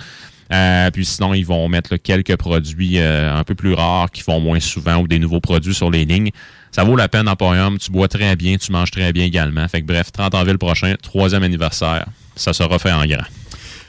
Euh, 0.52 0.90
puis 0.90 1.04
sinon, 1.06 1.32
ils 1.34 1.44
vont 1.46 1.68
mettre 1.68 1.92
là, 1.92 1.98
quelques 1.98 2.36
produits 2.36 2.98
euh, 2.98 3.34
un 3.34 3.42
peu 3.44 3.54
plus 3.54 3.72
rares 3.74 4.10
qui 4.10 4.22
font 4.22 4.40
moins 4.40 4.60
souvent 4.60 4.96
ou 4.98 5.08
des 5.08 5.18
nouveaux 5.18 5.40
produits 5.40 5.74
sur 5.74 5.90
les 5.90 6.04
lignes. 6.04 6.30
Ça 6.70 6.84
vaut 6.84 6.96
la 6.96 7.08
peine, 7.08 7.28
Emporium. 7.28 7.78
Tu 7.78 7.90
bois 7.90 8.08
très 8.08 8.36
bien, 8.36 8.56
tu 8.56 8.70
manges 8.70 8.90
très 8.90 9.12
bien 9.12 9.24
également. 9.24 9.66
Fait 9.68 9.80
que 9.80 9.86
bref, 9.86 10.12
30 10.12 10.34
avril 10.34 10.58
prochain, 10.58 10.94
troisième 11.02 11.42
anniversaire. 11.44 12.04
Ça 12.36 12.52
sera 12.52 12.78
fait 12.78 12.92
en 12.92 13.06
grand. 13.06 13.24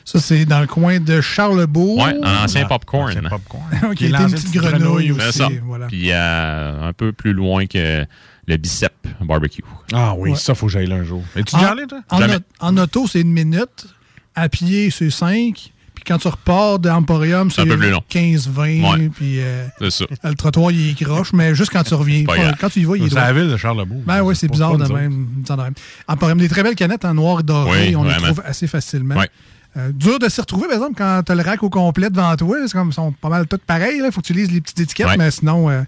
Ça, 0.06 0.20
c'est 0.20 0.46
dans 0.46 0.62
le 0.62 0.68
coin 0.68 1.00
de 1.00 1.20
Charlebourg. 1.20 1.98
Ouais, 1.98 2.16
un 2.24 2.44
ancien 2.44 2.66
popcorn. 2.66 3.12
Ok, 3.90 4.02
il 4.02 4.12
y 4.12 4.16
a 4.16 4.22
une 4.22 4.32
petite 4.32 4.54
grenouille 4.54 5.12
aussi. 5.12 5.22
C'est 5.26 5.32
ça. 5.40 5.50
Voilà. 5.64 5.88
Puis 5.88 6.12
euh, 6.12 6.88
un 6.90 6.94
peu 6.94 7.12
plus 7.12 7.34
loin 7.34 7.66
que 7.66 8.06
le 8.48 8.58
bicep 8.58 8.94
barbecue. 9.22 9.64
Ah 9.94 10.14
oui, 10.16 10.32
Ouais. 10.32 10.36
ça, 10.38 10.54
faut 10.54 10.68
que 10.68 10.72
j'aille 10.72 10.86
là 10.88 10.96
un 10.96 11.04
jour. 11.04 11.24
Es-tu 11.36 11.56
En- 11.56 11.58
déjà 11.60 11.72
allé, 11.72 11.88
toi? 11.88 12.00
En, 12.12 12.20
en 12.60 12.78
auto, 12.78 13.08
c'est 13.08 13.22
une 13.22 13.32
minute. 13.34 13.88
À 14.36 14.48
pied, 14.48 14.92
c'est 14.92 15.10
5. 15.10 15.72
Puis 15.96 16.04
quand 16.06 16.18
tu 16.20 16.28
repars 16.28 16.78
d'Emporium, 16.78 17.50
C'est 17.50 17.56
c'est 17.56 17.62
un 17.62 17.66
peu 17.72 17.78
plus 17.80 17.90
long. 17.90 18.04
15-20. 18.12 18.60
Ouais. 19.00 19.10
Puis 19.10 19.40
euh, 19.40 19.66
C'est 19.80 19.90
ça. 19.92 20.06
le 20.24 20.36
trottoir, 20.36 20.70
il 20.72 20.90
est 20.92 21.04
croche. 21.04 21.34
Mais 21.34 21.56
juste 21.56 21.72
quand 21.72 21.84
tu 21.84 21.96
reviens. 21.96 22.26
Quand 22.60 22.70
tu 22.70 22.82
y 22.82 22.84
vas, 22.84 22.98
il 22.98 23.06
est 23.06 23.10
C'est 23.10 23.16
la 23.16 23.34
ville 23.34 23.50
de 23.50 23.58
Charlebourg. 23.58 24.04
Ben 24.06 24.22
oui, 24.22 24.36
c'est 24.36 24.48
bizarre 24.50 24.78
de 24.78 24.86
même. 24.94 25.26
bizarre 25.26 25.58
de 25.58 25.64
même. 25.64 25.74
Emporium, 26.08 26.38
des 26.38 26.50
très 26.50 26.62
belles 26.62 26.76
canettes 26.76 27.06
en 27.06 27.14
noir 27.16 27.40
et 27.40 27.44
doré. 27.44 27.88
Oui, 27.90 27.96
on 27.96 28.04
les 28.04 28.14
trouve 28.16 28.44
assez 28.46 28.68
facilement. 28.68 29.16
Ouais. 29.16 29.30
Euh, 29.78 29.92
dur 29.92 30.20
de 30.20 30.30
s'y 30.30 30.40
retrouver, 30.40 30.68
par 30.68 30.76
exemple, 30.76 30.94
quand 30.98 31.22
tu 31.26 31.32
as 31.32 31.36
le 31.36 31.42
rack 31.44 31.62
au 31.62 31.70
complet 31.70 32.10
devant 32.10 32.34
toi. 32.38 32.58
C'est 32.66 32.72
comme, 32.72 32.90
ils 32.90 32.94
sont 32.94 33.12
pas 33.12 33.28
mal 33.30 33.46
tous 33.46 33.58
pareils. 33.58 34.02
Il 34.04 34.12
faut 34.12 34.22
que 34.22 34.26
tu 34.28 34.34
lises 34.34 34.52
les 34.52 34.62
petites 34.62 34.80
étiquettes, 34.80 35.08
Ouais. 35.08 35.18
mais 35.18 35.32
sinon, 35.32 35.70
euh, 35.70 35.82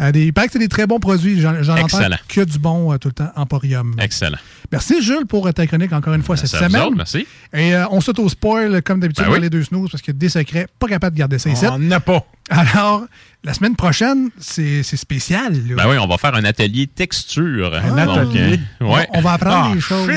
euh, 0.00 0.10
des, 0.10 0.24
il 0.26 0.32
paraît 0.32 0.48
que 0.48 0.54
c'est 0.54 0.58
des 0.58 0.66
très 0.68 0.86
bons 0.88 0.98
produits. 0.98 1.40
J'en 1.40 1.62
j'en 1.62 1.76
entends 1.78 1.98
que 2.28 2.40
du 2.42 2.58
bon 2.58 2.96
tout 2.98 3.08
le 3.08 3.14
temps. 3.14 3.30
Emporium. 3.36 3.94
Excellent. 4.00 4.38
Merci, 4.72 5.00
Jules, 5.02 5.26
pour 5.26 5.52
ta 5.54 5.66
chronique 5.68 5.92
encore 5.92 6.14
une 6.14 6.22
fois 6.24 6.36
cette 6.36 6.48
semaine. 6.50 6.82
autres, 6.82 6.96
merci. 6.96 7.26
Et 7.54 7.74
on 7.90 8.00
s'auto-spoil, 8.00 8.82
comme 8.82 8.98
d'habitude, 9.00 9.24
Ben 9.26 9.32
oui. 9.34 9.40
les 9.40 9.50
deux 9.50 9.62
snooze, 9.62 9.90
parce 9.90 10.02
qu'il 10.02 10.14
y 10.14 10.16
a 10.16 10.18
des 10.18 10.28
secrets, 10.28 10.66
pas 10.78 10.88
capable 10.88 11.14
de 11.14 11.18
garder 11.20 11.38
ça 11.38 11.48
ici. 11.50 11.64
On 11.66 11.78
n'a 11.78 12.00
pas. 12.00 12.24
Alors, 12.50 13.04
la 13.44 13.54
semaine 13.54 13.76
prochaine, 13.76 14.30
c'est 14.38 14.82
c'est 14.82 14.96
spécial. 14.96 15.52
là. 15.68 15.74
Ben 15.76 15.88
oui, 15.88 15.96
on 15.98 16.06
va 16.06 16.18
faire 16.18 16.34
un 16.34 16.44
atelier 16.44 16.86
texture. 16.86 17.72
Un 17.74 18.04
Donc, 18.06 18.16
atelier? 18.16 18.58
euh, 18.82 18.86
ouais. 18.86 19.06
On 19.14 19.20
va 19.20 19.32
apprendre 19.34 19.68
Ah, 19.70 19.74
des 19.74 19.80
choses. 19.80 20.08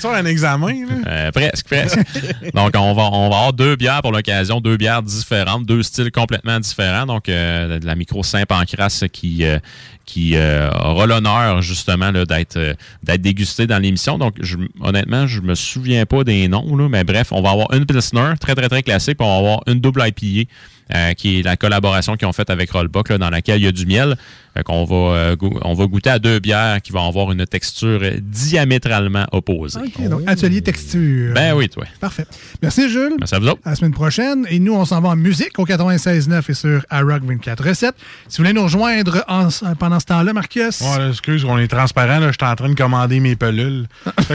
Tu 0.00 0.06
un 0.06 0.24
examen, 0.26 0.86
là? 0.86 0.94
Euh, 1.06 1.30
presque, 1.32 1.66
presque. 1.66 1.98
Donc, 2.54 2.72
on 2.76 2.94
va, 2.94 3.02
on 3.12 3.28
va 3.30 3.36
avoir 3.36 3.52
deux 3.52 3.76
bières 3.76 4.00
pour 4.02 4.12
l'occasion, 4.12 4.60
deux 4.60 4.76
bières 4.76 5.02
différentes, 5.02 5.66
deux 5.66 5.82
styles 5.82 6.12
complètement 6.12 6.60
différents. 6.60 7.06
Donc, 7.06 7.28
euh, 7.28 7.78
de 7.78 7.86
la 7.86 7.94
micro 7.94 8.22
Saint-Pancras 8.22 9.04
qui, 9.12 9.44
euh, 9.44 9.58
qui 10.06 10.36
euh, 10.36 10.70
aura 10.70 11.06
l'honneur, 11.06 11.62
justement, 11.62 12.10
là, 12.12 12.24
d'être 12.26 12.56
euh, 12.58 12.74
d'être 13.02 13.22
dégustée 13.22 13.66
dans 13.66 13.78
l'émission. 13.78 14.18
Donc, 14.18 14.36
je, 14.40 14.56
honnêtement, 14.80 15.26
je 15.26 15.40
me 15.40 15.54
souviens 15.54 16.06
pas 16.06 16.22
des 16.22 16.46
noms, 16.48 16.76
là, 16.76 16.88
mais 16.88 17.02
bref, 17.04 17.28
on 17.32 17.42
va 17.42 17.50
avoir 17.50 17.72
une 17.74 17.86
Pilsner, 17.86 18.34
très, 18.40 18.54
très, 18.54 18.68
très 18.68 18.82
classique, 18.82 19.18
puis 19.18 19.26
on 19.26 19.32
va 19.32 19.38
avoir 19.38 19.60
une 19.66 19.80
double 19.80 20.02
IPA. 20.06 20.48
Euh, 20.94 21.12
qui 21.14 21.40
est 21.40 21.42
la 21.42 21.56
collaboration 21.56 22.16
qu'ils 22.16 22.28
ont 22.28 22.32
faite 22.32 22.50
avec 22.50 22.70
Rollbuck, 22.70 23.08
là, 23.10 23.18
dans 23.18 23.30
laquelle 23.30 23.60
il 23.60 23.64
y 23.64 23.68
a 23.68 23.72
du 23.72 23.86
miel. 23.86 24.16
Fait 24.54 24.62
qu'on 24.64 24.84
va, 24.84 25.14
euh, 25.16 25.36
on 25.62 25.74
va 25.74 25.86
goûter 25.86 26.10
à 26.10 26.18
deux 26.18 26.38
bières 26.40 26.80
qui 26.82 26.90
vont 26.92 27.06
avoir 27.06 27.30
une 27.30 27.46
texture 27.46 28.00
diamétralement 28.20 29.26
opposée. 29.32 29.78
OK, 29.78 30.08
donc 30.08 30.22
atelier 30.26 30.62
texture. 30.62 31.34
Ben 31.34 31.54
oui, 31.54 31.68
toi. 31.68 31.84
Parfait. 32.00 32.26
Merci, 32.62 32.88
Jules. 32.88 33.14
Merci 33.18 33.34
à 33.34 33.38
vous 33.38 33.48
autres. 33.48 33.60
À 33.64 33.70
la 33.70 33.76
semaine 33.76 33.92
prochaine. 33.92 34.46
Et 34.50 34.58
nous, 34.58 34.74
on 34.74 34.84
s'en 34.84 35.00
va 35.00 35.10
en 35.10 35.16
musique 35.16 35.58
au 35.58 35.66
96.9 35.66 36.50
et 36.50 36.54
sur 36.54 36.84
iRock 36.90 37.22
24.7. 37.22 37.92
Si 38.28 38.38
vous 38.38 38.38
voulez 38.38 38.52
nous 38.52 38.64
rejoindre 38.64 39.24
en- 39.28 39.48
pendant 39.78 40.00
ce 40.00 40.06
temps-là, 40.06 40.32
Marcus. 40.32 40.80
Ouais, 40.80 40.98
là, 40.98 41.08
excuse, 41.10 41.44
on 41.44 41.58
est 41.58 41.68
transparent, 41.68 42.18
là. 42.18 42.28
Je 42.32 42.36
suis 42.40 42.50
en 42.50 42.56
train 42.56 42.68
de 42.70 42.74
commander 42.74 43.20
mes 43.20 43.36
pelules. 43.36 43.86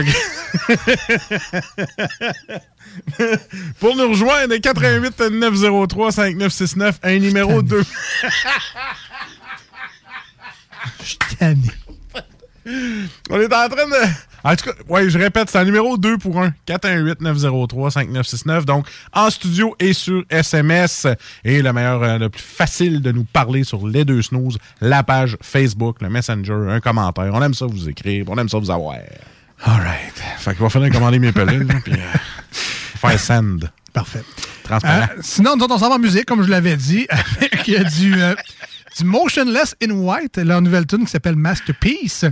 Pour 3.80 3.96
nous 3.96 4.08
rejoindre, 4.08 4.56
88 4.56 5.20
903 5.30 6.12
5969, 6.12 6.98
un 7.02 7.18
numéro 7.18 7.62
2. 7.62 7.82
Je 11.04 11.16
tanné. 11.38 11.70
On 13.30 13.40
est 13.40 13.52
en 13.52 13.68
train 13.68 13.86
de. 13.86 14.08
En 14.42 14.54
tout 14.56 14.66
cas, 14.66 14.72
ouais, 14.88 15.08
je 15.08 15.18
répète, 15.18 15.48
c'est 15.50 15.58
un 15.58 15.64
numéro 15.64 15.96
2 15.96 16.18
pour 16.18 16.38
1. 16.40 16.52
418-903-5969. 16.66 18.64
Donc, 18.64 18.86
en 19.12 19.30
studio 19.30 19.74
et 19.78 19.94
sur 19.94 20.22
SMS. 20.28 21.06
Et 21.44 21.62
le 21.62 21.72
meilleur, 21.72 22.02
euh, 22.02 22.18
le 22.18 22.28
plus 22.28 22.42
facile 22.42 23.00
de 23.00 23.10
nous 23.10 23.24
parler 23.24 23.64
sur 23.64 23.86
les 23.86 24.04
deux 24.04 24.20
snooze, 24.20 24.58
la 24.82 25.02
page 25.02 25.38
Facebook, 25.40 26.02
le 26.02 26.10
Messenger, 26.10 26.68
un 26.68 26.80
commentaire. 26.80 27.30
On 27.32 27.42
aime 27.42 27.54
ça 27.54 27.64
vous 27.66 27.88
écrire, 27.88 28.26
on 28.28 28.36
aime 28.36 28.50
ça 28.50 28.58
vous 28.58 28.70
avoir. 28.70 28.96
All 29.64 29.80
right. 29.80 30.22
Fait 30.38 30.52
qu'il 30.52 30.62
va 30.62 30.68
falloir 30.68 30.90
commander 30.90 31.18
mes 31.18 31.32
pelules, 31.32 31.66
là, 31.66 31.74
puis 31.82 31.94
euh, 31.94 32.58
faire 33.10 33.20
send. 33.20 33.70
Parfait. 33.92 34.24
Transparent. 34.64 35.02
Euh, 35.02 35.20
sinon, 35.22 35.56
nous 35.56 35.64
autres, 35.64 35.74
on 35.76 35.78
s'en 35.78 35.88
va 35.88 35.94
en 35.94 35.98
musique, 35.98 36.26
comme 36.26 36.42
je 36.42 36.50
l'avais 36.50 36.76
dit, 36.76 37.06
avec 37.36 37.68
euh, 37.68 37.84
du, 37.84 38.20
euh, 38.20 38.34
du 38.96 39.04
Motionless 39.04 39.74
in 39.82 39.90
White, 39.90 40.38
leur 40.38 40.62
nouvelle 40.62 40.86
tune 40.86 41.04
qui 41.04 41.10
s'appelle 41.10 41.36
Masterpiece. 41.36 42.24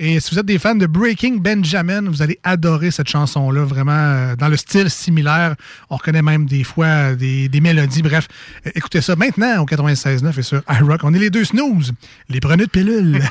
Et 0.00 0.20
si 0.20 0.32
vous 0.32 0.38
êtes 0.38 0.46
des 0.46 0.58
fans 0.58 0.76
de 0.76 0.86
Breaking 0.86 1.38
Benjamin, 1.38 2.02
vous 2.02 2.22
allez 2.22 2.38
adorer 2.44 2.92
cette 2.92 3.08
chanson-là, 3.08 3.64
vraiment 3.64 3.92
euh, 3.92 4.36
dans 4.36 4.48
le 4.48 4.56
style 4.56 4.90
similaire. 4.90 5.56
On 5.90 5.96
reconnaît 5.96 6.22
même 6.22 6.46
des 6.46 6.62
fois 6.62 6.86
euh, 6.86 7.14
des, 7.16 7.48
des 7.48 7.60
mélodies. 7.60 8.02
Bref, 8.02 8.28
euh, 8.66 8.70
écoutez 8.76 9.00
ça 9.00 9.16
maintenant 9.16 9.62
au 9.62 9.66
96.9 9.66 10.38
et 10.38 10.42
sur 10.42 10.62
iRock. 10.68 11.00
On 11.02 11.14
est 11.14 11.18
les 11.18 11.30
deux 11.30 11.44
snooze, 11.44 11.92
les 12.28 12.38
preneux 12.38 12.66
de 12.66 12.70
pilules. 12.70 13.16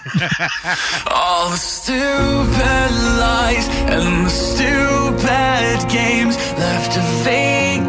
All 1.08 1.52
the 1.52 1.58
stupid 1.58 2.92
lies 3.18 3.68
and 3.90 4.26
the 4.26 4.30
stupid 4.30 5.88
games 5.90 6.36
left 6.58 6.98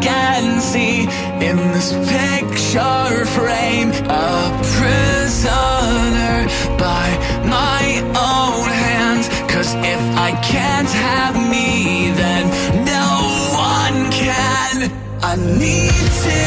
a 0.09 0.29
vacancy 0.39 1.07
in 1.45 1.57
this 1.73 1.91
picture 1.93 3.25
frame. 3.25 3.89
A 4.09 4.61
prisoner 4.75 6.47
by 6.77 7.07
my 7.45 7.83
own 8.31 8.67
hands. 8.69 9.27
Cause 9.51 9.73
if 9.75 10.01
I 10.17 10.31
can't 10.41 10.89
have 10.89 11.35
me, 11.35 12.11
then 12.11 12.45
no 12.85 13.07
one 13.53 14.11
can. 14.11 14.91
I 15.21 15.35
need 15.35 16.05
to 16.25 16.39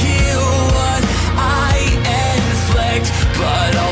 heal 0.00 0.48
what 0.76 1.02
I 1.36 1.74
inflict, 2.24 3.06
but 3.38 3.70
I'll 3.82 3.89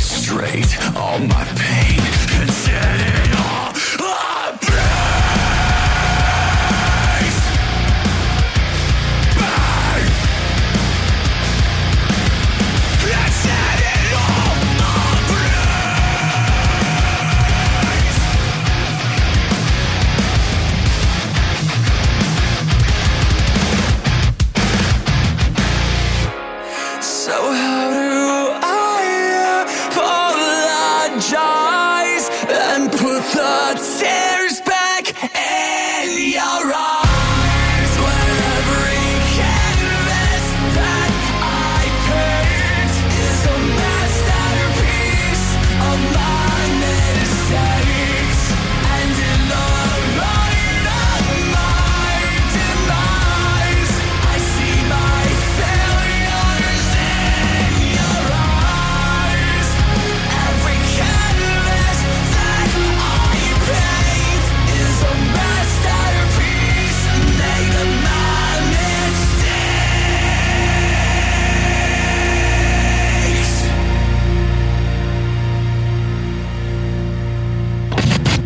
straight 0.00 0.96
all 0.96 1.18
my 1.18 1.44
pain. 1.56 1.99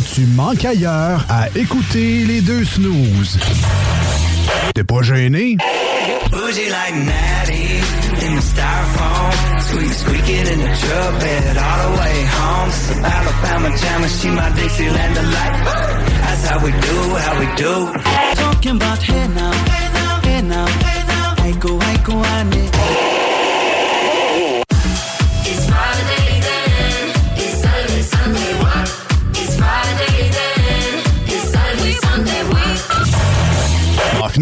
tu 0.00 0.26
manques 0.26 0.64
ailleurs 0.64 1.24
à 1.28 1.48
écouter 1.56 2.24
les 2.24 2.40
deux 2.40 2.64
snooze. 2.64 3.38
T'es 4.74 4.84
pas 4.84 5.02
gêné? 5.02 5.56
Bougie 6.30 6.68
like 6.68 6.94
in 6.94 8.36
the. 8.36 8.44
Squeak, 9.94 10.28
in 10.28 10.58
the 10.58 10.68
all 11.58 11.78
the 11.82 11.98
way 11.98 12.16
home. 12.24 12.70
That's 16.22 16.44
how 16.48 16.58
we 16.64 16.70
do, 16.72 16.96
how 17.14 17.34
we 17.40 17.46
do. 17.56 17.74
Talking 18.34 18.76
about 18.76 19.08
now, 19.08 19.52
now, 20.42 20.66
hey 21.42 21.52
go, 21.58 21.78
go, 22.04 23.13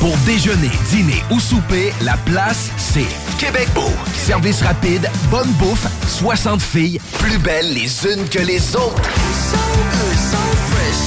Pour 0.00 0.16
déjeuner, 0.24 0.70
dîner 0.88 1.22
ou 1.30 1.38
souper, 1.38 1.92
la 2.00 2.16
place, 2.24 2.70
c'est 2.78 3.06
Québec 3.38 3.68
Beau. 3.74 3.90
Service 4.14 4.62
rapide, 4.62 5.06
bonne 5.30 5.50
bouffe, 5.52 5.86
60 6.08 6.62
filles, 6.62 6.98
plus 7.18 7.36
belles 7.36 7.74
les 7.74 8.06
unes 8.06 8.26
que 8.26 8.38
les 8.38 8.74
autres. 8.76 9.02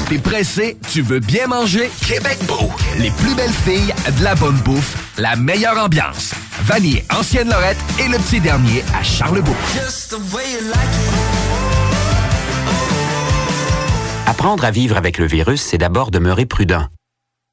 T'es 0.08 0.20
pressé, 0.20 0.78
tu 0.92 1.02
veux 1.02 1.20
bien 1.20 1.48
manger? 1.48 1.90
Québec 2.08 2.38
Beau. 2.48 2.70
Les 3.00 3.10
plus 3.10 3.34
belles 3.34 3.50
filles, 3.50 3.94
de 4.20 4.24
la 4.24 4.36
bonne 4.36 4.58
bouffe, 4.58 4.96
la 5.18 5.36
meilleure 5.36 5.84
ambiance. 5.84 6.36
Vanier, 6.62 7.04
Ancienne 7.12 7.50
Lorette 7.50 7.78
et 8.00 8.08
le 8.08 8.20
petit 8.20 8.40
dernier 8.40 8.84
à 8.96 9.02
Charlebourg. 9.02 9.56
Apprendre 14.28 14.64
à 14.64 14.70
vivre 14.70 14.98
avec 14.98 15.18
le 15.18 15.26
virus, 15.26 15.64
c'est 15.64 15.80
d'abord 15.80 16.12
demeurer 16.12 16.46
prudent. 16.46 16.86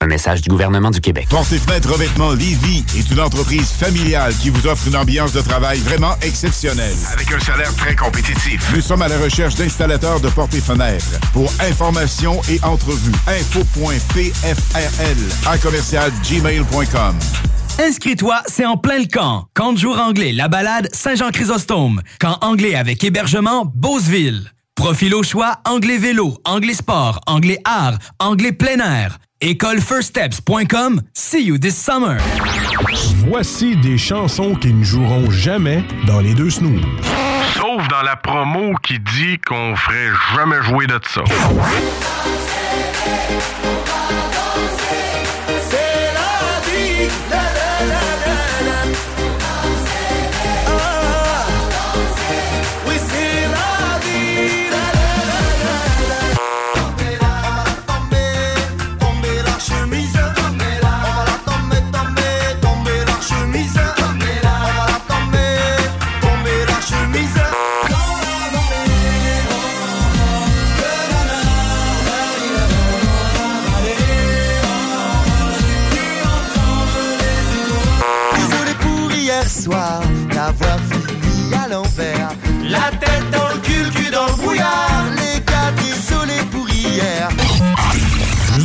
Un 0.00 0.06
message 0.06 0.42
du 0.42 0.48
gouvernement 0.48 0.92
du 0.92 1.00
Québec. 1.00 1.26
Porte 1.28 1.52
et 1.52 1.58
fenêtres 1.58 1.92
revêtement 1.92 2.32
Lévis 2.32 2.84
est 2.96 3.10
une 3.10 3.18
entreprise 3.18 3.72
familiale 3.72 4.32
qui 4.36 4.48
vous 4.48 4.64
offre 4.68 4.86
une 4.86 4.94
ambiance 4.94 5.32
de 5.32 5.40
travail 5.40 5.80
vraiment 5.80 6.14
exceptionnelle. 6.22 6.94
Avec 7.12 7.32
un 7.32 7.40
salaire 7.40 7.74
très 7.74 7.96
compétitif. 7.96 8.64
Nous 8.72 8.80
sommes 8.80 9.02
à 9.02 9.08
la 9.08 9.18
recherche 9.18 9.56
d'installateurs 9.56 10.20
de 10.20 10.28
portes 10.28 10.54
et 10.54 10.60
fenêtres. 10.60 11.18
Pour 11.32 11.52
information 11.68 12.40
et 12.48 12.62
entrevue, 12.62 13.10
info.pfrl 13.26 15.18
à 15.46 15.58
commercial 15.58 16.12
gmail.com. 16.22 17.16
Inscris-toi, 17.80 18.40
c'est 18.46 18.66
en 18.66 18.76
plein 18.76 19.00
le 19.00 19.06
camp. 19.06 19.46
Camp 19.54 19.72
de 19.72 19.78
jour 19.78 19.98
anglais, 19.98 20.30
la 20.30 20.46
balade 20.46 20.88
Saint-Jean-Chrysostome. 20.92 22.02
Camp 22.20 22.38
anglais 22.42 22.76
avec 22.76 23.02
hébergement 23.02 23.64
Beauceville. 23.74 24.52
Profil 24.76 25.12
au 25.16 25.24
choix, 25.24 25.56
anglais 25.64 25.98
vélo, 25.98 26.38
anglais 26.44 26.74
sport, 26.74 27.20
anglais 27.26 27.58
art, 27.64 27.98
anglais 28.20 28.52
plein 28.52 28.78
air. 28.78 29.18
Écolefirststeps.com. 29.40 31.02
See 31.12 31.44
you 31.44 31.58
this 31.58 31.76
summer. 31.76 32.18
Voici 33.28 33.76
des 33.76 33.96
chansons 33.96 34.56
qui 34.56 34.72
ne 34.72 34.82
joueront 34.82 35.30
jamais 35.30 35.84
dans 36.08 36.18
les 36.18 36.34
deux 36.34 36.50
snooze. 36.50 36.82
Sauf 37.54 37.86
dans 37.88 38.02
la 38.02 38.16
promo 38.16 38.74
qui 38.82 38.98
dit 38.98 39.38
qu'on 39.46 39.76
ferait 39.76 40.10
jamais 40.34 40.60
jouer 40.62 40.88
de 40.88 40.98
ça. 41.08 41.22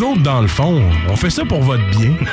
Autres, 0.04 0.22
dans 0.22 0.42
le 0.42 0.48
fond, 0.48 0.82
on 1.10 1.16
fait 1.16 1.30
ça 1.30 1.46
pour 1.46 1.62
votre 1.62 1.84
bien. 1.92 2.14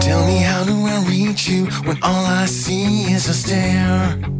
Tell 0.00 0.26
me 0.26 0.38
how 0.38 0.64
do 0.64 0.86
I 0.86 1.02
reach 1.08 1.48
you 1.48 1.66
when 1.84 1.98
all 2.02 2.26
I 2.26 2.46
see 2.46 3.04
is 3.12 3.28
a 3.28 3.34
stare? 3.34 4.33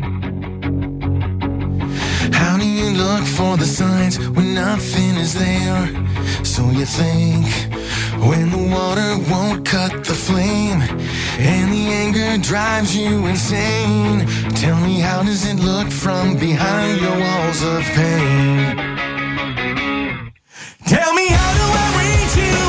Look 3.04 3.24
for 3.38 3.56
the 3.56 3.66
signs 3.66 4.18
when 4.34 4.54
nothing 4.54 5.16
is 5.16 5.32
there? 5.34 5.84
So 6.42 6.62
you 6.70 6.86
think 6.86 7.46
when 8.28 8.46
the 8.56 8.64
water 8.76 9.10
won't 9.30 9.66
cut 9.66 9.92
the 10.04 10.18
flame 10.26 10.80
and 11.38 11.66
the 11.76 11.84
anger 12.02 12.30
drives 12.50 12.96
you 12.96 13.26
insane? 13.26 14.26
Tell 14.62 14.78
me 14.88 14.94
how 15.00 15.22
does 15.22 15.42
it 15.50 15.58
look 15.70 15.88
from 15.90 16.36
behind 16.48 17.00
your 17.04 17.16
walls 17.24 17.60
of 17.74 17.82
pain? 17.98 18.76
Tell 20.94 21.12
me 21.18 21.26
how 21.38 21.50
do 21.60 21.66
I 21.82 21.86
reach 22.00 22.34
you 22.44 22.63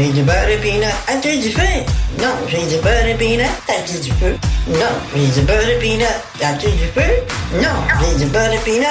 j'ai 0.00 0.12
du 0.12 0.22
beurre 0.22 0.48
et 0.48 0.56
peanut. 0.58 0.86
As-tu 1.08 1.38
du 1.38 1.50
feu? 1.50 1.60
Non, 2.20 2.28
j'ai 2.48 2.66
du 2.66 2.76
beurre 2.82 3.06
et 3.06 3.14
peanut. 3.14 3.46
As-tu 3.68 3.98
du 4.00 4.10
feu? 4.12 4.34
Non, 4.68 4.94
j'ai 5.14 5.26
du 5.40 5.46
beurre 5.46 5.68
et 5.68 5.78
peanut. 5.78 6.06
As-tu 6.42 6.66
du 6.70 6.86
feu? 6.94 7.10
Non, 7.54 7.68
j'ai 8.00 8.24
du 8.24 8.30
beurre 8.30 8.52
et 8.52 8.58
peanut. 8.58 8.86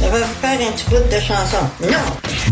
Je 0.00 0.04
vais 0.06 0.10
vous 0.20 0.40
faire 0.40 0.60
un 0.68 0.72
petit 0.72 0.84
bout 0.90 0.96
de 1.12 1.20
chanson. 1.20 1.58
Non, 1.82 1.98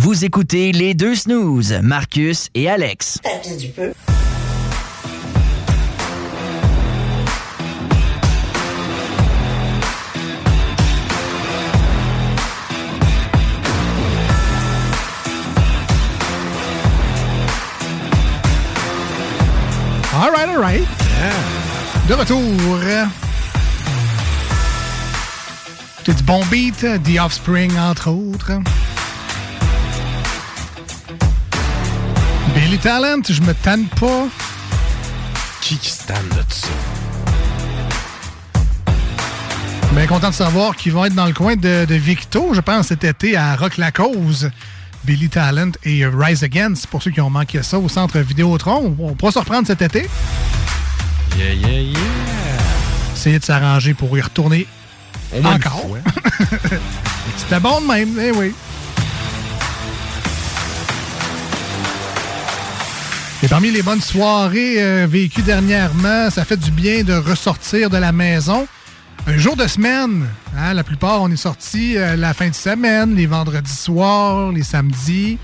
Vous 0.01 0.25
écoutez 0.25 0.73
les 0.73 0.95
deux 0.95 1.15
snooze, 1.15 1.79
Marcus 1.83 2.49
et 2.55 2.69
Alex. 2.69 3.19
as-tu 3.25 3.57
du 3.57 3.73
feu? 3.73 3.93
All 20.19 20.31
right, 20.31 20.49
all 20.49 20.57
right. 20.57 20.89
De 22.09 22.15
retour. 22.15 22.41
T'as 26.05 26.13
du 26.15 26.23
bon 26.23 26.43
beat, 26.47 26.87
The 27.05 27.21
Offspring, 27.21 27.77
entre 27.79 28.09
autres. 28.09 28.53
Billy 32.55 32.79
Talent, 32.79 33.25
je 33.29 33.43
me 33.43 33.53
tanne 33.53 33.85
pas. 34.01 34.29
Qui 35.61 35.77
qui 35.77 35.91
se 35.91 36.07
tanne 36.07 36.29
de 36.31 36.43
ça? 36.49 36.69
Bien 39.93 40.07
content 40.07 40.31
de 40.31 40.35
savoir 40.35 40.77
qu'ils 40.77 40.93
vont 40.93 41.05
être 41.05 41.15
dans 41.15 41.27
le 41.27 41.35
coin 41.35 41.57
de, 41.57 41.85
de 41.85 41.95
Victo, 41.95 42.55
je 42.55 42.63
pense, 42.63 42.87
cet 42.87 43.05
été 43.05 43.37
à 43.37 43.55
Rock 43.55 43.77
La 43.77 43.93
Cause. 43.93 44.51
Billy 45.07 45.29
Talent 45.29 45.71
et 45.85 46.05
Rise 46.05 46.43
Against, 46.43 46.89
pour 46.89 47.01
ceux 47.01 47.13
qui 47.13 47.21
ont 47.21 47.31
manqué 47.31 47.63
ça 47.63 47.79
au 47.79 47.89
centre 47.89 48.19
Vidéotron. 48.19 48.97
On 48.99 49.15
pourra 49.15 49.31
se 49.31 49.39
reprendre 49.39 49.65
cet 49.65 49.81
été. 49.81 50.09
Yeah, 51.39 51.55
yeah, 51.55 51.81
yeah. 51.81 51.99
Essayer 53.15 53.39
de 53.39 53.45
s'arranger 53.45 53.95
pour 53.95 54.19
y 54.19 54.21
retourner 54.21 54.67
encore. 55.45 55.97
C'était 57.37 57.61
bon 57.61 57.81
de 57.83 57.87
même, 57.87 58.19
eh 58.21 58.33
oui. 58.33 58.53
Et 63.45 63.49
parmi 63.49 63.71
les 63.71 63.83
bonnes 63.83 64.01
soirées 64.01 64.83
euh, 64.83 65.07
vécues 65.09 65.43
dernièrement, 65.43 66.31
ça 66.31 66.45
fait 66.45 66.57
du 66.57 66.73
bien 66.73 67.05
de 67.05 67.15
ressortir 67.15 67.91
de 67.91 67.99
la 67.99 68.11
maison. 68.11 68.67
Un 69.29 69.39
jour 69.39 69.57
de 69.57 69.67
semaine. 69.67 70.25
hein, 70.57 70.73
la 70.75 70.85
plupart, 70.85 71.21
on 71.21 71.29
est 71.31 71.37
sortis 71.37 71.97
euh, 71.97 72.15
la 72.15 72.33
fin 72.33 72.49
de 72.49 72.55
semaine, 72.55 73.17
les 73.17 73.27
vendredis 73.27 73.75
soirs, 73.75 74.53
les 74.53 74.63
samedis. 74.63 75.39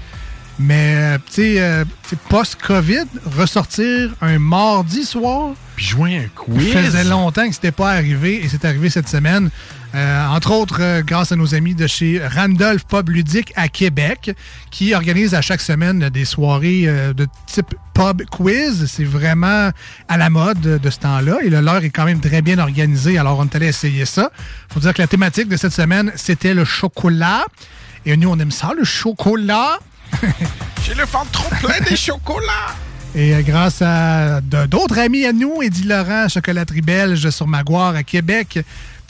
Mais, 0.59 0.95
euh, 0.97 1.19
tu 1.27 1.33
sais, 1.33 1.61
euh, 1.61 1.85
post-COVID, 2.29 3.07
ressortir 3.37 4.11
un 4.21 4.39
mardi 4.39 5.05
soir. 5.05 5.55
Puis 5.75 5.85
jouer 5.87 6.17
un 6.17 6.29
quiz. 6.35 6.73
Ça 6.73 6.83
faisait 6.83 7.05
longtemps 7.05 7.49
que 7.49 7.55
c'était 7.55 7.73
pas 7.73 7.91
arrivé 7.93 8.45
et 8.45 8.49
c'est 8.49 8.65
arrivé 8.65 8.89
cette 8.89 9.09
semaine. 9.09 9.51
Euh, 9.95 10.27
entre 10.27 10.53
autres, 10.53 10.81
euh, 10.81 11.03
grâce 11.03 11.33
à 11.33 11.37
nos 11.37 11.55
amis 11.55 11.75
de 11.75 11.87
chez 11.87 12.21
Randolph 12.27 12.85
Pub 12.85 13.11
Ludique 13.11 13.53
à 13.57 13.69
Québec, 13.69 14.35
qui 14.71 14.95
organisent 14.95 15.35
à 15.35 15.43
chaque 15.43 15.61
semaine 15.61 16.09
des 16.09 16.25
soirées 16.25 16.85
euh, 16.87 17.13
de 17.13 17.27
type 17.47 17.75
pub 17.93 18.23
quiz. 18.31 18.87
C'est 18.87 19.05
vraiment 19.05 19.71
à 20.09 20.17
la 20.17 20.31
mode 20.31 20.61
de 20.61 20.91
ce 20.91 20.99
temps-là 21.01 21.39
et 21.43 21.51
le 21.51 21.61
leur 21.61 21.85
est 21.85 21.91
quand 21.91 22.07
même 22.07 22.21
très 22.21 22.41
bien 22.41 22.59
organisé. 22.59 23.19
Alors, 23.19 23.39
on 23.39 23.45
est 23.45 23.55
allé 23.55 23.67
essayer 23.67 24.07
ça. 24.07 24.31
faut 24.71 24.81
dire 24.81 24.95
que 24.95 25.03
la 25.03 25.09
thématique 25.09 25.49
de 25.49 25.57
cette 25.57 25.73
semaine, 25.73 26.11
c'était 26.17 26.55
le 26.55 26.65
chocolat. 26.65 27.45
Et 28.07 28.17
nous, 28.17 28.31
on 28.31 28.39
aime 28.39 28.51
ça, 28.51 28.73
le 28.77 28.85
chocolat. 28.85 29.79
J'ai 30.85 30.95
le 30.95 31.05
ventre 31.05 31.31
trop 31.31 31.55
plein 31.61 31.81
des 31.87 31.97
chocolats. 31.97 32.75
Et 33.15 33.35
euh, 33.35 33.43
grâce 33.43 33.83
à 33.83 34.41
d'autres 34.41 34.99
amis 34.99 35.27
à 35.27 35.33
nous, 35.33 35.61
Eddie 35.63 35.85
Laurent, 35.85 36.29
Chocolaterie 36.29 36.81
Belge 36.81 37.29
sur 37.29 37.47
Maguire 37.47 37.95
à 37.95 38.03
Québec, 38.03 38.61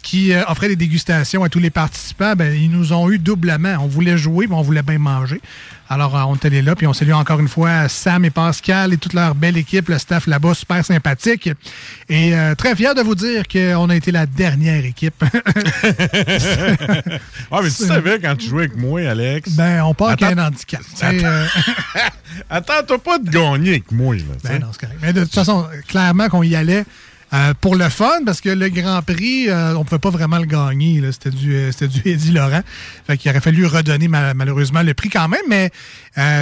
qui 0.03 0.33
euh, 0.33 0.43
offrait 0.49 0.69
des 0.69 0.77
dégustations 0.77 1.45
à 1.45 1.49
tous 1.49 1.59
les 1.61 1.71
participants, 1.71 2.35
ben, 2.37 2.53
ils 2.55 2.71
nous 2.71 2.93
ont 2.93 3.11
eu 3.11 3.19
doublement. 3.19 3.77
On 3.81 3.87
voulait 3.87 4.19
jouer, 4.19 4.47
mais 4.49 4.55
on 4.55 4.63
voulait 4.63 4.83
bien 4.83 4.99
manger. 4.99 5.41
Alors, 5.89 6.17
euh, 6.17 6.23
on 6.23 6.35
est 6.35 6.45
allé 6.47 6.63
là, 6.63 6.75
puis 6.75 6.87
on 6.87 6.93
salue 6.93 7.13
encore 7.13 7.39
une 7.39 7.49
fois 7.49 7.87
Sam 7.89 8.25
et 8.25 8.31
Pascal 8.31 8.93
et 8.95 8.97
toute 8.97 9.13
leur 9.13 9.35
belle 9.35 9.57
équipe, 9.59 9.89
le 9.91 9.99
staff 9.99 10.27
là-bas, 10.27 10.55
super 10.55 10.85
sympathique. 10.85 11.51
Et 12.09 12.35
euh, 12.35 12.55
très 12.55 12.75
fier 12.75 12.95
de 12.95 13.03
vous 13.03 13.15
dire 13.15 13.45
qu'on 13.47 13.91
a 13.91 13.95
été 13.95 14.11
la 14.11 14.27
dernière 14.27 14.85
équipe. 14.85 15.23
Ah, 17.51 17.61
mais 17.63 17.69
tu 17.69 17.85
savais 17.85 18.19
quand 18.19 18.35
tu 18.37 18.49
jouais 18.49 18.65
avec 18.65 18.77
moi, 18.77 19.01
Alex. 19.03 19.51
ben, 19.51 19.83
on 19.83 19.95
part 19.95 20.09
avec 20.09 20.23
Attends. 20.23 20.39
un 20.41 20.47
handicap. 20.47 20.81
euh, 21.03 21.47
Attends-toi 22.51 22.99
pas 23.03 23.19
de 23.19 23.29
gagner 23.31 23.71
avec 23.71 23.93
moi. 23.93 24.15
Là. 24.15 24.23
Ben 24.45 24.59
non, 24.61 24.69
c'est 24.73 24.81
correct. 24.81 24.99
Mais 25.03 25.13
de 25.13 25.23
toute 25.25 25.35
façon, 25.35 25.67
clairement 25.89 26.29
qu'on 26.29 26.43
y 26.43 26.57
allait 26.57 26.85
euh, 27.35 27.55
pour 27.61 27.77
le 27.77 27.89
fun, 27.89 28.11
parce 28.27 28.41
que 28.41 28.49
le 28.51 28.69
Grand 28.69 29.01
Prix, 29.03 29.49
euh, 29.49 29.75
on 29.75 29.81
ne 29.81 29.85
pouvait 29.85 29.99
pas 29.99 30.11
vraiment 30.11 30.39
le 30.39 30.45
gagner. 30.47 31.01
là. 31.01 31.13
C'était 31.13 31.31
du, 31.31 31.55
euh, 31.55 31.73
c'était 31.73 31.89
du 31.89 32.03
Eddie 32.05 32.33
Laurent. 32.33 32.61
Fait 33.07 33.17
qu'il 33.17 33.31
aurait 33.31 33.41
fallu 33.41 33.65
redonner 33.67 34.09
ma- 34.09 34.35
malheureusement 34.35 34.83
le 34.83 34.95
prix 34.95 35.09
quand 35.09 35.29
même, 35.29 35.41
mais 35.49 35.71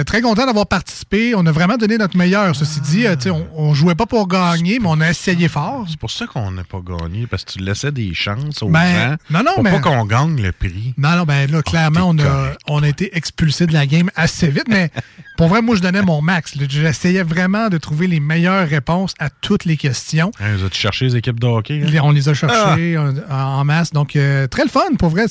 très 0.05 0.21
content 0.21 0.45
d'avoir 0.45 0.67
participé. 0.67 1.33
On 1.35 1.45
a 1.45 1.51
vraiment 1.51 1.77
donné 1.77 1.97
notre 1.97 2.17
meilleur. 2.17 2.55
Ceci 2.55 2.81
dit, 2.81 3.05
on, 3.27 3.47
on 3.55 3.73
jouait 3.73 3.95
pas 3.95 4.05
pour 4.05 4.27
gagner, 4.27 4.79
mais 4.79 4.87
on 4.89 4.99
a 4.99 5.09
essayé 5.09 5.47
fort. 5.47 5.85
C'est 5.89 5.97
pour 5.99 6.11
ça 6.11 6.27
qu'on 6.27 6.51
n'a 6.51 6.63
pas 6.63 6.81
gagné, 6.85 7.25
parce 7.27 7.45
que 7.45 7.53
tu 7.53 7.59
laissais 7.59 7.91
des 7.91 8.13
chances 8.13 8.61
aux 8.61 8.69
Ben, 8.69 9.11
gens. 9.11 9.15
non, 9.29 9.43
non, 9.45 9.55
pour 9.55 9.63
mais- 9.63 9.71
pas 9.71 9.79
qu'on 9.79 10.05
gagne 10.05 10.41
le 10.41 10.51
prix. 10.51 10.93
Non, 10.97 11.15
non, 11.15 11.23
ben 11.23 11.49
là, 11.49 11.61
clairement, 11.61 12.09
on 12.09 12.19
a, 12.19 12.53
on 12.67 12.83
a 12.83 12.87
été 12.89 13.15
expulsé 13.15 13.65
de 13.65 13.73
la 13.73 13.85
game 13.85 14.09
assez 14.15 14.49
vite, 14.49 14.65
mais 14.67 14.91
pour 15.37 15.47
vrai, 15.47 15.61
moi, 15.61 15.75
je 15.75 15.81
donnais 15.81 16.01
mon 16.01 16.21
max. 16.21 16.53
J'essayais 16.69 17.23
vraiment 17.23 17.69
de 17.69 17.77
trouver 17.77 18.07
les 18.07 18.19
meilleures 18.19 18.67
réponses 18.67 19.13
à 19.19 19.29
toutes 19.29 19.63
les 19.65 19.77
questions. 19.77 20.31
Hein, 20.41 20.57
cherché 20.81 21.05
les 21.05 21.15
équipes 21.15 21.39
de 21.39 21.47
hockey? 21.47 21.81
hein? 21.83 22.01
On 22.03 22.11
les 22.11 22.27
a 22.29 22.33
cherchés 22.33 22.97
en, 22.97 23.13
en 23.29 23.63
masse. 23.63 23.91
Donc, 23.91 24.15
euh, 24.15 24.47
très 24.47 24.63
le 24.63 24.69
fun, 24.69 24.81
pour 24.99 25.09
vrai. 25.09 25.25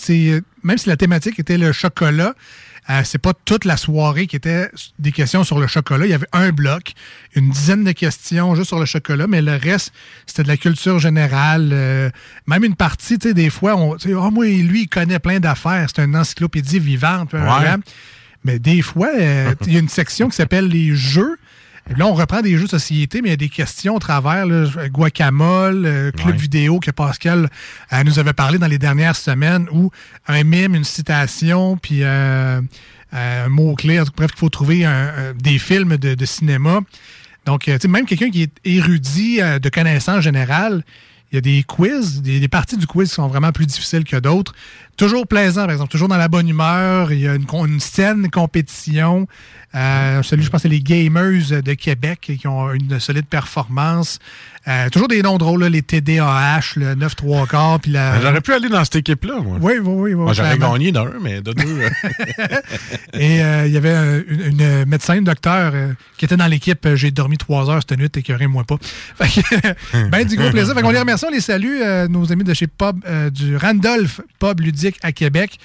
Même 0.63 0.79
si 0.79 0.89
la 0.89 0.97
thématique 0.97 1.39
était 1.39 1.59
le 1.59 1.73
chocolat, 1.73 2.35
euh, 2.89 3.01
c'est 3.05 3.19
pas 3.19 3.33
toute 3.45 3.65
la 3.65 3.77
soirée 3.77 4.27
qui 4.27 4.37
était 4.37 4.69
des 4.99 5.13
questions 5.13 5.45
sur 5.45 5.59
le 5.61 5.67
chocolat. 5.67 6.07
Il 6.07 6.11
y 6.11 6.15
avait 6.15 6.27
un 6.33 6.51
bloc, 6.51 6.93
une 7.37 7.51
dizaine 7.51 7.85
de 7.85 7.93
questions 7.93 8.55
juste 8.55 8.69
sur 8.69 8.79
le 8.81 8.87
chocolat, 8.87 9.27
mais 9.27 9.43
le 9.43 9.57
reste, 9.57 9.93
c'était 10.27 10.43
de 10.43 10.49
la 10.49 10.57
culture 10.57 10.99
générale. 10.99 11.71
euh, 11.73 12.11
même 12.47 12.65
une 12.65 12.75
partie, 12.77 13.19
tu 13.19 13.29
sais, 13.29 13.35
des 13.35 13.51
fois, 13.51 13.77
on, 13.77 13.97
Ah, 13.97 14.31
moi, 14.31 14.47
lui, 14.47 14.83
il 14.83 14.89
connaît 14.89 15.19
plein 15.19 15.41
d'affaires. 15.41 15.87
C'est 15.95 16.03
une 16.05 16.17
encyclopédie 16.17 16.79
vivante. 16.79 17.35
Mais 18.45 18.59
des 18.59 18.81
fois, 18.83 19.09
euh, 19.19 19.55
il 19.67 19.75
y 19.75 19.77
a 19.77 19.81
une 19.81 19.89
section 19.89 20.29
qui 20.29 20.37
s'appelle 20.37 20.67
les 20.69 20.95
jeux. 20.97 21.37
Là, 21.97 22.07
on 22.07 22.15
reprend 22.15 22.41
des 22.41 22.57
jeux 22.57 22.65
de 22.65 22.71
société, 22.71 23.21
mais 23.21 23.29
il 23.29 23.33
y 23.33 23.35
a 23.35 23.37
des 23.37 23.49
questions 23.49 23.97
au 23.97 23.99
travers. 23.99 24.47
là, 24.47 24.65
Guacamole, 24.89 25.85
euh, 25.87 26.11
Club 26.13 26.37
vidéo 26.37 26.79
que 26.79 26.91
Pascal 26.91 27.49
euh, 27.93 28.05
nous 28.05 28.19
avait 28.19 28.33
parlé 28.33 28.59
dans 28.59 28.69
les 28.69 28.79
dernières 28.79 29.17
semaines, 29.17 29.67
où 29.73 29.91
un 30.29 30.45
mime, 30.45 30.75
une 30.75 30.85
citation, 30.85 31.77
puis 31.77 32.03
euh, 32.05 32.61
euh, 33.13 33.47
un 33.47 33.49
mot-clé, 33.49 33.99
en 34.01 34.05
tout 34.05 34.13
cas, 34.13 34.17
bref, 34.19 34.31
qu'il 34.31 34.39
faut 34.39 34.49
trouver 34.51 34.85
un- 34.85 34.91
un- 35.09 35.35
des 35.35 35.59
films 35.59 35.97
de, 35.97 36.15
de 36.15 36.25
cinéma. 36.27 36.81
Donc, 37.45 37.69
euh, 37.69 37.75
tu 37.75 37.83
sais, 37.83 37.89
même 37.89 38.07
quelqu'un 38.07 38.31
qui 38.31 38.43
est 38.43 38.53
érudit 38.65 39.41
euh, 39.41 39.59
de 39.59 39.69
connaissances 39.69 40.23
générales, 40.23 40.85
il 41.33 41.37
y 41.37 41.39
a 41.39 41.41
des 41.41 41.63
quiz, 41.65 42.23
des, 42.23 42.39
des 42.41 42.49
parties 42.49 42.77
du 42.77 42.87
quiz 42.87 43.09
qui 43.09 43.15
sont 43.15 43.29
vraiment 43.29 43.53
plus 43.53 43.67
difficiles 43.67 44.05
que 44.05 44.17
d'autres. 44.17 44.55
Toujours 45.01 45.27
plaisant, 45.27 45.63
par 45.63 45.71
exemple, 45.71 45.91
toujours 45.91 46.09
dans 46.09 46.19
la 46.19 46.29
bonne 46.29 46.47
humeur. 46.47 47.11
Il 47.11 47.21
y 47.21 47.27
a 47.27 47.35
une, 47.35 47.47
une 47.51 47.81
saine 47.81 48.29
compétition. 48.31 49.27
Euh, 49.75 50.23
celui, 50.23 50.43
je 50.43 50.51
pense, 50.51 50.61
c'est 50.61 50.69
les 50.69 50.83
Gamers 50.83 51.63
de 51.63 51.73
Québec 51.73 52.33
qui 52.39 52.47
ont 52.47 52.71
une 52.71 53.01
solide 53.01 53.25
performance. 53.25 54.19
Euh, 54.69 54.91
toujours 54.91 55.09
des 55.09 55.23
noms 55.23 55.39
drôles, 55.39 55.63
là, 55.63 55.69
les 55.71 55.81
TDAH, 55.81 56.75
le 56.77 56.95
9 56.95 57.17
3 57.17 57.47
quarts, 57.47 57.81
puis 57.81 57.93
la... 57.93 58.13
Ben, 58.13 58.21
J'aurais 58.21 58.41
pu 58.43 58.53
aller 58.53 58.69
dans 58.69 58.85
cette 58.85 58.97
équipe-là, 58.97 59.41
moi. 59.43 59.57
Oui, 59.59 59.75
oui, 59.79 59.81
oui. 59.83 59.95
oui, 60.13 60.15
Moi, 60.15 60.35
J'aurais 60.35 60.59
gagné 60.59 60.93
d'un, 60.93 61.13
mais 61.23 61.41
de 61.41 61.55
deux. 61.55 61.65
Et 63.15 63.43
euh, 63.43 63.67
il 63.67 63.73
y 63.73 63.79
avait 63.79 64.23
une, 64.29 64.61
une 64.61 64.85
médecin, 64.85 65.15
une 65.15 65.25
docteur, 65.25 65.73
euh, 65.75 65.93
qui 66.19 66.27
était 66.27 66.37
dans 66.37 66.47
l'équipe. 66.47 66.87
J'ai 66.95 67.11
dormi 67.11 67.39
trois 67.39 67.71
heures 67.71 67.81
cette 67.81 67.99
nuit 67.99 68.11
et 68.15 68.47
moi 68.47 68.65
pas. 68.65 68.77
Fait 69.19 69.43
que, 69.43 70.09
ben 70.09 70.27
du 70.27 70.37
gros 70.37 70.51
plaisir. 70.51 70.75
Fait 70.75 70.83
qu'on 70.83 70.91
les 70.91 70.99
remercie, 70.99 71.25
on 71.27 71.31
les 71.33 71.41
salue, 71.41 71.81
nos 72.11 72.31
amis 72.31 72.45
de 72.45 72.53
chez 72.53 72.67
Pub, 72.67 73.01
du 73.31 73.57
Randolph 73.57 74.21
Pub 74.39 74.61
Ludique 74.61 74.99
à 75.03 75.13
Québec. 75.13 75.59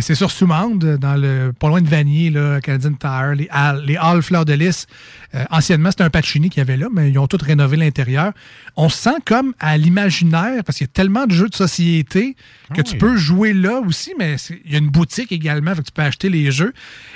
C'est 0.00 0.14
sur 0.14 0.30
Soumande, 0.30 0.96
dans 0.98 1.14
le, 1.14 1.52
pas 1.52 1.68
loin 1.68 1.82
de 1.82 1.88
Vanier, 1.88 2.30
là, 2.30 2.60
Canadian 2.60 2.94
Tire, 2.94 3.34
les 3.34 3.48
Halles, 3.50 3.82
les 3.86 3.96
Halles 3.96 4.22
Fleurs 4.22 4.44
de 4.44 4.54
Lys. 4.54 4.86
Euh, 5.34 5.44
anciennement, 5.50 5.90
c'était 5.90 6.02
un 6.02 6.10
Pacini 6.10 6.50
qu'il 6.50 6.58
y 6.58 6.62
avait 6.62 6.76
là, 6.76 6.88
mais 6.92 7.10
ils 7.10 7.18
ont 7.18 7.26
tout 7.26 7.38
rénové 7.40 7.76
l'intérieur. 7.76 8.32
On 8.76 8.88
se 8.88 8.96
sent 8.96 9.16
comme 9.24 9.54
à 9.60 9.76
l'imaginaire, 9.76 10.64
parce 10.64 10.78
qu'il 10.78 10.86
y 10.86 10.90
a 10.90 10.92
tellement 10.92 11.26
de 11.26 11.32
jeux 11.32 11.48
de 11.48 11.54
société 11.54 12.34
que 12.74 12.82
tu 12.82 12.92
oui. 12.92 12.98
peux 12.98 13.16
jouer 13.16 13.52
là 13.52 13.80
aussi, 13.80 14.12
mais 14.18 14.36
il 14.64 14.72
y 14.72 14.74
a 14.74 14.78
une 14.78 14.90
boutique 14.90 15.30
également, 15.30 15.74
fait 15.74 15.82
que 15.82 15.86
tu 15.86 15.92
peux 15.92 16.02
acheter 16.02 16.28
les 16.28 16.50
jeux. 16.50 16.72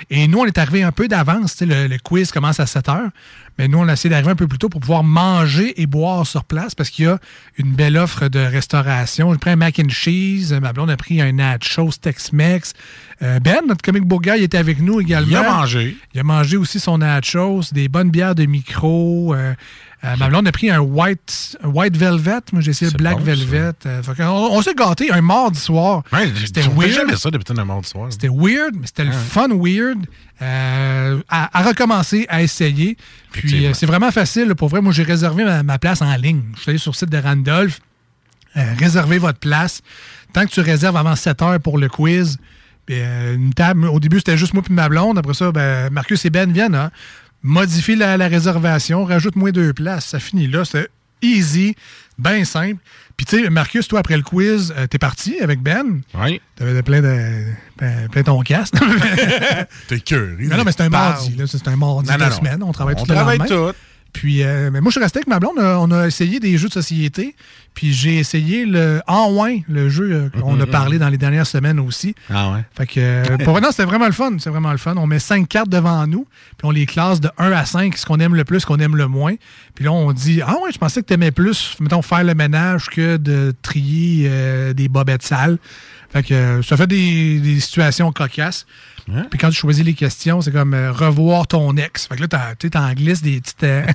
Et 0.09 0.27
nous, 0.27 0.39
on 0.39 0.45
est 0.45 0.57
arrivé 0.57 0.83
un 0.83 0.91
peu 0.91 1.07
d'avance. 1.07 1.57
tu 1.57 1.65
Le, 1.65 1.87
le 1.87 1.97
quiz 1.97 2.31
commence 2.31 2.59
à 2.59 2.65
7 2.65 2.89
heures. 2.89 3.09
Mais 3.57 3.67
nous, 3.67 3.77
on 3.77 3.87
a 3.87 3.93
essayé 3.93 4.09
d'arriver 4.09 4.31
un 4.31 4.35
peu 4.35 4.47
plus 4.47 4.57
tôt 4.57 4.69
pour 4.69 4.81
pouvoir 4.81 5.03
manger 5.03 5.81
et 5.81 5.85
boire 5.85 6.27
sur 6.27 6.43
place 6.43 6.75
parce 6.75 6.89
qu'il 6.89 7.05
y 7.05 7.07
a 7.07 7.19
une 7.57 7.71
belle 7.71 7.97
offre 7.97 8.27
de 8.27 8.39
restauration. 8.39 9.31
J'ai 9.31 9.39
pris 9.39 9.51
un 9.51 9.55
mac 9.55 9.79
and 9.79 9.89
cheese. 9.89 10.53
Ma 10.61 10.73
blonde 10.73 10.89
a 10.89 10.97
pris 10.97 11.21
un 11.21 11.31
nachos 11.31 11.91
Tex-Mex. 12.01 12.73
Euh, 13.21 13.39
ben, 13.39 13.61
notre 13.67 13.81
comic 13.81 14.03
book 14.03 14.23
guy, 14.23 14.37
il 14.37 14.43
était 14.43 14.57
avec 14.57 14.81
nous 14.81 14.99
également. 14.99 15.29
Il 15.29 15.35
a 15.37 15.51
mangé. 15.51 15.97
Il 16.13 16.19
a 16.19 16.23
mangé 16.23 16.57
aussi 16.57 16.79
son 16.79 16.97
nachos, 16.97 17.61
des 17.71 17.87
bonnes 17.87 18.09
bières 18.09 18.35
de 18.35 18.45
micro. 18.45 19.33
euh, 19.33 19.53
euh, 20.05 20.15
ma 20.17 20.27
blonde 20.29 20.47
a 20.47 20.51
pris 20.51 20.69
un 20.69 20.79
white, 20.79 21.57
un 21.63 21.69
white 21.69 21.97
velvet. 21.97 22.39
Moi, 22.51 22.61
j'ai 22.61 22.71
essayé 22.71 22.91
le 22.91 22.97
black 22.97 23.17
bon, 23.17 23.23
velvet. 23.23 23.73
Euh, 23.85 24.01
on, 24.19 24.61
s'est 24.61 24.73
gâté 24.73 25.11
un 25.11 25.21
mardi 25.21 25.59
soir. 25.59 26.03
C'était 26.45 26.61
weird. 26.61 26.91
jamais 26.91 27.15
ça 27.15 27.31
depuis 27.31 27.53
un 27.57 27.65
mardi 27.65 27.89
soir. 27.89 28.07
C'était 28.11 28.29
weird, 28.29 28.75
mais 28.79 28.87
c'était 28.87 29.05
le 29.05 29.11
fun 29.11 29.49
weird. 29.49 30.05
euh, 30.41 31.21
à, 31.29 31.59
à 31.59 31.63
recommencer, 31.63 32.25
à 32.29 32.41
essayer. 32.41 32.97
Puis 33.31 33.67
c'est 33.73 33.85
vraiment 33.85 34.11
facile. 34.11 34.53
Pour 34.55 34.69
vrai, 34.69 34.81
moi, 34.81 34.93
j'ai 34.93 35.03
réservé 35.03 35.43
ma, 35.43 35.63
ma 35.63 35.79
place 35.79 36.01
en 36.01 36.15
ligne. 36.15 36.43
Je 36.55 36.61
suis 36.61 36.69
allé 36.69 36.77
sur 36.79 36.91
le 36.91 36.97
site 36.97 37.09
de 37.09 37.17
Randolph. 37.17 37.79
Réservez 38.53 39.17
votre 39.17 39.39
place. 39.39 39.81
Tant 40.33 40.45
que 40.45 40.51
tu 40.51 40.61
réserves 40.61 40.97
avant 40.97 41.15
7 41.15 41.41
heures 41.41 41.59
pour 41.59 41.77
le 41.77 41.87
quiz, 41.89 42.37
euh, 42.91 43.35
une 43.35 43.53
table, 43.53 43.85
au 43.87 43.99
début, 43.99 44.17
c'était 44.17 44.37
juste 44.37 44.53
moi 44.53 44.63
et 44.67 44.73
ma 44.73 44.89
blonde. 44.89 45.17
Après 45.17 45.33
ça, 45.33 45.51
ben, 45.51 45.89
Marcus 45.91 46.23
et 46.25 46.29
Ben 46.29 46.51
viennent. 46.51 46.75
Hein, 46.75 46.91
modifie 47.45 47.95
la, 47.95 48.17
la 48.17 48.27
réservation, 48.27 49.05
rajoute-moi 49.05 49.51
deux 49.51 49.73
places. 49.73 50.05
Ça 50.07 50.19
finit 50.19 50.47
là. 50.47 50.65
C'était 50.65 50.89
easy, 51.21 51.75
bien 52.17 52.43
simple. 52.45 52.77
Puis, 53.17 53.25
tu 53.25 53.41
sais, 53.43 53.49
Marcus, 53.49 53.87
toi, 53.87 53.99
après 53.99 54.17
le 54.17 54.23
quiz, 54.23 54.73
euh, 54.77 54.87
t'es 54.87 54.97
parti 54.97 55.39
avec 55.39 55.61
Ben. 55.61 56.01
Oui. 56.15 56.41
T'avais 56.57 56.81
plein 56.83 57.01
de. 57.01 57.43
ben, 57.77 58.09
plein 58.09 58.23
ton 58.23 58.41
casque. 58.41 58.73
T'es 59.87 59.99
curieux. 60.01 60.35
Non, 60.49 60.57
non, 60.57 60.63
mais 60.65 60.71
c'est 60.71 60.81
un 60.81 60.89
mardi. 60.89 61.33
C'est 61.47 61.67
un 61.67 61.75
mardi 61.77 62.09
Non, 62.09 62.13
de 62.15 62.19
non, 62.19 62.25
la 62.25 62.29
non. 62.29 62.35
semaine. 62.35 62.63
On 62.63 62.71
travaille 62.73 62.95
On 62.97 63.03
tout 63.03 63.09
le 63.09 63.15
travaille 63.15 63.37
lendemain. 63.37 63.71
tout. 63.71 63.77
Puis, 64.15 64.43
euh, 64.43 64.69
mais 64.71 64.79
moi, 64.79 64.91
je 64.91 64.93
suis 64.93 65.03
resté 65.03 65.19
avec 65.19 65.27
ma 65.27 65.39
blonde. 65.41 65.55
On 65.57 65.61
a, 65.61 65.77
on 65.77 65.91
a 65.91 66.07
essayé 66.07 66.39
des 66.39 66.57
jeux 66.57 66.69
de 66.69 66.73
société. 66.73 67.35
Puis, 67.73 67.91
j'ai 67.91 68.15
essayé 68.17 68.65
le 68.65 69.01
En 69.07 69.29
Ouin, 69.33 69.57
le 69.67 69.89
jeu 69.89 70.09
euh, 70.09 70.29
qu'on 70.39 70.57
a 70.61 70.65
Mhm. 70.65 70.71
parlé 70.71 70.97
dans 70.99 71.09
les 71.09 71.17
dernières 71.17 71.45
semaines 71.45 71.81
aussi. 71.81 72.15
Ah 72.29 72.53
ouais. 72.53 72.63
Fait 72.77 72.87
que, 72.87 72.93
euh, 72.97 73.37
pour 73.43 73.59
non, 73.59 73.71
c'était 73.71 73.83
vraiment 73.83 74.05
le 74.05 74.13
fun. 74.13 74.31
C'est 74.39 74.49
vraiment 74.49 74.71
le 74.71 74.77
fun. 74.77 74.95
On 74.95 75.05
met 75.05 75.19
cinq 75.19 75.49
cartes 75.49 75.67
devant 75.67 76.07
nous, 76.07 76.25
puis 76.57 76.65
on 76.65 76.71
les 76.71 76.85
classe 76.85 77.19
de 77.19 77.29
1 77.37 77.51
à 77.51 77.65
5, 77.65 77.97
ce 77.97 78.05
qu'on 78.05 78.21
aime 78.21 78.35
le 78.35 78.45
plus, 78.45 78.61
ce 78.61 78.65
qu'on 78.65 78.79
aime 78.79 78.95
le 78.95 79.09
moins. 79.09 79.35
Puis 79.75 79.83
là, 79.83 79.91
on 79.91 80.13
dit 80.13 80.41
Ah 80.41 80.55
ouais, 80.63 80.71
je 80.73 80.77
pensais 80.77 81.01
que 81.01 81.07
tu 81.07 81.13
aimais 81.13 81.31
plus, 81.31 81.75
mettons, 81.81 82.01
faire 82.01 82.23
le 82.23 82.35
ménage 82.35 82.85
que 82.89 83.17
de 83.17 83.53
trier 83.63 84.29
euh, 84.31 84.71
des 84.73 84.87
bobettes 84.87 85.23
sales. 85.23 85.57
Fait 86.13 86.23
que 86.23 86.33
euh, 86.33 86.61
ça 86.63 86.77
fait 86.77 86.87
des, 86.87 87.39
des 87.41 87.59
situations 87.59 88.13
cocasses. 88.13 88.65
Puis 89.29 89.37
quand 89.39 89.49
tu 89.49 89.55
choisis 89.55 89.85
les 89.85 89.93
questions, 89.93 90.41
c'est 90.41 90.51
comme 90.51 90.73
euh, 90.73 90.91
revoir 90.91 91.45
ton 91.45 91.75
ex. 91.77 92.07
Fait 92.07 92.15
que 92.15 92.21
là, 92.21 92.27
tu 92.27 92.37
sais, 92.65 92.69
t'en 92.71 92.91
glisses 92.93 93.21
des 93.21 93.39
petites, 93.39 93.63
euh, 93.63 93.85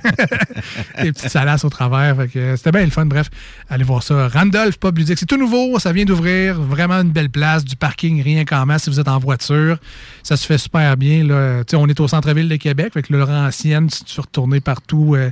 des 1.01 1.11
petites 1.11 1.29
salasses 1.29 1.65
au 1.65 1.69
travers. 1.69 2.15
Fait 2.15 2.27
que 2.29 2.55
c'était 2.55 2.71
bien 2.71 2.85
le 2.85 2.91
fun. 2.91 3.05
Bref, 3.05 3.29
allez 3.69 3.83
voir 3.83 4.03
ça. 4.03 4.29
Randolph 4.29 4.77
Pub 4.79 4.97
Ludique, 4.97 5.19
c'est 5.19 5.25
tout 5.25 5.37
nouveau. 5.37 5.77
Ça 5.79 5.91
vient 5.91 6.05
d'ouvrir. 6.05 6.61
Vraiment 6.61 7.01
une 7.01 7.11
belle 7.11 7.29
place. 7.29 7.65
Du 7.65 7.75
parking, 7.75 8.23
rien 8.23 8.45
qu'en 8.45 8.65
masse 8.65 8.83
si 8.83 8.89
vous 8.89 9.01
êtes 9.01 9.09
en 9.09 9.19
voiture. 9.19 9.77
Ça 10.23 10.37
se 10.37 10.45
fait 10.45 10.57
super 10.57 10.95
bien. 10.95 11.25
Là. 11.25 11.63
Tu 11.65 11.71
sais, 11.71 11.75
on 11.75 11.87
est 11.87 11.99
au 11.99 12.07
centre-ville 12.07 12.47
de 12.47 12.55
Québec. 12.55 12.93
Fait 12.93 13.01
que 13.01 13.11
le 13.11 13.21
ancienne, 13.23 13.89
si 13.89 14.03
tu 14.05 14.15
veux 14.15 14.21
retourner 14.21 14.61
partout 14.61 15.15
euh, 15.15 15.31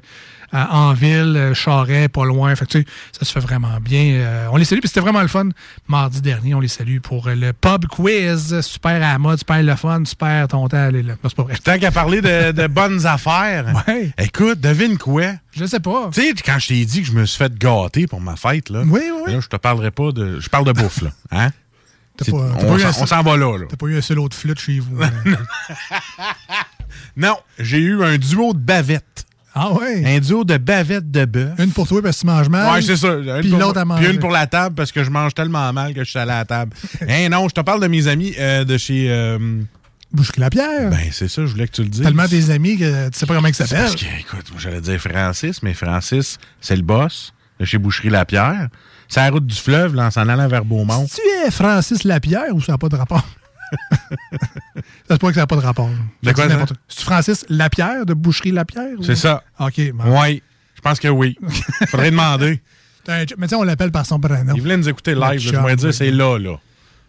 en 0.54 0.94
ville, 0.94 1.36
euh, 1.36 1.54
Charret, 1.54 2.10
pas 2.10 2.26
loin. 2.26 2.54
Fait 2.56 2.66
que, 2.66 2.72
tu 2.72 2.80
sais, 2.80 2.86
ça 3.14 3.26
se 3.26 3.32
fait 3.32 3.40
vraiment 3.40 3.80
bien. 3.82 4.50
On 4.52 4.58
les 4.58 4.66
salue. 4.66 4.80
Puis 4.80 4.90
c'était 4.90 5.00
vraiment 5.00 5.22
le 5.22 5.28
fun. 5.28 5.48
Mardi 5.88 6.22
dernier, 6.22 6.54
on 6.54 6.60
les 6.60 6.68
salue 6.68 7.00
pour 7.00 7.30
le 7.30 7.54
pub 7.54 7.86
quiz. 7.86 8.60
Super 8.62 8.96
à 8.96 9.14
la 9.14 9.20
mode, 9.20 9.40
super 9.40 9.69
le 9.70 9.76
fun, 9.78 10.04
super 10.06 10.48
ton 10.48 10.68
temps. 10.68 10.78
Allez 10.78 11.04
là. 11.04 11.14
Non, 11.24 11.30
c'est 11.30 11.36
pas 11.36 11.44
vrai. 11.44 11.56
Tant 11.64 11.78
qu'à 11.80 11.92
parler 11.92 12.22
de, 12.22 12.52
de 12.52 12.68
bonnes 12.68 13.06
affaires, 13.06 13.66
écoute, 14.18 14.60
devine 14.60 14.98
quoi? 14.98 15.34
Je 15.52 15.66
sais 15.66 15.80
pas. 15.80 16.10
Tu 16.14 16.22
sais, 16.22 16.34
quand 16.46 16.60
je 16.60 16.68
t'ai 16.70 16.86
dit 16.86 17.02
que 17.02 17.08
je 17.08 17.14
me 17.14 17.26
suis 17.26 17.38
fait 17.38 17.54
gâter 17.58 18.08
pour 18.08 18.22
ma 18.22 18.36
fête, 18.36 18.70
là, 18.70 18.84
Oui, 18.86 19.02
oui, 19.26 19.34
là, 19.34 19.40
je 19.40 19.48
te 19.48 19.56
parlerai 19.58 19.92
pas 19.92 20.12
de. 20.12 20.40
Je 20.40 20.50
parle 20.50 20.66
de 20.66 20.72
bouffe, 20.72 21.02
là. 21.02 21.12
Hein? 21.32 21.50
Pas- 22.18 22.26
on 22.36 23.06
s'en- 23.06 23.24
va 23.24 23.38
là, 23.38 23.58
là. 23.58 23.66
T'as 23.70 23.78
pas 23.78 23.86
eu 23.88 23.98
un 23.98 24.02
seul 24.02 24.20
autre 24.20 24.36
flûte 24.36 24.60
chez 24.60 24.80
vous. 24.80 25.00
Non, 27.18 27.38
j'ai 27.58 27.80
eu 27.80 28.04
un 28.04 28.18
duo 28.18 28.54
de 28.54 28.60
bavettes. 28.60 29.26
Ah 29.62 29.74
ouais? 29.74 30.04
Un 30.06 30.20
duo 30.20 30.46
de 30.46 30.56
bavettes 30.56 31.12
de 31.12 31.26
bœuf. 31.26 31.60
Une 31.60 31.72
pour 31.72 31.86
toi 31.86 32.02
parce 32.02 32.16
que 32.16 32.22
tu 32.22 32.28
manges 32.28 32.48
mal. 32.48 32.74
Ouais, 32.74 32.82
c'est 32.82 32.96
ça. 32.96 33.14
Puis 33.42 33.50
l'autre 33.50 33.78
à 33.78 33.84
manger. 33.84 34.06
Puis 34.06 34.14
une 34.14 34.20
pour 34.20 34.32
la 34.32 34.48
table 34.48 34.74
parce 34.74 34.94
que 34.94 35.04
je 35.04 35.10
mange 35.10 35.34
tellement 35.34 35.72
mal 35.74 35.94
que 35.94 36.04
je 36.04 36.10
suis 36.10 36.20
allé 36.20 36.32
à 36.32 36.38
la 36.40 36.46
table. 36.46 36.72
hein, 37.10 37.28
non, 37.30 37.50
je 37.50 37.54
te 37.54 37.62
parle 37.62 37.82
de 37.82 37.88
mes 37.88 38.08
amis 38.08 38.34
euh, 38.40 38.64
de 38.64 38.78
chez. 38.78 39.08
Euh... 39.10 39.62
Boucherie 40.12 40.40
Lapierre. 40.40 40.90
Ben, 40.90 41.10
c'est 41.12 41.28
ça, 41.28 41.46
je 41.46 41.52
voulais 41.52 41.68
que 41.68 41.74
tu 41.74 41.84
le 41.84 41.90
dises. 41.90 42.02
Tellement 42.02 42.28
tes 42.28 42.50
amis 42.50 42.78
que 42.78 43.10
tu 43.10 43.20
sais 43.20 43.28
pas 43.28 43.36
comment 43.36 43.48
ils 43.48 43.54
s'appellent. 43.54 43.82
Parce 43.82 43.96
que, 43.96 44.06
écoute, 44.20 44.50
moi, 44.52 44.60
j'allais 44.60 44.82
dire 44.82 45.00
Francis, 45.00 45.62
mais 45.62 45.76
Francis, 45.76 46.40
c'est 46.62 46.76
le 46.76 46.82
boss 46.82 47.32
de 47.60 47.66
chez 47.66 47.78
Boucherie 47.78 48.10
Lapierre. 48.10 48.70
C'est 49.08 49.20
la 49.20 49.30
route 49.30 49.46
du 49.46 49.56
fleuve, 49.56 49.94
là, 49.94 50.08
en 50.08 50.12
s'en 50.12 50.28
allant 50.28 50.48
vers 50.48 50.66
Beaumont. 50.66 51.06
Tu 51.06 51.22
es 51.46 51.52
Francis 51.52 52.04
Lapierre 52.06 52.56
ou 52.56 52.62
ça 52.62 52.72
n'a 52.72 52.78
pas 52.80 52.90
de 52.90 52.96
rapport? 52.96 53.28
ça 55.08 55.16
se 55.16 55.20
peut 55.20 55.28
que 55.28 55.34
ça 55.34 55.42
n'a 55.42 55.48
pas 55.48 55.56
de 55.56 55.62
rapport. 55.62 55.90
Quoi, 55.90 56.34
C'est 56.36 56.36
ça? 56.42 56.48
n'importe- 56.48 56.74
C'est 56.88 57.04
Francis 57.04 57.46
Lapierre 57.50 58.06
de 58.06 58.14
Boucherie 58.14 58.52
Lapierre? 58.52 58.98
ou- 58.98 59.04
C'est 59.04 59.16
ça. 59.16 59.44
OK. 59.60 59.92
bon. 59.94 60.20
Oui, 60.22 60.42
je 60.76 60.82
pense 60.82 61.00
que 61.00 61.08
oui. 61.08 61.38
Faudrait 61.88 62.12
demander. 62.12 62.62
Mais 63.38 63.48
tu 63.48 63.56
on 63.56 63.64
l'appelle 63.64 63.92
par 63.92 64.06
son 64.06 64.20
prénom. 64.20 64.54
Il 64.56 64.62
voulait 64.62 64.78
nous 64.78 64.88
écouter 64.88 65.16
live. 65.16 65.40
je 65.40 65.56
pourrais 65.56 65.76
dire, 65.76 65.94
c'est 65.94 66.12
là, 66.12 66.38
là. 66.38 66.58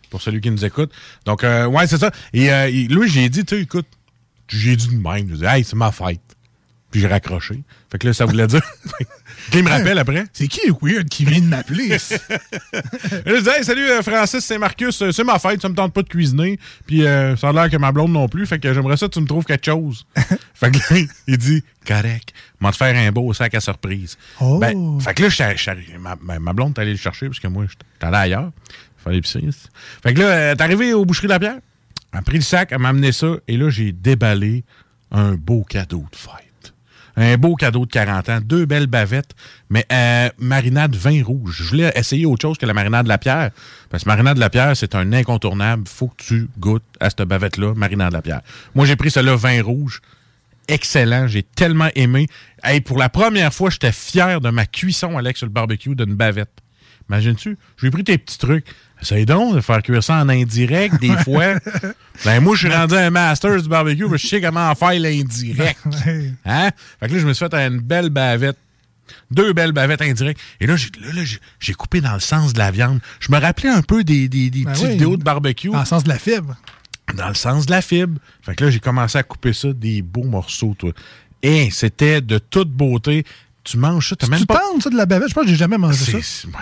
Pour 0.08 0.22
celui 0.22 0.40
qui 0.40 0.50
nous 0.50 0.64
écoute. 0.64 0.90
Donc, 1.26 1.44
euh, 1.44 1.66
ouais, 1.66 1.86
c'est 1.86 1.98
ça. 1.98 2.10
Et 2.32 2.50
euh, 2.50 2.68
lui, 2.68 3.08
j'ai 3.08 3.28
dit, 3.28 3.44
tu 3.44 3.54
sais, 3.56 3.62
écoute, 3.62 3.86
j'ai 4.48 4.74
dit 4.76 4.88
de 4.88 4.96
même. 5.00 5.28
J'ai 5.30 5.36
dit, 5.36 5.44
hey, 5.44 5.62
c'est 5.62 5.76
ma 5.76 5.92
fête. 5.92 6.20
Puis 6.90 7.00
j'ai 7.00 7.06
raccroché. 7.06 7.62
Fait 7.90 7.98
que 7.98 8.08
là, 8.08 8.12
ça 8.12 8.24
voulait 8.24 8.46
dire. 8.46 8.62
Il 9.54 9.62
me 9.62 9.70
rappelle 9.70 9.98
après. 9.98 10.24
C'est 10.32 10.48
qui 10.48 10.60
le 10.66 10.74
weird 10.82 11.08
qui 11.08 11.24
vient 11.24 11.40
de 11.40 11.46
m'appeler? 11.46 11.88
Je 11.98 13.40
dis, 13.42 13.48
hey, 13.48 13.64
salut 13.64 13.88
euh, 13.88 14.02
Francis, 14.02 14.44
c'est 14.44 14.58
Marcus, 14.58 15.00
euh, 15.02 15.12
c'est 15.12 15.24
ma 15.24 15.38
fête, 15.38 15.62
ça 15.62 15.68
me 15.68 15.74
tente 15.74 15.92
pas 15.92 16.02
de 16.02 16.08
cuisiner. 16.08 16.58
Puis 16.86 17.06
euh, 17.06 17.36
ça 17.36 17.48
a 17.48 17.52
l'air 17.52 17.70
que 17.70 17.76
ma 17.76 17.92
blonde 17.92 18.12
non 18.12 18.28
plus, 18.28 18.46
fait 18.46 18.58
que 18.58 18.72
j'aimerais 18.72 18.96
ça 18.96 19.06
que 19.06 19.12
tu 19.12 19.20
me 19.20 19.26
trouves 19.26 19.44
quelque 19.44 19.66
chose. 19.66 20.06
fait 20.54 20.70
que 20.70 20.94
là, 20.94 21.00
il 21.26 21.38
dit, 21.38 21.64
correct, 21.86 22.32
m'a 22.60 22.70
te 22.72 22.76
faire 22.76 22.94
un 22.96 23.10
beau 23.12 23.32
sac 23.32 23.54
à 23.54 23.60
surprise. 23.60 24.18
Oh. 24.40 24.58
Ben, 24.58 25.00
fait 25.00 25.14
que 25.14 25.22
là, 25.22 25.30
suis 25.30 25.70
allé- 25.70 25.86
ma, 25.98 26.16
ma- 26.38 26.52
blonde 26.52 26.76
est 26.76 26.82
allée 26.82 26.92
le 26.92 26.98
chercher 26.98 27.26
parce 27.26 27.40
que 27.40 27.48
moi, 27.48 27.64
j'étais 27.68 27.84
allé 28.06 28.16
ailleurs. 28.16 28.50
Il 28.98 29.02
fallait 29.02 29.20
pisser. 29.20 29.40
Fait 30.02 30.12
que 30.12 30.20
là, 30.20 30.26
euh, 30.26 30.54
t'es 30.54 30.62
arrivé 30.62 30.92
au 30.92 31.04
boucherie 31.04 31.26
de 31.28 31.32
la 31.32 31.38
pierre, 31.38 31.58
elle 32.12 32.18
a 32.18 32.22
pris 32.22 32.36
le 32.36 32.42
sac, 32.42 32.68
elle 32.72 32.78
m'a 32.78 32.90
amené 32.90 33.12
ça, 33.12 33.36
et 33.48 33.56
là, 33.56 33.70
j'ai 33.70 33.92
déballé 33.92 34.64
un 35.10 35.34
beau 35.34 35.64
cadeau 35.64 36.04
de 36.10 36.16
fête. 36.16 36.49
Un 37.22 37.36
beau 37.36 37.54
cadeau 37.54 37.84
de 37.84 37.90
40 37.90 38.28
ans, 38.30 38.38
deux 38.42 38.64
belles 38.64 38.86
bavettes, 38.86 39.34
mais 39.68 39.84
euh, 39.92 40.30
marinade 40.38 40.96
vin 40.96 41.22
rouge. 41.22 41.58
Je 41.58 41.68
voulais 41.68 41.92
essayer 41.94 42.24
autre 42.24 42.40
chose 42.40 42.56
que 42.56 42.64
la 42.64 42.72
marinade 42.72 43.04
de 43.04 43.10
la 43.10 43.18
pierre. 43.18 43.50
Parce 43.90 44.04
que 44.04 44.08
marinade 44.08 44.36
de 44.36 44.40
la 44.40 44.48
pierre, 44.48 44.74
c'est 44.74 44.94
un 44.94 45.12
incontournable. 45.12 45.86
faut 45.86 46.08
que 46.08 46.24
tu 46.24 46.48
goûtes 46.58 46.82
à 46.98 47.10
cette 47.10 47.20
bavette-là, 47.20 47.74
marinade 47.74 48.08
de 48.08 48.14
la 48.14 48.22
pierre. 48.22 48.40
Moi, 48.74 48.86
j'ai 48.86 48.96
pris 48.96 49.10
celle-là, 49.10 49.36
vin 49.36 49.62
rouge. 49.62 50.00
Excellent, 50.66 51.26
j'ai 51.26 51.42
tellement 51.42 51.90
aimé. 51.94 52.26
Hey, 52.64 52.80
pour 52.80 52.96
la 52.96 53.10
première 53.10 53.52
fois, 53.52 53.68
j'étais 53.68 53.92
fier 53.92 54.40
de 54.40 54.48
ma 54.48 54.64
cuisson, 54.64 55.18
Alex, 55.18 55.40
sur 55.40 55.46
le 55.46 55.52
barbecue, 55.52 55.94
d'une 55.94 56.14
bavette. 56.14 56.62
Imagines-tu? 57.10 57.58
J'ai 57.82 57.90
pris 57.90 58.04
tes 58.04 58.16
petits 58.16 58.38
trucs. 58.38 58.66
Essaye 59.02 59.24
donc 59.26 59.54
de 59.54 59.60
faire 59.60 59.82
cuire 59.82 60.02
ça 60.04 60.16
en 60.16 60.28
indirect, 60.28 61.00
des 61.00 61.16
fois. 61.18 61.54
ben, 62.24 62.40
moi, 62.40 62.54
je 62.54 62.66
suis 62.66 62.74
rendu 62.74 62.94
un 62.94 63.10
master 63.10 63.60
du 63.62 63.68
barbecue, 63.68 64.06
mais 64.08 64.18
je 64.18 64.26
sais 64.26 64.40
comment 64.40 64.74
faire 64.74 64.98
l'indirect. 64.98 65.78
Hein? 66.44 66.70
Fait 67.00 67.08
que 67.08 67.14
là, 67.14 67.18
je 67.20 67.26
me 67.26 67.32
suis 67.32 67.46
fait 67.48 67.54
une 67.54 67.78
belle 67.80 68.10
bavette. 68.10 68.56
Deux 69.30 69.52
belles 69.52 69.72
bavettes 69.72 70.02
indirectes. 70.02 70.40
Et 70.60 70.66
là, 70.66 70.76
j'ai, 70.76 70.88
là, 71.00 71.12
là, 71.12 71.24
j'ai- 71.24 71.38
j'ai 71.58 71.72
coupé 71.74 72.00
dans 72.00 72.14
le 72.14 72.20
sens 72.20 72.52
de 72.52 72.58
la 72.58 72.70
viande. 72.70 73.00
Je 73.20 73.30
me 73.32 73.38
rappelais 73.38 73.70
un 73.70 73.82
peu 73.82 74.04
des, 74.04 74.28
des, 74.28 74.50
des 74.50 74.64
Ben 74.64 74.72
petites 74.72 74.84
oui. 74.86 74.92
vidéos 74.92 75.16
de 75.16 75.22
barbecue. 75.24 75.70
Dans 75.70 75.80
le 75.80 75.84
sens 75.86 76.04
de 76.04 76.08
la 76.08 76.18
fibre. 76.18 76.56
Dans 77.14 77.28
le 77.28 77.34
sens 77.34 77.66
de 77.66 77.70
la 77.72 77.82
fibre. 77.82 78.20
Fait 78.42 78.54
que 78.54 78.64
là, 78.64 78.70
j'ai 78.70 78.78
commencé 78.80 79.18
à 79.18 79.22
couper 79.22 79.52
ça, 79.52 79.72
des 79.72 80.02
beaux 80.02 80.24
morceaux, 80.24 80.74
toi. 80.78 80.92
Et 81.42 81.70
c'était 81.70 82.20
de 82.20 82.38
toute 82.38 82.70
beauté. 82.70 83.24
Tu 83.70 83.76
manges 83.76 84.08
ça, 84.08 84.16
t'as 84.16 84.26
même 84.26 84.40
Tu 84.40 84.46
pas... 84.46 84.58
tentes 84.58 84.82
ça 84.82 84.90
de 84.90 84.96
la 84.96 85.06
bavette? 85.06 85.28
Je 85.28 85.34
pense 85.34 85.44
que 85.44 85.50
j'ai 85.50 85.56
jamais 85.56 85.78
mangé 85.78 86.04
ça. 86.12 86.18
Ouais, 86.48 86.54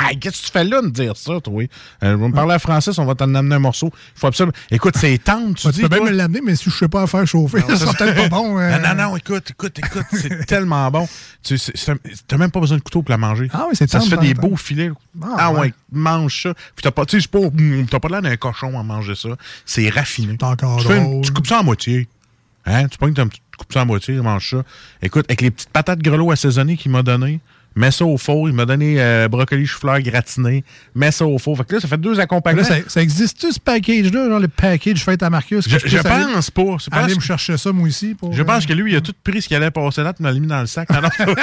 Ah, 0.00 0.10
Qu'est-ce 0.20 0.42
que 0.42 0.46
tu 0.46 0.52
fais 0.52 0.62
là 0.64 0.80
de 0.80 0.88
dire 0.88 1.16
ça, 1.16 1.40
toi? 1.40 1.62
Euh, 1.62 1.66
je 2.02 2.06
vais 2.16 2.28
me 2.28 2.32
parler 2.32 2.54
à 2.54 2.58
Francis, 2.60 2.96
on 2.98 3.04
va 3.04 3.14
t'en 3.16 3.34
amener 3.34 3.56
un 3.56 3.58
morceau. 3.58 3.90
Faut 4.14 4.28
absolument... 4.28 4.52
Écoute, 4.70 4.94
c'est 4.96 5.18
tendre, 5.18 5.54
tu 5.56 5.66
Ouais, 5.66 5.72
dis, 5.72 5.80
tu 5.80 5.88
peux 5.88 5.96
toi? 5.96 6.04
même 6.04 6.12
me 6.12 6.16
l'amener, 6.18 6.40
mais 6.40 6.54
si 6.54 6.70
je 6.70 6.76
sais 6.76 6.88
pas 6.88 7.02
à 7.02 7.06
faire 7.08 7.26
chauffer, 7.26 7.60
ça 7.68 7.76
sera 7.76 7.94
peut-être 7.94 8.14
pas 8.16 8.28
bon. 8.28 8.58
euh. 8.60 8.78
Non, 8.78 8.94
non, 8.94 9.10
non, 9.10 9.16
écoute, 9.16 9.50
écoute, 9.50 9.76
écoute, 9.78 10.06
c'est 10.12 10.46
tellement 10.46 10.88
bon. 10.90 11.08
Tu 11.42 11.54
un- 11.88 11.96
T'as 12.28 12.36
même 12.36 12.50
pas 12.52 12.60
besoin 12.60 12.76
de 12.78 12.82
couteau 12.82 13.02
pour 13.02 13.10
la 13.10 13.18
manger. 13.18 13.48
Ah 13.52 13.66
oui, 13.68 13.74
c'est 13.76 13.90
Ça 13.90 13.98
se 14.00 14.08
fait 14.08 14.16
des 14.18 14.34
beaux 14.34 14.56
filets. 14.56 14.90
Ah, 15.22 15.26
Ah, 15.38 15.52
ouais. 15.52 15.58
ouais. 15.60 15.74
mange 15.90 16.42
ça. 16.44 16.54
Puis 16.54 16.82
t'as 16.82 16.90
pas, 16.92 17.04
tu 17.06 17.20
sais, 17.20 17.26
pas, 17.28 17.40
mm, 17.40 17.86
pas 17.86 18.08
l'air 18.08 18.22
d'un 18.22 18.36
cochon 18.36 18.78
à 18.78 18.82
manger 18.84 19.14
ça. 19.16 19.30
C'est 19.66 19.88
raffiné. 19.88 20.36
encore 20.42 20.80
tu, 20.84 20.92
une- 20.94 21.28
coupes 21.32 21.46
ça 21.48 21.60
en 21.60 21.64
moitié. 21.64 22.08
Hein? 22.66 22.88
Tu 22.88 22.96
pognes 22.96 23.12
ton- 23.14 23.28
tu 23.28 23.40
coupes 23.56 23.72
ça 23.72 23.82
en 23.82 23.86
moitié, 23.86 24.14
tu 24.14 24.20
manges 24.22 24.50
ça. 24.50 24.62
Écoute, 25.02 25.26
avec 25.28 25.40
les 25.40 25.50
petites 25.50 25.70
patates 25.70 26.00
grelots 26.00 26.30
assaisonnées 26.30 26.76
qu'il 26.76 26.90
m'a 26.92 27.02
donné, 27.02 27.40
mets 27.76 27.90
ça 27.90 28.04
au 28.04 28.16
four. 28.16 28.48
Il 28.48 28.54
m'a 28.54 28.66
donné 28.66 28.96
euh, 29.00 29.26
brocoli 29.28 29.66
chou-fleur 29.66 30.00
gratiné. 30.00 30.62
Mets 30.94 31.10
ça 31.10 31.26
au 31.26 31.38
four. 31.38 31.56
Fait 31.56 31.64
que 31.64 31.74
là, 31.74 31.80
ça 31.80 31.88
fait 31.88 31.98
deux 32.00 32.20
accompagnements. 32.20 32.68
Là, 32.68 32.76
ça, 32.82 32.88
ça 32.88 33.02
existe-tu 33.02 33.50
ce 33.52 33.58
package-là, 33.58 34.28
genre 34.28 34.38
le 34.38 34.46
package 34.48 35.02
fait 35.04 35.20
à 35.22 35.28
Marcus? 35.30 35.64
que 35.66 35.70
Je, 35.78 35.88
je 35.88 35.98
aller- 35.98 36.32
pense 36.34 36.50
pas. 36.52 36.62
C'est 36.78 36.90
pas 36.92 36.98
Aller 36.98 37.10
ce- 37.14 37.18
me 37.18 37.20
chercher 37.22 37.56
ça, 37.56 37.72
moi 37.72 37.88
aussi. 37.88 38.14
Pour, 38.14 38.32
Je 38.32 38.42
euh, 38.42 38.44
pense 38.44 38.64
que 38.66 38.72
lui, 38.72 38.92
il 38.92 38.96
a 38.96 39.00
tout 39.00 39.12
pris 39.24 39.42
ce 39.42 39.48
qu'il 39.48 39.56
allait 39.56 39.70
passer 39.72 40.02
là, 40.04 40.12
puis 40.12 40.22
il 40.24 40.32
m'a 40.32 40.32
mis 40.38 40.46
dans 40.46 40.60
le 40.60 40.66
sac. 40.66 40.88
Non, 40.90 41.00
non, 41.02 41.08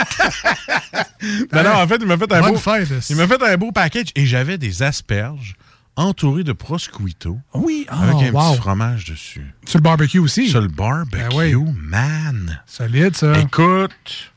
non, 1.53 1.63
non, 1.63 1.71
en 1.75 1.87
fait, 1.87 1.97
il 1.99 2.07
m'a 2.07 2.17
fait 2.17 2.31
un 2.33 2.39
Bonne 2.41 2.51
beau. 2.51 2.57
fête, 2.57 2.87
il 3.09 3.15
m'a 3.15 3.27
fait 3.27 3.43
un 3.43 3.57
beau 3.57 3.71
package 3.71 4.07
et 4.15 4.25
j'avais 4.25 4.57
des 4.57 4.83
asperges 4.83 5.55
entourées 5.95 6.43
de 6.43 6.53
prosciutto. 6.53 7.39
Oui, 7.53 7.85
ah, 7.89 8.03
avec 8.03 8.15
un 8.15 8.31
wow. 8.31 8.51
petit 8.51 8.61
fromage 8.61 9.05
dessus. 9.05 9.53
Sur 9.65 9.79
le 9.79 9.83
barbecue 9.83 10.19
aussi. 10.19 10.49
Sur 10.49 10.61
le 10.61 10.67
barbecue, 10.67 11.23
Ben 11.29 11.35
oui. 11.35 11.73
man. 11.75 12.61
Solide, 12.65 13.15
ça. 13.15 13.37
Écoute, 13.39 14.31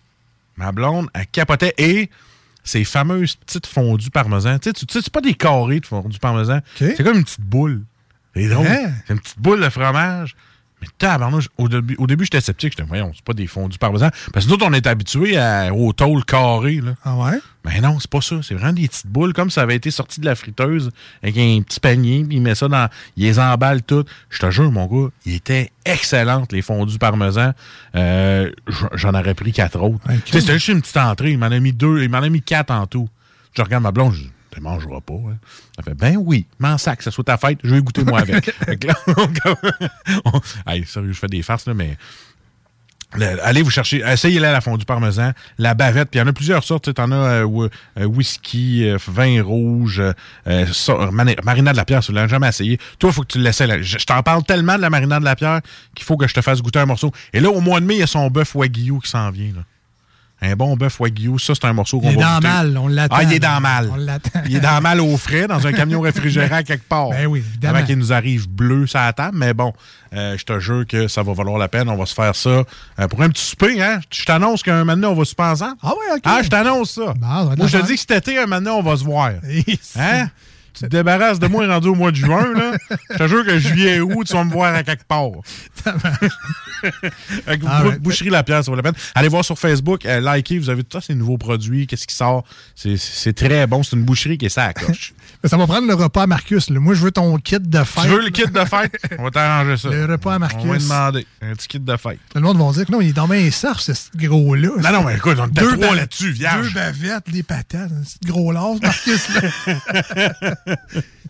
ma 0.56 0.72
blonde, 0.72 1.08
elle 1.14 1.26
capotait 1.26 1.74
et 1.78 2.10
ces 2.64 2.84
fameuses 2.84 3.36
petites 3.36 3.66
fondues 3.66 4.10
parmesan. 4.10 4.58
Tu 4.58 4.70
sais, 4.70 4.86
tu 4.86 4.86
c'est 4.90 5.10
pas 5.10 5.20
des 5.20 5.34
carrés 5.34 5.80
de 5.80 5.86
fondues 5.86 6.18
parmesan. 6.18 6.60
C'est 6.76 7.02
comme 7.02 7.18
une 7.18 7.24
petite 7.24 7.40
boule. 7.40 7.82
C'est 8.34 8.48
drôle. 8.48 8.66
Hein? 8.66 8.92
C'est 9.06 9.12
une 9.14 9.20
petite 9.20 9.38
boule 9.38 9.60
de 9.62 9.68
fromage. 9.68 10.34
Mais 10.84 10.90
tabarnouche, 10.98 11.48
au 11.56 11.68
début, 11.68 11.96
au 11.98 12.06
début 12.06 12.24
j'étais 12.24 12.40
sceptique. 12.40 12.72
J'étais, 12.76 12.86
voyons, 12.86 13.12
c'est 13.14 13.24
pas 13.24 13.32
des 13.32 13.46
fondus 13.46 13.78
parmesan. 13.78 14.10
Parce 14.32 14.44
que 14.44 14.50
nous 14.50 14.56
autres, 14.56 14.66
on 14.68 14.72
est 14.72 14.86
habitués 14.86 15.36
à- 15.38 15.72
au 15.72 15.92
tôle 15.92 16.24
carré. 16.24 16.80
Là. 16.82 16.94
Ah 17.04 17.16
ouais? 17.16 17.38
Mais 17.64 17.80
non, 17.80 17.98
c'est 17.98 18.10
pas 18.10 18.20
ça. 18.20 18.36
C'est 18.42 18.54
vraiment 18.54 18.72
des 18.74 18.88
petites 18.88 19.06
boules, 19.06 19.32
comme 19.32 19.48
ça 19.50 19.62
avait 19.62 19.76
été 19.76 19.90
sorti 19.90 20.20
de 20.20 20.26
la 20.26 20.34
friteuse 20.34 20.90
avec 21.22 21.38
un 21.38 21.62
petit 21.62 21.80
panier, 21.80 22.22
puis 22.24 22.36
il 22.36 22.42
met 22.42 22.54
ça 22.54 22.68
dans. 22.68 22.88
Il 23.16 23.24
les 23.24 23.38
emballe 23.38 23.82
toutes. 23.82 24.08
Je 24.28 24.38
te 24.38 24.50
jure, 24.50 24.70
mon 24.70 24.86
gars, 24.86 25.10
il 25.24 25.34
était 25.34 25.70
excellente, 25.86 26.52
les 26.52 26.60
fondus 26.62 26.98
parmesan. 26.98 27.52
Euh, 27.96 28.50
J'en 28.94 29.14
aurais 29.14 29.34
pris 29.34 29.52
quatre 29.52 29.80
autres. 29.80 30.00
Sais, 30.26 30.40
C'était 30.40 30.54
juste 30.54 30.68
une 30.68 30.80
petite 30.82 30.96
entrée. 30.98 31.30
Il 31.32 31.38
m'en 31.38 31.46
a 31.46 31.58
mis 31.60 31.72
deux, 31.72 32.02
il 32.02 32.10
m'en 32.10 32.18
a 32.18 32.28
mis 32.28 32.42
quatre 32.42 32.70
en 32.70 32.86
tout. 32.86 33.08
Je 33.56 33.62
regarde 33.62 33.82
ma 33.82 33.92
blonde, 33.92 34.12
je 34.14 34.22
dis, 34.22 34.30
tu 34.54 34.60
mangeras 34.60 35.00
pas. 35.00 35.14
Hein. 35.14 35.36
Elle 35.78 35.84
fait, 35.84 35.94
ben 35.94 36.16
oui, 36.16 36.46
m'en 36.58 36.78
sac, 36.78 37.02
ça 37.02 37.10
soit 37.10 37.24
ta 37.24 37.36
fête, 37.36 37.58
je 37.64 37.74
vais 37.74 37.80
goûter 37.82 38.04
moi 38.04 38.20
avec. 38.20 38.50
Fait 38.64 38.76
que 38.76 38.86
là, 38.88 38.94
on- 39.06 40.30
on- 40.34 40.40
Hey, 40.70 40.84
sérieux, 40.86 41.12
je 41.12 41.18
fais 41.18 41.26
des 41.28 41.42
farces, 41.42 41.66
là, 41.66 41.74
mais. 41.74 41.96
Le- 43.16 43.40
allez 43.46 43.62
vous 43.62 43.70
chercher, 43.70 43.98
essayez 44.04 44.40
là 44.40 44.50
la 44.50 44.60
fondue 44.60 44.84
parmesan, 44.84 45.30
la 45.58 45.74
bavette, 45.74 46.10
puis 46.10 46.18
il 46.18 46.22
y 46.22 46.24
en 46.24 46.26
a 46.26 46.32
plusieurs 46.32 46.64
sortes. 46.64 46.92
Tu 46.92 47.00
en 47.00 47.12
as 47.12 47.14
euh, 47.14 47.68
euh, 48.00 48.04
whisky, 48.06 48.88
euh, 48.88 48.98
vin 49.06 49.40
rouge, 49.40 50.00
euh, 50.00 50.12
euh, 50.48 50.66
marinade 51.44 51.74
de 51.74 51.76
la 51.76 51.84
pierre, 51.84 52.00
vous 52.00 52.12
l'avez 52.12 52.28
jamais 52.28 52.48
essayé. 52.48 52.76
Toi, 52.98 53.10
il 53.10 53.12
faut 53.12 53.22
que 53.22 53.28
tu 53.28 53.38
l'essayes. 53.38 53.70
Je, 53.84 53.98
je 53.98 54.04
t'en 54.04 54.20
parle 54.24 54.42
tellement 54.42 54.74
de 54.74 54.80
la 54.80 54.90
marinade 54.90 55.20
de 55.20 55.26
la 55.26 55.36
pierre 55.36 55.60
qu'il 55.94 56.04
faut 56.04 56.16
que 56.16 56.26
je 56.26 56.34
te 56.34 56.40
fasse 56.40 56.60
goûter 56.60 56.80
un 56.80 56.86
morceau. 56.86 57.12
Et 57.32 57.38
là, 57.38 57.50
au 57.50 57.60
mois 57.60 57.78
de 57.78 57.86
mai, 57.86 57.94
il 57.94 58.00
y 58.00 58.02
a 58.02 58.08
son 58.08 58.28
bœuf 58.30 58.56
wagyu 58.56 58.98
qui 59.00 59.08
s'en 59.10 59.30
vient. 59.30 59.52
Là. 59.54 59.62
Un 60.42 60.56
bon 60.56 60.76
bœuf 60.76 61.00
wagyu, 61.00 61.38
ça, 61.38 61.54
c'est 61.54 61.64
un 61.64 61.72
morceau 61.72 62.00
qu'on 62.00 62.10
Il 62.10 62.14
est 62.14 62.16
va 62.16 62.22
dans 62.22 62.34
goûter. 62.36 62.48
mal, 62.48 62.78
on 62.78 62.88
l'attend. 62.88 63.16
Ah, 63.18 63.22
il 63.22 63.32
est 63.32 63.38
dans 63.38 63.60
mal. 63.60 63.88
On 63.90 63.96
l'attend. 63.96 64.40
Il 64.46 64.56
est 64.56 64.60
dans 64.60 64.80
mal 64.82 65.00
au 65.00 65.16
frais, 65.16 65.46
dans 65.46 65.66
un 65.66 65.72
camion 65.72 66.00
réfrigérant 66.00 66.62
quelque 66.66 66.86
part. 66.86 67.10
Ben 67.10 67.26
oui, 67.26 67.38
évidemment. 67.38 67.78
Avant 67.78 67.86
qu'il 67.86 67.96
nous 67.96 68.12
arrive 68.12 68.48
bleu 68.48 68.84
la 68.92 69.12
table. 69.12 69.38
Mais 69.38 69.54
bon, 69.54 69.72
euh, 70.12 70.36
je 70.36 70.44
te 70.44 70.58
jure 70.58 70.86
que 70.86 71.08
ça 71.08 71.22
va 71.22 71.32
valoir 71.32 71.56
la 71.56 71.68
peine. 71.68 71.88
On 71.88 71.96
va 71.96 72.04
se 72.04 72.14
faire 72.14 72.34
ça 72.36 72.50
euh, 72.50 73.08
pour 73.08 73.22
un 73.22 73.28
petit 73.30 73.44
souper. 73.44 73.82
Hein? 73.82 74.00
Je 74.10 74.24
t'annonce 74.24 74.62
qu'un 74.62 74.84
donné, 74.84 75.06
on 75.06 75.14
va 75.14 75.24
souper 75.24 75.44
ensemble. 75.44 75.76
Ah 75.82 75.88
ouais, 75.90 76.16
OK. 76.16 76.22
Ah, 76.24 76.40
je 76.42 76.48
t'annonce 76.48 76.90
ça. 76.90 77.14
va 77.18 77.44
moi, 77.56 77.66
je 77.66 77.78
te 77.78 77.86
dis 77.86 77.94
que 77.94 78.00
cet 78.00 78.10
été, 78.10 78.38
un 78.38 78.46
donné, 78.46 78.70
on 78.70 78.82
va 78.82 78.96
se 78.96 79.04
voir. 79.04 79.30
Hein? 79.98 80.28
Tu 80.74 80.80
te 80.82 80.86
débarrasses 80.86 81.38
de 81.38 81.46
moi 81.46 81.66
rendu 81.66 81.88
au 81.88 81.94
mois 81.94 82.10
de 82.10 82.16
juin, 82.16 82.52
là. 82.54 82.72
Je 83.12 83.16
te 83.16 83.28
jure 83.28 83.44
que 83.46 83.58
juillet 83.58 84.00
août, 84.00 84.26
tu 84.26 84.32
vas 84.32 84.44
me 84.44 84.50
voir 84.50 84.74
à 84.74 84.82
quelque 84.82 85.04
part. 85.04 85.28
Avec. 87.46 87.62
Boucherie 88.00 88.30
La 88.30 88.42
Pierre, 88.42 88.64
ça 88.64 88.70
vaut 88.70 88.76
la 88.76 88.82
peine. 88.82 88.94
Allez 89.14 89.28
voir 89.28 89.44
sur 89.44 89.58
Facebook, 89.58 90.04
euh, 90.06 90.20
likez, 90.20 90.58
vous 90.58 90.70
avez 90.70 90.82
tout 90.82 90.98
ça, 91.00 91.06
ces 91.06 91.14
nouveaux 91.14 91.38
produits, 91.38 91.86
qu'est-ce 91.86 92.06
qui 92.06 92.14
sort. 92.14 92.44
C'est- 92.74 93.32
très 93.34 93.66
bon, 93.66 93.82
c'est 93.82 93.96
une 93.96 94.04
boucherie 94.04 94.38
qui 94.38 94.46
est 94.46 94.50
ça 94.50 94.64
à 94.66 94.72
coche. 94.72 95.14
Mais 95.42 95.48
Ça 95.48 95.56
va 95.56 95.66
prendre 95.66 95.86
le 95.86 95.94
repas 95.94 96.22
à 96.22 96.26
Marcus. 96.26 96.70
là. 96.70 96.80
Moi, 96.80 96.94
je 96.94 97.00
veux 97.00 97.10
ton 97.10 97.36
kit 97.38 97.58
de 97.60 97.84
fête. 97.84 98.04
tu 98.04 98.08
veux 98.10 98.20
le 98.22 98.30
kit 98.30 98.46
de 98.46 98.64
fête? 98.64 98.92
On 99.18 99.24
va 99.24 99.30
t'arranger 99.30 99.76
ça. 99.76 99.88
Le 99.90 100.04
repas 100.06 100.34
à 100.34 100.38
Marcus. 100.38 100.60
On 100.64 100.72
va 100.72 100.78
demander 100.78 101.26
un 101.42 101.52
petit 101.54 101.68
kit 101.68 101.80
de 101.80 101.96
fête. 101.96 102.18
Le 102.34 102.40
monde 102.40 102.58
va 102.58 102.72
dire 102.72 102.86
que 102.86 102.92
non, 102.92 103.00
il 103.00 103.08
est 103.08 103.12
dans 103.12 103.26
mes 103.28 103.50
surf, 103.50 103.80
ce 103.80 103.92
gros-là. 104.16 104.68
Non, 104.80 104.92
non, 104.92 105.04
mais 105.04 105.16
écoute, 105.16 105.36
on 105.40 105.46
était 105.46 105.60
Deux 105.60 105.76
trois 105.78 105.94
là-dessus, 105.94 106.30
vierge. 106.32 106.68
Deux 106.68 106.74
bavettes, 106.74 107.30
des 107.30 107.42
patates, 107.42 107.90
un 107.92 108.02
petit 108.02 108.18
gros 108.24 108.52
lard, 108.52 108.74
Marcus. 108.82 109.28
là. 109.34 110.54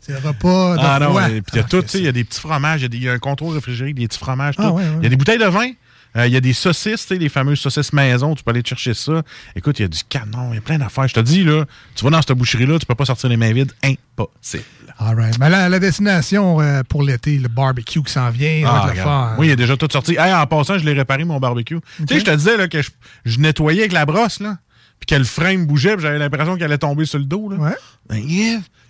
C'est 0.00 0.16
repas 0.18 0.74
de 0.76 0.80
Ah 0.82 0.98
non, 1.00 1.14
puis 1.14 1.42
il 1.52 1.56
y 1.56 1.58
a 1.60 1.64
tout, 1.64 1.82
tu 1.82 1.88
sais, 1.88 1.98
il 1.98 2.04
y 2.04 2.08
a 2.08 2.12
des 2.12 2.24
petits 2.24 2.40
fromages, 2.40 2.82
il 2.82 2.94
y 3.02 3.08
a 3.08 3.12
y, 3.12 3.14
un 3.14 3.18
contrôle 3.18 3.54
réfrigéré, 3.54 3.92
des 3.92 4.06
petits 4.06 4.18
fromages, 4.18 4.56
tout. 4.56 4.62
Ah 4.64 4.72
ouais, 4.72 4.82
ouais. 4.82 4.94
Il 4.98 5.04
y 5.04 5.06
a 5.06 5.08
des 5.10 5.16
bouteilles 5.16 5.38
de 5.38 5.46
vin, 5.46 5.70
euh, 6.16 6.26
il 6.26 6.32
y 6.32 6.36
a 6.36 6.40
des 6.40 6.52
saucisses, 6.52 7.02
tu 7.06 7.14
sais, 7.14 7.16
les 7.16 7.28
fameuses 7.28 7.58
saucisses 7.58 7.92
maison, 7.92 8.34
tu 8.34 8.44
peux 8.44 8.50
aller 8.50 8.62
te 8.62 8.68
chercher 8.68 8.94
ça. 8.94 9.22
Écoute, 9.56 9.78
il 9.78 9.82
y 9.82 9.84
a 9.86 9.88
du 9.88 9.98
canon, 10.08 10.50
il 10.52 10.56
y 10.56 10.58
a 10.58 10.60
plein 10.60 10.78
d'affaires. 10.78 11.08
Je 11.08 11.14
te 11.14 11.20
dis, 11.20 11.42
là, 11.42 11.64
tu 11.94 12.04
vas 12.04 12.10
dans 12.10 12.20
cette 12.22 12.36
boucherie-là, 12.36 12.78
tu 12.78 12.86
peux 12.86 12.94
pas 12.94 13.04
sortir 13.06 13.28
les 13.30 13.36
mains 13.36 13.52
vides, 13.52 13.72
impossible. 13.82 14.62
All 14.98 15.16
right. 15.18 15.36
Mais 15.40 15.50
la, 15.50 15.68
la 15.68 15.78
destination 15.80 16.60
euh, 16.60 16.82
pour 16.88 17.02
l'été, 17.02 17.36
le 17.38 17.48
barbecue 17.48 18.00
qui 18.02 18.12
s'en 18.12 18.30
vient, 18.30 18.62
va 18.62 18.70
Ah, 18.74 18.80
regarde. 18.90 18.98
fun. 19.08 19.34
Oui, 19.38 19.48
il 19.48 19.50
est 19.50 19.56
déjà 19.56 19.76
tout 19.76 19.88
sorti. 19.90 20.12
Hey, 20.16 20.32
en 20.32 20.46
passant, 20.46 20.78
je 20.78 20.84
l'ai 20.84 20.92
réparé, 20.92 21.24
mon 21.24 21.40
barbecue. 21.40 21.78
Tu 21.98 22.04
sais, 22.08 22.20
je 22.20 22.24
te 22.24 22.30
disais 22.30 22.56
là, 22.56 22.68
que 22.68 22.80
je, 22.80 22.90
je 23.24 23.40
nettoyais 23.40 23.80
avec 23.80 23.92
la 23.92 24.06
brosse, 24.06 24.38
là, 24.38 24.58
puis 25.06 25.06
que 25.06 25.14
le 25.16 25.24
frame 25.24 25.66
bougeait, 25.66 25.94
puis 25.94 26.02
j'avais 26.02 26.18
l'impression 26.18 26.54
qu'elle 26.54 26.64
allait 26.64 26.78
tomber 26.78 27.04
sur 27.04 27.18
le 27.18 27.24
dos. 27.26 27.48
Là. 27.50 27.56
Ouais. 27.56 27.76
Ben, 28.08 28.22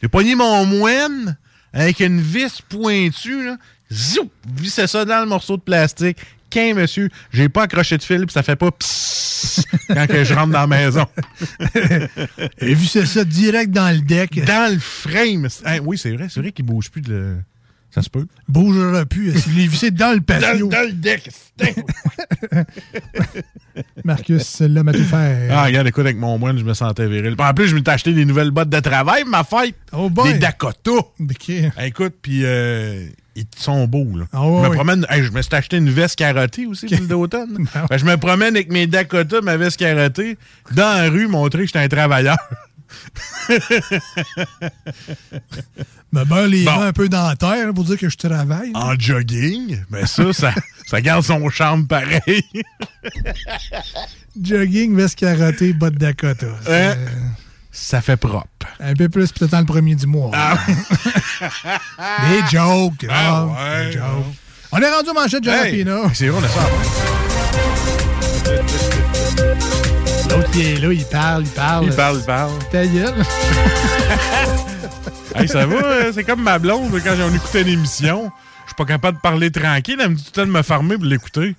j'ai 0.03 0.09
pogné 0.09 0.35
mon 0.35 0.65
moine 0.65 1.37
avec 1.73 2.01
une 2.01 2.21
vis 2.21 2.61
pointue, 2.69 3.45
là. 3.45 3.57
Vissais 4.57 4.87
ça 4.87 5.05
dans 5.05 5.21
le 5.21 5.27
morceau 5.27 5.57
de 5.57 5.63
plastique. 5.63 6.19
Qu'un 6.51 6.75
monsieur, 6.75 7.09
j'ai 7.33 7.49
pas 7.49 7.65
accroché 7.65 7.97
de 7.99 8.03
fil, 8.03 8.27
puis 8.27 8.33
ça 8.33 8.43
fait 8.45 8.55
pas 8.55 8.71
psss 8.71 9.65
quand 9.89 10.07
que 10.07 10.23
je 10.23 10.35
rentre 10.35 10.53
dans 10.53 10.61
la 10.61 10.67
maison. 10.69 11.05
Et 12.59 12.75
vu 12.75 12.87
c'est 12.87 13.07
ça 13.07 13.25
direct 13.25 13.71
dans 13.73 13.91
le 13.95 14.01
deck. 14.01 14.45
Dans 14.45 14.73
le 14.73 14.79
frame. 14.79 15.49
Hey, 15.65 15.81
oui, 15.81 15.99
c'est 15.99 16.13
vrai, 16.13 16.29
c'est 16.31 16.41
vrai 16.41 16.53
qu'il 16.53 16.65
bouge 16.65 16.91
plus 16.91 17.01
de. 17.01 17.13
le- 17.13 17.37
Ça 17.95 18.03
se 18.03 18.11
peut. 18.11 18.27
Bougera 18.49 19.07
plus. 19.07 19.33
Il 19.47 19.61
est 19.61 19.67
vissé 19.69 19.93
dans 19.93 20.13
le 20.13 20.21
patio. 20.21 20.67
Dans, 20.67 20.79
dans 20.79 20.83
le 20.83 20.93
deck. 20.93 21.31
Marcus, 24.05 24.61
l'homme 24.63 24.89
à 24.89 24.93
tout 24.93 25.05
faire. 25.05 25.49
Ah, 25.53 25.65
regarde, 25.67 25.87
écoute, 25.87 26.01
avec 26.01 26.17
mon 26.17 26.37
moine, 26.37 26.59
je 26.59 26.65
me 26.65 26.75
sentais 26.75 27.07
viril. 27.07 27.37
En 27.39 27.55
plus, 27.55 27.69
je 27.69 27.77
m'étais 27.77 27.93
acheté 27.93 28.13
des 28.13 28.25
nouvelles 28.25 28.51
bottes 28.51 28.69
de 28.69 28.81
travail, 28.81 29.23
ma 29.29 29.45
fête. 29.45 29.77
Oh 29.93 30.11
boy. 30.11 30.33
Des 30.33 30.41
Dakota. 30.41 30.91
OK. 30.91 31.53
Écoute, 31.85 32.15
puis 32.21 32.41
euh, 32.45 33.07
ils 33.37 33.47
sont 33.57 33.87
beaux, 33.87 34.11
là. 34.17 34.25
Ah 34.33 34.43
je 34.43 34.69
me 34.69 34.75
promène. 34.75 35.07
hey, 35.09 35.23
je 35.23 35.31
me 35.31 35.41
suis 35.41 35.55
acheté 35.55 35.77
une 35.77 35.91
veste 35.91 36.17
carottée 36.17 36.67
aussi 36.67 36.87
pour 36.87 37.07
d'automne. 37.07 37.65
Ah 37.75 37.97
je 37.97 38.05
me 38.05 38.17
promène 38.17 38.57
avec 38.57 38.73
mes 38.73 38.89
Dakota, 38.89 39.41
ma 39.41 39.57
veste 39.57 39.77
carottée, 39.79 40.37
dans 40.75 41.01
la 41.01 41.11
rue, 41.11 41.29
montrer 41.29 41.61
que 41.61 41.67
j'étais 41.67 41.79
un 41.79 41.89
travailleur. 41.89 42.39
Me 46.13 46.25
beurre 46.25 46.47
les 46.47 46.65
Bon. 46.65 46.77
mains 46.77 46.87
un 46.87 46.93
peu 46.93 47.09
dans 47.09 47.27
la 47.29 47.35
terre 47.37 47.73
pour 47.75 47.85
dire 47.85 47.99
que 47.99 48.09
je 48.09 48.17
travaille. 48.17 48.71
en 48.75 48.95
jogging. 48.99 49.83
Mais 49.91 50.07
ça, 50.07 50.33
ça, 50.33 50.53
ça 50.87 51.01
garde 51.01 51.25
son 51.25 51.49
charme 51.51 51.87
pareil. 51.87 52.45
Jogging, 54.41 54.95
veste 54.97 55.19
carottée, 55.19 55.73
bottes 55.73 55.95
Dakota. 55.95 56.47
C'est, 56.65 56.87
Hein? 56.87 56.97
Ça 57.71 58.01
fait 58.01 58.17
propre. 58.17 58.47
Un 58.79 58.95
peu 58.95 59.09
plus 59.09 59.33
peut-être 59.33 59.51
dans 59.51 59.59
le 59.61 59.67
premier 59.67 59.95
du 59.97 60.07
mois. 60.07 60.31
Des 62.31 62.41
jokes. 62.57 63.07
Ah 63.09 63.23
là. 63.23 63.47
ouais. 63.47 63.87
Des 63.87 63.93
jokes. 63.93 64.05
On 64.71 64.79
est 64.79 64.91
rendu 64.91 65.11
au 65.11 65.15
manchette 65.15 65.43
de 65.43 65.51
Hey, 65.51 65.85
c'est 66.15 66.29
vrai, 66.29 66.41
on 66.41 66.45
a 66.45 66.49
ça 66.49 68.04
qui 70.55 70.63
est 70.63 70.81
là, 70.81 70.93
il 70.93 71.05
parle, 71.05 71.43
il 71.43 71.51
parle. 71.51 71.85
Il 71.87 71.97
parle, 71.97 72.19
il 72.19 72.25
parle. 72.25 72.53
Ta 72.71 72.87
gueule. 72.87 73.15
Hey, 75.37 75.49
ça 75.49 75.67
va, 75.67 75.75
euh, 75.75 76.13
c'est 76.15 76.23
comme 76.23 76.45
ma 76.45 76.61
blonde 76.61 76.93
quand 77.03 77.17
on 77.19 77.35
écoutait 77.35 77.63
une 77.63 77.69
émission. 77.69 78.31
Je 78.63 78.69
suis 78.69 78.77
pas 78.77 78.85
capable 78.85 79.17
de 79.17 79.21
parler 79.21 79.51
tranquille, 79.51 79.97
elle 80.01 80.11
me 80.11 80.15
dit 80.15 80.23
tout 80.23 80.31
le 80.31 80.43
temps 80.43 80.47
de 80.47 80.53
me 80.57 80.63
farmer 80.63 80.95
pour 80.95 81.07
l'écouter. 81.07 81.57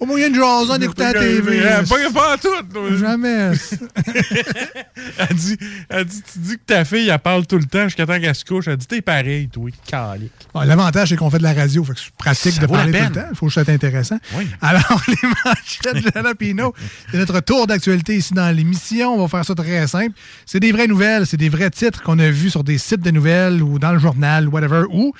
Pas 0.00 0.06
moyen 0.06 0.30
de 0.30 0.34
jaser 0.34 0.72
en 0.72 0.80
écoutant 0.80 1.04
la 1.04 1.12
TV. 1.12 1.60
Pas, 1.60 2.10
pas 2.12 2.34
en 2.34 2.38
tout. 2.38 2.72
toi. 2.72 2.96
Jamais. 2.96 3.50
Elle 5.18 5.36
dit, 5.36 5.56
elle 5.88 6.04
dit, 6.04 6.22
tu 6.32 6.38
dis 6.38 6.54
que 6.56 6.62
ta 6.66 6.84
fille, 6.84 7.08
elle 7.08 7.18
parle 7.18 7.46
tout 7.46 7.56
le 7.56 7.64
temps 7.64 7.84
jusqu'à 7.84 8.06
temps 8.06 8.18
qu'elle 8.18 8.34
se 8.34 8.44
couche. 8.44 8.68
Elle 8.68 8.76
dit, 8.76 8.86
t'es 8.86 9.00
pareil, 9.02 9.48
toi, 9.48 9.70
calique. 9.86 10.32
Bon, 10.52 10.60
L'avantage, 10.60 11.08
c'est 11.10 11.16
qu'on 11.16 11.30
fait 11.30 11.38
de 11.38 11.42
la 11.42 11.52
radio. 11.54 11.84
Fait 11.84 11.94
que 11.94 12.00
c'est 12.00 12.14
pratique 12.16 12.52
Ça 12.52 12.62
de 12.62 12.66
parler 12.66 12.92
tout 12.92 13.04
le 13.04 13.12
temps. 13.12 13.26
Il 13.30 13.36
faut 13.36 13.46
que 13.46 13.52
ça 13.52 13.64
soit 13.64 13.72
intéressant. 13.72 14.18
Oui. 14.36 14.46
Alors, 14.60 15.02
les 15.08 15.28
manchettes 15.44 16.04
de 16.04 16.10
Jalapino, 16.14 16.74
c'est 17.10 17.18
notre 17.18 17.40
tour 17.40 17.66
d'actualité 17.66 18.16
ici 18.16 18.34
dans 18.34 18.54
l'émission. 18.54 19.14
On 19.14 19.22
va 19.22 19.28
faire 19.28 19.44
ça 19.44 19.54
très 19.54 19.86
simple. 19.86 20.12
C'est 20.46 20.60
des 20.60 20.72
vraies 20.72 20.86
nouvelles, 20.86 21.26
c'est 21.26 21.36
des 21.36 21.48
vrais 21.48 21.70
titres 21.70 22.02
qu'on 22.02 22.18
a 22.18 22.30
vus 22.30 22.50
sur 22.50 22.64
des 22.64 22.78
sites 22.78 23.00
de 23.00 23.10
nouvelles 23.10 23.62
ou 23.62 23.78
dans 23.78 23.92
le 23.92 23.98
journal, 23.98 24.48
whatever, 24.48 24.84
où. 24.90 25.12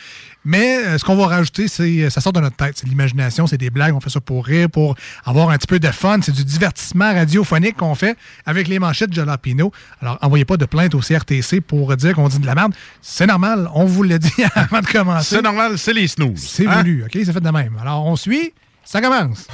Mais 0.45 0.79
euh, 0.87 0.97
ce 0.99 1.05
qu'on 1.05 1.17
va 1.17 1.27
rajouter, 1.27 1.69
c'est 1.69 2.09
ça 2.09 2.21
sort 2.23 2.33
de 2.33 2.41
notre 2.41 2.57
tête. 2.57 2.75
C'est 2.79 2.87
l'imagination, 2.89 3.47
c'est 3.47 3.59
des 3.59 3.69
blagues. 3.71 3.95
On 3.95 4.01
fait 4.01 4.09
ça 4.11 4.21
pour 4.21 4.47
rire, 4.47 4.71
pour 4.71 4.95
avoir 5.27 5.51
un 5.51 5.59
petit 5.59 5.67
peu 5.67 5.79
de 5.79 5.89
fun. 5.89 6.19
C'est 6.23 6.33
du 6.33 6.45
divertissement 6.45 7.13
radiophonique 7.13 7.77
qu'on 7.77 7.95
fait 7.95 8.17
avec 8.47 8.67
les 8.69 8.79
manchettes 8.79 9.11
de 9.11 9.15
Jalapino. 9.17 9.71
Alors, 10.01 10.17
envoyez 10.23 10.47
pas 10.47 10.57
de 10.57 10.65
plainte 10.65 10.95
au 10.95 11.01
CRTC 11.01 11.61
pour 11.61 11.95
dire 11.97 12.15
qu'on 12.15 12.29
dit 12.29 12.39
de 12.39 12.47
la 12.47 12.55
merde. 12.55 12.73
C'est 13.03 13.27
normal. 13.27 13.69
On 13.75 13.85
vous 13.85 14.03
l'a 14.03 14.17
dit 14.19 14.33
avant 14.55 14.81
de 14.81 14.87
commencer. 14.87 15.37
C'est 15.37 15.43
normal, 15.43 15.79
c'est 15.79 15.93
les 15.93 16.09
snooze. 16.09 16.41
C'est 16.41 16.67
Hein? 16.67 16.79
voulu, 16.79 17.05
OK? 17.05 17.11
C'est 17.13 17.33
fait 17.33 17.41
de 17.41 17.51
même. 17.51 17.77
Alors, 17.81 18.07
on 18.07 18.17
suit. 18.17 18.55
Ça 18.85 19.01
commence. 19.03 19.47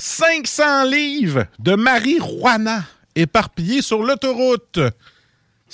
500 0.00 0.84
livres 0.90 1.44
de 1.58 1.74
marijuana 1.74 2.84
éparpillés 3.14 3.82
sur 3.82 4.02
l'autoroute. 4.02 4.80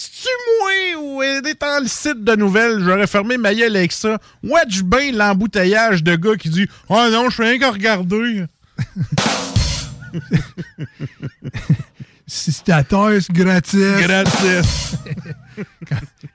C'est-tu 0.00 0.28
moi 0.60 1.02
ou 1.02 1.22
étant 1.24 1.80
le 1.80 1.88
site 1.88 2.22
de 2.22 2.36
nouvelles, 2.36 2.78
j'aurais 2.84 3.08
fermé 3.08 3.36
ma 3.36 3.52
gueule 3.52 3.74
avec 3.74 3.90
ça? 3.90 4.20
Watch 4.44 4.82
bien 4.84 5.10
l'embouteillage 5.10 6.04
de 6.04 6.14
gars 6.14 6.36
qui 6.36 6.50
dit 6.50 6.68
«Oh 6.88 7.04
non, 7.10 7.28
je 7.30 7.34
fais 7.34 7.48
rien 7.48 7.58
qu'à 7.58 7.72
regarder. 7.72 8.44
C'est 12.28 12.64
gratis.» 12.64 13.28
Gratis. 13.32 14.94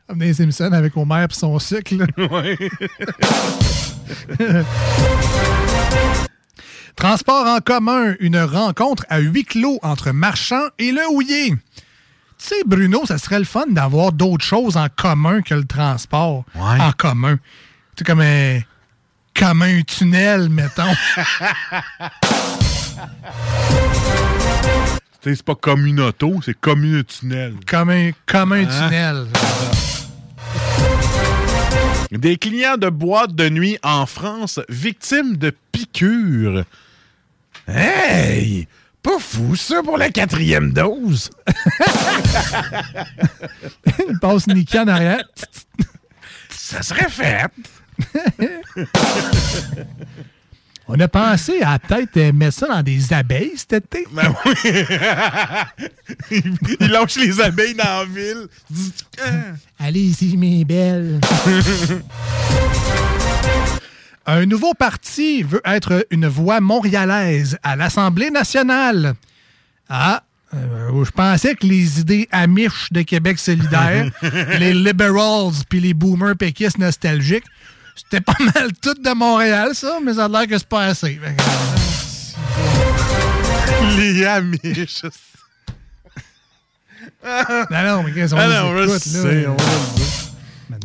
Comme 0.10 0.20
dans 0.20 0.26
les 0.26 0.34
Simpsons 0.34 0.74
avec 0.74 0.98
Homer 0.98 1.26
et 1.30 1.34
son. 1.34 1.58
Ouais. 2.18 2.58
Transport 6.98 7.48
en 7.48 7.60
commun, 7.60 8.16
une 8.20 8.40
rencontre 8.40 9.06
à 9.08 9.20
huis 9.20 9.46
clos 9.46 9.80
entre 9.84 10.12
marchand 10.12 10.68
et 10.80 10.92
le 10.92 11.08
houillé. 11.10 11.54
Tu 12.46 12.50
sais, 12.50 12.64
Bruno, 12.66 13.06
ça 13.06 13.18
serait 13.18 13.40
le 13.40 13.46
fun 13.46 13.68
d'avoir 13.70 14.12
d'autres 14.12 14.44
choses 14.44 14.76
en 14.76 14.88
commun 14.94 15.42
que 15.42 15.54
le 15.54 15.64
transport 15.64 16.44
en 16.60 16.92
commun. 16.92 17.38
Tu 17.96 18.00
sais, 18.00 18.04
comme 18.04 18.20
un, 18.20 18.60
comme 19.34 19.62
un 19.62 19.82
tunnel, 19.84 20.50
mettons. 20.50 20.84
C'est 25.24 25.42
pas 25.42 25.56
comme 25.56 25.86
une 25.86 26.02
auto, 26.02 26.42
c'est 26.44 26.60
comme 26.60 26.84
une 26.84 27.02
tunnel. 27.06 27.54
comme 27.66 27.90
un, 27.92 28.12
comme 28.26 28.52
un 28.52 28.66
Hein? 28.68 28.88
tunnel. 28.90 29.28
Des 32.12 32.36
clients 32.36 32.76
de 32.76 32.90
boîte 32.90 33.34
de 33.34 33.48
nuit 33.48 33.78
en 33.84 34.06
France 34.06 34.60
victimes 34.68 35.38
de 35.38 35.54
piqûres. 35.72 36.66
Hey! 37.70 38.68
Pas 39.04 39.20
fou 39.20 39.56
ça 39.56 39.84
pour 39.84 39.98
la 39.98 40.10
quatrième 40.10 40.72
dose! 40.72 41.30
Il 44.10 44.18
passe 44.20 44.48
Nicky 44.48 44.80
en 44.80 44.88
arrière. 44.88 45.24
Ça 46.50 46.82
serait 46.82 47.10
fait! 47.10 47.48
On 50.88 51.00
a 51.00 51.08
pensé 51.08 51.62
à 51.62 51.80
peut-être 51.80 52.18
euh, 52.18 52.34
mettre 52.34 52.58
ça 52.58 52.68
dans 52.68 52.84
des 52.84 53.14
abeilles 53.14 53.54
cet 53.56 53.74
été. 53.74 54.06
Ben 54.12 54.34
oui! 54.46 54.54
il, 56.80 56.88
lâche 56.92 57.16
les 57.16 57.40
abeilles 57.40 57.74
dans 57.74 57.84
la 57.84 58.06
ville. 58.06 58.48
Allez 59.80 60.02
ici, 60.02 60.36
mes 60.38 60.66
belles. 60.66 61.22
Un 64.26 64.46
nouveau 64.46 64.74
parti 64.74 65.44
veut 65.44 65.62
être 65.66 66.08
une 66.10 66.28
voix 66.28 66.62
montréalaise 66.62 67.58
à 67.62 67.76
l'Assemblée 67.76 68.30
nationale. 68.32 69.16
Ah, 69.90 70.24
euh, 70.54 71.04
je 71.04 71.12
pensais 71.12 71.56
que 71.56 71.66
les 71.66 72.00
idées 72.00 72.30
amiches 72.32 72.88
de 72.92 73.02
Québec 73.02 73.38
solidaire, 73.38 74.10
les 74.60 74.74
liberals 74.74 75.52
puis 75.68 75.82
les 75.82 75.94
boomers 75.94 76.38
péquistes 76.38 76.78
nostalgiques, 76.78 77.44
c'était 77.96 78.22
pas 78.22 78.36
mal 78.40 78.72
tout 78.82 78.94
de 78.94 79.14
Montréal, 79.14 79.72
ça, 79.74 80.00
mais 80.04 80.14
ça 80.14 80.26
a 80.26 80.28
l'air 80.30 80.48
que 80.48 80.58
c'est 80.58 80.68
pas 80.68 80.86
assez. 80.86 81.20
Les 83.98 84.26
Amish. 84.26 85.04
Non, 87.24 87.84
non, 87.84 88.04
mais 88.04 88.12
qu'est-ce 88.14 88.34
qu'on 88.34 88.40
Ah 88.42 88.48
là? 88.48 88.66
on 88.66 88.74
le. 88.74 88.88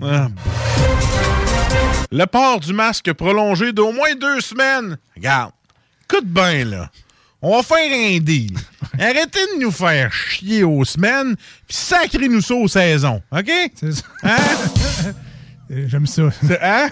Ah. 0.02 0.28
Le 2.10 2.24
port 2.26 2.60
du 2.60 2.72
masque 2.72 3.12
prolongé 3.12 3.72
d'au 3.72 3.92
moins 3.92 4.14
deux 4.14 4.40
semaines. 4.40 4.96
Regarde, 5.16 5.52
écoute 6.04 6.26
bien, 6.26 6.64
là. 6.64 6.90
On 7.40 7.56
va 7.56 7.62
faire 7.62 7.92
un 7.92 8.18
deal. 8.18 8.56
Arrêtez 8.98 9.38
de 9.56 9.60
nous 9.62 9.70
faire 9.70 10.12
chier 10.12 10.64
aux 10.64 10.84
semaines, 10.84 11.36
puis 11.36 11.76
sacrez-nous 11.76 12.40
ça 12.40 12.54
aux 12.54 12.66
saisons, 12.66 13.22
OK? 13.30 13.50
C'est 13.74 13.92
ça. 13.92 14.02
Hein? 14.24 14.36
Euh, 15.70 15.84
J'aime 15.86 16.06
ça. 16.06 16.22
Hein? 16.62 16.88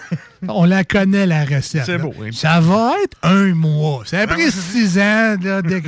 On 0.46 0.64
la 0.66 0.84
connaît, 0.84 1.26
la 1.26 1.44
recette. 1.44 1.86
C'est 1.86 1.98
beau, 1.98 2.14
hein? 2.22 2.28
Ça 2.32 2.60
va 2.60 2.92
être 3.02 3.16
un 3.22 3.54
mois. 3.54 4.02
Ça 4.04 4.20
a 4.20 4.26
pris 4.26 4.52
six 4.72 4.98
ans 4.98 5.36
là, 5.42 5.62
de 5.62 5.82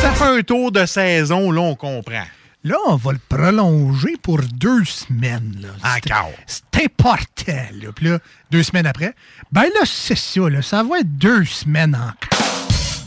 Ça 0.00 0.12
fait 0.12 0.38
un 0.38 0.40
tour 0.42 0.70
de 0.72 0.86
saison, 0.86 1.50
là, 1.50 1.60
on 1.60 1.74
comprend. 1.74 2.24
Là, 2.68 2.76
on 2.86 2.96
va 2.96 3.12
le 3.12 3.18
prolonger 3.30 4.16
pour 4.22 4.40
deux 4.42 4.84
semaines. 4.84 5.56
Là. 5.62 5.68
Encore. 5.96 6.32
C'est 6.46 6.84
important. 6.84 7.66
Là. 7.80 7.88
Puis 7.94 8.08
là, 8.08 8.18
deux 8.50 8.62
semaines 8.62 8.86
après, 8.86 9.14
ben 9.50 9.62
là, 9.62 9.80
c'est 9.86 10.18
ça. 10.18 10.50
Là. 10.50 10.60
Ça 10.60 10.82
va 10.82 10.98
être 10.98 11.16
deux 11.16 11.46
semaines 11.46 11.94
encore. 11.94 12.46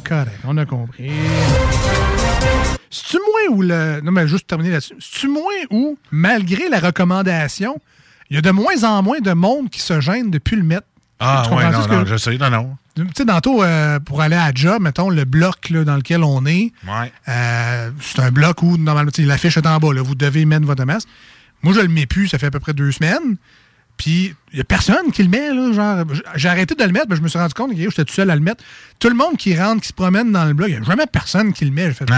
Correct, 0.04 0.40
on 0.46 0.58
a 0.58 0.66
compris. 0.66 1.12
C'est-tu 2.90 3.18
moins 3.18 3.56
ou 3.56 3.62
le. 3.62 4.02
Non, 4.04 4.12
mais 4.12 4.28
juste 4.28 4.48
terminer 4.48 4.72
là-dessus. 4.72 4.96
C'est-tu 5.00 5.28
moins 5.28 5.44
ou, 5.70 5.96
malgré 6.10 6.68
la 6.68 6.80
recommandation, 6.80 7.80
il 8.32 8.36
y 8.38 8.40
a 8.40 8.42
de 8.42 8.52
moins 8.52 8.84
en 8.84 9.04
moins 9.04 9.20
de 9.20 9.32
monde 9.34 9.70
qui 9.70 9.80
se 9.80 10.02
gêne 10.02 10.32
depuis 10.32 10.56
le 10.56 10.64
mettre? 10.64 10.88
Ah, 11.20 11.44
non, 11.50 11.56
que- 11.86 11.94
non, 11.94 12.06
je 12.06 12.18
sais, 12.18 12.36
non, 12.38 12.50
non. 12.50 12.78
Tu 12.96 13.04
sais, 13.16 13.26
tantôt, 13.26 13.64
euh, 13.64 14.00
pour 14.00 14.22
aller 14.22 14.36
à 14.36 14.52
job, 14.54 14.82
mettons, 14.82 15.10
le 15.10 15.24
bloc 15.26 15.70
là, 15.70 15.84
dans 15.86 15.96
lequel 15.96 16.24
on 16.24 16.46
est, 16.46 16.74
Ouais. 16.86 17.12
euh, 17.30 17.90
c'est 18.02 18.20
un 18.20 18.32
bloc 18.32 18.62
où, 18.64 18.78
normalement, 18.78 19.12
l'affiche 19.20 19.56
est 19.58 19.66
en 19.66 19.78
bas, 19.80 19.94
là, 19.94 20.02
vous 20.02 20.16
devez 20.16 20.44
mettre 20.46 20.66
votre 20.66 20.84
masque. 20.86 21.08
Moi, 21.64 21.74
je 21.74 21.80
le 21.80 21.88
mets 21.88 22.06
plus, 22.06 22.28
ça 22.28 22.38
fait 22.38 22.48
à 22.48 22.52
peu 22.52 22.60
près 22.60 22.74
deux 22.74 22.92
semaines. 22.92 23.38
Puis, 23.98 24.34
il 24.52 24.56
n'y 24.56 24.62
a 24.62 24.64
personne 24.64 25.12
qui 25.14 25.22
le 25.22 25.30
met, 25.30 25.54
là, 25.54 25.72
genre, 25.74 26.06
j'ai 26.36 26.50
arrêté 26.50 26.74
de 26.76 26.84
le 26.84 26.92
mettre, 26.92 27.06
mais 27.10 27.16
je 27.16 27.22
me 27.22 27.28
suis 27.28 27.38
rendu 27.38 27.54
compte 27.54 27.72
que 27.72 27.78
j'étais 27.78 28.04
tout 28.04 28.14
seul 28.14 28.30
à 28.32 28.36
le 28.36 28.42
mettre. 28.42 28.64
Tout 29.00 29.10
le 29.10 29.16
monde 29.16 29.38
qui 29.38 29.56
rentre, 29.58 29.82
qui 29.82 29.90
se 29.90 29.94
promène 29.94 30.32
dans 30.32 30.46
le 30.46 30.54
bloc, 30.54 30.70
il 30.70 30.76
n'y 30.80 30.82
a 30.82 30.84
jamais 30.84 31.06
personne 31.06 31.54
qui 31.54 31.66
le 31.66 31.72
met. 31.72 31.86
J'ai 31.88 31.94
fait 31.94 32.10
Non, 32.10 32.16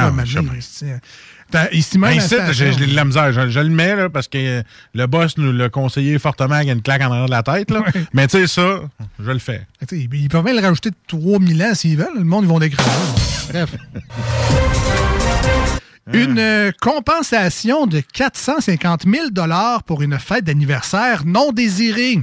ici, 1.71 1.97
même, 1.97 2.17
ici, 2.17 2.35
j'ai 2.51 2.71
de 2.71 2.95
la 2.95 3.05
misère. 3.05 3.31
Je, 3.31 3.49
je 3.49 3.59
le 3.59 3.69
mets 3.69 3.95
là, 3.95 4.09
parce 4.09 4.27
que 4.27 4.37
euh, 4.37 4.63
le 4.93 5.07
boss 5.07 5.37
nous 5.37 5.51
l'a 5.51 5.69
conseillé 5.69 6.19
fortement 6.19 6.57
qu'il 6.59 6.67
y 6.67 6.71
a 6.71 6.73
une 6.73 6.81
claque 6.81 7.01
en 7.01 7.11
arrière 7.11 7.25
de 7.25 7.31
la 7.31 7.43
tête. 7.43 7.71
Là. 7.71 7.83
Mais 8.13 8.27
tu 8.27 8.39
sais, 8.39 8.47
ça, 8.47 8.81
je 9.19 9.31
le 9.31 9.39
fais. 9.39 9.61
Ils 9.91 10.13
ils 10.13 10.29
peuvent 10.29 10.43
même 10.43 10.55
le 10.55 10.61
rajouter 10.61 10.89
de 10.91 10.95
3000 11.07 11.63
ans 11.63 11.75
s'ils 11.75 11.97
veulent. 11.97 12.17
Le 12.17 12.23
monde, 12.23 12.45
ils 12.45 12.49
vont 12.49 12.59
décrocher. 12.59 12.89
Bref. 13.49 13.75
Une 16.11 16.37
euh, 16.37 16.71
compensation 16.81 17.87
de 17.87 18.01
450 18.01 19.05
000 19.07 19.27
pour 19.85 20.01
une 20.01 20.19
fête 20.19 20.43
d'anniversaire 20.43 21.23
non 21.25 21.53
désirée. 21.53 22.19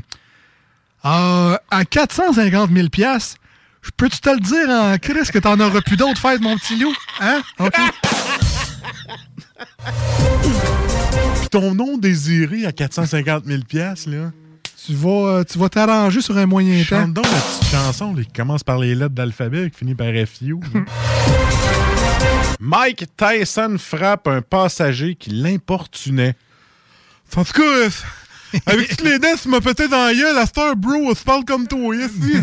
Euh, 1.06 1.56
à 1.70 1.84
450 1.86 2.70
000 2.70 2.88
je 3.82 3.90
peux-tu 3.96 4.20
te 4.20 4.28
le 4.28 4.40
dire 4.40 4.68
en 4.68 4.98
Christ 4.98 5.32
que 5.32 5.38
t'en 5.38 5.58
auras 5.58 5.80
plus 5.80 5.96
d'autres 5.96 6.20
fêtes, 6.20 6.42
mon 6.42 6.56
petit 6.56 6.78
loup? 6.78 6.94
Hein? 7.20 7.40
OK. 7.58 7.72
Ton 11.50 11.74
nom 11.74 11.98
désiré 11.98 12.66
à 12.66 12.72
450 12.72 13.44
000 13.44 13.60
là. 14.06 14.30
Tu 14.86 14.94
vas 14.94 15.10
euh, 15.10 15.44
tu 15.44 15.58
vas 15.58 15.68
t'arranger 15.68 16.20
sur 16.20 16.36
un 16.38 16.46
moyen 16.46 16.82
temps. 16.84 17.00
Chante 17.00 17.12
donc 17.12 17.26
la 17.26 17.38
petite 17.38 17.70
chanson 17.70 18.14
là, 18.14 18.22
qui 18.22 18.32
commence 18.32 18.64
par 18.64 18.78
les 18.78 18.94
lettres 18.94 19.14
d'alphabet 19.14 19.66
et 19.66 19.70
qui 19.70 19.78
finit 19.78 19.94
par 19.94 20.08
FU. 20.26 20.56
là. 20.74 20.80
Mike 22.60 23.04
Tyson 23.16 23.76
frappe 23.78 24.28
un 24.28 24.42
passager 24.42 25.14
qui 25.14 25.30
l'importunait. 25.30 26.34
En 27.36 27.44
tout 27.44 27.52
cas, 27.52 27.62
euh, 27.62 27.90
avec 28.66 28.88
toutes 28.88 29.02
les 29.02 29.18
dents, 29.18 29.34
tu 29.40 29.48
m'as 29.48 29.60
pété 29.60 29.88
dans 29.88 30.04
la 30.04 30.14
gueule, 30.14 30.34
la 30.34 30.46
star 30.46 30.76
bro, 30.76 30.92
on 30.92 31.14
se 31.14 31.24
parle 31.24 31.44
comme 31.44 31.66
toi, 31.66 31.94
ici. 31.94 32.34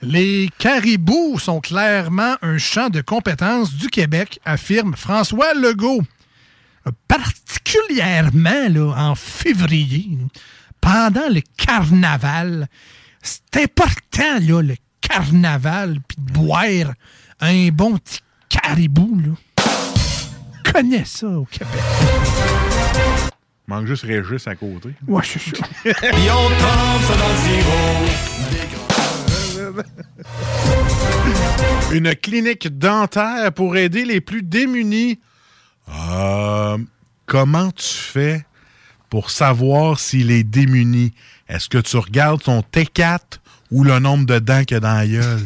Les 0.00 0.48
caribous 0.58 1.38
sont 1.40 1.60
clairement 1.60 2.36
un 2.42 2.56
champ 2.58 2.88
de 2.88 3.00
compétences 3.00 3.74
du 3.74 3.88
Québec, 3.88 4.38
affirme 4.44 4.94
François 4.94 5.54
Legault. 5.54 6.02
Euh, 6.86 6.90
Particulièrement 7.08 8.68
là, 8.70 8.94
en 8.96 9.14
février, 9.16 10.16
pendant 10.80 11.28
le 11.28 11.40
carnaval, 11.56 12.68
c'est 13.22 13.62
important 13.64 14.38
là, 14.40 14.62
le 14.62 14.76
carnaval, 15.00 15.98
puis 16.06 16.16
de 16.18 16.32
boire 16.32 16.94
un 17.40 17.68
bon 17.68 17.96
petit 17.98 18.20
caribou. 18.48 19.20
Là. 19.20 19.64
Je 20.64 20.72
connais 20.72 21.04
ça 21.04 21.26
au 21.26 21.44
Québec. 21.44 21.82
Manque 23.66 23.86
juste 23.86 24.04
Régis 24.04 24.46
à 24.46 24.54
côté. 24.54 24.90
Ouais, 25.06 25.22
c'est 25.24 25.40
ça. 25.40 25.66
Puis 25.82 26.28
Une 31.92 32.14
clinique 32.14 32.78
dentaire 32.78 33.52
pour 33.52 33.76
aider 33.76 34.04
les 34.04 34.20
plus 34.20 34.42
démunis. 34.42 35.18
Euh, 35.88 36.78
comment 37.26 37.70
tu 37.70 37.94
fais 37.94 38.44
pour 39.10 39.30
savoir 39.30 39.98
s'il 39.98 40.30
est 40.30 40.44
démuni? 40.44 41.12
Est-ce 41.48 41.68
que 41.68 41.78
tu 41.78 41.96
regardes 41.96 42.42
son 42.42 42.60
T4 42.60 43.20
ou 43.70 43.84
le 43.84 43.98
nombre 43.98 44.26
de 44.26 44.38
dents 44.38 44.64
qu'il 44.64 44.74
y 44.74 44.78
a 44.78 44.80
dans 44.80 44.94
la 44.94 45.06
gueule? 45.06 45.38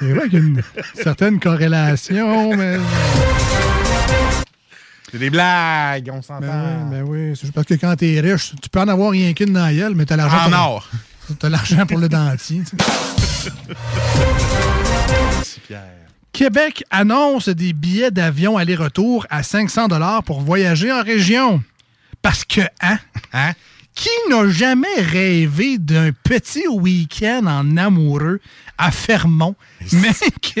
C'est 0.00 0.12
vrai 0.12 0.28
qu'il 0.28 0.38
y 0.38 0.42
a 0.42 0.44
une 0.44 0.62
certaine 0.94 1.38
corrélation, 1.38 2.56
mais. 2.56 2.78
C'est 5.10 5.18
des 5.18 5.30
blagues, 5.30 6.10
on 6.12 6.22
s'entend. 6.22 6.40
Ben 6.40 6.84
oui, 6.84 6.90
ben 6.90 7.02
oui. 7.02 7.32
C'est 7.34 7.42
juste 7.42 7.54
parce 7.54 7.66
que 7.66 7.74
quand 7.74 7.94
t'es 7.96 8.20
riche, 8.20 8.52
tu 8.62 8.68
peux 8.68 8.80
en 8.80 8.88
avoir 8.88 9.10
rien 9.10 9.32
qu'une 9.32 9.52
dans 9.52 9.64
la 9.64 9.74
gueule, 9.74 9.94
mais 9.94 10.06
t'as 10.06 10.16
l'argent 10.16 10.48
En 10.48 10.52
or. 10.52 10.88
T'as 11.38 11.48
l'argent 11.48 11.86
pour 11.86 11.98
le 11.98 12.08
dentier. 12.08 12.62
Québec 16.32 16.84
annonce 16.90 17.48
des 17.48 17.72
billets 17.72 18.10
d'avion 18.10 18.56
aller-retour 18.56 19.26
à 19.30 19.42
500 19.42 19.88
pour 20.24 20.40
voyager 20.40 20.92
en 20.92 21.02
région. 21.02 21.62
Parce 22.22 22.44
que, 22.44 22.62
hein? 22.80 22.98
Hein? 23.32 23.52
Qui 23.94 24.08
n'a 24.28 24.48
jamais 24.48 24.88
rêvé 24.98 25.78
d'un 25.78 26.10
petit 26.12 26.66
week-end 26.68 27.46
en 27.46 27.76
amoureux 27.76 28.40
à 28.78 28.90
Fermont, 28.90 29.56
mais 29.92 30.12
que 30.40 30.60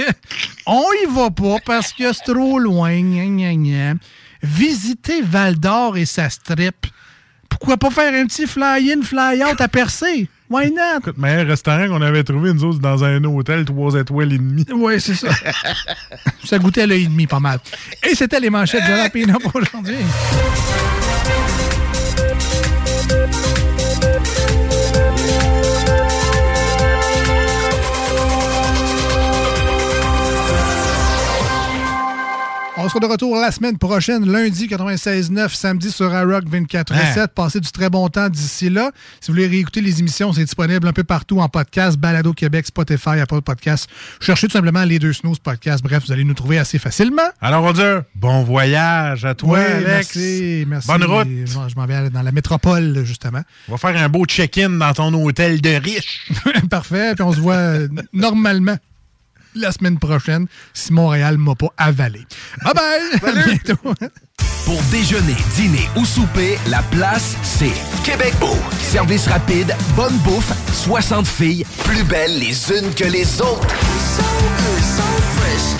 on 0.66 0.84
y 1.04 1.14
va 1.14 1.30
pas 1.30 1.56
parce 1.64 1.92
que 1.92 2.12
c'est 2.12 2.32
trop 2.32 2.58
loin. 2.58 3.00
gna, 3.00 3.26
gna, 3.26 3.54
gna. 3.54 3.94
Visiter 4.42 5.22
Val 5.22 5.58
d'Or 5.58 5.96
et 5.96 6.06
sa 6.06 6.28
strip. 6.28 6.86
Pourquoi 7.48 7.76
pas 7.76 7.90
faire 7.90 8.12
un 8.14 8.26
petit 8.26 8.46
fly-in, 8.46 9.02
fly-out 9.02 9.60
à 9.60 9.68
percer? 9.68 10.28
Why 10.50 10.72
not? 10.72 10.98
Écoute, 10.98 11.14
le 11.16 11.22
meilleur 11.22 11.46
restaurant 11.46 11.86
qu'on 11.86 12.02
avait 12.02 12.24
trouvé, 12.24 12.52
nous 12.52 12.64
autres, 12.64 12.80
dans 12.80 13.04
un 13.04 13.22
hôtel, 13.22 13.64
trois 13.64 13.94
étoiles 13.94 14.32
et 14.32 14.38
demie. 14.38 14.66
Oui, 14.74 15.00
c'est 15.00 15.14
ça. 15.14 15.28
ça 16.44 16.58
goûtait 16.58 16.88
l'œil 16.88 17.04
et 17.04 17.06
demi 17.06 17.28
pas 17.28 17.38
mal. 17.38 17.60
Et 18.02 18.16
c'était 18.16 18.40
les 18.40 18.50
manchettes 18.50 18.82
de 18.82 18.88
Jalapeno 18.88 19.38
pour 19.38 19.54
aujourd'hui. 19.54 19.98
On 32.82 32.88
sera 32.88 33.00
de 33.00 33.06
retour 33.06 33.36
la 33.36 33.50
semaine 33.52 33.76
prochaine, 33.76 34.24
lundi 34.30 34.66
96.9, 34.66 35.54
samedi 35.54 35.90
sur 35.90 36.10
iRock 36.14 36.44
24.7. 36.46 37.18
Hein? 37.20 37.26
Passez 37.34 37.60
du 37.60 37.70
très 37.70 37.90
bon 37.90 38.08
temps 38.08 38.30
d'ici 38.30 38.70
là. 38.70 38.90
Si 39.20 39.30
vous 39.30 39.34
voulez 39.34 39.46
réécouter 39.48 39.82
les 39.82 40.00
émissions, 40.00 40.32
c'est 40.32 40.44
disponible 40.44 40.88
un 40.88 40.94
peu 40.94 41.04
partout 41.04 41.40
en 41.40 41.48
podcast, 41.50 41.98
Balado 41.98 42.32
Québec, 42.32 42.66
Spotify, 42.66 43.20
Apple 43.20 43.42
Podcast. 43.42 43.86
Cherchez 44.20 44.46
tout 44.46 44.54
simplement 44.54 44.82
les 44.84 44.98
deux 44.98 45.12
snooze 45.12 45.38
podcast. 45.40 45.82
Bref, 45.84 46.04
vous 46.06 46.12
allez 46.12 46.24
nous 46.24 46.32
trouver 46.32 46.56
assez 46.58 46.78
facilement. 46.78 47.20
Alors, 47.42 47.64
on 47.64 47.72
dit 47.72 47.82
bon 48.14 48.44
voyage 48.44 49.26
à 49.26 49.34
toi, 49.34 49.58
Ouais, 49.58 49.66
Alex. 49.66 49.86
merci, 50.16 50.64
merci. 50.66 50.88
Bonne 50.88 51.04
route. 51.04 51.28
Je 51.28 51.46
je 51.68 51.74
m'en 51.76 51.84
vais 51.84 52.08
dans 52.08 52.22
la 52.22 52.32
métropole, 52.32 53.02
justement. 53.04 53.42
On 53.68 53.72
va 53.72 53.78
faire 53.78 54.02
un 54.02 54.08
beau 54.08 54.24
check-in 54.24 54.70
dans 54.70 54.94
ton 54.94 55.12
hôtel 55.12 55.60
de 55.60 55.70
riche. 55.84 56.30
Parfait. 56.70 57.14
Puis 57.14 57.24
on 57.24 57.32
se 57.32 57.40
voit 57.40 57.54
euh, 57.56 57.88
normalement 58.14 58.76
la 59.54 59.72
semaine 59.72 59.98
prochaine 59.98 60.46
si 60.74 60.92
Montréal 60.92 61.38
m'a 61.38 61.54
pas 61.54 61.72
avalé. 61.76 62.26
Bye 62.62 62.74
bye! 62.74 63.20
À 63.30 63.46
bientôt! 63.46 63.94
Pour 64.64 64.80
déjeuner, 64.92 65.36
dîner 65.56 65.88
ou 65.96 66.04
souper, 66.04 66.58
la 66.68 66.82
place, 66.82 67.34
c'est 67.42 67.72
Québec 68.04 68.34
Beau. 68.38 68.56
Service 68.80 69.26
rapide, 69.26 69.74
bonne 69.96 70.16
bouffe, 70.18 70.52
60 70.84 71.26
filles, 71.26 71.66
plus 71.84 72.04
belles 72.04 72.38
les 72.38 72.70
unes 72.70 72.94
que 72.94 73.04
les 73.04 73.40
autres. 73.40 73.66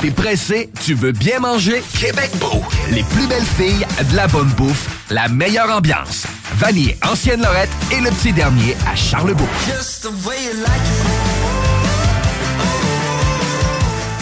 T'es 0.01 0.11
pressé, 0.11 0.71
tu 0.83 0.95
veux 0.95 1.13
bien 1.13 1.41
manger? 1.41 1.83
Québec 1.99 2.31
Beau. 2.41 2.63
Les 2.91 3.03
plus 3.05 3.27
belles 3.27 3.45
filles, 3.45 3.87
de 4.11 4.17
la 4.17 4.27
bonne 4.29 4.49
bouffe, 4.57 4.89
la 5.11 5.29
meilleure 5.29 5.71
ambiance. 5.71 6.27
Vanier, 6.57 6.99
Ancienne 7.07 7.43
Lorette 7.43 7.71
et 7.93 8.01
le 8.01 8.11
petit 8.11 8.33
dernier 8.33 8.77
à 8.91 8.97
Charlebourg. 8.97 9.49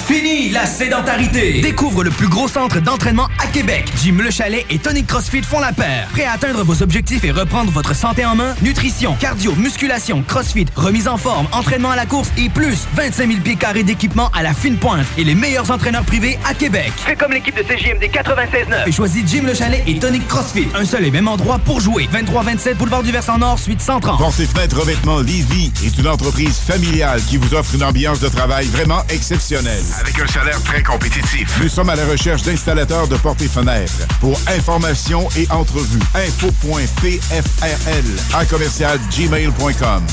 Fini 0.09 0.49
la 0.49 0.65
sédentarité! 0.65 1.61
Découvre 1.61 2.03
le 2.03 2.09
plus 2.09 2.29
gros 2.29 2.49
centre 2.49 2.81
d'entraînement 2.81 3.29
à 3.39 3.47
Québec. 3.47 3.93
Jim 4.03 4.17
Le 4.23 4.31
Chalet 4.31 4.65
et 4.71 4.79
Tonic 4.79 5.07
CrossFit 5.07 5.43
font 5.43 5.61
la 5.61 5.71
paire. 5.71 6.09
Prêt 6.13 6.25
à 6.25 6.33
atteindre 6.33 6.65
vos 6.65 6.83
objectifs 6.83 7.25
et 7.25 7.31
reprendre 7.31 7.71
votre 7.71 7.95
santé 7.95 8.25
en 8.25 8.35
main? 8.35 8.55
Nutrition, 8.63 9.17
cardio, 9.21 9.55
musculation, 9.55 10.23
CrossFit, 10.27 10.65
remise 10.77 11.09
en 11.09 11.19
forme, 11.19 11.47
entraînement 11.53 11.91
à 11.91 11.97
la 11.97 12.07
course 12.07 12.31
et 12.39 12.49
plus 12.49 12.87
25 12.95 13.29
000 13.29 13.41
pieds 13.43 13.57
carrés 13.57 13.83
d'équipement 13.83 14.31
à 14.35 14.43
la 14.43 14.55
fine 14.55 14.79
pointe 14.79 15.05
et 15.19 15.25
les 15.25 15.35
meilleurs 15.35 15.71
entraîneurs 15.71 16.05
privés 16.05 16.39
à 16.49 16.55
Québec. 16.55 16.91
Fais 16.97 17.15
comme 17.15 17.33
l'équipe 17.33 17.55
de 17.55 17.63
CJMD 17.63 18.05
96.9. 18.05 18.89
Et 18.89 18.93
choisis 18.93 19.23
Jim 19.27 19.43
Le 19.45 19.53
Chalet 19.53 19.83
et 19.87 19.99
Tonic 19.99 20.27
CrossFit. 20.27 20.69
Un 20.75 20.87
seul 20.87 21.05
et 21.05 21.11
même 21.11 21.29
endroit 21.29 21.59
pour 21.59 21.83
jouer. 21.83 22.09
2327 22.11 22.79
Boulevard 22.79 23.03
du 23.03 23.13
Versant 23.13 23.37
Nord, 23.37 23.59
suite 23.59 23.83
130. 23.83 24.17
Portes 24.17 24.41
et 24.41 24.47
fenêtres 24.47 24.81
revêtements 24.81 25.21
Lévis 25.21 25.71
est 25.85 25.99
une 25.99 26.09
entreprise 26.09 26.57
familiale 26.57 27.21
qui 27.29 27.37
vous 27.37 27.53
offre 27.53 27.75
une 27.75 27.85
ambiance 27.85 28.21
de 28.21 28.29
travail 28.29 28.65
vraiment 28.69 29.03
exceptionnelle. 29.11 29.85
Avec 30.01 30.19
un 30.21 30.27
salaire 30.27 30.63
très 30.63 30.83
compétitif. 30.83 31.59
Nous 31.61 31.69
sommes 31.69 31.91
à 31.91 31.97
la 31.97 32.07
recherche 32.07 32.43
d'installateurs 32.43 33.09
de 33.09 33.17
portes 33.17 33.43
et 33.43 33.49
fenêtres. 33.49 34.07
Pour 34.21 34.39
information 34.49 35.29
et 35.37 35.51
entrevue, 35.51 36.01
info.pfrl 36.15 38.05
à 38.35 38.45
commercial 38.47 38.99
gmail.com. 39.11 40.07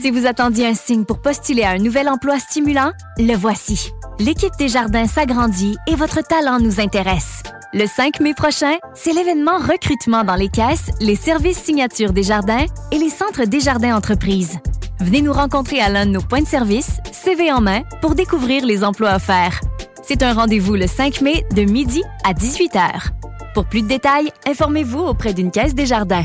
Si 0.00 0.10
vous 0.10 0.26
attendiez 0.26 0.66
un 0.66 0.74
signe 0.74 1.04
pour 1.04 1.22
postuler 1.22 1.62
à 1.62 1.70
un 1.70 1.78
nouvel 1.78 2.08
emploi 2.08 2.38
stimulant, 2.38 2.92
le 3.18 3.34
voici. 3.34 3.90
L'équipe 4.18 4.54
des 4.58 4.68
jardins 4.68 5.06
s'agrandit 5.06 5.76
et 5.86 5.96
votre 5.96 6.20
talent 6.22 6.60
nous 6.60 6.80
intéresse. 6.80 7.42
Le 7.72 7.86
5 7.86 8.20
mai 8.20 8.34
prochain, 8.34 8.76
c'est 8.94 9.12
l'événement 9.12 9.58
recrutement 9.58 10.22
dans 10.22 10.36
les 10.36 10.48
caisses, 10.48 10.90
les 11.00 11.16
services 11.16 11.58
signature 11.58 12.12
des 12.12 12.22
jardins 12.22 12.66
et 12.92 12.98
les 12.98 13.10
centres 13.10 13.46
des 13.46 13.58
jardins 13.58 13.96
entreprises. 13.96 14.58
Venez 15.00 15.22
nous 15.22 15.32
rencontrer 15.32 15.80
à 15.80 15.88
l'un 15.88 16.06
de 16.06 16.12
nos 16.12 16.20
points 16.20 16.42
de 16.42 16.46
service, 16.46 16.98
CV 17.12 17.52
en 17.52 17.60
main, 17.60 17.82
pour 18.00 18.14
découvrir 18.14 18.64
les 18.64 18.84
emplois 18.84 19.14
offerts. 19.16 19.60
C'est 20.02 20.22
un 20.22 20.32
rendez-vous 20.32 20.74
le 20.74 20.86
5 20.86 21.20
mai 21.20 21.44
de 21.54 21.62
midi 21.62 22.02
à 22.24 22.32
18h. 22.32 23.10
Pour 23.54 23.66
plus 23.66 23.82
de 23.82 23.88
détails, 23.88 24.30
informez-vous 24.46 25.00
auprès 25.00 25.32
d'une 25.32 25.50
caisse 25.50 25.74
des 25.74 25.86
jardins. 25.86 26.24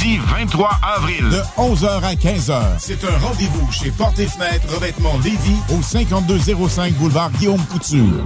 23 0.03 0.79
avril. 0.97 1.29
De 1.29 1.41
11h 1.57 2.03
à 2.03 2.15
15h. 2.15 2.61
C'est 2.79 3.03
un 3.03 3.17
rendez-vous 3.19 3.71
chez 3.71 3.91
Porte 3.91 4.17
et 4.17 4.25
Fenêtres 4.25 4.73
Revêtement 4.73 5.13
Lévis 5.23 5.57
au 5.69 5.81
5205 5.81 6.93
boulevard 6.93 7.29
Guillaume 7.31 7.63
Couture. 7.65 8.25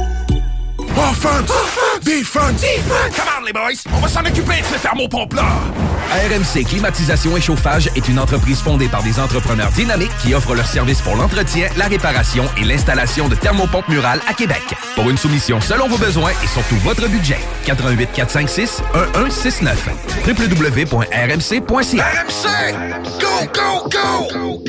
Offense! 0.97 1.51
Defense! 2.03 2.61
Come 3.15 3.25
on, 3.39 3.45
les 3.45 3.53
boys! 3.53 3.81
On 3.93 3.99
va 3.99 4.07
s'en 4.07 4.21
occuper 4.21 4.61
de 4.61 4.65
ce 4.65 4.81
thermopompe-là! 4.81 5.45
RMC 6.11 6.65
Climatisation 6.65 7.37
et 7.37 7.41
Chauffage 7.41 7.89
est 7.95 8.07
une 8.09 8.19
entreprise 8.19 8.59
fondée 8.59 8.89
par 8.89 9.01
des 9.01 9.19
entrepreneurs 9.19 9.71
dynamiques 9.71 10.11
qui 10.21 10.33
offrent 10.33 10.55
leurs 10.55 10.67
services 10.67 11.01
pour 11.01 11.15
l'entretien, 11.15 11.69
la 11.77 11.85
réparation 11.85 12.45
et 12.57 12.65
l'installation 12.65 13.29
de 13.29 13.35
thermopompes 13.35 13.87
murales 13.87 14.19
à 14.27 14.33
Québec. 14.33 14.61
Pour 14.95 15.09
une 15.09 15.17
soumission 15.17 15.61
selon 15.61 15.87
vos 15.87 15.97
besoins 15.97 16.31
et 16.43 16.47
surtout 16.47 16.77
votre 16.77 17.07
budget. 17.07 17.39
88 17.65 18.09
456 18.13 18.81
1169 19.15 19.89
www.rmc.ca 20.27 22.05
RMC! 22.05 22.47
Go, 23.19 23.47
go, 23.53 23.89
go! 23.89 24.63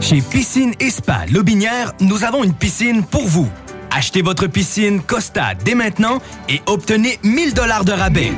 Chez 0.00 0.20
Piscine 0.20 0.72
et 0.80 0.90
Spa 0.90 1.26
Lobinière, 1.30 1.92
nous 2.00 2.24
avons 2.24 2.44
une 2.44 2.54
piscine 2.54 3.02
pour 3.04 3.26
vous. 3.26 3.48
Achetez 3.90 4.22
votre 4.22 4.46
piscine 4.46 5.00
Costa 5.00 5.54
dès 5.64 5.74
maintenant 5.74 6.18
et 6.48 6.60
obtenez 6.66 7.18
1000 7.22 7.54
dollars 7.54 7.84
de 7.84 7.92
rabais. 7.92 8.32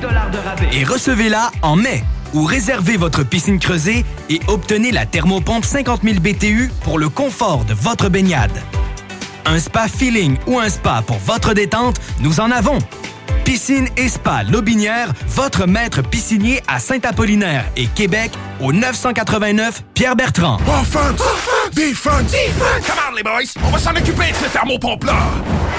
Et 0.73 0.85
recevez-la 0.85 1.51
en 1.63 1.77
mai. 1.77 2.05
Ou 2.35 2.45
réservez 2.45 2.97
votre 2.97 3.23
piscine 3.25 3.59
creusée 3.59 4.05
et 4.29 4.41
obtenez 4.49 4.93
la 4.93 5.07
thermopompe 5.07 5.65
50 5.65 6.03
000 6.03 6.21
BTU 6.21 6.71
pour 6.83 6.99
le 6.99 7.09
confort 7.09 7.65
de 7.65 7.75
votre 7.75 8.09
baignade. 8.09 8.53
Un 9.47 9.59
spa 9.59 9.89
feeling 9.89 10.37
ou 10.47 10.59
un 10.59 10.69
spa 10.69 11.03
pour 11.07 11.19
votre 11.19 11.55
détente, 11.55 11.99
nous 12.21 12.41
en 12.41 12.51
avons. 12.51 12.79
Piscine 13.49 13.89
et 13.97 14.11
Spa 14.11 14.43
Lobinière, 14.43 15.11
votre 15.27 15.67
maître 15.67 16.03
piscinier 16.03 16.63
à 16.69 16.79
Saint-Apollinaire 16.79 17.65
et 17.79 17.87
Québec 17.87 18.31
au 18.61 18.75
989 18.75 19.85
Pierre-Bertrand. 19.95 20.59
Offense! 20.69 21.23
Defense! 21.73 22.31
Come 22.87 22.99
on, 23.11 23.15
les 23.17 23.23
boys! 23.23 23.51
On 23.65 23.71
va 23.71 23.79
s'en 23.79 23.93
occuper 23.93 24.33
de 24.33 24.37
ce 24.37 24.53
thermopompe-là! 24.53 25.17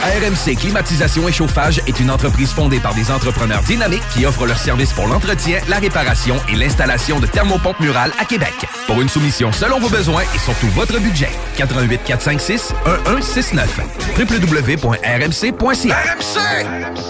RMC 0.01 0.55
Climatisation 0.55 1.27
et 1.27 1.31
Chauffage 1.31 1.81
est 1.85 1.99
une 1.99 2.09
entreprise 2.09 2.51
fondée 2.51 2.79
par 2.79 2.95
des 2.95 3.11
entrepreneurs 3.11 3.61
dynamiques 3.63 4.07
qui 4.13 4.25
offrent 4.25 4.47
leurs 4.47 4.57
services 4.57 4.93
pour 4.93 5.07
l'entretien, 5.07 5.59
la 5.67 5.77
réparation 5.77 6.37
et 6.51 6.55
l'installation 6.55 7.19
de 7.19 7.27
thermopompes 7.27 7.79
murales 7.81 8.13
à 8.17 8.25
Québec. 8.25 8.53
Pour 8.87 9.01
une 9.01 9.09
soumission 9.09 9.51
selon 9.51 9.79
vos 9.79 9.89
besoins 9.89 10.23
et 10.33 10.39
surtout 10.39 10.69
votre 10.69 10.97
budget. 10.99 11.29
88 11.57 12.01
456 12.03 12.73
1169 13.05 13.79
www.rmc.ca 14.17 15.95
RMC! 15.95 16.39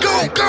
Go, 0.01 0.27
go, 0.35 0.48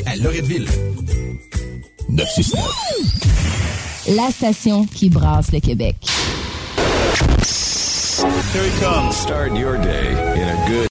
à 0.00 0.16
Loretteville. 0.16 0.66
969. 2.08 4.16
La 4.16 4.30
station 4.30 4.86
qui 4.86 5.10
brasse 5.10 5.52
le 5.52 5.60
Québec. 5.60 5.96
Here 8.52 8.64
he 8.64 8.80
comes. 8.80 9.16
Start 9.16 9.54
your 9.54 9.76
day 9.78 10.10
in 10.36 10.48
a 10.48 10.66
good. 10.68 10.88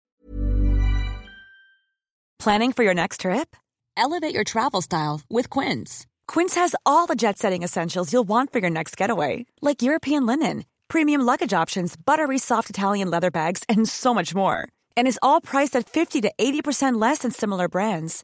Planning 2.40 2.74
for 2.74 2.84
your 2.84 2.94
next 2.94 3.22
trip? 3.22 3.56
Elevate 3.98 4.34
your 4.34 4.44
travel 4.44 4.82
style 4.82 5.22
with 5.30 5.50
Quince. 5.50 6.06
Quince 6.28 6.56
has 6.56 6.76
all 6.86 7.06
the 7.08 7.16
jet 7.16 7.38
setting 7.38 7.64
essentials 7.64 8.12
you'll 8.12 8.28
want 8.28 8.52
for 8.52 8.60
your 8.60 8.70
next 8.70 8.98
getaway, 8.98 9.46
like 9.62 9.82
European 9.82 10.26
linen, 10.26 10.66
premium 10.88 11.22
luggage 11.22 11.54
options, 11.54 11.96
buttery 11.96 12.38
soft 12.40 12.70
Italian 12.70 13.10
leather 13.12 13.32
bags, 13.32 13.64
and 13.70 13.88
so 13.88 14.14
much 14.14 14.34
more. 14.34 14.68
And 14.98 15.08
is 15.08 15.20
all 15.22 15.42
priced 15.42 15.76
at 15.76 15.88
50 15.90 16.22
to 16.22 16.32
80% 16.38 17.00
less 17.00 17.20
than 17.20 17.32
similar 17.32 17.68
brands. 17.68 18.24